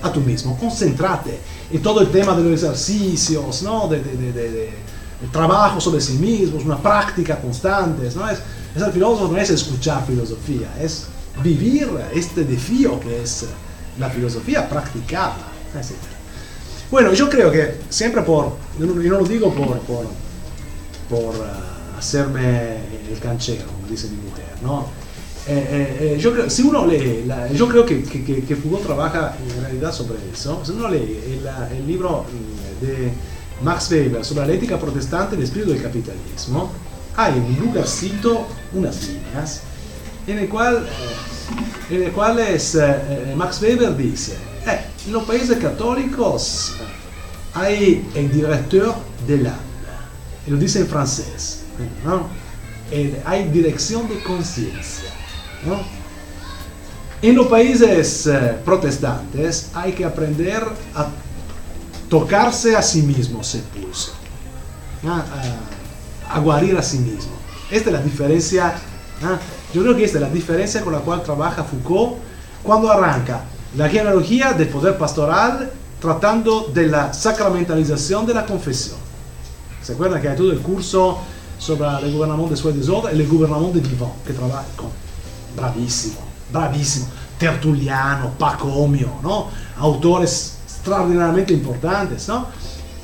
a 0.02 0.12
tú 0.12 0.20
mismo, 0.20 0.59
concéntrate 0.59 1.39
en 1.70 1.82
todo 1.82 2.01
el 2.01 2.11
tema 2.11 2.35
de 2.36 2.43
los 2.43 2.62
ejercicios, 2.62 3.62
¿no? 3.62 3.86
De, 3.89 4.01
de, 4.02 4.90
trabajo 5.31 5.78
sobre 5.81 6.01
sí 6.01 6.15
mismos, 6.15 6.65
una 6.65 6.78
práctica 6.78 7.39
constante, 7.39 8.11
¿no? 8.16 8.28
Es, 8.28 8.39
es 8.74 8.82
el 8.82 8.90
filósofo 8.90 9.31
no 9.31 9.39
es 9.39 9.51
escuchar 9.51 10.05
filosofía, 10.07 10.69
es 10.81 11.05
vivir 11.43 11.89
este 12.15 12.44
desafío 12.44 12.98
que 12.98 13.23
es 13.23 13.44
la 13.98 14.09
filosofía 14.09 14.69
practicada, 14.69 15.36
etc. 15.74 16.20
Bueno, 16.91 17.12
yo 17.12 17.29
creo 17.31 17.53
que 17.53 17.77
siempre 17.89 18.23
por, 18.23 18.57
yo 18.79 18.87
no, 18.87 18.95
lo 18.95 19.25
digo 19.25 19.55
por, 19.55 19.79
por, 19.81 20.07
por 21.09 21.37
uh, 21.37 21.99
hacerme 21.99 22.79
el 23.11 23.19
canchero, 23.21 23.67
como 23.67 23.87
dice 23.89 24.09
mi 24.09 24.17
mujer, 24.17 24.47
¿no? 24.62 24.87
Eh, 25.47 25.67
eh, 25.71 25.99
eh, 26.01 26.19
yo 26.19 26.33
creo, 26.33 26.51
si 26.51 26.62
uno 26.62 26.87
lee, 26.87 27.25
la, 27.27 27.51
yo 27.51 27.67
creo 27.69 27.87
que, 27.87 28.03
que, 28.03 28.45
que, 28.45 28.57
Foucault 28.57 28.85
trabaja 28.85 29.37
en 29.43 29.62
realidad 29.62 29.93
sobre 29.93 30.19
eso, 30.33 30.62
si 30.65 30.73
uno 30.73 30.89
lee 30.89 31.19
el, 31.27 31.77
el 31.79 31.87
libro 31.87 32.25
mm, 32.25 32.85
de 32.85 33.12
Max 33.62 33.91
Weber 33.91 34.25
sobre 34.25 34.47
la 34.47 34.53
ética 34.53 34.79
protestante 34.79 35.37
y 35.37 35.39
el 35.39 35.45
espíritu 35.45 35.73
del 35.73 35.83
capitalismo, 35.83 36.71
hay 37.17 37.35
un 37.35 37.67
lugarcito, 37.67 38.47
unas 38.75 39.09
líneas, 39.09 39.62
en 40.27 40.39
el 40.39 40.49
cual, 40.49 40.87
en 41.91 42.03
el 42.03 42.13
cual 42.13 42.39
es, 42.39 42.79
Max 43.37 43.61
Weber 43.63 43.97
dice, 43.97 44.37
eh, 44.67 44.81
en 45.07 45.13
los 45.13 45.25
países 45.25 45.59
católicos 45.59 46.77
hay 47.55 48.09
el 48.15 48.33
director 48.33 48.95
del 49.27 49.47
alma, 49.47 49.59
lo 50.47 50.57
dice 50.57 50.81
en 50.81 50.87
francés, 50.87 51.63
¿no? 52.05 52.29
hay 53.25 53.49
dirección 53.49 54.09
de 54.09 54.23
conciencia. 54.23 55.11
¿no? 55.65 55.81
En 57.23 57.37
los 57.37 57.49
países 57.49 58.27
eh, 58.27 58.57
protestantes 58.65 59.71
hay 59.75 59.93
que 59.93 60.05
aprender 60.07 60.65
a 60.95 61.09
tocarse 62.09 62.75
a 62.75 62.83
sí 62.83 63.03
mismo 63.03 63.43
ese 63.43 63.59
pulso, 63.59 64.13
a, 65.07 66.35
a, 66.35 66.39
guarir 66.41 66.79
a 66.79 66.83
sí 66.83 66.99
mismo. 66.99 67.33
Esta 67.71 67.91
es 67.91 67.93
la 67.93 68.03
diferencia, 68.03 68.75
yo 69.73 69.83
creo 69.83 69.97
que 69.97 70.05
esta 70.05 70.19
es 70.19 70.23
la 70.23 70.31
diferencia 70.31 70.83
con 70.83 70.93
la 70.93 71.01
cual 71.01 71.23
trabaja 71.23 71.65
Foucault 71.65 72.19
cuando 72.63 72.91
arranca 72.91 73.43
la 73.77 73.89
genealogía 73.89 74.53
del 74.53 74.69
poder 74.69 74.99
pastoral 74.99 75.71
tratando 76.01 76.71
de 76.75 76.87
la 76.87 77.13
sacramentalización 77.13 78.27
de 78.27 78.35
la 78.35 78.47
confesión. 78.47 78.97
¿Se 79.83 79.93
acuerdan 79.93 80.21
que 80.21 80.29
hay 80.29 80.37
todo 80.37 80.51
el 80.51 80.61
curso 80.61 81.19
sobre 81.59 81.89
el 82.07 82.13
gobernamiento 82.13 82.55
de 82.55 82.61
Sue 82.61 82.73
y 83.13 83.21
el 83.21 83.29
gobernamiento 83.29 83.79
de 83.79 83.89
Vivant, 83.89 84.25
que 84.27 84.33
trabaja 84.33 84.65
con 84.77 84.89
bravísimo, 85.57 86.21
bravísimo, 86.53 87.07
Tertuliano, 87.39 88.31
Pacomio, 88.39 89.11
¿no? 89.23 89.49
autores 89.79 90.59
extraordinariamente 90.65 91.53
importantes, 91.53 92.29
¿no? 92.29 92.47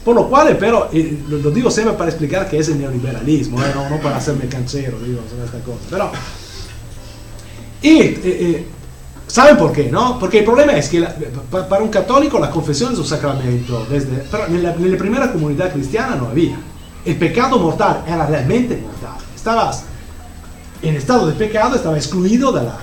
Por 0.05 0.15
lo 0.15 0.29
cual, 0.29 0.57
pero, 0.59 0.89
lo, 1.29 1.51
digo 1.51 1.71
siempre 1.71 1.95
para 1.95 2.11
explicar 2.11 2.49
que 2.49 2.59
es 2.59 2.69
el 2.69 2.79
neoliberalismo, 2.79 3.61
¿eh? 3.61 3.73
no, 3.75 3.99
para 4.01 4.19
hacerme 4.19 4.47
canchero, 4.47 4.99
digo, 5.01 5.21
sobre 5.29 5.47
esta 5.47 5.59
cosa. 5.61 5.81
Pero, 5.91 6.13
y, 7.83 7.99
eh, 7.99 8.21
eh, 8.25 8.67
¿Saben 9.27 9.57
por 9.57 9.73
qué? 9.73 9.91
No? 9.91 10.19
Porque 10.19 10.39
el 10.39 10.45
problema 10.45 10.73
es 10.73 10.89
que 10.89 11.01
la, 11.01 11.15
para 11.69 11.83
un 11.83 11.89
católico 11.89 12.39
la 12.39 12.51
confesión 12.51 12.93
es 12.93 12.99
un 12.99 13.05
sacramento, 13.05 13.85
desde, 13.91 14.25
pero 14.31 14.47
en 14.47 14.63
la, 14.63 14.73
en 14.73 14.93
la 14.93 14.99
primera 14.99 15.33
comunidad 15.33 15.73
cristiana 15.73 16.15
no 16.15 16.29
había. 16.29 16.57
El 17.05 17.17
pecado 17.17 17.59
mortal 17.59 18.05
era 18.07 18.27
realmente 18.27 18.77
mortal. 18.77 19.17
Estabas 19.35 19.83
en 20.83 20.95
estado 20.95 21.27
de 21.27 21.33
pecado, 21.35 21.75
estaba 21.75 21.97
excluido 21.97 22.53
de 22.53 22.65
la, 22.65 22.79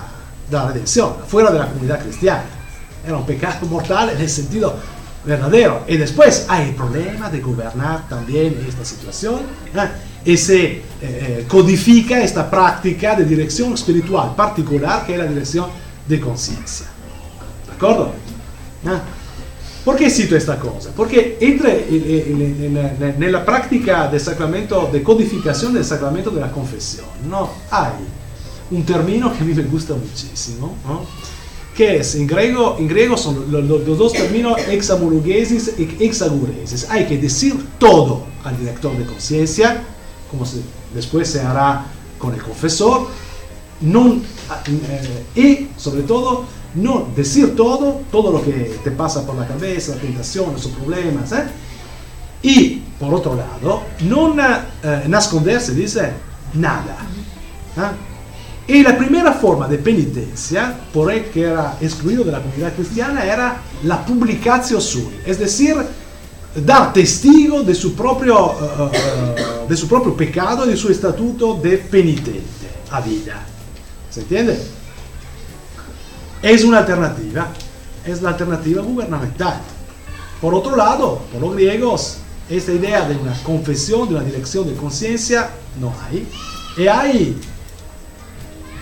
de 0.50 0.58
la 0.58 0.68
redención, 0.68 1.14
fuera 1.28 1.52
de 1.52 1.60
la 1.60 1.68
comunidad 1.68 2.02
cristiana. 2.02 2.44
Era 3.06 3.18
un 3.18 3.26
pecado 3.26 3.66
mortal 3.68 4.10
en 4.10 4.22
el 4.22 4.30
sentido 4.30 4.76
verdadero. 5.26 5.84
Y 5.88 5.98
después 5.98 6.46
hay 6.50 6.70
el 6.70 6.76
problema 6.76 7.30
de 7.30 7.40
gobernar 7.40 8.08
también 8.10 8.66
esta 8.68 8.84
situación. 8.84 9.42
¿eh? 9.74 9.90
Y 10.26 10.38
se 10.38 10.64
eh, 10.66 10.82
eh, 11.02 11.46
codifica 11.48 12.22
esta 12.22 12.50
práctica 12.50 13.16
de 13.16 13.26
dirección 13.26 13.74
espiritual 13.74 14.36
particular 14.36 15.06
que 15.06 15.14
es 15.14 15.20
la 15.20 15.26
dirección 15.26 15.68
de 16.08 16.20
conciencia. 16.20 16.86
¿De 17.68 17.74
acuerdo? 17.74 18.14
¿Eh? 18.86 19.00
¿Por 19.84 19.98
qué 19.98 20.10
cito 20.10 20.38
esta 20.38 20.58
cosa? 20.58 20.92
Porque 20.96 21.38
entre 21.42 21.86
en, 21.90 23.32
la 23.32 23.46
práctica 23.46 24.08
del 24.08 24.22
sacramento, 24.22 24.90
de 24.92 25.04
codificación 25.04 25.74
del 25.74 25.84
sacramento 25.84 26.30
de 26.30 26.40
la 26.40 26.50
¿no? 27.30 27.50
hay 27.70 27.92
un 28.72 28.86
término 28.86 29.34
que 29.34 29.40
a 29.40 29.46
me 29.46 29.64
gusta 29.64 29.94
muchísimo, 29.94 30.78
¿no? 30.88 31.02
que 31.76 31.98
es, 31.98 32.16
en 32.16 32.28
griego, 32.28 32.78
en 32.80 32.88
griego 32.88 33.18
son 33.18 33.52
los, 33.52 33.66
los 33.66 33.98
dos 33.98 34.14
términos 34.14 34.58
examologesis 34.70 35.74
y 35.78 36.06
exaguresis. 36.06 36.88
Hay 36.90 37.06
que 37.06 37.18
decir 37.18 37.56
todo 37.78 38.26
al 38.46 38.58
director 38.58 38.96
de 38.98 39.06
conciencia, 39.06 39.84
como 40.34 40.48
se, 40.48 40.62
después 40.96 41.30
se 41.30 41.42
hará 41.42 41.86
con 42.18 42.34
el 42.34 42.42
confesor, 42.42 43.08
no, 43.82 44.16
eh, 44.66 45.26
y 45.36 45.80
sobre 45.80 46.02
todo 46.02 46.46
no 46.74 47.08
decir 47.16 47.56
todo, 47.56 48.02
todo 48.12 48.32
lo 48.32 48.44
que 48.44 48.80
te 48.84 48.90
pasa 48.90 49.26
por 49.26 49.36
la 49.36 49.48
cabeza, 49.48 49.96
tentaciones 49.96 50.66
o 50.66 50.70
problemas, 50.70 51.32
¿eh? 51.34 51.44
y 52.42 52.82
por 53.00 53.14
otro 53.14 53.36
lado, 53.36 53.84
no 54.02 54.34
eh, 54.34 55.04
nasconderse, 55.08 55.76
dice, 55.76 56.14
nada. 56.56 56.98
¿eh? 57.78 58.74
Y 58.74 58.82
la 58.82 58.98
primera 58.98 59.34
forma 59.34 59.68
de 59.68 59.78
penitencia, 59.78 60.76
por 60.92 61.12
el 61.12 61.26
que 61.26 61.44
era 61.44 61.78
excluido 61.80 62.24
de 62.24 62.32
la 62.32 62.42
comunidad 62.42 62.74
cristiana, 62.74 63.24
era 63.24 63.58
la 63.84 64.04
publicación 64.04 64.82
sui, 64.82 65.10
es 65.26 65.38
decir, 65.38 65.76
dar 66.56 66.94
testigo 66.94 67.64
de 67.64 67.74
su 67.74 67.96
propio, 67.96 68.52
uh, 68.52 69.68
de 69.68 69.78
su 69.78 69.88
propio 69.88 70.16
pecado 70.16 70.66
y 70.66 70.70
de 70.70 70.78
su 70.78 70.90
estatuto 70.90 71.56
de 71.56 71.78
penitente 71.78 72.70
a 72.92 73.02
vida. 73.02 73.46
¿Se 74.10 74.22
entiende? 74.22 74.60
Es 76.42 76.64
una 76.64 76.80
alternativa, 76.80 77.48
es 78.06 78.22
la 78.22 78.30
alternativa 78.30 78.82
gubernamental. 78.82 79.62
Por 80.42 80.54
otro 80.54 80.76
lado, 80.76 81.22
por 81.32 81.42
los 81.42 81.56
griegos, 81.56 82.18
esta 82.50 82.74
idea 82.74 83.08
de 83.08 83.16
una 83.16 83.34
confesión, 83.44 84.10
de 84.10 84.16
una 84.16 84.24
dirección 84.24 84.68
de 84.68 84.76
conciencia, 84.76 85.50
no 85.80 85.94
hay. 86.06 86.28
Y 86.78 86.88
hay 86.88 87.38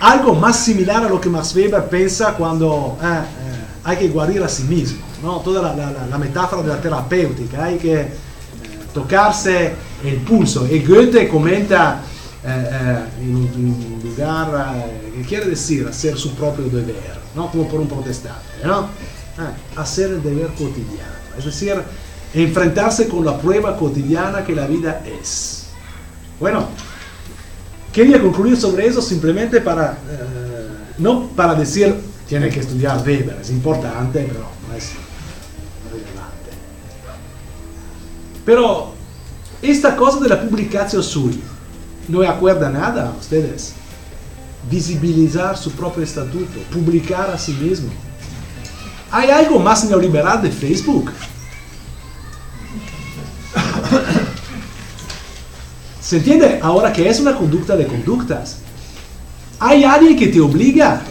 algo 0.00 0.34
más 0.34 0.64
similar 0.64 1.04
a 1.04 1.08
lo 1.08 1.20
que 1.20 1.28
Max 1.28 1.54
Weber 1.54 1.88
piensa 1.88 2.34
cuando 2.34 2.98
eh, 3.00 3.06
eh, 3.06 3.61
hay 3.84 3.96
que 3.96 4.08
guarir 4.08 4.42
a 4.42 4.48
sí 4.48 4.64
mismo. 4.64 5.00
¿no? 5.22 5.40
Toda 5.40 5.74
la, 5.74 6.06
la, 6.08 6.18
metáfora 6.18 6.62
de 6.62 6.68
la 6.68 6.80
terapéutica, 6.80 7.64
hay 7.64 7.78
que 7.78 8.00
eh, 8.00 8.08
tocarse 8.92 9.72
el 10.04 10.16
pulso. 10.18 10.66
Y 10.66 10.80
Goethe 10.84 11.28
comenta 11.28 12.02
en 12.44 13.36
un 13.36 14.00
lugar 14.02 14.74
que 15.14 15.22
quiere 15.22 15.50
decir 15.50 15.86
hacer 15.86 16.16
su 16.16 16.34
propio 16.34 16.64
deber, 16.64 17.20
¿no? 17.36 17.48
como 17.50 17.68
por 17.68 17.80
un 17.80 17.86
protestante, 17.86 18.64
¿no? 18.64 18.88
hacer 19.76 20.10
el 20.10 20.22
deber 20.22 20.48
cotidiano, 20.48 21.12
es 21.38 21.44
decir, 21.44 21.76
enfrentarse 22.34 23.08
con 23.08 23.24
la 23.24 23.38
prueba 23.38 23.76
cotidiana 23.76 24.44
que 24.44 24.54
la 24.54 24.66
vida 24.66 25.02
es. 25.06 25.66
Bueno, 26.40 26.66
quería 27.92 28.20
concluir 28.20 28.56
sobre 28.56 28.86
eso 28.86 29.00
simplemente 29.00 29.60
para, 29.60 29.92
eh, 29.92 30.18
no 30.98 31.28
para 31.28 31.54
decir, 31.54 31.94
tiene 32.32 32.48
que 32.48 32.60
estudiar 32.60 32.96
Weber, 33.06 33.36
es 33.42 33.50
importante, 33.50 34.26
pero 34.26 34.48
no 34.66 34.74
es 34.74 34.92
relevante. 35.92 36.50
Pero 38.46 38.94
esta 39.60 39.94
cosa 39.94 40.18
de 40.20 40.30
la 40.30 40.40
publicación 40.40 41.02
suya, 41.02 41.42
¿no 42.08 42.22
acuerda 42.26 42.70
nada 42.70 43.14
ustedes? 43.20 43.74
Visibilizar 44.70 45.58
su 45.58 45.72
propio 45.72 46.02
estatuto, 46.02 46.58
publicar 46.72 47.28
a 47.28 47.36
sí 47.36 47.52
mismo. 47.52 47.90
¿Hay 49.10 49.28
algo 49.28 49.58
más 49.58 49.84
neoliberal 49.84 50.40
de 50.40 50.50
Facebook? 50.50 51.12
¿Se 56.00 56.16
entiende? 56.16 56.60
Ahora 56.62 56.90
que 56.94 57.06
es 57.06 57.20
una 57.20 57.36
conducta 57.36 57.76
de 57.76 57.86
conductas. 57.86 58.56
Hay 59.60 59.84
alguien 59.84 60.16
que 60.16 60.28
te 60.28 60.40
obliga 60.40 61.02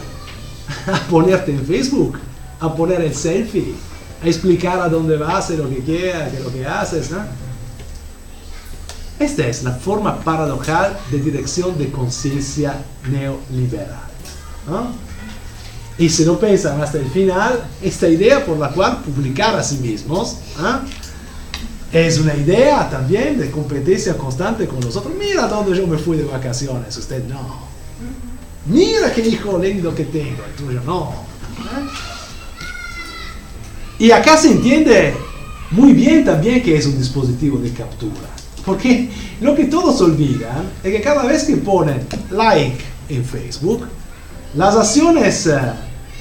a 0.86 0.98
ponerte 1.08 1.52
en 1.52 1.64
Facebook, 1.64 2.18
a 2.60 2.74
poner 2.74 3.00
el 3.00 3.14
selfie, 3.14 3.74
a 4.22 4.26
explicar 4.26 4.80
a 4.80 4.88
dónde 4.88 5.16
vas, 5.16 5.50
lo 5.50 5.68
que 5.68 5.78
quieras, 5.78 6.32
lo 6.42 6.52
que 6.52 6.66
haces. 6.66 7.10
¿no? 7.10 7.22
Esta 9.18 9.46
es 9.46 9.62
la 9.62 9.72
forma 9.72 10.20
paradojal 10.20 10.98
de 11.10 11.18
dirección 11.18 11.76
de 11.78 11.90
conciencia 11.90 12.76
neoliberal. 13.10 14.08
¿no? 14.68 14.88
Y 15.98 16.08
si 16.08 16.24
no 16.24 16.38
piensan 16.38 16.80
hasta 16.80 16.98
el 16.98 17.06
final, 17.06 17.64
esta 17.82 18.08
idea 18.08 18.44
por 18.44 18.58
la 18.58 18.70
cual 18.70 19.02
publicar 19.02 19.54
a 19.56 19.62
sí 19.62 19.76
mismos 19.76 20.36
¿ah? 20.58 20.82
es 21.92 22.18
una 22.18 22.34
idea 22.34 22.88
también 22.88 23.38
de 23.38 23.50
competencia 23.50 24.16
constante 24.16 24.66
con 24.66 24.80
nosotros. 24.80 25.12
Mira 25.18 25.46
dónde 25.46 25.76
yo 25.76 25.86
me 25.86 25.98
fui 25.98 26.16
de 26.16 26.24
vacaciones, 26.24 26.96
usted 26.96 27.24
no. 27.24 27.71
Mira 28.66 29.12
qué 29.12 29.26
hijo 29.26 29.58
lindo 29.58 29.94
que 29.94 30.04
tengo, 30.04 30.44
el 30.44 30.54
tuyo 30.54 30.80
no. 30.86 31.12
Y 33.98 34.10
acá 34.10 34.36
se 34.36 34.52
entiende 34.52 35.14
muy 35.70 35.92
bien 35.92 36.24
también 36.24 36.62
que 36.62 36.76
es 36.76 36.86
un 36.86 36.98
dispositivo 36.98 37.58
de 37.58 37.72
captura. 37.72 38.28
Porque 38.64 39.10
lo 39.40 39.54
que 39.56 39.64
todos 39.64 40.00
olvidan 40.00 40.70
es 40.82 40.92
que 40.92 41.00
cada 41.00 41.24
vez 41.24 41.44
que 41.44 41.56
ponen 41.56 42.06
like 42.30 42.78
en 43.08 43.24
Facebook, 43.24 43.86
las 44.54 44.76
acciones 44.76 45.46
eh, 45.46 45.60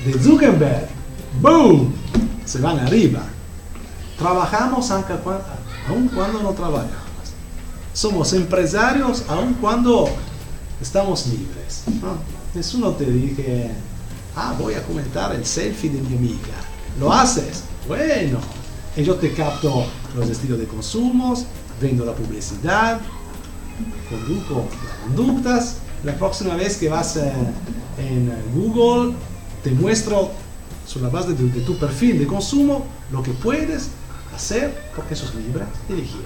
de 0.06 0.14
Zuckerberg, 0.14 0.88
boom, 1.40 1.94
se 2.46 2.60
van 2.60 2.80
arriba. 2.80 3.22
Trabajamos 4.18 4.90
aun 4.90 6.08
cuando 6.14 6.42
no 6.42 6.52
trabajamos. 6.52 6.96
Somos 7.94 8.34
empresarios 8.34 9.24
aun 9.28 9.54
cuando 9.56 10.10
estamos 10.82 11.28
libres. 11.28 11.84
¿no? 12.02 12.80
no 12.80 12.92
te 12.96 13.06
dije, 13.06 13.72
ah, 14.36 14.56
voy 14.60 14.74
a 14.74 14.84
comentar 14.84 15.34
el 15.36 15.46
selfie 15.46 15.90
de 15.90 16.02
mi 16.02 16.18
amiga. 16.18 16.56
¿Lo 17.00 17.14
haces? 17.14 17.64
Bueno, 17.88 18.40
y 18.96 19.04
yo 19.04 19.16
te 19.16 19.34
capto 19.34 19.86
los 20.16 20.30
estilos 20.30 20.60
de 20.60 20.66
consumos, 20.66 21.46
vendo 21.80 22.04
la 22.04 22.14
publicidad, 22.14 23.00
conduzco 24.10 24.68
las 24.86 25.16
conductas. 25.16 25.76
La 26.04 26.16
próxima 26.16 26.56
vez 26.56 26.78
que 26.78 26.90
vas 26.90 27.16
eh, 27.16 27.32
en 28.00 28.34
Google, 28.56 29.16
te 29.64 29.72
muestro 29.72 30.32
sobre 30.88 31.06
la 31.06 31.12
base 31.12 31.34
de, 31.34 31.50
de, 31.50 31.62
tu 31.62 31.78
perfil 31.78 32.18
de 32.18 32.26
consumo 32.26 32.86
lo 33.12 33.22
que 33.22 33.32
puedes 33.32 33.90
hacer 34.36 34.76
porque 34.96 35.16
sos 35.16 35.34
libre 35.36 35.64
de 35.88 35.94
elegir. 35.94 36.22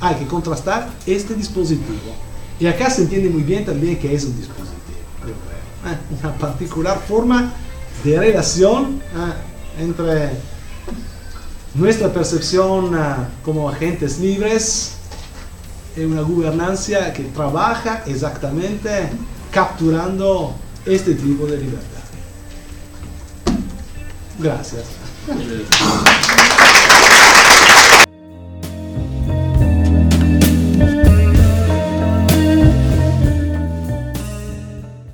Hay 0.00 0.14
que 0.14 0.26
contrastar 0.26 0.88
este 1.06 1.34
dispositivo. 1.34 2.27
Y 2.60 2.66
acá 2.66 2.90
se 2.90 3.02
entiende 3.02 3.30
muy 3.30 3.42
bien 3.42 3.64
también 3.64 3.98
que 3.98 4.14
es 4.14 4.24
un 4.24 4.36
dispositivo. 4.36 4.68
¿eh? 5.86 6.18
Una 6.20 6.34
particular 6.34 7.00
forma 7.06 7.52
de 8.04 8.18
relación 8.18 9.00
¿eh? 9.14 9.82
entre 9.82 10.30
nuestra 11.74 12.12
percepción 12.12 12.94
uh, 12.94 13.26
como 13.44 13.68
agentes 13.68 14.18
libres 14.18 14.94
es 15.96 16.04
una 16.04 16.22
gobernancia 16.22 17.12
que 17.12 17.24
trabaja 17.24 18.02
exactamente 18.06 19.10
capturando 19.52 20.54
este 20.86 21.14
tipo 21.14 21.46
de 21.46 21.58
libertad. 21.58 21.98
Gracias. 24.38 24.84